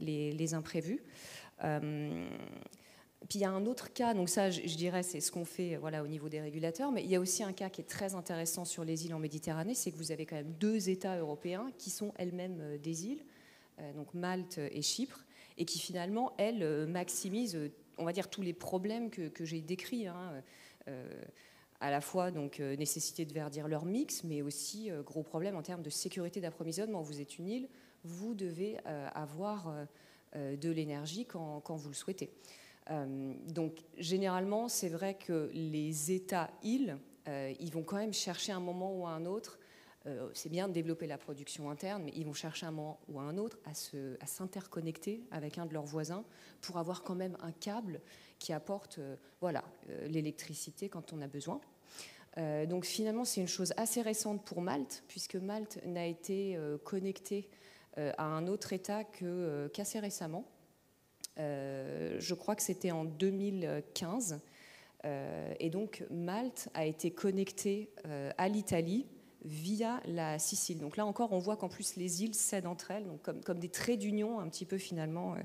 les 0.00 0.54
imprévus. 0.54 1.02
Puis 3.28 3.38
il 3.38 3.42
y 3.42 3.46
a 3.46 3.50
un 3.50 3.64
autre 3.64 3.92
cas, 3.92 4.12
donc 4.12 4.28
ça 4.28 4.50
je, 4.50 4.60
dirais 4.76 5.02
c'est 5.02 5.20
ce 5.20 5.32
qu'on 5.32 5.46
fait 5.46 5.76
voilà, 5.76 6.02
au 6.02 6.06
niveau 6.06 6.28
des 6.28 6.40
régulateurs, 6.40 6.92
mais 6.92 7.02
il 7.02 7.10
y 7.10 7.16
a 7.16 7.20
aussi 7.20 7.42
un 7.42 7.54
cas 7.54 7.70
qui 7.70 7.80
est 7.80 7.88
très 7.88 8.14
intéressant 8.14 8.66
sur 8.66 8.84
les 8.84 9.06
îles 9.06 9.14
en 9.14 9.18
Méditerranée, 9.18 9.74
c'est 9.74 9.90
que 9.90 9.96
vous 9.96 10.12
avez 10.12 10.26
quand 10.26 10.36
même 10.36 10.52
deux 10.60 10.90
États 10.90 11.18
européens 11.18 11.70
qui 11.78 11.88
sont 11.88 12.12
elles-mêmes 12.16 12.60
euh, 12.60 12.78
des 12.78 13.06
îles, 13.06 13.24
euh, 13.78 13.92
donc 13.94 14.12
Malte 14.12 14.58
et 14.58 14.82
Chypre, 14.82 15.24
et 15.56 15.64
qui 15.64 15.78
finalement, 15.78 16.34
elles, 16.36 16.62
euh, 16.62 16.86
maximisent, 16.86 17.58
on 17.96 18.04
va 18.04 18.12
dire, 18.12 18.28
tous 18.28 18.42
les 18.42 18.52
problèmes 18.52 19.08
que, 19.08 19.44
j'ai 19.44 19.60
décrits. 19.60 20.06
Hein, 20.06 20.42
à 21.80 21.90
la 21.90 22.00
fois 22.00 22.30
donc 22.30 22.60
nécessité 22.60 23.24
de 23.24 23.32
verdir 23.32 23.68
leur 23.68 23.84
mix, 23.84 24.22
mais 24.24 24.42
aussi 24.42 24.90
gros 25.04 25.22
problème 25.22 25.56
en 25.56 25.62
termes 25.62 25.82
de 25.82 25.90
sécurité 25.90 26.40
d'approvisionnement. 26.40 27.02
Vous 27.02 27.20
êtes 27.20 27.38
une 27.38 27.48
île, 27.48 27.68
vous 28.04 28.34
devez 28.34 28.78
avoir 29.14 29.74
de 30.34 30.70
l'énergie 30.70 31.26
quand, 31.26 31.62
vous 31.68 31.88
le 31.88 31.94
souhaitez. 31.94 32.30
Euh, 32.90 33.34
donc 33.48 33.78
généralement, 33.98 34.68
c'est 34.68 34.88
vrai 34.88 35.14
que 35.14 35.50
les 35.52 36.12
États-îles, 36.12 36.98
euh, 37.28 37.52
ils 37.60 37.72
vont 37.72 37.82
quand 37.82 37.96
même 37.96 38.12
chercher 38.12 38.52
un 38.52 38.60
moment 38.60 38.92
ou 38.94 39.06
un 39.06 39.24
autre 39.24 39.58
euh, 40.06 40.28
c'est 40.34 40.50
bien 40.50 40.68
de 40.68 40.74
développer 40.74 41.06
la 41.06 41.16
production 41.16 41.70
interne, 41.70 42.02
mais 42.04 42.12
ils 42.14 42.26
vont 42.26 42.34
chercher 42.34 42.66
un 42.66 42.72
moment 42.72 43.00
ou 43.08 43.20
un 43.20 43.38
autre 43.38 43.58
à, 43.64 43.72
s'interconnecter 44.26 45.24
avec 45.30 45.56
un 45.56 45.64
de 45.64 45.72
leurs 45.72 45.86
voisins 45.86 46.24
pour 46.60 46.76
avoir 46.76 47.02
quand 47.02 47.14
même 47.14 47.38
un 47.40 47.52
câble 47.52 48.02
qui 48.38 48.52
apporte 48.52 49.00
voilà, 49.40 49.64
l'électricité 50.06 50.90
quand 50.90 51.14
on 51.14 51.22
a 51.22 51.26
besoin. 51.26 51.58
donc 52.68 52.84
finalement, 52.84 53.24
c'est 53.24 53.40
une 53.40 53.48
chose 53.48 53.72
assez 53.78 54.02
récente 54.02 54.44
pour 54.44 54.60
Malte, 54.60 55.04
puisque 55.08 55.36
Malte 55.36 55.80
n'a 55.86 56.04
été 56.04 56.58
connecté 56.84 57.48
à 57.96 58.24
un 58.24 58.46
autre 58.46 58.74
État 58.74 59.04
qu'assez 59.72 60.00
récemment. 60.00 60.44
Euh, 61.38 62.16
je 62.18 62.34
crois 62.34 62.54
que 62.54 62.62
c'était 62.62 62.90
en 62.90 63.04
2015. 63.04 64.40
Euh, 65.04 65.54
et 65.60 65.70
donc 65.70 66.04
Malte 66.10 66.68
a 66.74 66.86
été 66.86 67.10
connecté 67.10 67.90
euh, 68.06 68.30
à 68.38 68.48
l'Italie 68.48 69.06
via 69.44 70.00
la 70.06 70.38
Sicile. 70.38 70.78
Donc 70.78 70.96
là 70.96 71.04
encore, 71.04 71.32
on 71.32 71.38
voit 71.38 71.56
qu'en 71.56 71.68
plus 71.68 71.96
les 71.96 72.22
îles 72.22 72.34
cèdent 72.34 72.66
entre 72.66 72.90
elles, 72.90 73.04
donc 73.04 73.20
comme, 73.44 73.58
des 73.58 73.68
traits 73.68 73.98
d'union 73.98 74.40
un 74.40 74.48
petit 74.48 74.64
peu 74.64 74.78
finalement 74.78 75.36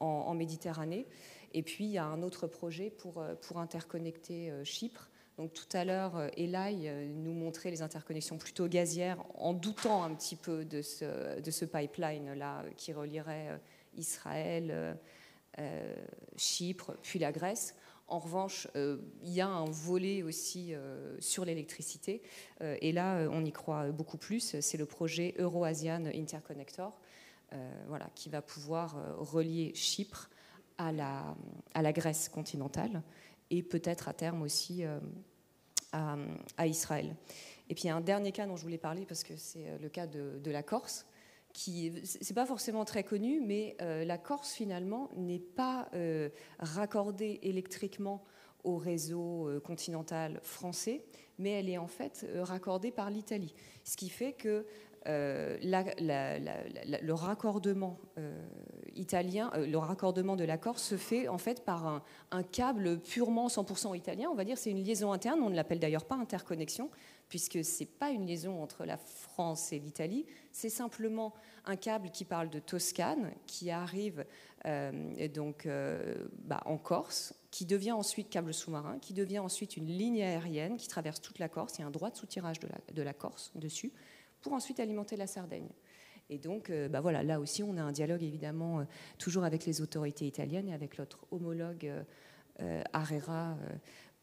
en, 0.00 0.32
Méditerranée. 0.34 1.06
Et 1.52 1.62
puis 1.62 1.84
il 1.84 1.90
y 1.90 1.98
a 1.98 2.06
un 2.06 2.22
autre 2.22 2.46
projet 2.46 2.88
pour, 2.88 3.22
pour 3.42 3.58
interconnecter 3.58 4.50
Chypre. 4.64 5.10
Donc 5.36 5.52
tout 5.52 5.76
à 5.76 5.84
l'heure, 5.84 6.30
Elai 6.38 7.06
nous 7.08 7.34
montrait 7.34 7.70
les 7.70 7.82
interconnexions 7.82 8.38
plutôt 8.38 8.66
gazières 8.66 9.22
en 9.34 9.52
doutant 9.52 10.04
un 10.04 10.14
petit 10.14 10.36
peu 10.36 10.64
de 10.64 10.80
ce, 10.80 11.38
de 11.38 11.50
ce 11.50 11.66
pipeline-là 11.66 12.64
qui 12.78 12.94
relierait 12.94 13.60
Israël, 13.94 14.96
Chypre, 16.36 16.96
puis 17.02 17.18
la 17.18 17.32
Grèce. 17.32 17.74
En 18.06 18.18
revanche, 18.18 18.68
euh, 18.76 18.98
il 19.22 19.32
y 19.32 19.40
a 19.40 19.48
un 19.48 19.64
volet 19.64 20.22
aussi 20.22 20.74
euh, 20.74 21.16
sur 21.20 21.44
l'électricité, 21.44 22.22
et 22.60 22.92
là, 22.92 23.26
on 23.30 23.44
y 23.44 23.52
croit 23.52 23.90
beaucoup 23.90 24.18
plus. 24.18 24.56
C'est 24.60 24.78
le 24.78 24.86
projet 24.86 25.34
Euro-Asian 25.38 26.04
Interconnector, 26.06 26.98
voilà, 27.88 28.10
qui 28.14 28.28
va 28.28 28.42
pouvoir 28.42 28.96
relier 29.18 29.72
Chypre 29.74 30.28
à 30.76 30.90
la, 30.92 31.92
Grèce 31.92 32.28
continentale 32.28 33.02
et 33.50 33.62
peut-être 33.62 34.08
à 34.08 34.12
terme 34.12 34.42
aussi 34.42 34.82
à, 35.92 36.66
Israël. 36.66 37.14
Et 37.68 37.74
puis 37.74 37.84
il 37.84 37.86
y 37.86 37.90
a 37.90 37.96
un 37.96 38.00
dernier 38.00 38.32
cas 38.32 38.46
dont 38.46 38.56
je 38.56 38.62
voulais 38.62 38.78
parler 38.78 39.06
parce 39.06 39.22
que 39.22 39.36
c'est 39.36 39.78
le 39.80 39.88
cas 39.88 40.06
de 40.06 40.50
la 40.50 40.62
Corse 40.62 41.06
qui 41.54 41.92
c'est 42.04 42.34
pas 42.34 42.44
forcément 42.44 42.84
très 42.84 43.04
connu, 43.04 43.40
mais 43.40 43.76
euh, 43.80 44.04
la 44.04 44.18
Corse 44.18 44.52
finalement 44.52 45.08
n'est 45.16 45.38
pas 45.38 45.88
euh, 45.94 46.28
raccordée 46.58 47.38
électriquement 47.42 48.22
au 48.64 48.76
réseau 48.76 49.48
euh, 49.48 49.60
continental 49.60 50.40
français, 50.42 51.06
mais 51.38 51.52
elle 51.52 51.70
est 51.70 51.78
en 51.78 51.86
fait 51.86 52.26
raccordée 52.40 52.90
par 52.90 53.08
l'Italie, 53.08 53.54
ce 53.84 53.96
qui 53.96 54.10
fait 54.10 54.32
que 54.32 54.66
le 55.06 55.72
raccordement 57.12 58.00
italien, 58.96 59.50
le 59.54 59.76
raccordement 59.76 60.34
de 60.34 60.44
la 60.44 60.56
Corse 60.56 60.82
se 60.82 60.96
fait 60.96 61.28
en 61.28 61.36
fait 61.36 61.62
par 61.62 61.86
un, 61.86 62.02
un 62.30 62.42
câble 62.42 62.98
purement 63.00 63.48
100% 63.48 63.94
italien. 63.94 64.30
On 64.32 64.34
va 64.34 64.44
dire 64.44 64.56
c'est 64.56 64.70
une 64.70 64.82
liaison 64.82 65.12
interne. 65.12 65.40
On 65.42 65.50
ne 65.50 65.56
l'appelle 65.56 65.78
d'ailleurs 65.78 66.06
pas 66.06 66.16
interconnexion 66.16 66.88
puisque 67.34 67.64
ce 67.64 67.80
n'est 67.80 67.88
pas 67.88 68.10
une 68.10 68.28
liaison 68.28 68.62
entre 68.62 68.84
la 68.84 68.96
France 68.96 69.72
et 69.72 69.80
l'Italie, 69.80 70.24
c'est 70.52 70.68
simplement 70.68 71.34
un 71.64 71.74
câble 71.74 72.12
qui 72.12 72.24
parle 72.24 72.48
de 72.48 72.60
Toscane, 72.60 73.32
qui 73.48 73.72
arrive 73.72 74.24
euh, 74.66 75.26
donc 75.26 75.66
euh, 75.66 76.28
bah, 76.44 76.62
en 76.64 76.78
Corse, 76.78 77.34
qui 77.50 77.66
devient 77.66 77.90
ensuite 77.90 78.30
câble 78.30 78.54
sous-marin, 78.54 79.00
qui 79.00 79.14
devient 79.14 79.40
ensuite 79.40 79.76
une 79.76 79.88
ligne 79.88 80.22
aérienne 80.22 80.76
qui 80.76 80.86
traverse 80.86 81.20
toute 81.20 81.40
la 81.40 81.48
Corse. 81.48 81.76
Il 81.76 81.80
y 81.80 81.84
a 81.84 81.88
un 81.88 81.90
droit 81.90 82.08
de 82.08 82.16
soutirage 82.16 82.60
de 82.60 82.68
la, 82.68 82.78
de 82.92 83.02
la 83.02 83.12
Corse 83.12 83.50
dessus, 83.56 83.92
pour 84.40 84.52
ensuite 84.52 84.78
alimenter 84.78 85.16
la 85.16 85.26
Sardaigne. 85.26 85.72
Et 86.30 86.38
donc, 86.38 86.70
euh, 86.70 86.88
bah 86.88 87.00
voilà, 87.00 87.24
là 87.24 87.40
aussi, 87.40 87.64
on 87.64 87.76
a 87.78 87.82
un 87.82 87.90
dialogue 87.90 88.22
évidemment 88.22 88.86
toujours 89.18 89.42
avec 89.42 89.66
les 89.66 89.80
autorités 89.80 90.28
italiennes 90.28 90.68
et 90.68 90.72
avec 90.72 91.00
notre 91.00 91.26
homologue 91.32 91.92
Arera 92.92 93.56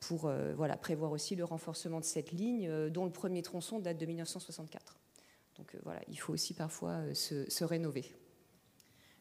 pour 0.01 0.25
euh, 0.25 0.53
voilà, 0.55 0.75
prévoir 0.75 1.11
aussi 1.11 1.35
le 1.35 1.45
renforcement 1.45 1.99
de 1.99 2.05
cette 2.05 2.31
ligne, 2.31 2.67
euh, 2.67 2.89
dont 2.89 3.05
le 3.05 3.11
premier 3.11 3.41
tronçon 3.41 3.79
date 3.79 3.97
de 3.97 4.05
1964. 4.05 4.97
Donc 5.57 5.73
euh, 5.73 5.79
voilà, 5.83 6.01
il 6.09 6.19
faut 6.19 6.33
aussi 6.33 6.53
parfois 6.53 7.01
se, 7.13 7.63
rénover. 7.63 8.11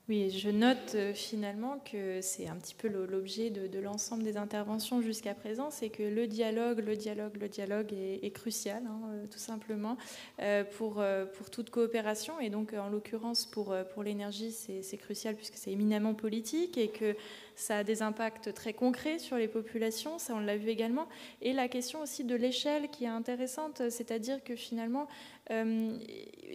Oui, 0.08 0.30
je 0.30 0.48
note 0.48 0.96
finalement 1.14 1.78
que 1.78 2.20
c'est 2.20 2.48
un 2.48 2.56
petit 2.56 2.74
peu 2.74 2.88
l'objet 2.88 3.50
de, 3.50 3.78
l'ensemble 3.78 4.24
des 4.24 4.36
interventions 4.36 5.02
jusqu'à 5.02 5.34
présent, 5.34 5.70
c'est 5.70 5.88
que 5.88 6.02
le 6.02 6.26
dialogue, 6.26 6.80
le 6.80 6.96
dialogue, 6.96 7.36
le 7.36 7.48
dialogue 7.48 7.92
est, 7.92 8.32
crucial, 8.32 8.82
hein, 8.88 9.22
tout 9.30 9.38
simplement, 9.38 9.96
pour, 10.72 11.04
pour 11.34 11.50
toute 11.50 11.70
coopération. 11.70 12.40
Et 12.40 12.50
donc, 12.50 12.72
en 12.72 12.88
l'occurrence, 12.88 13.46
pour, 13.46 13.72
pour 13.94 14.02
l'énergie, 14.02 14.50
c'est 14.50 14.96
crucial 14.96 15.36
puisque 15.36 15.54
c'est 15.54 15.70
éminemment 15.70 16.14
politique 16.14 16.76
et 16.76 16.88
que 16.88 17.14
ça 17.54 17.78
a 17.78 17.84
des 17.84 18.02
impacts 18.02 18.52
très 18.54 18.72
concrets 18.72 19.18
sur 19.18 19.36
les 19.36 19.48
populations, 19.48 20.18
ça 20.18 20.34
on 20.34 20.40
l'a 20.40 20.56
vu 20.56 20.68
également. 20.68 21.08
Et 21.42 21.52
la 21.52 21.68
question 21.68 22.00
aussi 22.00 22.24
de 22.24 22.34
l'échelle 22.34 22.88
qui 22.90 23.04
est 23.04 23.08
intéressante, 23.08 23.82
c'est-à-dire 23.90 24.42
que 24.42 24.56
finalement, 24.56 25.08
euh, 25.50 25.98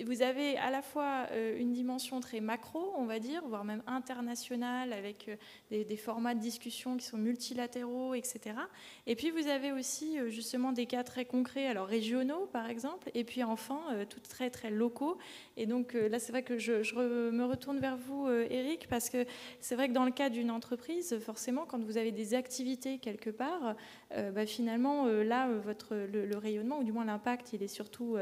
vous 0.05 0.21
avez 0.21 0.57
à 0.57 0.71
la 0.71 0.81
fois 0.81 1.27
euh, 1.31 1.57
une 1.59 1.73
dimension 1.73 2.19
très 2.21 2.39
macro, 2.39 2.93
on 2.97 3.05
va 3.05 3.19
dire, 3.19 3.43
voire 3.45 3.65
même 3.65 3.83
internationale, 3.87 4.93
avec 4.93 5.27
euh, 5.27 5.83
des, 5.83 5.97
formats 5.97 6.33
de 6.33 6.39
discussion 6.39 6.95
qui 6.95 7.05
sont 7.05 7.17
multilatéraux, 7.17 8.13
etc. 8.13 8.55
Et 9.05 9.15
puis 9.15 9.31
vous 9.31 9.47
avez 9.47 9.71
aussi 9.71 10.17
justement 10.29 10.71
des 10.71 10.85
cas 10.85 11.03
très 11.03 11.25
concrets, 11.25 11.67
alors 11.67 11.87
régionaux 11.87 12.47
par 12.51 12.69
exemple, 12.69 13.09
et 13.13 13.23
puis 13.23 13.43
enfin 13.43 13.79
tout 14.09 14.19
très 14.19 14.49
très 14.49 14.69
locaux. 14.69 15.17
Et 15.57 15.65
donc 15.65 15.93
là, 15.93 16.19
c'est 16.19 16.31
vrai 16.31 16.43
que 16.43 16.57
je, 16.57 16.83
je, 16.83 16.95
me 16.95 17.45
retourne 17.45 17.79
vers 17.79 17.97
vous, 17.97 18.29
Eric, 18.29 18.87
parce 18.87 19.09
que 19.09 19.25
c'est 19.59 19.75
vrai 19.75 19.87
que 19.87 19.93
dans 19.93 20.05
le 20.05 20.11
cas 20.11 20.29
d'une 20.29 20.51
entreprise, 20.51 20.94
forcément, 21.19 21.65
quand 21.65 21.83
vous 21.83 21.97
avez 21.97 22.11
des 22.11 22.33
activités 22.33 22.97
quelque 22.97 23.29
part, 23.29 23.75
bah, 24.11 24.45
finalement, 24.45 25.07
là, 25.07 25.47
votre, 25.63 25.95
le, 25.95 26.37
rayonnement, 26.37 26.79
ou 26.79 26.83
du 26.83 26.91
moins 26.91 27.05
l'impact, 27.05 27.53
il 27.53 27.63
est 27.63 27.67
surtout 27.67 28.17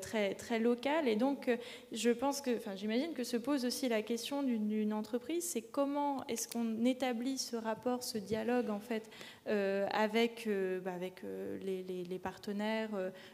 très, 0.00 0.34
très 0.34 0.58
local. 0.58 1.08
Et 1.08 1.16
donc, 1.16 1.48
euh, 1.48 1.56
je 1.92 2.10
pense 2.10 2.40
que, 2.40 2.56
enfin, 2.56 2.74
j'imagine 2.76 3.12
que 3.12 3.24
se 3.24 3.36
pose 3.36 3.64
aussi 3.64 3.88
la 3.88 4.02
question 4.02 4.42
d'une 4.42 4.92
entreprise, 4.92 5.44
c'est 5.44 5.62
comment 5.62 6.26
est-ce 6.26 6.48
qu'on 6.48 6.84
établit 6.84 7.38
ce 7.38 7.56
rapport, 7.56 8.02
ce 8.02 8.18
dialogue, 8.18 8.70
en 8.70 8.80
fait, 8.80 9.10
euh, 9.39 9.39
avec, 9.46 10.46
euh, 10.46 10.80
bah, 10.80 10.92
avec 10.92 11.22
les, 11.62 11.82
les, 11.82 12.18
partenaires 12.18 12.90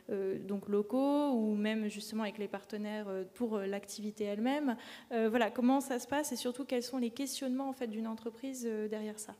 donc 0.09 0.69
locaux 0.69 1.33
ou 1.33 1.55
même 1.55 1.89
justement 1.89 2.23
avec 2.23 2.39
les 2.39 2.49
partenaires 2.49 3.07
pour 3.35 3.59
l'activité 3.59 4.25
elle-même. 4.25 4.77
voilà, 5.11 5.51
comment 5.51 5.81
ça 5.81 5.99
se 5.99 6.07
passe 6.07 6.33
et 6.33 6.37
surtout 6.37 6.65
quels 6.65 6.83
sont 6.83 6.99
les 6.99 7.11
questionnements 7.11 7.69
en 7.69 7.73
fait 7.73 7.89
d'une 7.89 8.07
entreprise 8.07 8.65
derrière 8.91 9.19
ça? 9.19 9.35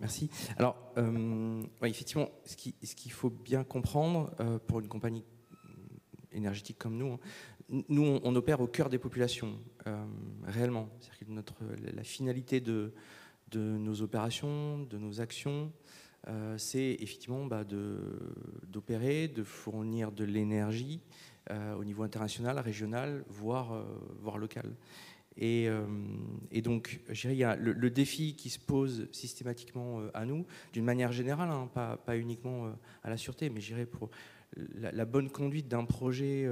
merci. 0.00 0.30
Alors, 0.56 0.76
effectivement, 1.82 2.28
ce 2.44 2.56
qu'il 2.56 2.74
ce 2.82 3.08
faut 3.08 3.30
bien 3.30 3.64
comprendre 3.64 4.30
pour 4.66 4.80
une 4.80 4.88
compagnie 4.88 5.24
énergétique 6.34 6.78
comme 6.78 6.96
nous, 6.96 7.12
hein. 7.12 7.18
nous, 7.88 8.20
on, 8.22 8.36
opère 8.36 8.60
au 8.60 8.66
cœur 8.66 8.88
des 8.90 8.98
populations, 8.98 9.58
euh, 9.86 10.04
réellement. 10.44 10.88
C'est-à-dire 11.00 11.26
que 11.26 11.32
notre, 11.32 11.54
la 11.94 12.04
finalité 12.04 12.60
de, 12.60 12.92
de 13.54 13.78
nos 13.78 14.02
opérations, 14.02 14.80
de 14.90 14.98
nos 14.98 15.20
actions, 15.20 15.72
euh, 16.26 16.58
c'est 16.58 16.96
effectivement 17.00 17.44
bah, 17.46 17.64
d'opérer, 18.66 19.28
de, 19.28 19.44
fournir 19.44 20.10
de 20.10 20.24
l'énergie 20.24 21.00
euh, 21.50 21.74
au 21.74 21.84
niveau 21.84 22.02
international, 22.02 22.58
régional, 22.58 23.24
voire, 23.28 23.84
voire 24.20 24.38
local. 24.38 24.74
Et, 25.36 25.68
donc, 26.62 27.00
je 27.10 27.28
il 27.28 27.36
y 27.36 27.56
le, 27.58 27.90
défi 27.90 28.36
qui 28.36 28.50
se 28.50 28.58
pose 28.60 29.08
systématiquement 29.10 30.00
à 30.14 30.24
nous, 30.24 30.46
d'une 30.72 30.84
manière 30.84 31.10
générale, 31.10 31.50
hein, 31.50 31.68
pas, 31.74 31.96
pas, 31.96 32.16
uniquement 32.16 32.72
à 33.02 33.10
la 33.10 33.16
sûreté, 33.16 33.50
mais 33.50 33.60
je 33.60 33.74
pour 33.84 34.10
la, 34.80 35.04
bonne 35.04 35.28
conduite 35.28 35.66
d'un 35.66 35.84
projet 35.84 36.48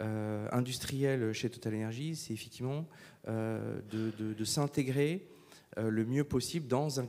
industriel 0.00 1.32
chez 1.32 1.50
Total 1.50 1.72
Energy, 1.76 2.16
c'est 2.16 2.34
effectivement 2.34 2.88
de, 3.28 4.10
de 4.18 4.44
s'intégrer 4.44 5.24
le 5.76 6.04
mieux 6.04 6.24
possible 6.24 6.66
dans 6.66 7.00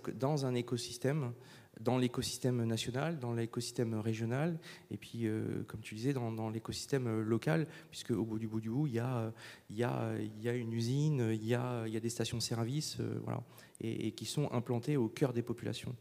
un, 0.45 0.55
écosystème 0.55 1.33
dans 1.81 1.97
l'écosystème 1.97 2.63
national, 2.65 3.19
dans 3.19 3.33
l'écosystème 3.33 3.95
régional, 3.95 4.59
et 4.91 4.97
puis, 4.97 5.25
euh, 5.25 5.63
comme 5.67 5.81
tu 5.81 5.95
disais, 5.95 6.13
dans, 6.13 6.49
l'écosystème 6.49 7.07
euh, 7.07 7.23
local, 7.23 7.67
puisque 7.89 8.11
au 8.11 8.23
bout 8.23 8.39
du 8.39 8.47
bout 8.47 8.61
du 8.61 8.69
bout, 8.69 8.88
il 8.88 8.93
y 8.93 8.99
a, 8.99 9.31
une 9.69 10.73
usine, 10.73 11.31
il 11.31 11.47
y 11.47 11.55
a, 11.55 11.88
des 11.88 12.09
stations-service, 12.09 12.97
euh, 12.99 13.19
voilà, 13.23 13.41
et, 13.79 14.11
qui 14.11 14.25
sont 14.25 14.51
implantées 14.51 14.97
au 14.97 15.07
cœur 15.07 15.33
des 15.33 15.41
populations. 15.41 15.95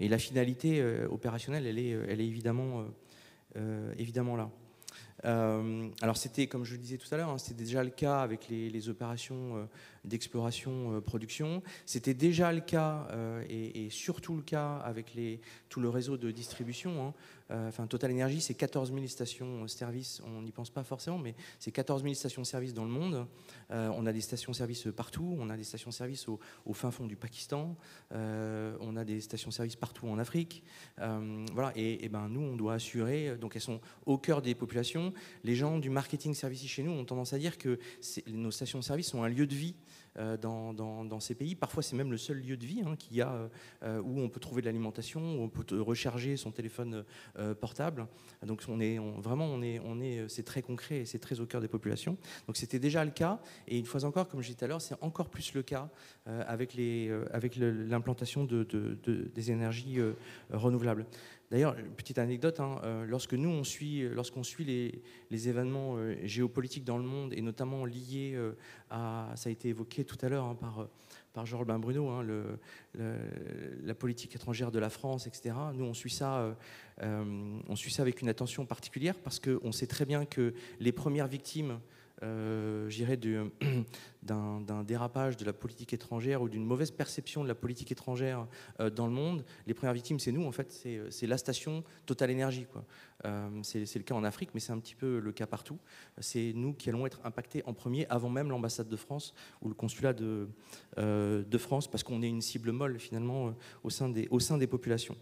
Et 0.00 0.08
la 0.08 0.18
finalité 0.18 0.82
opérationnelle, 1.10 1.66
elle 1.66 1.78
est, 1.78 2.26
évidemment 2.26 2.86
là. 3.54 4.50
Alors 5.22 6.16
c'était, 6.16 6.46
comme 6.46 6.64
je 6.64 6.72
le 6.72 6.78
disais 6.78 6.98
tout 6.98 7.12
à 7.12 7.16
l'heure, 7.16 7.30
hein, 7.30 7.38
c'était 7.38 7.64
déjà 7.64 7.82
le 7.82 7.90
cas 7.90 8.20
avec 8.20 8.48
les, 8.48 8.88
opérations 8.88 9.68
d'exploration-production. 10.04 11.62
C'était 11.84 12.14
déjà 12.14 12.52
le 12.52 12.60
cas, 12.60 13.08
et, 13.48 13.86
et, 13.86 13.90
surtout 13.90 14.36
le 14.36 14.42
cas 14.42 14.76
avec 14.84 15.16
tout 15.68 15.80
le 15.80 15.88
réseau 15.88 16.16
de 16.16 16.30
distribution. 16.30 17.08
Hein. 17.08 17.14
Euh, 17.50 17.68
enfin, 17.68 17.86
Total 17.86 18.10
Energy, 18.10 18.40
c'est 18.40 18.54
14 18.54 18.92
000 18.92 19.06
stations-service. 19.06 20.22
On 20.26 20.42
n'y 20.42 20.52
pense 20.52 20.70
pas 20.70 20.82
forcément, 20.82 21.18
mais 21.18 21.34
c'est 21.58 21.70
14 21.70 22.02
000 22.02 22.14
stations-service 22.14 22.74
dans 22.74 22.84
le 22.84 22.90
monde. 22.90 23.26
Euh, 23.70 23.90
on 23.94 24.06
a 24.06 24.12
des 24.12 24.20
stations-service 24.20 24.88
partout. 24.96 25.36
On 25.38 25.48
a 25.50 25.56
des 25.56 25.64
stations-service 25.64 26.26
au, 26.28 26.38
fin 26.72 26.90
fond 26.90 27.06
du 27.06 27.16
Pakistan. 27.16 27.76
Euh, 28.12 28.76
on 28.80 28.96
a 28.96 29.04
des 29.04 29.20
stations-service 29.20 29.76
partout 29.76 30.08
en 30.08 30.18
Afrique. 30.18 30.64
voilà. 30.98 31.72
Et, 31.76 32.08
ben, 32.08 32.28
nous, 32.28 32.40
on 32.40 32.56
doit 32.56 32.74
assurer. 32.74 33.36
Donc, 33.36 33.56
elles 33.56 33.62
sont 33.62 33.80
au 34.04 34.18
cœur 34.18 34.42
des 34.42 34.54
populations. 34.54 35.05
Les 35.44 35.54
gens 35.54 35.78
du 35.78 35.90
marketing 35.90 36.34
service 36.34 36.64
chez 36.66 36.82
nous 36.82 36.92
ont 36.92 37.04
tendance 37.04 37.32
à 37.32 37.38
dire 37.38 37.58
que 37.58 37.78
nos 38.26 38.50
stations-service 38.50 39.08
sont 39.08 39.22
un 39.22 39.28
lieu 39.28 39.46
de 39.46 39.54
vie 39.54 39.74
euh, 40.18 40.36
dans, 40.36 41.20
ces 41.20 41.34
pays. 41.34 41.54
Parfois, 41.54 41.82
c'est 41.82 41.96
même 41.96 42.10
le 42.10 42.18
seul 42.18 42.38
lieu 42.38 42.56
de 42.56 42.64
vie 42.64 42.82
hein, 42.84 42.94
qu'il 42.96 43.16
y 43.16 43.22
a 43.22 43.32
euh, 43.32 43.48
euh, 43.82 44.02
où 44.02 44.20
on 44.20 44.28
peut 44.28 44.40
trouver 44.40 44.60
de 44.60 44.66
l'alimentation, 44.66 45.20
où 45.20 45.42
on 45.42 45.48
peut 45.48 45.80
recharger 45.80 46.36
son 46.36 46.50
téléphone 46.50 47.04
portable. 47.60 48.06
Donc, 48.42 48.62
on 48.68 48.80
est 48.80 48.98
vraiment, 49.18 49.46
on 49.46 49.62
est, 49.62 50.28
c'est 50.28 50.42
très 50.42 50.62
concret 50.62 50.98
et 50.98 51.04
c'est 51.04 51.18
très 51.18 51.40
au 51.40 51.46
cœur 51.46 51.60
des 51.60 51.68
populations. 51.68 52.16
Donc, 52.46 52.56
c'était 52.56 52.78
déjà 52.78 53.04
le 53.04 53.10
cas. 53.10 53.40
Et 53.66 53.78
une 53.78 53.86
fois 53.86 54.04
encore, 54.04 54.28
comme 54.28 54.40
je 54.40 54.48
disais 54.48 54.58
tout 54.58 54.64
à 54.64 54.68
l'heure, 54.68 54.80
c'est 54.80 54.96
encore 55.00 55.28
plus 55.28 55.54
le 55.54 55.62
cas 55.62 55.88
avec 56.26 56.74
l'implantation 56.76 58.44
de, 58.44 58.66
des 59.34 59.50
énergies 59.50 59.98
renouvelables. 60.50 61.06
D'ailleurs, 61.50 61.76
petite 61.96 62.18
anecdote, 62.18 62.58
hein, 62.58 62.80
euh, 62.82 63.04
lorsque 63.06 63.34
nous 63.34 63.48
on 63.48 63.62
suit, 63.62 64.08
lorsqu'on 64.08 64.42
suit 64.42 64.64
les, 65.30 65.48
événements 65.48 65.94
euh, 65.96 66.16
géopolitiques 66.24 66.84
dans 66.84 66.98
le 66.98 67.04
monde 67.04 67.32
et 67.34 67.40
notamment 67.40 67.84
liés 67.84 68.32
euh, 68.34 68.56
à, 68.90 69.30
ça 69.36 69.48
a 69.48 69.52
été 69.52 69.68
évoqué 69.68 70.04
tout 70.04 70.16
à 70.22 70.28
l'heure 70.28 70.44
hein, 70.44 70.56
par 70.56 70.88
par 71.32 71.44
Ben 71.66 71.78
Bruno, 71.78 72.08
hein, 72.08 72.24
la 72.94 73.94
politique 73.94 74.34
étrangère 74.34 74.72
de 74.72 74.78
la 74.78 74.88
France, 74.88 75.26
etc. 75.26 75.54
Nous, 75.74 75.84
on 75.84 75.92
suit 75.92 76.08
ça, 76.08 76.56
on 77.02 77.76
suit 77.76 77.90
ça 77.90 78.00
avec 78.00 78.22
une 78.22 78.30
attention 78.30 78.64
particulière 78.64 79.14
parce 79.22 79.38
qu'on 79.38 79.70
sait 79.70 79.86
très 79.86 80.06
bien 80.06 80.24
que 80.24 80.54
les 80.80 80.92
premières 80.92 81.26
victimes 81.26 81.78
euh, 82.22 82.88
j'irais, 82.88 83.18
d'un 84.22 84.84
dérapage 84.84 85.36
de 85.36 85.44
la 85.44 85.52
politique 85.52 85.92
étrangère 85.92 86.42
ou 86.42 86.48
d'une 86.48 86.64
mauvaise 86.64 86.90
perception 86.90 87.42
de 87.42 87.48
la 87.48 87.54
politique 87.54 87.92
étrangère 87.92 88.46
euh, 88.80 88.90
dans 88.90 89.06
le 89.06 89.12
monde, 89.12 89.44
les 89.66 89.74
premières 89.74 89.92
victimes, 89.92 90.18
c'est 90.18 90.32
nous, 90.32 90.44
en 90.44 90.52
fait, 90.52 90.72
c'est 91.10 91.26
la 91.26 91.38
station 91.38 91.84
Total 92.06 92.30
Énergie. 92.30 92.66
Euh, 93.24 93.48
c'est 93.62 93.96
le 93.96 94.02
cas 94.02 94.14
en 94.14 94.24
Afrique, 94.24 94.50
mais 94.54 94.60
c'est 94.60 94.72
un 94.72 94.78
petit 94.78 94.94
peu 94.94 95.18
le 95.18 95.32
cas 95.32 95.46
partout. 95.46 95.78
C'est 96.18 96.52
nous 96.54 96.72
qui 96.72 96.88
allons 96.88 97.06
être 97.06 97.20
impactés 97.24 97.62
en 97.66 97.74
premier, 97.74 98.06
avant 98.08 98.30
même 98.30 98.50
l'ambassade 98.50 98.88
de 98.88 98.96
France 98.96 99.34
ou 99.60 99.68
le 99.68 99.74
consulat 99.74 100.12
de, 100.12 100.48
de 100.96 101.58
France, 101.58 101.90
parce 101.90 102.02
qu'on 102.02 102.22
est 102.22 102.28
une 102.28 102.42
cible 102.42 102.72
molle, 102.72 102.98
finalement, 102.98 103.54
au, 103.84 103.90
sein 103.90 104.08
des, 104.08 104.28
au 104.30 104.40
sein 104.40 104.58
des 104.58 104.66
populations. 104.66 105.16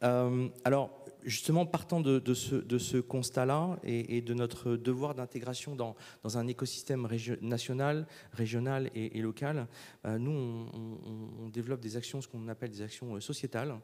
alors, 0.00 1.05
justement, 1.26 1.66
partant 1.66 2.00
de, 2.00 2.34
ce, 2.34 3.00
constat-là 3.00 3.78
et, 3.82 4.22
de 4.22 4.34
notre 4.34 4.76
devoir 4.76 5.14
d'intégration 5.14 5.76
dans, 5.76 5.96
un 6.24 6.46
écosystème 6.46 7.06
national, 7.42 8.06
régional 8.32 8.90
et, 8.94 9.20
local, 9.20 9.66
euh, 10.06 10.18
nous, 10.18 10.30
on, 10.30 11.48
développe 11.48 11.80
des 11.80 11.96
actions, 11.96 12.20
ce 12.20 12.28
qu'on 12.28 12.48
appelle 12.48 12.70
des 12.70 12.82
actions 12.82 13.16
euh, 13.16 13.20
sociétales 13.20 13.74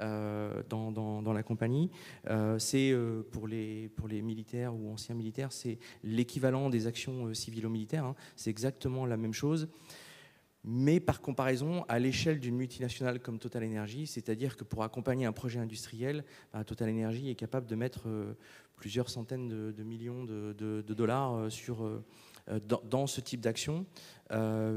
euh, 0.00 0.62
dans, 0.68 1.32
la 1.32 1.42
compagnie. 1.42 1.90
c'est 2.58 2.94
pour, 3.30 3.48
les, 3.48 3.90
militaires 4.22 4.74
ou 4.74 4.92
anciens 4.92 5.14
militaires, 5.14 5.52
c'est 5.52 5.78
l'équivalent 6.04 6.70
des 6.70 6.86
actions 6.86 7.32
civilo-militaires. 7.32 8.04
Hein. 8.04 8.14
C'est 8.36 8.50
exactement 8.50 9.06
la 9.06 9.16
même 9.16 9.32
chose 9.32 9.68
mais 10.64 11.00
par 11.00 11.20
comparaison 11.20 11.84
à 11.88 11.98
l'échelle 11.98 12.38
d'une 12.38 12.56
multinationale 12.56 13.20
comme 13.20 13.38
Total 13.38 13.64
Energy, 13.64 14.06
c'est-à-dire 14.06 14.56
que 14.56 14.64
pour 14.64 14.82
accompagner 14.82 15.24
un 15.26 15.32
projet 15.32 15.58
industriel, 15.58 16.24
bah, 16.52 16.64
Total 16.64 16.90
Energy 16.90 17.30
est 17.30 17.34
capable 17.34 17.66
de 17.66 17.74
mettre 17.74 18.08
euh, 18.08 18.34
plusieurs 18.76 19.08
centaines 19.08 19.48
de, 19.48 19.82
millions 19.82 20.24
de, 20.24 20.82
dollars 20.82 21.34
euh, 21.34 21.50
sur, 21.50 21.84
euh, 21.84 22.04
dans, 22.84 23.06
ce 23.06 23.20
type 23.20 23.40
d'action, 23.40 23.86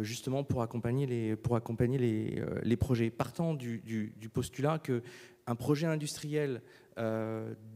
justement 0.02 0.44
pour 0.44 0.62
accompagner 0.62 1.06
les, 1.06 1.36
pour 1.36 1.56
accompagner 1.56 1.98
les, 1.98 2.78
projets. 2.78 3.10
Partant 3.10 3.54
du, 3.54 3.80
du 3.80 4.30
postulat 4.30 4.80
qu'un 4.80 5.56
projet 5.56 5.88
industriel 5.88 6.62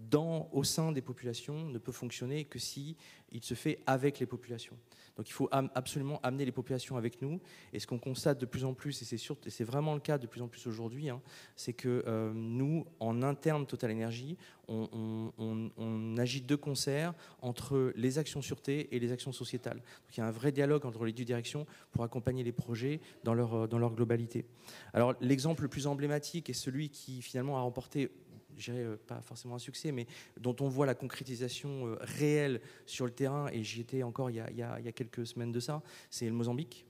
dans, 0.10 0.50
au 0.52 0.64
sein 0.64 0.92
des 0.92 1.02
populations 1.02 1.66
ne 1.66 1.78
peut 1.78 1.92
fonctionner 1.92 2.46
que 2.46 2.60
si 2.60 2.96
il 3.32 3.44
se 3.44 3.54
fait 3.54 3.80
avec 3.86 4.20
les 4.20 4.26
populations. 4.26 4.78
Donc 5.18 5.28
il 5.28 5.34
faut 5.34 5.50
absolument 5.52 6.20
amener 6.22 6.46
les 6.46 6.52
populations 6.52 6.96
avec 6.96 7.22
nous. 7.24 7.42
Et 7.74 7.80
ce 7.80 7.88
qu'on 7.88 7.98
constate 7.98 8.40
de 8.40 8.46
plus 8.46 8.64
en 8.64 8.74
plus, 8.76 9.02
et 9.02 9.50
c'est 9.50 9.64
vraiment 9.64 9.96
le 9.96 10.00
cas 10.00 10.20
de 10.20 10.28
plus 10.28 10.42
en 10.42 10.48
plus 10.48 10.68
aujourd'hui, 10.68 11.10
hein, 11.10 11.22
c'est 11.56 11.74
que 11.74 12.04
euh, 12.08 12.32
nous, 12.34 12.86
en 13.00 13.24
interne 13.24 13.66
Total 13.66 13.92
Energy, 13.92 14.38
on, 14.68 16.16
agit 16.18 16.42
de 16.42 16.56
concert 16.56 17.14
entre 17.42 17.94
les 17.96 18.18
actions 18.18 18.42
sûreté 18.42 18.96
et 18.96 19.00
les 19.00 19.12
actions 19.12 19.32
sociétales. 19.32 19.78
Donc 19.78 20.18
il 20.18 20.20
y 20.20 20.24
a 20.24 20.28
un 20.28 20.32
vrai 20.32 20.52
dialogue 20.52 20.86
entre 20.86 21.06
les 21.06 21.14
deux 21.14 21.24
directions 21.24 21.66
pour 21.92 22.04
accompagner 22.04 22.44
les 22.44 22.52
projets 22.52 23.00
dans 23.24 23.34
leur, 23.34 23.68
dans 23.68 23.80
leur 23.80 23.94
globalité. 23.94 24.46
Alors 24.94 25.16
l'exemple 25.22 25.64
le 25.64 25.70
plus 25.70 25.88
emblématique 25.88 26.50
est 26.50 26.54
celui 26.54 26.90
qui 26.90 27.22
finalement 27.22 27.58
a 27.58 27.62
remporté 27.62 28.10
je 28.58 28.72
dirais 28.72 28.84
euh, 28.84 28.98
pas 29.08 29.22
forcément 29.22 29.56
un 29.56 29.60
succès, 29.60 29.92
mais 29.92 30.08
dont 30.40 30.56
on 30.60 30.68
voit 30.68 30.86
la 30.86 30.96
concrétisation 30.96 31.88
euh, 31.88 31.98
réelle 32.02 32.62
sur 32.86 33.06
le 33.06 33.12
terrain, 33.12 33.48
et 33.52 33.64
j'y 33.64 33.82
étais 33.82 34.04
encore 34.04 34.30
il 34.30 34.36
y, 34.36 34.62
a, 34.62 34.92
quelques 34.92 35.26
semaines 35.26 35.52
de 35.52 35.60
ça, 35.60 35.82
c'est 36.10 36.26
le 36.26 36.34
Mozambique. 36.34 36.86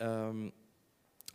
Euh, 0.00 0.50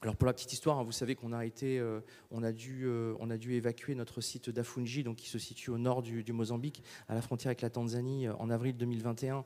alors 0.06 0.18
pour 0.18 0.28
la 0.28 0.34
petite 0.34 0.54
histoire, 0.54 0.78
hein, 0.78 0.84
vous 0.84 0.92
savez 0.92 1.16
qu'on 1.16 1.34
euh, 1.34 1.50
euh, 1.64 3.18
a 3.28 3.38
dû 3.38 3.54
évacuer 3.56 3.96
notre 3.96 4.22
site 4.22 4.52
d'Afungi, 4.52 5.04
donc 5.04 5.16
qui 5.16 5.28
se 5.28 5.40
situe 5.40 5.72
au 5.72 5.80
nord 5.80 6.04
du, 6.04 6.32
Mozambique, 6.32 6.84
à 7.08 7.16
la 7.16 7.24
frontière 7.24 7.50
avec 7.50 7.62
la 7.62 7.72
Tanzanie, 7.72 8.28
euh, 8.28 8.36
en 8.36 8.52
avril 8.52 8.78
2021, 8.78 9.46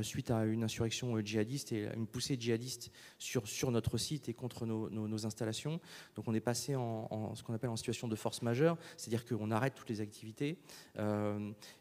suite 0.00 0.30
à 0.30 0.46
une 0.46 0.64
insurrection 0.64 1.20
djihadiste 1.20 1.72
et 1.72 1.90
une 1.94 2.06
poussée 2.06 2.36
djihadiste 2.40 2.90
sur 3.18 3.46
sur 3.46 3.70
notre 3.70 3.98
site 3.98 4.30
et 4.30 4.34
contre 4.34 4.64
nos, 4.64 5.26
installations. 5.26 5.78
Donc 6.16 6.26
on 6.26 6.34
est 6.34 6.40
passé 6.40 6.74
en, 6.74 7.34
ce 7.34 7.42
qu'on 7.42 7.52
appelle 7.52 7.70
en 7.70 7.76
situation 7.76 8.08
de 8.08 8.16
force 8.16 8.40
majeure, 8.40 8.78
c'est-à-dire 8.96 9.26
qu'on 9.26 9.50
arrête 9.50 9.74
toutes 9.74 9.90
les 9.90 10.00
activités. 10.00 10.56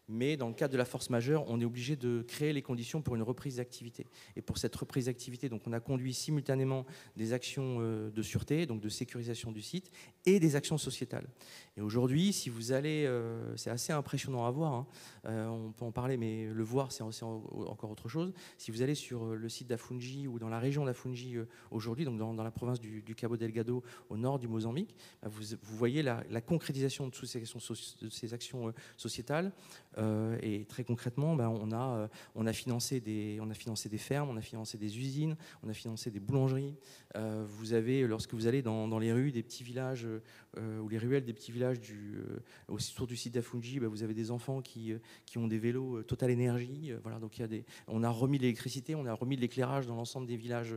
Mais 0.07 0.37
dans 0.37 0.47
le 0.47 0.53
cadre 0.53 0.71
de 0.71 0.77
la 0.77 0.85
force 0.85 1.09
majeure, 1.09 1.43
on 1.47 1.59
est 1.59 1.65
obligé 1.65 1.95
de 1.95 2.23
créer 2.27 2.53
les 2.53 2.61
conditions 2.61 3.01
pour 3.01 3.15
une 3.15 3.21
reprise 3.21 3.57
d'activité. 3.57 4.07
Et 4.35 4.41
pour 4.41 4.57
cette 4.57 4.75
reprise 4.75 5.05
d'activité, 5.05 5.49
donc 5.49 5.63
on 5.67 5.73
a 5.73 5.79
conduit 5.79 6.13
simultanément 6.13 6.85
des 7.15 7.33
actions 7.33 7.77
euh, 7.79 8.09
de 8.09 8.21
sûreté, 8.21 8.65
donc 8.65 8.81
de 8.81 8.89
sécurisation 8.89 9.51
du 9.51 9.61
site, 9.61 9.91
et 10.25 10.39
des 10.39 10.55
actions 10.55 10.77
sociétales. 10.77 11.27
Et 11.75 11.81
aujourd'hui, 11.81 12.31
si 12.31 12.49
vous 12.49 12.71
allez, 12.71 13.05
euh, 13.05 13.55
c'est 13.57 13.69
assez 13.69 13.91
impressionnant 13.91 14.45
à 14.45 14.51
voir, 14.51 14.73
hein. 14.73 14.87
euh, 15.25 15.47
on 15.47 15.71
peut 15.71 15.85
en 15.85 15.91
parler, 15.91 16.17
mais 16.17 16.45
le 16.45 16.63
voir, 16.63 16.91
c'est 16.91 17.03
encore 17.03 17.91
autre 17.91 18.07
chose. 18.07 18.33
Si 18.57 18.71
vous 18.71 18.81
allez 18.81 18.95
sur 18.95 19.35
le 19.35 19.49
site 19.49 19.67
d'Afungi 19.67 20.27
ou 20.27 20.39
dans 20.39 20.49
la 20.49 20.59
région 20.59 20.85
d'Afungi 20.85 21.35
aujourd'hui, 21.71 22.05
donc 22.05 22.17
dans, 22.17 22.43
la 22.43 22.51
province 22.51 22.79
du, 22.79 23.03
Cabo 23.15 23.35
Delgado, 23.35 23.83
au 24.09 24.17
nord 24.17 24.39
du 24.39 24.47
Mozambique, 24.47 24.95
bah, 25.21 25.29
vous, 25.29 25.77
voyez 25.77 26.01
la, 26.01 26.41
concrétisation 26.41 27.07
de 27.07 27.11
toutes 27.11 27.27
de 28.01 28.09
ces 28.09 28.33
actions 28.33 28.73
sociétales. 28.95 29.51
Et 30.41 30.65
très 30.65 30.83
concrètement, 30.83 31.35
ben, 31.35 31.49
on, 31.49 31.71
a, 31.71 32.09
on, 32.35 32.45
a 32.45 32.53
financé 32.53 32.99
des, 32.99 33.39
fermes, 33.97 34.29
on 34.29 34.37
a 34.37 34.41
financé 34.41 34.77
des 34.77 34.97
usines, 34.97 35.35
on 35.63 35.69
a 35.69 35.73
financé 35.73 36.11
des 36.11 36.19
boulangeries. 36.19 36.75
vous 37.15 37.73
avez, 37.73 38.05
lorsque 38.05 38.33
vous 38.33 38.47
allez 38.47 38.61
dans, 38.61 38.99
les 38.99 39.11
rues 39.11 39.31
des 39.31 39.43
petits 39.43 39.63
villages 39.63 40.07
ou 40.57 40.89
les 40.89 40.97
ruelles 40.97 41.25
des 41.25 41.33
petits 41.33 41.51
villages 41.51 41.79
autour 42.67 43.07
du 43.07 43.15
site 43.15 43.33
d'Afungi, 43.33 43.79
ben, 43.79 43.87
vous 43.87 44.03
avez 44.03 44.13
des 44.13 44.31
enfants 44.31 44.61
qui, 44.61 44.93
ont 45.35 45.47
des 45.47 45.59
vélos 45.59 46.03
Total 46.03 46.29
Énergie. 46.29 46.93
voilà, 47.01 47.19
donc 47.19 47.39
y 47.39 47.43
a 47.43 47.47
des, 47.47 47.65
on 47.87 48.03
a 48.03 48.09
remis 48.09 48.37
l'électricité, 48.37 48.95
on 48.95 49.05
a 49.05 49.13
remis 49.13 49.35
de 49.35 49.41
l'éclairage 49.41 49.87
dans 49.87 49.95
l'ensemble 49.95 50.27
des 50.27 50.37
villages 50.37 50.75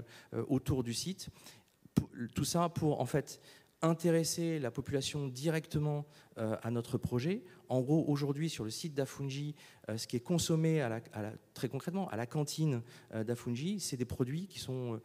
autour 0.48 0.82
du 0.82 0.94
site. 0.94 1.28
Tout 2.34 2.44
ça 2.44 2.68
pour 2.68 3.00
en 3.00 3.06
fait 3.06 3.40
intéresser 3.82 4.58
la 4.58 4.70
population 4.70 5.28
directement 5.28 6.06
euh, 6.38 6.56
à 6.62 6.70
notre 6.70 6.98
projet. 6.98 7.42
En 7.70 7.82
gros, 7.82 8.04
aujourd'hui, 8.08 8.50
sur 8.50 8.64
le 8.64 8.70
site 8.70 8.94
d'Afungi, 8.94 9.54
euh, 9.88 9.96
ce 9.96 10.08
qui 10.08 10.16
est 10.16 10.20
consommé 10.20 10.84
très 11.54 11.68
concrètement 11.68 12.08
à 12.08 12.16
la 12.16 12.26
cantine 12.26 12.82
euh, 13.14 13.22
d'Afungi, 13.22 13.78
c'est 13.78 13.96
des 13.96 14.04
produits 14.04 14.48
qui 14.48 14.58
sont, 14.58 15.00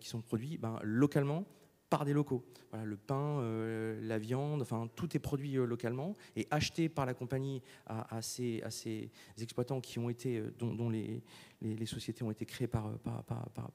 qui 0.00 0.08
sont 0.08 0.20
produits 0.20 0.58
ben, 0.58 0.78
localement 0.82 1.46
par 1.88 2.04
des 2.04 2.12
locaux. 2.12 2.44
Le 2.84 2.96
pain, 2.96 3.42
la 4.00 4.18
viande, 4.18 4.62
enfin 4.62 4.88
tout 4.94 5.16
est 5.16 5.18
produit 5.18 5.54
localement 5.54 6.14
et 6.36 6.46
acheté 6.50 6.88
par 6.88 7.04
la 7.04 7.14
compagnie 7.14 7.62
à, 7.86 8.22
ces, 8.22 8.62
exploitants 9.40 9.80
qui 9.80 9.98
ont 9.98 10.08
été, 10.08 10.40
dont, 10.58 10.88
les, 10.88 11.22
sociétés 11.86 12.22
ont 12.22 12.30
été 12.30 12.46
créées 12.46 12.68
par, 12.68 12.92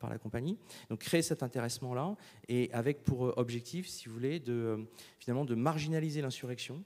la 0.09 0.17
compagnie. 0.17 0.57
Donc 0.89 0.99
créer 0.99 1.21
cet 1.21 1.43
intéressement-là 1.43 2.15
et 2.47 2.69
avec 2.71 3.03
pour 3.03 3.37
objectif, 3.37 3.87
si 3.87 4.07
vous 4.07 4.13
voulez, 4.13 4.41
finalement 5.19 5.43
de 5.43 5.55
marginaliser 5.55 6.21
l'insurrection. 6.21 6.83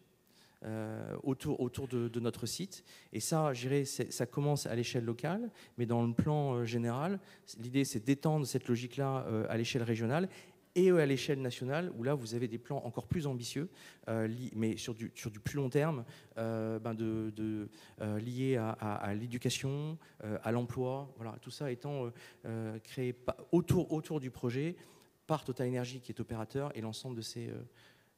Euh, 0.65 1.15
autour, 1.23 1.61
autour 1.61 1.87
de, 1.87 2.19
notre 2.19 2.45
site. 2.45 2.83
Et 3.13 3.21
ça, 3.21 3.53
je 3.53 3.85
ça 3.85 4.25
commence 4.25 4.65
à 4.65 4.75
l'échelle 4.75 5.05
locale, 5.05 5.49
mais 5.77 5.85
dans 5.85 6.05
le 6.05 6.11
plan 6.11 6.53
euh, 6.53 6.65
général, 6.65 7.21
l'idée 7.59 7.85
c'est 7.85 8.03
d'étendre 8.03 8.45
cette 8.45 8.67
logique-là 8.67 9.25
euh, 9.29 9.45
à 9.47 9.55
l'échelle 9.55 9.83
régionale 9.83 10.27
et 10.75 10.91
à 10.91 11.05
l'échelle 11.05 11.41
nationale, 11.41 11.93
où 11.97 12.03
là, 12.03 12.13
vous 12.13 12.35
avez 12.35 12.49
des 12.49 12.57
plans 12.57 12.81
encore 12.83 13.07
plus 13.07 13.25
ambitieux, 13.25 13.69
mais 14.53 14.77
sur 14.77 14.93
du, 14.93 15.11
sur 15.15 15.31
du 15.31 15.39
plus 15.39 15.55
long 15.55 15.69
terme, 15.69 16.05
ben 16.35 16.93
de, 16.93 17.69
euh, 18.01 18.19
liés 18.19 18.55
à, 18.57 19.13
l'éducation, 19.15 19.97
à 20.21 20.51
l'emploi, 20.51 21.11
voilà, 21.17 21.35
tout 21.41 21.51
ça 21.51 21.71
étant 21.71 22.11
créé 22.83 23.15
autour, 23.51 23.91
autour 23.91 24.19
du 24.19 24.29
projet 24.29 24.75
par 25.25 25.43
Total 25.43 25.67
Energy 25.67 26.01
qui 26.01 26.11
est 26.11 26.19
opérateur 26.19 26.71
et 26.77 26.81
l'ensemble 26.81 27.15
de 27.15 27.23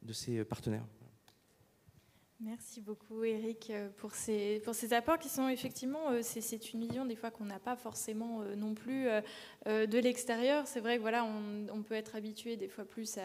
de 0.03 0.13
ses 0.13 0.43
partenaires. 0.43 0.85
Merci 2.43 2.81
beaucoup 2.81 3.23
Eric 3.23 3.69
euh, 3.69 3.89
pour 3.97 4.15
ces, 4.15 4.61
pour 4.65 4.73
ces 4.73 4.93
apports 4.93 5.19
qui 5.19 5.29
sont 5.29 5.47
effectivement, 5.47 6.09
euh, 6.09 6.21
c'est 6.23 6.73
une 6.73 6.79
vision 6.87 7.05
des 7.05 7.15
fois 7.15 7.29
qu'on 7.29 7.45
n'a 7.45 7.59
pas 7.59 7.75
forcément 7.75 8.41
euh, 8.41 8.55
non 8.55 8.73
plus 8.73 9.07
de 9.67 9.99
l'extérieur. 9.99 10.65
C'est 10.65 10.79
vrai 10.79 10.97
que 10.97 11.01
voilà, 11.01 11.23
on, 11.23 11.83
peut 11.83 11.93
être 11.93 12.15
habitué 12.15 12.57
des 12.57 12.67
fois 12.67 12.83
plus 12.83 13.19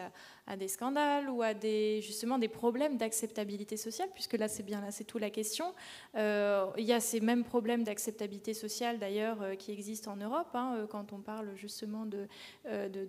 à, 0.45 0.55
des 0.55 0.67
scandales 0.67 1.29
ou 1.29 1.41
à 1.41 1.55
des, 1.55 1.99
justement 2.01 2.37
des 2.37 2.47
problèmes 2.47 2.97
d'acceptabilité 2.97 3.75
sociale, 3.75 4.09
puisque 4.13 4.33
là 4.33 4.47
c'est 4.47 4.61
bien 4.61 4.81
là, 4.81 4.91
c'est 4.91 5.03
tout 5.03 5.17
la 5.17 5.31
question. 5.31 5.73
il 6.15 6.83
y 6.83 6.93
a 6.93 6.99
ces 6.99 7.19
mêmes 7.21 7.43
problèmes 7.43 7.83
d'acceptabilité 7.83 8.53
sociale 8.53 8.99
d'ailleurs 8.99 9.57
qui 9.57 9.71
existent 9.71 10.11
en 10.11 10.17
Europe, 10.17 10.49
hein, 10.53 10.85
quand 10.89 11.11
on 11.11 11.19
parle 11.19 11.55
justement 11.55 12.05
de, 12.05 12.27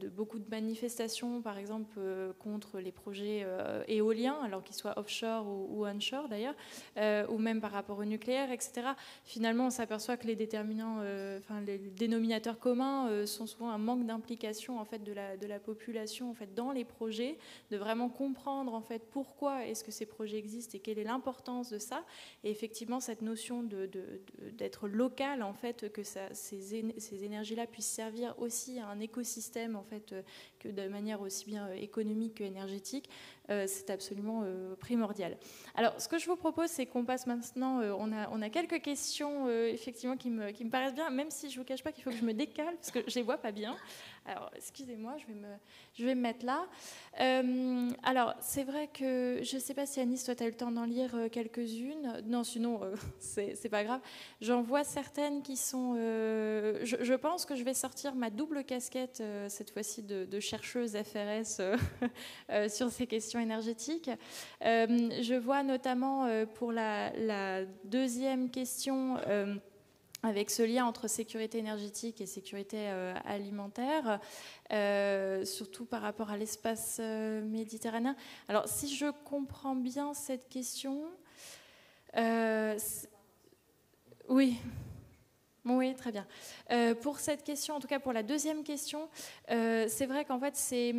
beaucoup 0.08 0.38
de 0.38 0.48
manifestations, 0.48 1.42
par 1.42 1.58
exemple 1.58 2.00
contre 2.38 2.78
les 2.78 2.92
projets 2.92 3.46
éoliens, 3.88 4.38
alors 4.42 4.62
qu'ils 4.62 4.76
soient 4.76 4.98
offshore 4.98 5.46
ou, 5.46 5.80
ou 5.80 5.84
d'ailleurs, 6.28 6.54
euh, 6.96 7.26
ou 7.28 7.38
même 7.38 7.60
par 7.60 7.72
rapport 7.72 7.98
au 7.98 8.04
nucléaire, 8.04 8.50
etc. 8.50 8.88
Finalement, 9.24 9.66
on 9.66 9.70
s'aperçoit 9.70 10.16
que 10.16 10.26
les 10.26 10.36
déterminants, 10.36 10.98
euh, 11.00 11.38
enfin 11.38 11.60
les 11.60 11.78
dénominateurs 11.78 12.58
communs 12.58 13.08
euh, 13.08 13.26
sont 13.26 13.46
souvent 13.46 13.70
un 13.70 13.78
manque 13.78 14.06
d'implication 14.06 14.78
en 14.78 14.84
fait 14.84 15.02
de 15.02 15.12
la, 15.12 15.36
de 15.36 15.46
la 15.46 15.58
population 15.58 16.30
en 16.30 16.34
fait 16.34 16.54
dans 16.54 16.72
les 16.72 16.84
projets, 16.84 17.38
de 17.70 17.76
vraiment 17.76 18.08
comprendre 18.08 18.74
en 18.74 18.80
fait 18.80 19.02
pourquoi 19.10 19.66
est-ce 19.66 19.84
que 19.84 19.90
ces 19.90 20.06
projets 20.06 20.38
existent 20.38 20.76
et 20.76 20.80
quelle 20.80 20.98
est 20.98 21.04
l'importance 21.04 21.70
de 21.70 21.78
ça. 21.78 22.04
Et 22.44 22.50
effectivement, 22.50 23.00
cette 23.00 23.22
notion 23.22 23.62
de, 23.62 23.88
d'être 24.52 24.88
local 24.88 25.42
en 25.42 25.52
fait, 25.52 25.92
que 25.92 26.02
ces, 26.02 26.32
ces 26.32 27.24
énergies-là 27.24 27.66
puissent 27.66 27.86
servir 27.86 28.34
aussi 28.38 28.78
à 28.78 28.88
un 28.88 29.00
écosystème 29.00 29.76
en 29.76 29.82
fait 29.82 30.14
que 30.58 30.68
de 30.68 30.88
manière 30.88 31.20
aussi 31.20 31.46
bien 31.46 31.70
économique 31.72 32.36
que 32.36 32.44
énergétique, 32.44 33.08
c'est 33.66 33.90
absolument 33.90 34.44
primordial. 34.78 35.36
Alors 35.74 36.00
ce 36.00 36.08
que 36.08 36.18
je 36.18 36.26
vous 36.26 36.36
propose, 36.36 36.70
c'est 36.70 36.86
qu'on 36.86 37.04
passe 37.04 37.26
maintenant, 37.26 37.80
euh, 37.80 37.92
on, 37.98 38.12
a, 38.12 38.28
on, 38.30 38.42
a, 38.42 38.48
quelques 38.50 38.82
questions 38.82 39.46
euh, 39.46 39.68
effectivement 39.68 40.16
qui 40.16 40.30
me, 40.30 40.50
qui 40.50 40.64
me, 40.64 40.70
paraissent 40.70 40.94
bien, 40.94 41.10
même 41.10 41.30
si 41.30 41.50
je 41.50 41.54
ne 41.54 41.60
vous 41.60 41.64
cache 41.64 41.82
pas 41.82 41.92
qu'il 41.92 42.02
faut 42.02 42.10
que 42.10 42.16
je 42.16 42.24
me 42.24 42.34
décale, 42.34 42.74
parce 42.76 42.90
que 42.90 43.00
je 43.00 43.10
ne 43.10 43.14
les 43.16 43.22
vois 43.22 43.38
pas 43.38 43.52
bien. 43.52 43.76
Alors, 44.28 44.50
excusez-moi, 44.54 45.16
je, 45.18 45.26
vais 45.26 45.34
me, 45.34 45.48
je 45.94 46.04
vais 46.04 46.14
me 46.14 46.20
mettre 46.20 46.44
là. 46.44 46.66
Euh, 47.20 47.90
alors, 48.02 48.34
c'est 48.40 48.64
vrai 48.64 48.88
que 48.92 49.40
je 49.42 49.56
ne 49.56 49.60
sais 49.60 49.74
pas 49.74 49.86
si 49.86 50.00
Anis, 50.00 50.22
toi, 50.24 50.34
tu 50.34 50.44
le 50.44 50.52
temps 50.52 50.70
d'en 50.70 50.84
lire 50.84 51.16
quelques-unes. 51.32 52.22
Non, 52.26 52.44
sinon, 52.44 52.80
c'est 53.18 53.68
pas 53.70 53.84
grave. 53.84 54.00
J'en 54.40 54.62
vois 54.62 54.84
certaines 54.84 55.42
qui 55.42 55.56
sont... 55.56 55.94
Je, 55.96 57.14
pense 57.14 57.44
que 57.44 57.56
je 57.56 57.64
vais 57.64 57.74
sortir 57.74 58.14
ma 58.14 58.30
double 58.30 58.64
casquette, 58.64 59.22
cette 59.48 59.70
fois-ci, 59.70 60.02
de, 60.02 60.40
chercheuse 60.40 60.96
FRS 60.96 61.60
sur 62.68 62.90
ces 62.90 63.06
questions 63.06 63.40
énergétiques. 63.40 64.10
je 64.60 65.34
vois 65.34 65.62
notamment 65.62 66.28
euh, 66.28 66.46
pour 66.46 66.72
la, 66.72 67.64
deuxième 67.84 68.50
question 68.50 69.16
euh, 69.26 69.54
avec 70.22 70.50
ce 70.50 70.62
lien 70.62 70.84
entre 70.84 71.08
sécurité 71.08 71.58
énergétique 71.58 72.20
et 72.20 72.26
sécurité 72.26 72.88
euh, 72.88 73.14
alimentaire, 73.24 74.20
surtout 75.46 75.84
par 75.84 76.02
rapport 76.02 76.30
à 76.30 76.36
l'espace 76.36 76.98
méditerranéen. 76.98 78.16
Alors, 78.48 78.68
si 78.68 78.94
je 78.94 79.06
comprends 79.24 79.76
bien 79.76 80.14
cette 80.14 80.48
question, 80.48 81.04
oui. 84.28 84.58
Oui, 85.70 85.94
très 85.94 86.12
bien. 86.12 86.26
Euh, 86.70 86.94
pour 86.94 87.18
cette 87.18 87.44
question, 87.44 87.74
en 87.74 87.80
tout 87.80 87.88
cas 87.88 87.98
pour 87.98 88.12
la 88.12 88.22
deuxième 88.22 88.64
question, 88.64 89.08
euh, 89.50 89.86
c'est 89.88 90.06
vrai 90.06 90.24
qu'en 90.24 90.38
fait, 90.38 90.56
c'est, 90.56 90.94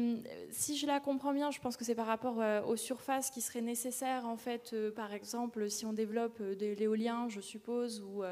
si 0.52 0.78
je 0.78 0.86
la 0.86 1.00
comprends 1.00 1.34
bien, 1.34 1.50
je 1.50 1.60
pense 1.60 1.76
que 1.76 1.84
c'est 1.84 1.96
par 1.96 2.06
rapport 2.06 2.40
euh, 2.40 2.62
aux 2.62 2.76
surfaces 2.76 3.32
qui 3.32 3.42
seraient 3.42 3.62
nécessaires, 3.62 4.28
en 4.28 4.38
fait, 4.38 4.76
par 4.96 5.14
exemple, 5.14 5.70
si 5.70 5.86
on 5.86 5.94
développe 5.94 6.42
de 6.42 6.74
l'éolien, 6.74 7.28
je 7.30 7.42
suppose, 7.42 8.02
ou 8.02 8.24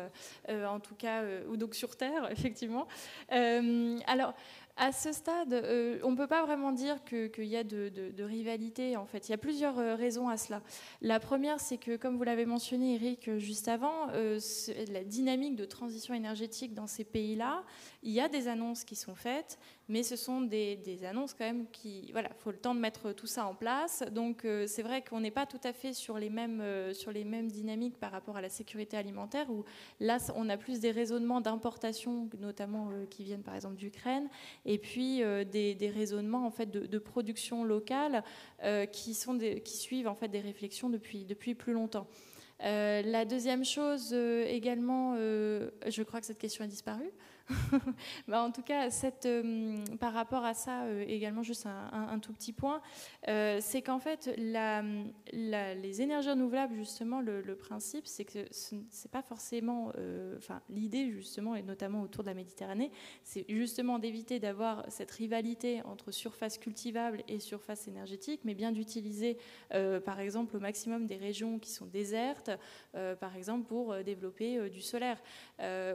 en 0.50 0.80
tout 0.80 0.96
cas, 0.96 1.24
ou 1.50 1.58
donc 1.58 1.74
sur 1.74 1.96
Terre, 1.96 2.30
effectivement. 2.32 2.88
alors, 3.30 4.34
à 4.78 4.92
ce 4.92 5.12
stade, 5.12 5.54
euh, 5.54 6.00
on 6.04 6.12
ne 6.12 6.16
peut 6.16 6.28
pas 6.28 6.46
vraiment 6.46 6.72
dire 6.72 7.04
qu'il 7.04 7.46
y 7.46 7.58
a 7.58 7.64
de, 7.64 8.24
rivalité. 8.24 8.96
En 8.96 9.06
fait, 9.06 9.28
il 9.28 9.32
y 9.32 9.34
a 9.34 9.38
plusieurs 9.38 9.80
euh, 9.80 9.96
raisons 9.96 10.30
à 10.30 10.38
cela. 10.38 10.62
La 11.02 11.20
première, 11.20 11.60
c'est 11.60 11.78
que, 11.78 11.98
comme 11.98 12.18
vous 12.18 12.24
l'avez 12.24 12.46
mentionné, 12.46 12.96
Eric, 12.96 13.28
euh, 13.28 13.40
juste 13.40 13.68
avant, 13.68 14.08
la 14.08 15.04
dynamique 15.04 15.56
de 15.56 15.66
transition 15.66 16.14
énergétique 16.14 16.74
dans 16.74 16.88
ces 16.88 17.04
pays-là, 17.04 17.64
il 18.08 18.14
y 18.14 18.20
a 18.20 18.28
des 18.28 18.48
annonces 18.48 18.84
qui 18.84 18.96
sont 18.96 19.16
faites, 19.16 19.60
mais 19.90 20.02
ce 20.02 20.16
sont 20.16 20.42
des, 20.42 21.06
annonces 21.06 21.34
quand 21.34 21.46
même 21.46 21.66
qui, 21.72 22.10
voilà, 22.12 22.30
faut 22.40 22.52
le 22.52 22.58
temps 22.58 22.74
de 22.74 22.80
mettre 22.80 23.12
tout 23.12 23.28
ça 23.28 23.46
en 23.46 23.54
place. 23.54 24.04
Donc, 24.12 24.48
c'est 24.66 24.82
vrai 24.82 25.02
qu'on 25.02 25.20
n'est 25.20 25.32
pas 25.32 25.46
tout 25.46 25.60
à 25.64 25.74
fait 25.74 25.94
sur 25.94 26.18
les 26.18 26.30
mêmes 26.30 26.64
sur 26.94 27.12
les 27.12 27.24
mêmes 27.24 27.50
dynamiques 27.50 27.98
par 27.98 28.12
rapport 28.12 28.38
à 28.38 28.42
la 28.42 28.50
sécurité 28.50 28.98
alimentaire, 28.98 29.50
où 29.50 29.64
là, 30.00 30.18
on 30.36 30.50
a 30.50 30.58
plus 30.58 30.80
des 30.80 30.92
raisonnements 30.92 31.42
d'importation, 31.42 32.30
notamment 32.40 32.90
qui 33.10 33.24
viennent 33.24 33.44
par 33.44 33.56
exemple 33.56 33.76
d'Ukraine 33.76 34.30
et 34.66 34.78
puis 34.78 35.24
euh, 35.24 35.44
des, 35.44 35.92
raisonnements 35.94 36.46
en 36.46 36.52
fait 36.52 36.70
de, 36.70 36.98
production 37.00 37.64
locale 37.64 38.24
euh, 38.64 38.86
qui, 38.86 39.14
sont 39.14 39.38
qui 39.38 39.78
suivent 39.78 40.08
en 40.08 40.16
fait 40.16 40.28
des 40.28 40.40
réflexions 40.40 40.90
depuis, 40.90 41.26
depuis 41.26 41.56
plus 41.56 41.74
longtemps. 41.74 42.08
Euh, 42.64 43.02
la 43.04 43.26
deuxième 43.26 43.64
chose 43.64 44.14
également, 44.14 45.16
je 45.16 46.04
crois 46.04 46.20
que 46.20 46.26
cette 46.26 46.40
question 46.40 46.64
a 46.64 46.68
disparu. 46.68 47.10
bah, 48.28 48.42
en 48.42 48.52
tout 48.52 48.62
cas, 48.62 48.90
euh, 49.26 49.78
par 50.00 50.14
rapport 50.14 50.44
à 50.44 50.54
ça, 50.54 50.84
euh, 50.84 51.06
également, 51.08 51.44
juste 51.44 51.66
un, 51.66 52.20
tout 52.20 52.34
petit 52.34 52.54
point, 52.54 52.82
euh, 53.28 53.60
c'est 53.62 53.82
qu'en 53.82 54.00
fait, 54.00 54.30
les 54.38 56.02
énergies 56.02 56.30
renouvelables, 56.30 56.76
justement, 56.76 57.22
le, 57.22 57.56
principe, 57.56 58.06
c'est 58.06 58.26
que 58.26 58.46
ce 58.52 58.76
n'est 58.76 58.82
pas 59.12 59.22
forcément, 59.22 59.92
enfin, 60.38 60.62
l'idée, 60.70 61.12
justement, 61.12 61.56
et 61.56 61.64
notamment 61.64 62.02
autour 62.02 62.24
de 62.24 62.30
la 62.30 62.34
Méditerranée, 62.34 62.92
c'est 63.24 63.46
justement 63.50 64.00
d'éviter 64.00 64.40
d'avoir 64.40 64.86
cette 64.90 65.12
rivalité 65.12 65.82
entre 65.84 66.12
surface 66.12 66.58
cultivable 66.58 67.24
et 67.28 67.40
surface 67.40 67.88
énergétique, 67.88 68.42
mais 68.44 68.54
bien 68.54 68.72
d'utiliser, 68.72 69.38
par 70.06 70.20
exemple, 70.20 70.56
au 70.58 70.60
maximum 70.60 71.08
des 71.08 71.18
régions 71.18 71.60
qui 71.60 71.72
sont 71.72 71.86
désertes, 71.86 72.52
par 73.20 73.36
exemple, 73.36 73.66
pour 73.68 73.96
développer 74.04 74.70
du 74.70 74.82
solaire, 74.82 75.22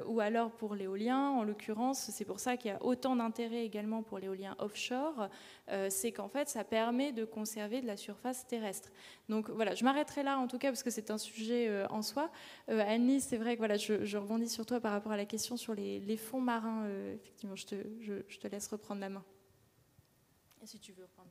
ou 0.07 0.21
alors 0.21 0.51
pour 0.51 0.75
l'éolien, 0.75 1.42
en 1.43 1.45
l'occurrence, 1.45 2.11
c'est 2.11 2.25
pour 2.25 2.41
ça 2.41 2.57
qu'il 2.57 2.71
y 2.71 2.75
a 2.75 2.83
autant 2.83 3.17
d'intérêt 3.17 3.65
également 3.65 4.03
pour 4.03 4.19
l'éolien 4.19 4.55
offshore, 4.59 5.29
euh, 5.69 5.89
c'est 5.91 6.13
qu'en 6.13 6.29
fait, 6.29 6.49
ça 6.49 6.65
permet 6.65 7.13
de 7.13 7.25
conserver 7.25 7.81
de 7.81 7.87
la 7.87 7.97
surface 7.97 8.47
terrestre. 8.47 8.91
Donc 9.29 9.51
voilà, 9.51 9.75
je 9.75 9.85
m'arrêterai 9.85 10.23
là 10.23 10.39
en 10.39 10.47
tout 10.47 10.59
cas 10.59 10.69
parce 10.69 10.83
que 10.83 10.91
c'est 10.91 11.11
un 11.11 11.19
sujet 11.19 11.69
euh, 11.69 11.87
en 11.91 12.03
soi. 12.03 12.31
Euh, 12.69 12.83
Annie, 12.87 13.21
c'est 13.21 13.37
vrai 13.37 13.55
que 13.55 13.59
voilà, 13.59 13.77
je, 13.77 14.17
rebondis 14.17 14.49
sur 14.49 14.65
toi 14.65 14.81
par 14.81 14.93
rapport 14.93 15.13
à 15.13 15.17
la 15.17 15.27
question 15.27 15.57
sur 15.57 15.75
les, 15.75 16.17
fonds 16.17 16.41
marins. 16.41 16.89
effectivement, 17.15 17.57
je 17.57 17.67
te, 17.67 17.75
je, 18.01 18.39
te, 18.39 18.47
laisse 18.47 18.69
reprendre 18.69 19.01
la 19.01 19.09
main. 19.09 19.25
Et 20.63 20.67
si 20.67 20.79
tu 20.79 20.93
veux 20.93 21.03
reprendre. 21.03 21.29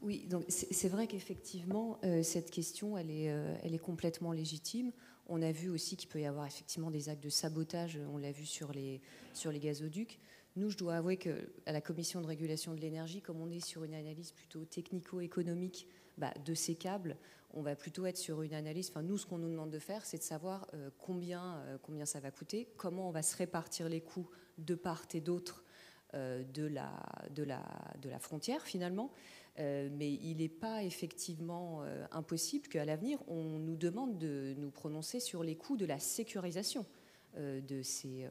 Oui, 0.00 0.26
donc 0.28 0.44
c'est 0.48 0.88
vrai 0.88 1.08
qu'effectivement, 1.08 1.98
cette 2.22 2.52
question, 2.52 2.96
elle 2.96 3.10
est, 3.10 3.24
elle 3.64 3.74
est 3.74 3.80
complètement 3.80 4.30
légitime. 4.30 4.92
On 5.28 5.42
a 5.42 5.52
vu 5.52 5.68
aussi 5.68 5.96
qu'il 5.96 6.08
peut 6.08 6.20
y 6.20 6.26
avoir 6.26 6.46
effectivement 6.46 6.90
des 6.90 7.08
actes 7.08 7.22
de 7.22 7.28
sabotage, 7.28 7.98
on 8.12 8.16
l'a 8.18 8.32
vu 8.32 8.46
sur 8.46 8.72
les, 8.72 9.00
sur 9.34 9.52
les 9.52 9.60
gazoducs. 9.60 10.18
Nous, 10.56 10.70
je 10.70 10.78
dois 10.78 10.96
avouer 10.96 11.16
qu'à 11.16 11.32
la 11.66 11.80
Commission 11.80 12.20
de 12.20 12.26
régulation 12.26 12.74
de 12.74 12.80
l'énergie, 12.80 13.20
comme 13.20 13.40
on 13.40 13.50
est 13.50 13.64
sur 13.64 13.84
une 13.84 13.94
analyse 13.94 14.32
plutôt 14.32 14.64
technico-économique 14.64 15.86
bah, 16.16 16.32
de 16.44 16.54
ces 16.54 16.74
câbles, 16.74 17.16
on 17.54 17.62
va 17.62 17.76
plutôt 17.76 18.06
être 18.06 18.16
sur 18.16 18.42
une 18.42 18.54
analyse. 18.54 18.90
Enfin, 18.90 19.02
nous, 19.02 19.18
ce 19.18 19.26
qu'on 19.26 19.38
nous 19.38 19.48
demande 19.50 19.70
de 19.70 19.78
faire, 19.78 20.04
c'est 20.04 20.18
de 20.18 20.22
savoir 20.22 20.66
euh, 20.74 20.90
combien, 20.98 21.58
euh, 21.58 21.78
combien 21.80 22.04
ça 22.06 22.20
va 22.20 22.30
coûter, 22.30 22.68
comment 22.76 23.08
on 23.08 23.12
va 23.12 23.22
se 23.22 23.36
répartir 23.36 23.88
les 23.88 24.00
coûts 24.00 24.28
de 24.58 24.74
part 24.74 25.04
et 25.14 25.20
d'autre 25.20 25.64
euh, 26.14 26.42
de, 26.42 26.64
la, 26.64 26.90
de, 27.30 27.42
la, 27.42 27.62
de 28.02 28.08
la 28.08 28.18
frontière, 28.18 28.62
finalement. 28.62 29.12
Euh, 29.58 29.88
mais 29.90 30.12
il 30.12 30.36
n'est 30.36 30.48
pas 30.48 30.84
effectivement 30.84 31.82
euh, 31.82 32.06
impossible 32.12 32.68
qu'à 32.68 32.84
l'avenir, 32.84 33.18
on 33.26 33.58
nous 33.58 33.76
demande 33.76 34.16
de 34.16 34.54
nous 34.56 34.70
prononcer 34.70 35.18
sur 35.18 35.42
les 35.42 35.56
coûts 35.56 35.76
de 35.76 35.84
la 35.84 35.98
sécurisation 35.98 36.86
euh, 37.36 37.60
de 37.60 37.82
ces, 37.82 38.28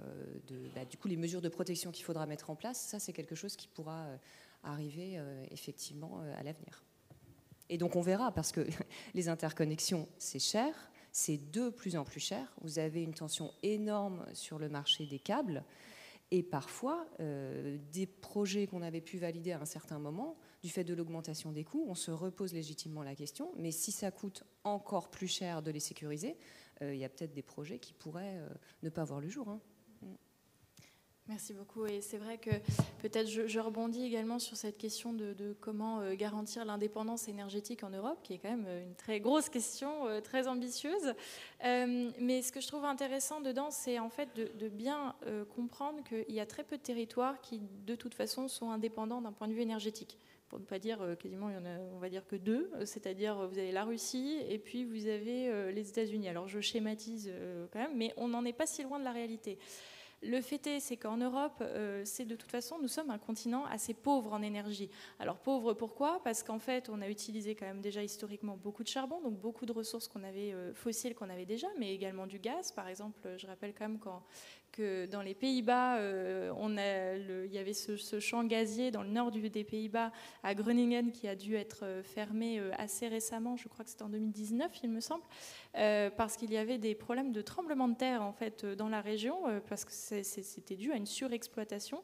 bah, 0.74 0.86
du 0.86 0.98
coup, 0.98 1.08
les 1.08 1.18
mesures 1.18 1.42
de 1.42 1.50
protection 1.50 1.92
qu'il 1.92 2.06
faudra 2.06 2.26
mettre 2.26 2.50
en 2.50 2.56
place. 2.56 2.80
Ça, 2.80 3.00
c'est 3.00 3.14
quelque 3.14 3.36
chose 3.36 3.56
qui 3.56 3.68
pourra 3.68 4.08
arriver 4.64 5.20
effectivement 5.52 6.20
à 6.38 6.44
l'avenir. 6.44 6.84
Et 7.70 7.78
donc, 7.78 7.96
on 7.96 8.02
verra, 8.02 8.32
parce 8.32 8.52
que 8.52 8.66
les 9.14 9.28
interconnexions, 9.28 10.08
c'est 10.18 10.40
cher, 10.40 10.74
c'est 11.12 11.52
de 11.52 11.70
plus 11.70 11.98
en 11.98 12.06
plus 12.06 12.20
cher. 12.20 12.54
Vous 12.62 12.80
avez 12.80 13.04
une 13.04 13.14
tension 13.14 13.54
énorme 13.64 14.26
sur 14.34 14.60
le 14.60 14.70
marché 14.70 15.06
des 15.06 15.20
câbles. 15.20 15.64
Et 16.32 16.44
parfois, 16.44 17.06
des 17.20 18.08
projets 18.08 18.68
qu'on 18.68 18.82
avait 18.82 19.02
pu 19.02 19.18
valider 19.18 19.52
à 19.52 19.62
un 19.62 19.66
certain 19.66 20.00
moment 20.00 20.38
du 20.64 20.70
fait 20.70 20.84
de 20.84 20.94
l'augmentation 20.94 21.52
des 21.52 21.64
coûts, 21.64 21.86
on 21.88 21.96
se 21.96 22.12
repose 22.12 22.54
légitimement 22.54 23.04
la 23.04 23.16
question, 23.16 23.52
mais 23.58 23.72
si 23.72 23.92
ça 23.92 24.12
coûte 24.12 24.44
encore 24.64 25.10
plus 25.10 25.28
cher 25.28 25.62
de 25.62 25.72
les 25.72 25.80
sécuriser, 25.80 26.38
euh, 26.82 26.94
il 26.94 27.00
y 27.00 27.06
a 27.06 27.10
peut-être 27.10 27.34
des 27.34 27.44
projets 27.44 27.80
qui 27.80 27.94
pourraient 27.94 28.38
euh, 28.38 28.50
ne 28.84 28.90
pas 28.90 29.04
voir 29.04 29.20
le 29.20 29.30
jour. 29.30 29.50
Hein. 29.50 29.60
Merci 31.28 31.54
beaucoup. 31.54 31.86
Et 31.86 32.00
c'est 32.00 32.18
vrai 32.18 32.38
que 32.38 32.52
peut-être 33.02 33.28
je, 33.28 33.60
rebondis 33.60 34.02
également 34.02 34.40
sur 34.40 34.56
cette 34.56 34.78
question 34.78 35.12
de, 35.12 35.58
comment 35.60 36.00
euh, 36.00 36.16
garantir 36.16 36.64
l'indépendance 36.64 37.28
énergétique 37.28 37.84
en 37.84 37.90
Europe, 37.90 38.20
qui 38.24 38.34
est 38.34 38.38
quand 38.38 38.50
même 38.50 38.66
une 38.82 38.96
très 38.96 39.20
grosse 39.20 39.50
question, 39.50 40.06
très 40.24 40.48
ambitieuse. 40.48 41.14
mais 41.62 42.42
ce 42.42 42.54
que 42.54 42.62
je 42.62 42.68
trouve 42.68 42.86
intéressant 42.86 43.42
dedans, 43.42 43.72
c'est 43.72 44.00
en 44.00 44.10
fait 44.10 44.34
de, 44.38 44.50
de 44.58 44.70
bien 44.70 45.18
comprendre 45.54 46.02
qu'il 46.06 46.34
y 46.34 46.40
a 46.40 46.46
très 46.46 46.64
peu 46.64 46.78
de 46.78 46.82
territoires 46.82 47.42
qui, 47.42 47.60
de 47.86 47.96
toute 47.96 48.14
façon, 48.14 48.48
sont 48.48 48.72
indépendants 48.72 49.22
d'un 49.22 49.34
point 49.34 49.50
de 49.50 49.54
vue 49.54 49.62
énergétique 49.62 50.18
pour 50.50 50.60
ne 50.60 50.66
pas 50.66 50.80
dire 50.80 51.02
euh, 51.02 51.16
quasiment, 51.16 51.50
il 51.50 51.56
y 51.56 51.58
en 51.58 51.66
a, 51.66 51.80
on 51.94 52.00
va 52.00 52.10
dire 52.10 52.26
que 52.26 52.36
deux, 52.36 52.70
euh, 52.76 52.86
c'est-à-dire 52.86 53.40
euh, 53.40 53.48
vous 53.48 53.58
avez 53.58 53.72
la 53.72 53.84
Russie 53.84 54.38
et 54.48 54.58
puis 54.58 54.86
vous 54.86 55.08
avez 55.08 55.72
les 55.72 55.90
États-Unis. 55.90 56.30
Alors 56.30 56.48
je 56.48 56.60
schématise 56.60 57.32
quand 57.72 57.80
même, 57.80 57.96
mais 57.96 58.14
on 58.18 58.28
n'en 58.28 58.46
est 58.46 58.54
pas 58.54 58.66
si 58.66 58.84
loin 58.84 59.00
de 59.00 59.04
la 59.04 59.12
réalité. 59.12 59.58
Le 60.24 60.42
fait 60.42 60.66
est, 60.66 60.80
c'est 60.80 60.98
qu'en 60.98 61.18
Europe, 61.18 61.64
c'est 62.04 62.26
de 62.26 62.36
toute 62.36 62.50
façon, 62.50 62.80
nous 62.82 62.88
sommes 62.88 63.12
un 63.12 63.20
continent 63.20 63.66
assez 63.66 63.94
pauvre 63.94 64.34
en 64.34 64.42
énergie. 64.42 64.90
Alors 65.20 65.38
pauvre 65.38 65.74
pourquoi? 65.74 66.22
Parce 66.24 66.42
qu'en 66.42 66.58
fait, 66.58 66.90
on 66.90 67.02
a 67.02 67.10
utilisé 67.10 67.54
quand 67.54 67.68
même 67.68 67.82
déjà 67.82 68.04
historiquement 68.04 68.58
beaucoup 68.58 68.84
de 68.84 68.88
charbon, 68.88 69.22
donc 69.22 69.40
beaucoup 69.40 69.68
de 69.68 69.72
ressources 69.72 70.08
qu'on 70.08 70.24
avait 70.24 70.56
fossiles 70.74 71.14
qu'on 71.14 71.30
avait 71.30 71.46
déjà, 71.46 71.68
mais 71.78 71.94
également 71.94 72.26
du 72.26 72.40
gaz. 72.40 72.72
Par 72.72 72.88
exemple, 72.88 73.20
je 73.38 73.46
rappelle 73.46 73.74
quand 73.76 73.88
même 73.88 74.00
quand 74.00 74.24
que 74.72 75.06
dans 75.06 75.22
les 75.22 75.34
Pays-Bas, 75.34 75.98
euh, 75.98 77.46
il 77.46 77.54
y 77.54 77.58
avait 77.58 77.74
ce, 77.74 78.20
champ 78.20 78.44
gazier 78.44 78.92
dans 78.92 79.04
le 79.04 79.10
nord 79.10 79.32
des 79.32 79.64
Pays-Bas, 79.64 80.12
à 80.44 80.56
Groningen, 80.56 81.12
qui 81.12 81.28
a 81.28 81.36
dû 81.36 81.56
être 81.56 81.84
euh, 81.84 82.04
fermé 82.04 82.60
euh, 82.60 82.72
assez 82.78 83.08
récemment, 83.08 83.58
je 83.58 83.68
crois 83.68 83.84
que 83.84 83.92
c'était 83.92 84.04
en 84.04 84.10
2019, 84.10 84.72
il 84.84 84.90
me 84.90 85.00
semble, 85.00 85.24
parce 86.18 86.38
qu'il 86.38 86.52
y 86.52 86.58
avait 86.58 86.78
des 86.78 86.96
problèmes 86.96 87.32
de 87.32 87.42
tremblement 87.42 87.88
de 87.88 87.96
terre 87.96 88.24
en 88.24 88.34
fait 88.34 88.66
dans 88.66 88.90
la 88.90 89.02
région, 89.02 89.38
parce 89.70 89.86
que 89.86 89.92
c'était 89.92 90.76
dû 90.76 90.92
à 90.92 90.96
une 90.96 91.06
surexploitation. 91.06 92.04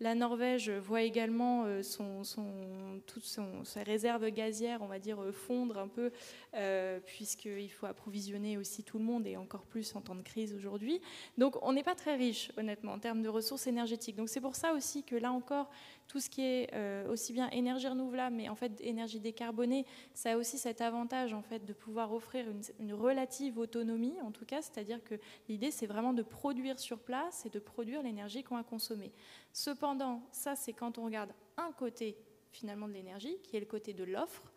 La 0.00 0.16
Norvège 0.16 0.70
voit 0.70 1.02
également 1.02 1.64
euh, 1.64 1.82
son, 1.82 2.24
son, 2.24 3.00
toutes 3.06 3.24
ses 3.24 3.82
réserves 3.82 4.28
gazières, 4.30 4.82
on 4.82 4.86
va 4.86 4.98
dire, 4.98 5.22
euh, 5.22 5.30
fondre 5.30 5.78
un 5.78 5.86
peu, 5.86 6.10
euh, 6.54 6.98
puisqu'il 7.06 7.70
faut 7.70 7.86
approvisionner 7.86 8.58
aussi 8.58 8.82
tout 8.82 8.98
le 8.98 9.04
monde, 9.04 9.24
et 9.26 9.36
encore 9.36 9.62
plus 9.62 9.94
en 9.94 10.00
temps 10.00 10.16
de 10.16 10.22
crise 10.22 10.52
aujourd'hui. 10.52 11.00
Donc 11.38 11.56
on 11.62 11.72
n'est 11.72 11.84
pas 11.84 11.94
très 11.94 12.16
riche, 12.16 12.50
honnêtement, 12.56 12.92
en 12.92 12.98
termes 12.98 13.22
de 13.22 13.28
ressources 13.28 13.68
énergétiques. 13.68 14.16
Donc 14.16 14.28
c'est 14.28 14.40
pour 14.40 14.56
ça 14.56 14.72
aussi 14.72 15.04
que 15.04 15.14
là 15.14 15.30
encore, 15.30 15.70
tout 16.08 16.20
ce 16.20 16.30
qui 16.30 16.42
est 16.42 16.70
aussi 17.08 17.32
bien 17.32 17.48
énergie 17.50 17.88
renouvelable, 17.88 18.36
mais 18.36 18.48
en 18.48 18.54
fait 18.54 18.72
énergie 18.80 19.20
décarbonée, 19.20 19.86
ça 20.12 20.32
a 20.32 20.36
aussi 20.36 20.58
cet 20.58 20.80
avantage 20.80 21.32
en 21.32 21.42
fait 21.42 21.64
de 21.64 21.72
pouvoir 21.72 22.12
offrir 22.12 22.46
une, 22.78 22.92
relative 22.92 23.58
autonomie, 23.58 24.14
en 24.22 24.30
tout 24.30 24.44
cas, 24.44 24.62
c'est-à-dire 24.62 25.02
que 25.02 25.14
l'idée 25.48 25.70
c'est 25.70 25.86
vraiment 25.86 26.12
de 26.12 26.22
produire 26.22 26.78
sur 26.78 26.98
place 26.98 27.46
et 27.46 27.50
de 27.50 27.58
produire 27.58 28.02
l'énergie 28.02 28.42
qu'on 28.42 28.56
va 28.56 28.62
consommer. 28.62 29.12
Cependant, 29.52 30.22
ça 30.30 30.54
c'est 30.54 30.72
quand 30.72 30.98
on 30.98 31.04
regarde 31.04 31.32
un 31.56 31.72
côté 31.72 32.16
finalement 32.54 32.88
de 32.88 32.92
l'énergie, 32.92 33.36
qui 33.42 33.56
est 33.56 33.60
le 33.60 33.66
côté 33.66 33.92
de 33.92 34.04
l'offre. 34.04 34.52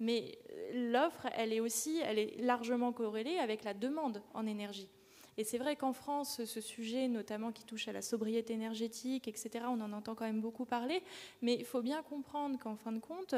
Mais 0.00 0.38
euh, 0.50 0.90
l'offre, 0.92 1.26
elle 1.34 1.52
est 1.52 1.60
aussi, 1.60 2.00
elle 2.04 2.18
est 2.18 2.36
largement 2.40 2.92
corrélée 2.92 3.38
avec 3.38 3.64
la 3.64 3.74
demande 3.74 4.22
en 4.34 4.46
énergie. 4.46 4.88
Et 5.38 5.44
c'est 5.44 5.58
vrai 5.58 5.76
qu'en 5.76 5.92
France, 5.92 6.44
ce 6.44 6.60
sujet, 6.60 7.06
notamment 7.06 7.52
qui 7.52 7.64
touche 7.64 7.86
à 7.86 7.92
la 7.92 8.02
sobriété 8.02 8.54
énergétique, 8.54 9.28
etc., 9.28 9.66
on 9.68 9.80
en 9.80 9.92
entend 9.92 10.16
quand 10.16 10.24
même 10.24 10.40
beaucoup 10.40 10.64
parler. 10.64 11.00
Mais 11.42 11.54
il 11.54 11.64
faut 11.64 11.80
bien 11.80 12.02
comprendre 12.02 12.58
qu'en 12.58 12.74
fin 12.74 12.90
de 12.90 12.98
compte, 12.98 13.36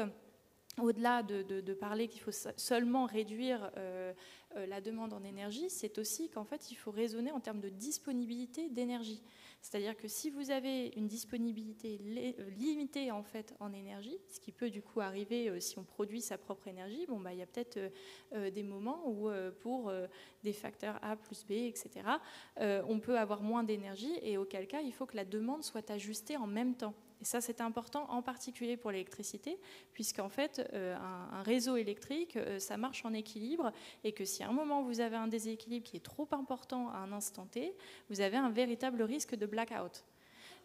au-delà 0.81 1.23
de, 1.23 1.73
parler 1.73 2.07
qu'il 2.07 2.21
faut 2.21 2.31
seulement 2.57 3.05
réduire 3.05 3.71
euh, 3.77 4.13
euh, 4.55 4.65
la 4.65 4.81
demande 4.81 5.13
en 5.13 5.23
énergie, 5.23 5.69
c'est 5.69 5.97
aussi 5.97 6.29
qu'en 6.29 6.43
fait, 6.43 6.71
il 6.71 6.75
faut 6.75 6.91
raisonner 6.91 7.31
en 7.31 7.39
termes 7.39 7.61
de 7.61 7.69
disponibilité 7.69 8.69
d'énergie. 8.69 9.23
C'est-à-dire 9.61 9.95
que 9.95 10.07
si 10.07 10.29
vous 10.29 10.51
avez 10.51 10.87
une 10.97 11.07
disponibilité 11.07 11.99
euh, 12.39 12.49
limitée 12.51 13.11
en 13.11 13.73
énergie, 13.73 14.17
ce 14.27 14.39
qui 14.39 14.51
peut 14.51 14.69
du 14.69 14.81
coup 14.81 15.01
arriver 15.01 15.59
si 15.59 15.77
on 15.79 15.83
produit 15.83 16.21
sa 16.21 16.37
propre 16.37 16.67
énergie, 16.67 17.05
bon 17.07 17.19
bah 17.19 17.33
il 17.33 17.39
y 17.39 17.43
a 17.43 17.45
peut-être 17.45 17.79
des 18.51 18.63
moments 18.63 19.07
où 19.07 19.29
pour 19.61 19.91
des 20.43 20.53
facteurs 20.53 20.99
A 21.03 21.15
plus 21.15 21.45
B, 21.45 21.51
etc. 21.51 21.89
on 22.59 22.99
peut 22.99 23.17
avoir 23.17 23.41
moins 23.41 23.63
d'énergie 23.63 24.13
et 24.21 24.37
auquel 24.37 24.67
cas 24.67 24.81
il 24.81 24.93
faut 24.93 25.05
que 25.05 25.15
la 25.15 25.25
demande 25.25 25.63
soit 25.63 25.89
ajustée 25.91 26.37
en 26.37 26.47
même 26.47 26.75
temps. 26.75 26.95
Et 27.21 27.25
ça, 27.25 27.39
c'est 27.39 27.61
important 27.61 28.07
en 28.09 28.21
particulier 28.21 28.77
pour 28.77 28.91
l'électricité, 28.91 29.59
puisqu'en 29.93 30.29
fait, 30.29 30.67
euh, 30.73 30.95
un, 30.95 31.43
réseau 31.43 31.75
électrique, 31.75 32.35
euh, 32.35 32.57
ça 32.59 32.77
marche 32.77 33.05
en 33.05 33.13
équilibre, 33.13 33.71
et 34.03 34.11
que 34.11 34.25
si 34.25 34.43
à 34.43 34.49
un 34.49 34.53
moment 34.53 34.81
vous 34.81 34.99
avez 34.99 35.15
un 35.15 35.27
déséquilibre 35.27 35.85
qui 35.85 35.97
est 35.97 36.03
trop 36.03 36.27
important 36.31 36.89
à 36.89 36.97
un 36.97 37.11
instant 37.11 37.45
T, 37.45 37.75
vous 38.09 38.21
avez 38.21 38.37
un 38.37 38.49
véritable 38.49 39.03
risque 39.03 39.35
de 39.35 39.45
blackout. 39.45 40.03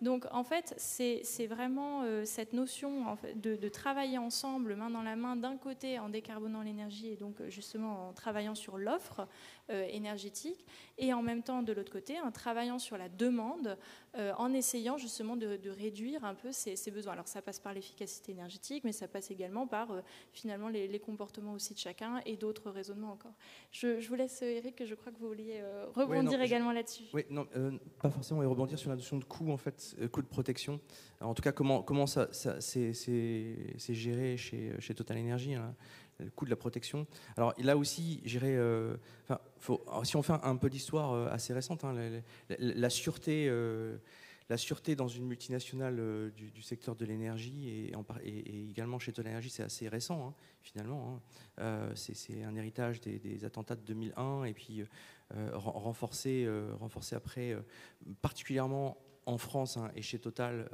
Donc 0.03 0.27
en 0.31 0.45
fait, 0.45 0.75
c'est 0.77 1.47
vraiment 1.47 2.03
euh, 2.03 2.25
cette 2.27 2.53
notion 2.53 3.17
de, 3.35 3.69
travailler 3.69 4.19
ensemble, 4.19 4.77
main 4.77 4.91
dans 4.91 5.03
la 5.03 5.17
main, 5.17 5.37
d'un 5.37 5.57
côté 5.57 5.99
en 5.99 6.11
décarbonant 6.11 6.63
l'énergie 6.63 7.09
et 7.09 7.17
donc 7.17 7.37
justement 7.49 8.09
en 8.09 8.13
travaillant 8.13 8.55
sur 8.55 8.79
l'offre 8.79 9.27
énergétique, 9.69 10.65
et 10.97 11.13
en 11.13 11.23
même 11.23 11.43
temps 11.43 11.63
de 11.63 11.73
l'autre 11.73 11.91
côté 11.91 12.21
en 12.21 12.31
travaillant 12.31 12.79
sur 12.79 12.97
la 12.97 13.09
demande 13.09 13.77
euh, 14.19 14.33
en 14.39 14.53
essayant 14.53 14.97
justement 14.97 15.37
de, 15.37 15.59
réduire 15.69 16.25
un 16.25 16.35
peu 16.35 16.51
ces, 16.53 16.91
besoins. 16.91 17.13
Alors 17.13 17.29
ça 17.29 17.43
passe 17.43 17.61
par 17.61 17.75
l'efficacité 17.75 18.33
énergétique, 18.33 18.85
mais 18.85 18.93
ça 18.93 19.09
passe 19.09 19.31
également 19.31 19.67
par 19.67 19.91
euh, 19.91 20.01
finalement 20.33 20.69
les, 20.69 20.99
comportements 20.99 21.53
aussi 21.53 21.75
de 21.75 21.79
chacun 21.79 22.23
et 22.25 22.37
d'autres 22.37 22.71
raisonnements 22.71 23.13
encore. 23.13 23.35
Je, 23.71 24.07
vous 24.09 24.15
laisse, 24.15 24.41
Eric, 24.41 24.85
je 24.85 24.95
crois 24.95 25.13
que 25.13 25.19
vous 25.19 25.29
vouliez 25.29 25.59
euh, 25.61 25.87
rebondir 25.95 26.41
également 26.41 26.73
là-dessus. 26.73 27.05
Oui, 27.13 27.25
non, 27.29 27.47
pas 28.01 28.11
forcément, 28.11 28.43
et 28.43 28.47
rebondir 28.47 28.79
sur 28.79 28.89
la 28.89 28.97
notion 28.97 29.19
de 29.19 29.25
coût, 29.25 29.51
en 29.51 29.59
fait, 29.59 29.95
coût 30.11 30.23
de 30.23 30.27
protection. 30.27 30.81
en 31.21 31.35
tout 31.35 31.43
cas, 31.43 31.53
comment, 31.53 31.83
comment 31.83 32.07
ça, 32.07 32.33
ça 32.33 32.61
c'est 32.61 32.93
géré 33.95 34.37
chez, 34.37 34.73
chez 34.79 34.95
Total 34.95 35.19
Energy 35.19 35.55
hein, 35.55 35.75
le 36.19 36.31
coût 36.31 36.45
de 36.45 36.51
la 36.51 36.57
protection. 36.57 37.07
Alors 37.37 37.55
là 37.59 37.77
aussi, 37.77 38.21
j'irai. 38.25 38.57
enfin, 39.29 39.41
si 40.05 40.17
on 40.17 40.23
fait 40.23 40.35
un 40.43 40.57
peu 40.57 40.71
d'histoire 40.71 41.33
assez 41.33 41.53
récente, 41.53 41.85
hein, 41.85 41.95
la, 42.59 42.91
sûreté 42.91 43.51
la 44.49 44.57
sûreté 44.57 44.95
dans 44.95 45.09
une 45.09 45.27
multinationale 45.27 45.97
euh, 45.99 46.31
du, 46.31 46.63
secteur 46.63 46.95
de 46.95 47.05
l'énergie 47.05 47.69
et, 47.69 47.93
également 48.71 48.99
chez 48.99 49.13
Total 49.13 49.33
Energy, 49.33 49.51
c'est 49.51 49.63
assez 49.63 49.89
récent 49.89 50.29
hein, 50.29 50.35
finalement. 50.63 51.15
Hein. 51.15 51.21
Euh, 51.61 51.93
c'est 51.95 52.45
un 52.45 52.55
héritage 52.55 53.01
des, 53.01 53.45
attentats 53.45 53.77
de 53.77 53.83
2001 53.83 54.45
et 54.45 54.55
puis 54.55 54.85
renforcé, 55.55 56.49
renforcé 56.79 57.17
après, 57.17 57.57
particulièrement 58.23 58.97
en 59.27 59.39
France 59.39 59.77
hein, 59.77 59.91
et 59.95 60.03
chez 60.03 60.19
Total 60.19 60.69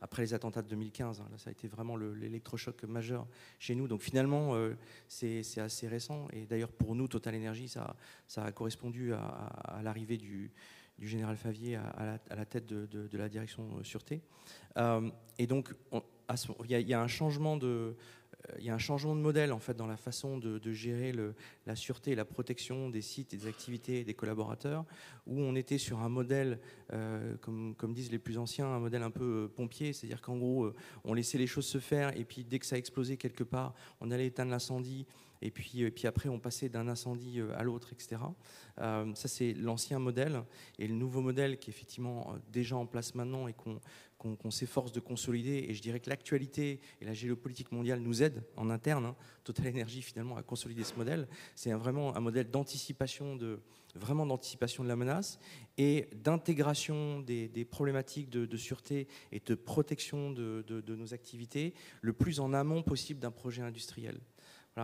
après 0.00 0.22
les 0.22 0.34
attentats 0.34 0.62
de 0.62 0.68
2015. 0.68 1.20
Hein. 1.20 1.28
ça 1.36 1.50
a 1.50 1.52
été 1.52 1.68
vraiment 1.68 1.96
l'électrochoc 1.96 2.82
majeur 2.84 3.26
chez 3.58 3.74
nous. 3.74 3.88
Donc 3.88 4.02
finalement, 4.02 4.54
c'est 5.08 5.42
assez 5.58 5.88
récent. 5.88 6.28
Et 6.32 6.46
d'ailleurs, 6.46 6.72
pour 6.72 6.94
nous, 6.94 7.08
Total 7.08 7.34
Energy, 7.34 7.68
ça, 7.68 7.94
a 8.36 8.52
correspondu 8.52 9.14
à 9.14 9.80
l'arrivée 9.82 10.16
du, 10.16 10.52
général 11.00 11.36
Favier 11.36 11.76
à, 11.76 12.18
la, 12.30 12.44
tête 12.44 12.66
de, 12.66 13.18
la 13.18 13.28
direction 13.28 13.68
euh, 13.78 13.84
sûreté. 13.84 14.22
Euh, 14.76 15.10
et 15.38 15.46
donc, 15.46 15.74
il 16.64 16.80
y, 16.80 16.94
a 16.94 17.00
un 17.00 17.06
changement 17.06 17.56
de, 17.56 17.66
euh, 17.66 17.94
il 18.58 18.64
y 18.64 18.70
a 18.70 18.74
un 18.74 18.78
changement 18.78 19.14
de 19.14 19.20
modèle 19.20 19.52
en 19.52 19.58
fait 19.58 19.74
dans 19.74 19.86
la 19.86 19.96
façon 19.96 20.38
de, 20.38 20.72
gérer 20.72 21.12
la 21.66 21.76
sûreté 21.76 22.12
et 22.12 22.14
la 22.14 22.24
protection 22.24 22.90
des 22.90 23.02
sites 23.02 23.34
et 23.34 23.36
des 23.36 23.46
activités 23.46 24.04
des 24.04 24.14
collaborateurs, 24.14 24.84
où 25.26 25.40
on 25.40 25.54
était 25.54 25.78
sur 25.78 26.00
un 26.00 26.08
modèle, 26.08 26.60
comme, 27.40 27.74
comme, 27.76 27.92
disent 27.92 28.10
les 28.10 28.18
plus 28.18 28.38
anciens, 28.38 28.66
un 28.66 28.78
modèle 28.78 29.02
un 29.02 29.10
peu 29.10 29.50
pompier, 29.54 29.92
c'est-à-dire 29.92 30.20
qu'en 30.20 30.36
gros, 30.36 30.72
on 31.04 31.14
laissait 31.14 31.38
les 31.38 31.46
choses 31.46 31.66
se 31.66 31.78
faire 31.78 32.16
et 32.16 32.24
puis 32.24 32.44
dès 32.44 32.58
que 32.58 32.66
ça 32.66 32.76
explosait 32.76 33.16
quelque 33.16 33.44
part, 33.44 33.74
on 34.00 34.10
allait 34.10 34.26
éteindre 34.26 34.50
l'incendie 34.50 35.06
et 35.42 35.50
puis, 35.50 35.82
et 35.82 35.90
puis 35.90 36.06
après 36.06 36.28
on 36.28 36.38
passait 36.38 36.68
d'un 36.68 36.88
incendie 36.88 37.40
à 37.56 37.62
l'autre, 37.62 37.92
etc. 37.92 38.16
Euh, 38.80 39.14
ça, 39.14 39.28
c'est 39.28 39.54
l'ancien 39.54 39.98
modèle. 39.98 40.42
Et 40.78 40.86
le 40.86 40.94
nouveau 40.94 41.20
modèle 41.20 41.58
qui 41.58 41.70
est 41.70 41.74
effectivement 41.74 42.32
euh, 42.32 42.38
déjà 42.52 42.76
en 42.76 42.86
place 42.86 43.14
maintenant 43.14 43.48
et 43.48 43.52
qu'on 43.52 43.80
s'efforce 44.50 44.92
de 44.92 45.00
consolider. 45.00 45.66
Et 45.68 45.74
je 45.74 45.82
dirais 45.82 46.00
que 46.00 46.10
l'actualité 46.10 46.80
et 47.00 47.04
la 47.04 47.14
géopolitique 47.14 47.72
mondiale 47.72 48.00
nous 48.00 48.22
aident 48.22 48.42
en 48.56 48.70
interne. 48.70 49.06
Hein, 49.06 49.16
Total 49.44 49.68
Energy, 49.68 50.02
finalement, 50.02 50.36
à 50.36 50.42
consolider 50.42 50.84
ce 50.84 50.94
modèle. 50.96 51.28
C'est 51.54 51.72
vraiment 51.72 52.16
un 52.16 52.20
modèle 52.20 52.50
d'anticipation 52.50 53.36
de 53.36 53.60
vraiment 53.96 54.26
d'anticipation 54.26 54.82
de 54.82 54.88
la 54.88 54.96
menace 54.96 55.38
et 55.78 56.08
d'intégration 56.14 57.20
des, 57.20 57.66
problématiques 57.70 58.30
de, 58.30 58.56
sûreté 58.56 59.08
et 59.32 59.40
de 59.40 59.54
protection 59.54 60.30
de, 60.30 60.82
nos 60.88 61.14
activités 61.14 61.74
le 62.02 62.12
plus 62.12 62.40
en 62.40 62.52
amont 62.52 62.82
possible 62.82 63.20
d'un 63.20 63.30
projet 63.30 63.62
industriel. 63.62 64.20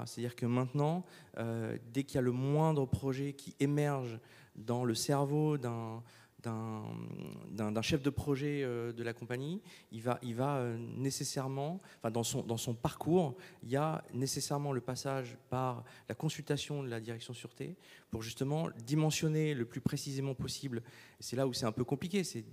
C'est-à-dire 0.06 0.34
que 0.34 0.46
maintenant, 0.46 1.04
euh, 1.36 1.76
dès 1.92 2.04
qu'il 2.04 2.14
y 2.14 2.18
a 2.18 2.22
le 2.22 2.32
moindre 2.32 2.86
projet 2.86 3.34
qui 3.34 3.54
émerge 3.60 4.18
dans 4.56 4.84
le 4.84 4.94
cerveau 4.94 5.58
d'un 5.58 6.02
d'un 6.42 7.82
chef 7.82 8.02
de 8.02 8.10
projet 8.10 8.62
euh, 8.62 8.92
de 8.92 9.02
la 9.02 9.12
compagnie, 9.12 9.60
il 9.90 10.02
va, 10.02 10.18
euh, 10.22 10.76
nécessairement, 10.96 11.80
enfin 11.98 12.10
dans, 12.10 12.22
son, 12.22 12.74
parcours, 12.74 13.36
il 13.62 13.70
y 13.70 13.76
a 13.76 14.04
nécessairement 14.12 14.72
le 14.72 14.80
passage 14.80 15.36
par 15.50 15.84
la 16.08 16.14
consultation 16.14 16.82
de 16.82 16.88
la 16.88 17.00
direction 17.00 17.32
sûreté 17.32 17.76
pour 18.10 18.22
justement 18.22 18.68
dimensionner 18.84 19.54
le 19.54 19.64
plus 19.64 19.80
précisément 19.80 20.34
possible. 20.34 20.82
C'est 21.20 21.36
là 21.36 21.46
où 21.46 21.52
c'est 21.52 21.66
un 21.66 21.72
peu 21.72 21.84
compliqué, 21.84 22.24
c'est 22.24 22.44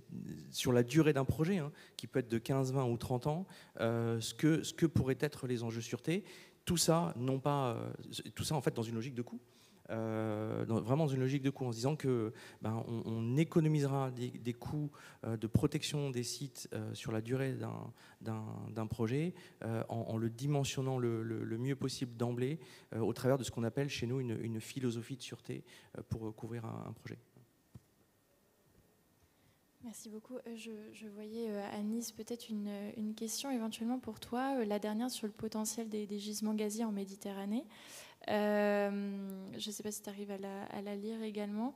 sur 0.50 0.72
la 0.72 0.82
durée 0.82 1.12
d'un 1.12 1.24
projet, 1.24 1.58
hein, 1.58 1.72
qui 1.96 2.06
peut 2.06 2.20
être 2.20 2.30
de 2.30 2.38
15, 2.38 2.72
20 2.72 2.84
ou 2.84 2.96
30 2.96 3.26
ans, 3.26 3.46
ce, 3.78 4.34
que, 4.34 4.62
ce 4.62 4.72
que 4.72 4.86
pourraient 4.86 5.18
être 5.20 5.46
les 5.46 5.62
enjeux 5.62 5.80
sûreté 5.80 6.24
tout 6.64 6.76
ça, 6.76 7.12
non 7.16 7.40
pas, 7.40 7.72
euh, 7.72 7.90
tout 8.34 8.44
ça 8.44 8.54
en 8.54 8.60
fait 8.60 8.74
dans 8.74 8.82
une 8.82 8.94
logique 8.94 9.14
de 9.14 9.22
coût. 9.22 9.40
Euh, 9.90 10.64
vraiment 10.66 11.04
dans 11.04 11.12
une 11.12 11.20
logique 11.20 11.42
de 11.42 11.50
coût, 11.50 11.66
en 11.66 11.72
se 11.72 11.76
disant 11.76 11.96
que 11.96 12.32
ben, 12.62 12.84
on, 12.86 13.36
économisera 13.36 14.10
des, 14.10 14.52
coûts 14.52 14.90
euh, 15.24 15.36
de 15.36 15.46
protection 15.46 16.10
des 16.10 16.22
sites 16.22 16.68
sur 16.92 17.12
la 17.12 17.20
durée 17.20 17.56
d'un 18.20 18.86
projet 18.86 19.34
en, 19.88 20.16
le 20.16 20.30
dimensionnant 20.30 20.98
le, 20.98 21.58
mieux 21.58 21.76
possible 21.76 22.16
d'emblée 22.16 22.58
au 22.96 23.12
travers 23.12 23.38
de 23.38 23.44
ce 23.44 23.50
qu'on 23.50 23.64
appelle 23.64 23.88
chez 23.88 24.06
nous 24.06 24.20
une, 24.20 24.60
philosophie 24.60 25.16
de 25.16 25.22
sûreté 25.22 25.64
pour 26.08 26.34
couvrir 26.34 26.64
un 26.66 26.92
projet. 26.92 27.18
Merci 29.82 30.10
beaucoup. 30.10 30.36
Euh, 30.46 30.56
je, 30.56 31.08
voyais 31.08 31.48
euh, 31.48 31.64
à 31.64 31.78
peut-être 32.14 32.50
une, 32.50 33.14
question 33.14 33.50
éventuellement 33.50 33.98
pour 33.98 34.20
toi, 34.20 34.56
euh, 34.58 34.64
la 34.66 34.78
dernière 34.78 35.10
sur 35.10 35.26
le 35.26 35.32
potentiel 35.32 35.88
des, 35.88 36.06
gisements 36.18 36.52
gaziers 36.52 36.84
en 36.84 36.92
Méditerranée. 36.92 37.64
Je 38.28 38.90
ne 39.54 39.72
sais 39.72 39.82
pas 39.82 39.92
si 39.92 40.02
tu 40.02 40.08
arrives 40.08 40.30
à 40.30 40.38
la, 40.82 40.96
lire 40.96 41.22
également. 41.22 41.74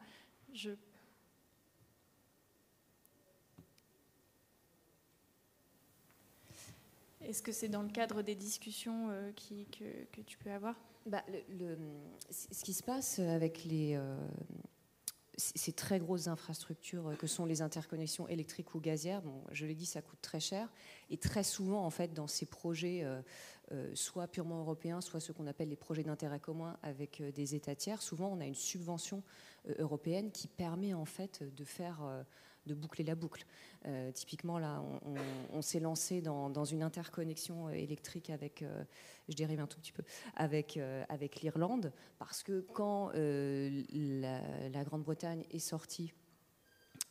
Est-ce 7.22 7.42
que 7.42 7.52
c'est 7.52 7.68
dans 7.68 7.82
le 7.82 7.88
cadre 7.88 8.22
des 8.22 8.34
discussions 8.34 9.08
qui, 9.36 9.66
que, 9.66 10.20
tu 10.22 10.38
peux 10.38 10.50
avoir? 10.50 10.76
Bah, 11.06 11.24
Ce 12.30 12.64
qui 12.64 12.74
se 12.74 12.82
passe 12.82 13.18
avec 13.18 13.64
les, 13.64 13.98
ces 15.36 15.72
très 15.72 15.98
grosses 15.98 16.28
infrastructures 16.28 17.16
que 17.18 17.26
sont 17.26 17.44
les 17.44 17.62
interconnexions 17.62 18.28
électriques 18.28 18.74
ou 18.74 18.80
gazières, 18.80 19.22
bon, 19.22 19.42
je 19.50 19.66
l'ai 19.66 19.74
dit, 19.74 19.86
ça 19.86 20.02
coûte 20.02 20.20
très 20.22 20.40
cher. 20.40 20.72
Et 21.10 21.16
très 21.16 21.42
souvent, 21.42 21.84
en 21.84 21.90
fait, 21.90 22.12
dans 22.14 22.26
ces 22.26 22.46
projets, 22.46 23.02
euh, 23.02 23.14
euh, 23.14 23.22
soit 23.94 24.28
purement 24.28 24.60
européens, 24.60 25.00
soit 25.00 25.20
ce 25.20 25.32
qu'on 25.32 25.46
appelle 25.46 25.68
les 25.68 25.76
projets 25.76 26.02
d'intérêt 26.02 26.40
commun 26.40 26.76
avec 26.82 27.20
euh, 27.20 27.32
des 27.32 27.54
États 27.54 27.74
tiers, 27.74 28.02
souvent 28.02 28.28
on 28.28 28.40
a 28.40 28.46
une 28.46 28.54
subvention 28.54 29.22
européenne 29.78 30.30
qui 30.30 30.46
permet 30.46 30.92
en 30.92 31.06
fait 31.06 31.42
de 31.42 31.64
faire 31.64 32.24
de 32.66 32.74
boucler 32.74 33.04
la 33.04 33.14
boucle. 33.14 33.44
Euh, 33.86 34.10
typiquement, 34.12 34.58
là, 34.58 34.82
on, 35.52 35.62
s'est 35.62 35.80
lancé 35.80 36.20
dans, 36.20 36.64
une 36.64 36.82
interconnexion 36.82 37.68
électrique 37.70 38.30
avec, 38.30 38.62
euh, 38.62 38.84
je 39.28 39.44
un 39.44 39.66
tout 39.66 39.78
petit 39.78 39.92
peu, 39.92 40.02
euh, 40.40 41.04
avec 41.08 41.40
l'Irlande, 41.42 41.92
parce 42.18 42.42
que 42.42 42.60
quand 42.60 43.10
la, 43.14 44.84
Grande-Bretagne 44.84 45.44
est 45.50 45.58
sortie 45.58 46.12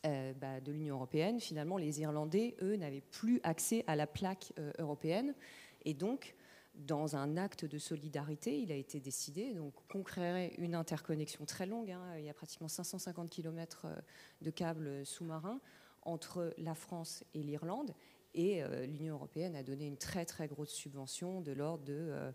bah, 0.03 0.59
de 0.61 0.71
l'Union 0.71 0.95
européenne, 0.95 1.39
finalement, 1.39 1.77
les 1.77 2.01
Irlandais, 2.01 2.55
eux, 2.61 2.75
n'avaient 2.75 3.01
plus 3.01 3.39
accès 3.43 3.84
à 3.88 3.95
la 3.95 4.07
plaque 4.07 4.53
européenne, 4.80 5.34
et 5.85 5.93
donc 5.93 6.35
dans 6.76 7.16
un 7.16 7.38
acte 7.38 7.66
de 7.66 7.78
solidarité, 7.78 8.60
il 8.60 8.72
a 8.72 8.76
été 8.76 9.00
décidé 9.00 9.54
donc 9.54 9.74
qu'on 9.88 10.04
créerait 10.04 10.54
une 10.58 10.76
interconnexion 10.76 11.45
très 11.45 11.66
longue. 11.66 11.91
Hein. 11.91 12.18
il 12.18 12.26
y 12.26 12.30
a 12.30 12.34
pratiquement 12.34 12.68
550 12.68 13.30
km 13.30 13.86
euh, 13.86 13.95
de 14.41 14.50
câbles 14.50 15.06
sous-marins 15.06 15.62
entre 16.02 16.54
la 16.58 16.76
France 16.76 17.24
et 17.34 17.44
l'Irlande. 17.44 17.94
Et 18.34 18.64
euh, 18.64 18.88
l'Union 18.88 19.16
européenne 19.16 19.56
a 19.56 19.64
donné 19.64 19.86
une 19.86 19.98
très 19.98 20.26
très 20.26 20.48
grosse 20.48 20.72
subvention 20.72 21.41
de 21.41 21.52
l'ordre 21.52 21.84
de 21.86 22.34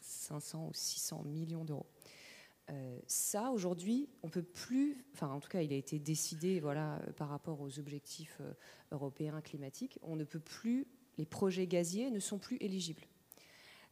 500 0.00 0.64
euh, 0.64 0.68
ou 0.68 0.72
600 0.72 1.22
millions 1.24 1.64
d'euros. 1.64 1.86
ça, 3.06 3.50
aujourd'hui, 3.50 4.08
on 4.22 4.30
peut 4.30 4.42
plus, 4.42 5.04
enfin 5.12 5.28
en 5.28 5.40
tout 5.40 5.50
cas, 5.50 5.60
il 5.60 5.74
a 5.74 5.76
été 5.76 5.98
décidé 5.98 6.58
voilà, 6.58 7.02
par 7.16 7.28
rapport 7.28 7.60
aux 7.60 7.78
objectifs 7.78 8.40
européens 8.90 9.42
climatiques, 9.42 9.98
on 10.00 10.16
ne 10.16 10.24
peut 10.24 10.40
plus, 10.40 10.86
les 11.18 11.26
projets 11.26 11.66
gaziers 11.66 12.10
ne 12.10 12.18
sont 12.18 12.38
plus 12.38 12.56
éligibles. 12.60 13.02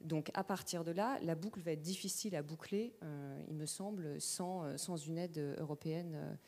Donc 0.01 0.31
à 0.35 0.45
partir 0.45 0.83
de 0.85 0.93
là, 0.93 1.19
la 1.23 1.35
boucle 1.35 1.61
va 1.61 1.73
être 1.73 1.83
difficile 1.83 2.35
à 2.35 2.43
boucler, 2.43 2.95
euh, 3.03 3.43
il 3.49 3.55
me 3.55 3.67
semble, 3.67 4.21
sans, 4.21 4.65
euh, 4.65 4.97
une 5.07 5.19
aide 5.19 5.57
européenne 5.59 6.39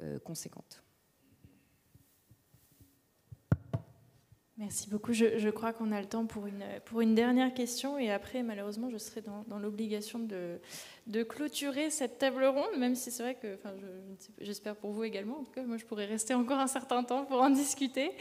euh, 0.00 0.18
conséquente. 0.20 0.82
Merci 4.62 4.88
beaucoup. 4.88 5.12
Je, 5.12 5.50
crois 5.50 5.72
qu'on 5.72 5.90
a 5.90 6.00
le 6.00 6.06
temps 6.06 6.24
pour 6.24 6.46
une, 6.46 7.14
dernière 7.16 7.52
question 7.52 7.98
et 7.98 8.12
après, 8.12 8.44
malheureusement, 8.44 8.90
je 8.90 8.96
serai 8.96 9.20
dans, 9.20 9.58
l'obligation 9.58 10.20
de, 10.20 11.22
clôturer 11.24 11.90
cette 11.90 12.18
table 12.18 12.44
ronde, 12.44 12.78
même 12.78 12.94
si 12.94 13.10
c'est 13.10 13.24
vrai 13.24 13.34
que, 13.34 13.54
enfin, 13.54 13.74
j'espère 14.40 14.76
pour 14.76 14.92
vous 14.92 15.02
également, 15.02 15.40
en 15.40 15.42
tout 15.42 15.50
cas, 15.50 15.64
moi 15.64 15.78
je 15.78 15.84
pourrais 15.84 16.04
rester 16.04 16.34
encore 16.34 16.60
un 16.60 16.68
certain 16.68 17.02
temps 17.02 17.24
pour 17.24 17.42
en 17.42 17.50
discuter. 17.50 18.12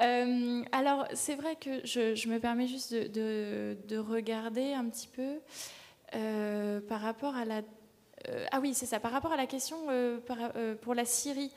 Euh, 0.00 0.64
alors, 0.72 1.06
c'est 1.14 1.36
vrai 1.36 1.54
que 1.54 1.86
je, 1.86 2.28
me 2.28 2.40
permets 2.40 2.66
juste 2.66 2.92
de, 2.92 3.76
de, 3.86 3.96
regarder 3.96 4.72
un 4.72 4.88
petit 4.88 5.06
peu 5.06 5.38
euh, 6.16 6.80
par 6.80 7.02
rapport 7.02 7.36
à 7.36 7.44
la 7.44 7.62
euh, 8.30 8.46
ah 8.52 8.60
oui, 8.60 8.74
c'est 8.74 8.86
ça. 8.86 9.00
Par 9.00 9.12
rapport 9.12 9.32
à 9.32 9.36
la 9.36 9.46
question 9.46 9.76
euh, 9.90 10.18
euh, 10.56 10.74
pour 10.74 10.94
la 10.94 11.04
Syrie, 11.04 11.52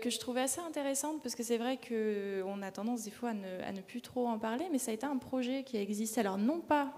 que 0.00 0.10
je 0.10 0.18
trouvais 0.18 0.42
assez 0.42 0.60
intéressante, 0.60 1.22
parce 1.22 1.34
que 1.34 1.42
c'est 1.42 1.58
vrai 1.58 1.78
qu'on 1.78 2.62
a 2.62 2.70
tendance 2.70 3.04
des 3.04 3.10
fois 3.10 3.30
à 3.30 3.72
ne, 3.72 3.80
plus 3.80 4.00
trop 4.00 4.28
en 4.28 4.38
parler, 4.38 4.66
mais 4.70 4.78
ça 4.78 4.90
a 4.90 4.94
été 4.94 5.06
un 5.06 5.16
projet 5.16 5.64
qui 5.64 5.76
a 5.76 5.80
existé, 5.80 6.20
alors 6.20 6.38
non 6.38 6.60
pas 6.60 6.92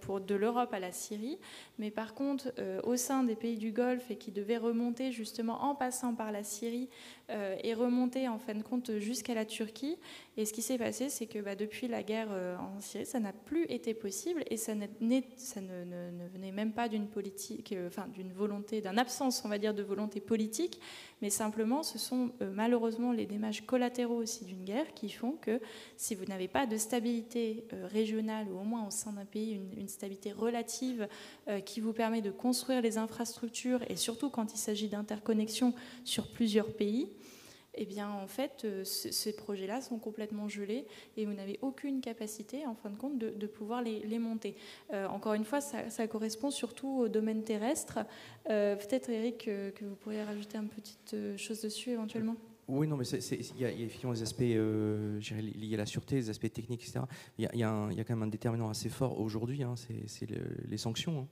pour 0.00 0.20
de 0.20 0.34
l'Europe 0.36 0.72
à 0.72 0.78
la 0.78 0.92
Syrie, 0.92 1.38
mais 1.78 1.90
par 1.90 2.14
contre 2.14 2.52
au 2.84 2.96
sein 2.96 3.24
des 3.24 3.34
pays 3.34 3.56
du 3.56 3.72
Golfe 3.72 4.10
et 4.10 4.16
qui 4.16 4.30
devait 4.30 4.58
remonter 4.58 5.10
justement 5.10 5.64
en 5.64 5.74
passant 5.74 6.14
par 6.14 6.30
la 6.30 6.44
Syrie 6.44 6.88
euh, 7.28 7.56
et 7.64 7.74
remonter 7.74 8.28
en 8.28 8.38
fin 8.38 8.54
de 8.54 8.62
compte 8.62 8.98
jusqu'à 8.98 9.34
la 9.34 9.44
Turquie. 9.44 9.96
Et 10.36 10.44
ce 10.44 10.52
qui 10.52 10.62
s'est 10.62 10.78
passé, 10.78 11.08
c'est 11.08 11.26
que 11.26 11.40
bah, 11.40 11.56
depuis 11.56 11.88
la 11.88 12.04
guerre 12.04 12.28
en 12.60 12.80
Syrie, 12.80 13.06
ça 13.06 13.18
n'a 13.18 13.32
plus 13.32 13.64
été 13.64 13.94
possible 13.94 14.44
et 14.48 14.56
ça, 14.56 14.74
ne, 14.74 14.86
venait 16.32 16.52
même 16.52 16.72
pas 16.72 16.88
d'une 16.88 17.08
politique, 17.08 17.74
enfin 17.86 18.06
d'une 18.08 18.32
volonté, 18.32 18.80
d'une 18.80 18.98
absence, 18.98 19.42
on 19.44 19.48
va 19.48 19.58
dire, 19.58 19.74
de 19.74 19.82
volonté 19.82 20.20
politique, 20.20 20.80
mais 21.22 21.30
simplement 21.30 21.82
ce 21.82 21.98
sont 21.98 22.30
malheureusement 22.52 23.12
les 23.12 23.26
dommages 23.26 23.64
collatéraux 23.64 24.16
aussi 24.16 24.44
d'une 24.44 24.64
guerre 24.64 24.92
qui 24.94 25.08
font 25.08 25.32
que 25.32 25.60
si 25.96 26.14
vous 26.14 26.26
n'avez 26.26 26.48
pas 26.48 26.66
de 26.66 26.76
stabilité 26.76 27.64
régionale 27.84 28.48
ou 28.48 28.58
au 28.60 28.64
moins 28.64 28.86
au 28.86 28.90
sein 28.90 29.12
d'un 29.12 29.24
pays 29.24 29.58
une, 29.76 29.88
stabilité 29.88 30.32
relative 30.32 31.08
qui 31.64 31.80
vous 31.80 31.94
permet 31.94 32.20
de 32.20 32.30
construire 32.30 32.82
les 32.82 32.98
infrastructures 32.98 33.80
et 33.88 33.96
surtout 33.96 34.28
quand 34.28 34.52
il 34.52 34.58
s'agit 34.58 34.88
d'interconnexion 34.88 35.72
sur 36.04 36.30
plusieurs 36.30 36.72
pays 36.72 37.15
eh 37.76 37.86
bien, 37.86 38.10
en 38.10 38.26
fait, 38.26 38.62
euh, 38.64 38.84
ces 38.84 39.34
projets-là 39.36 39.80
sont 39.80 39.98
complètement 39.98 40.48
gelés 40.48 40.86
et 41.16 41.26
vous 41.26 41.32
n'avez 41.32 41.58
aucune 41.62 42.00
capacité, 42.00 42.66
en 42.66 42.74
fin 42.74 42.90
de 42.90 42.96
compte, 42.96 43.18
de, 43.18 43.46
pouvoir 43.46 43.82
les, 43.82 44.18
monter. 44.18 44.56
Euh, 44.92 45.06
encore 45.08 45.34
une 45.34 45.44
fois, 45.44 45.60
ça, 45.60 46.08
correspond 46.08 46.50
surtout 46.50 47.00
au 47.00 47.08
domaine 47.08 47.42
terrestre. 47.42 47.98
Euh, 48.48 48.76
peut-être, 48.76 49.10
Eric, 49.10 49.44
que 49.44 49.84
vous 49.84 49.96
pourriez 49.96 50.22
rajouter 50.22 50.58
une 50.58 50.68
petite 50.68 51.16
chose 51.36 51.60
dessus 51.60 51.90
éventuellement? 51.90 52.36
Oui, 52.68 52.88
non, 52.88 52.96
mais 52.96 53.06
il 53.06 53.60
y, 53.60 53.64
a 53.64 53.70
effectivement 53.70 54.12
des 54.12 54.22
aspects 54.22 54.40
liés 54.40 55.74
à 55.74 55.76
la 55.76 55.86
sûreté, 55.86 56.16
des 56.16 56.30
aspects 56.30 56.52
techniques, 56.52 56.82
etc. 56.82 57.04
Il 57.38 57.48
y, 57.54 57.62
a, 57.62 58.04
quand 58.04 58.10
même 58.10 58.24
un 58.24 58.26
déterminant 58.26 58.68
assez 58.68 58.88
fort 58.88 59.20
aujourd'hui, 59.20 59.62
hein, 59.62 59.74
c'est 59.76 60.28
les 60.68 60.78
sanctions. 60.78 61.20
Hein. 61.20 61.28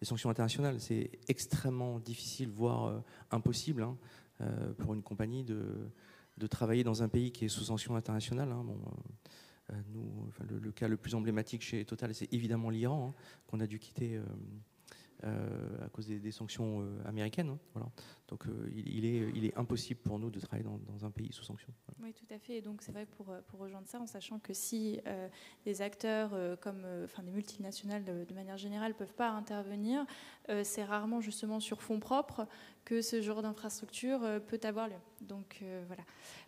Les 0.00 0.06
sanctions 0.06 0.28
internationales, 0.28 0.80
c'est 0.80 1.10
extrêmement 1.28 2.00
difficile, 2.00 2.50
voire 2.50 3.02
impossible. 3.30 3.82
Hein. 3.82 3.96
Euh, 4.40 4.72
pour 4.74 4.94
une 4.94 5.02
compagnie 5.02 5.44
de, 5.44 6.46
travailler 6.48 6.82
dans 6.82 7.02
un 7.02 7.08
pays 7.08 7.30
qui 7.30 7.44
est 7.44 7.48
sous 7.48 7.64
sanction 7.64 7.94
internationale. 7.94 8.50
Hein. 8.50 8.66
Euh, 9.72 9.74
le, 10.60 10.72
cas 10.72 10.88
le 10.88 10.96
plus 10.96 11.14
emblématique 11.14 11.62
chez 11.62 11.84
Total, 11.84 12.14
c'est 12.14 12.32
évidemment 12.32 12.68
l'Iran, 12.68 13.10
hein, 13.10 13.22
qu'on 13.46 13.60
a 13.60 13.66
dû 13.66 13.78
quitter 13.78 14.20
euh, 15.24 15.84
à 15.84 15.88
cause 15.88 16.06
des, 16.06 16.30
sanctions 16.32 16.84
américaines. 17.04 17.56
Hein. 17.76 17.86
Donc 18.28 18.46
euh, 18.46 18.70
il, 18.74 19.04
est, 19.44 19.56
impossible 19.56 20.00
pour 20.00 20.18
nous 20.18 20.30
de 20.30 20.40
travailler 20.40 20.64
dans, 20.64 21.04
un 21.04 21.10
pays 21.10 21.32
sous 21.32 21.44
sanctions. 21.44 21.72
Oui, 22.02 22.12
tout 22.14 22.32
à 22.34 22.38
fait. 22.38 22.56
Et 22.56 22.62
donc 22.62 22.80
c'est 22.80 22.92
vrai 22.92 23.06
pour, 23.06 23.26
pour 23.48 23.60
rejoindre 23.60 23.86
ça, 23.86 24.00
en 24.00 24.06
sachant 24.06 24.38
que 24.38 24.54
si 24.54 25.00
des 25.64 25.82
acteurs 25.82 26.30
comme 26.60 26.84
enfin, 27.04 27.22
des 27.22 27.30
multinationales 27.30 28.04
de, 28.04 28.34
manière 28.34 28.56
générale 28.56 28.92
ne 28.92 28.96
peuvent 28.96 29.14
pas 29.14 29.30
intervenir, 29.30 30.06
c'est 30.62 30.84
rarement 30.84 31.20
justement 31.20 31.60
sur 31.60 31.82
fonds 31.82 32.00
propres 32.00 32.46
que 32.84 33.02
ce 33.02 33.20
genre 33.20 33.42
d'infrastructure 33.42 34.20
peut 34.46 34.60
avoir 34.62 34.88
lieu. 34.88 34.96
Donc 35.20 35.62
voilà. 35.86 36.02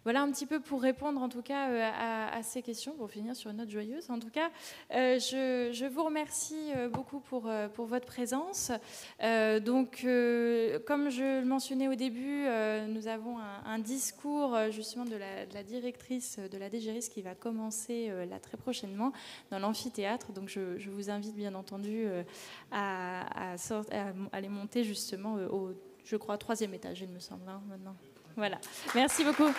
Voilà 0.07 0.23
un 0.23 0.31
petit 0.31 0.47
peu 0.47 0.61
pour 0.61 0.83
répondre 0.83 1.21
en 1.21 1.29
tout 1.29 1.43
cas 1.43 1.69
euh, 1.69 2.31
à, 2.33 2.41
ces 2.45 2.63
questions, 2.63 2.93
pour 2.93 3.11
finir 3.11 3.35
sur 3.35 3.51
une 3.51 3.57
note 3.57 3.71
joyeuse. 3.71 4.09
En 4.09 4.21
tout 4.21 4.31
cas, 4.31 4.51
euh, 4.93 5.19
je, 5.19 5.89
vous 5.89 6.05
remercie 6.05 6.71
euh, 6.77 6.89
beaucoup 6.89 7.19
pour, 7.19 7.51
pour 7.75 7.87
votre 7.87 8.07
présence. 8.07 8.71
donc, 9.21 10.07
comme 10.87 11.11
je 11.11 11.41
le 11.41 11.45
au 11.75 11.95
début, 11.95 12.47
nous 12.89 13.09
avons 13.09 13.39
un, 13.39 13.79
discours 13.79 14.57
justement 14.71 15.05
de 15.05 15.17
la, 15.17 15.63
directrice 15.63 16.39
de 16.39 16.59
la 16.59 16.71
DGRIS 16.71 17.09
qui 17.09 17.23
va 17.23 17.35
commencer 17.35 18.11
là 18.29 18.39
très 18.39 18.57
prochainement 18.57 19.13
dans 19.51 19.59
l'amphithéâtre. 19.59 20.33
Donc, 20.33 20.49
je, 20.49 20.91
vous 20.91 21.11
invite 21.11 21.35
bien 21.35 21.55
entendu 21.55 22.07
à, 22.71 23.55
à, 23.55 23.57
aller 24.33 24.49
monter 24.49 24.85
justement 24.85 25.35
au, 25.51 25.73
je 26.07 26.17
crois, 26.17 26.39
troisième 26.39 26.73
étage, 26.73 27.01
il 27.01 27.09
me 27.09 27.19
semble, 27.19 27.49
hein, 27.49 27.61
maintenant. 27.69 27.97
Voilà. 28.37 28.59
Merci 28.95 29.25
beaucoup. 29.25 29.51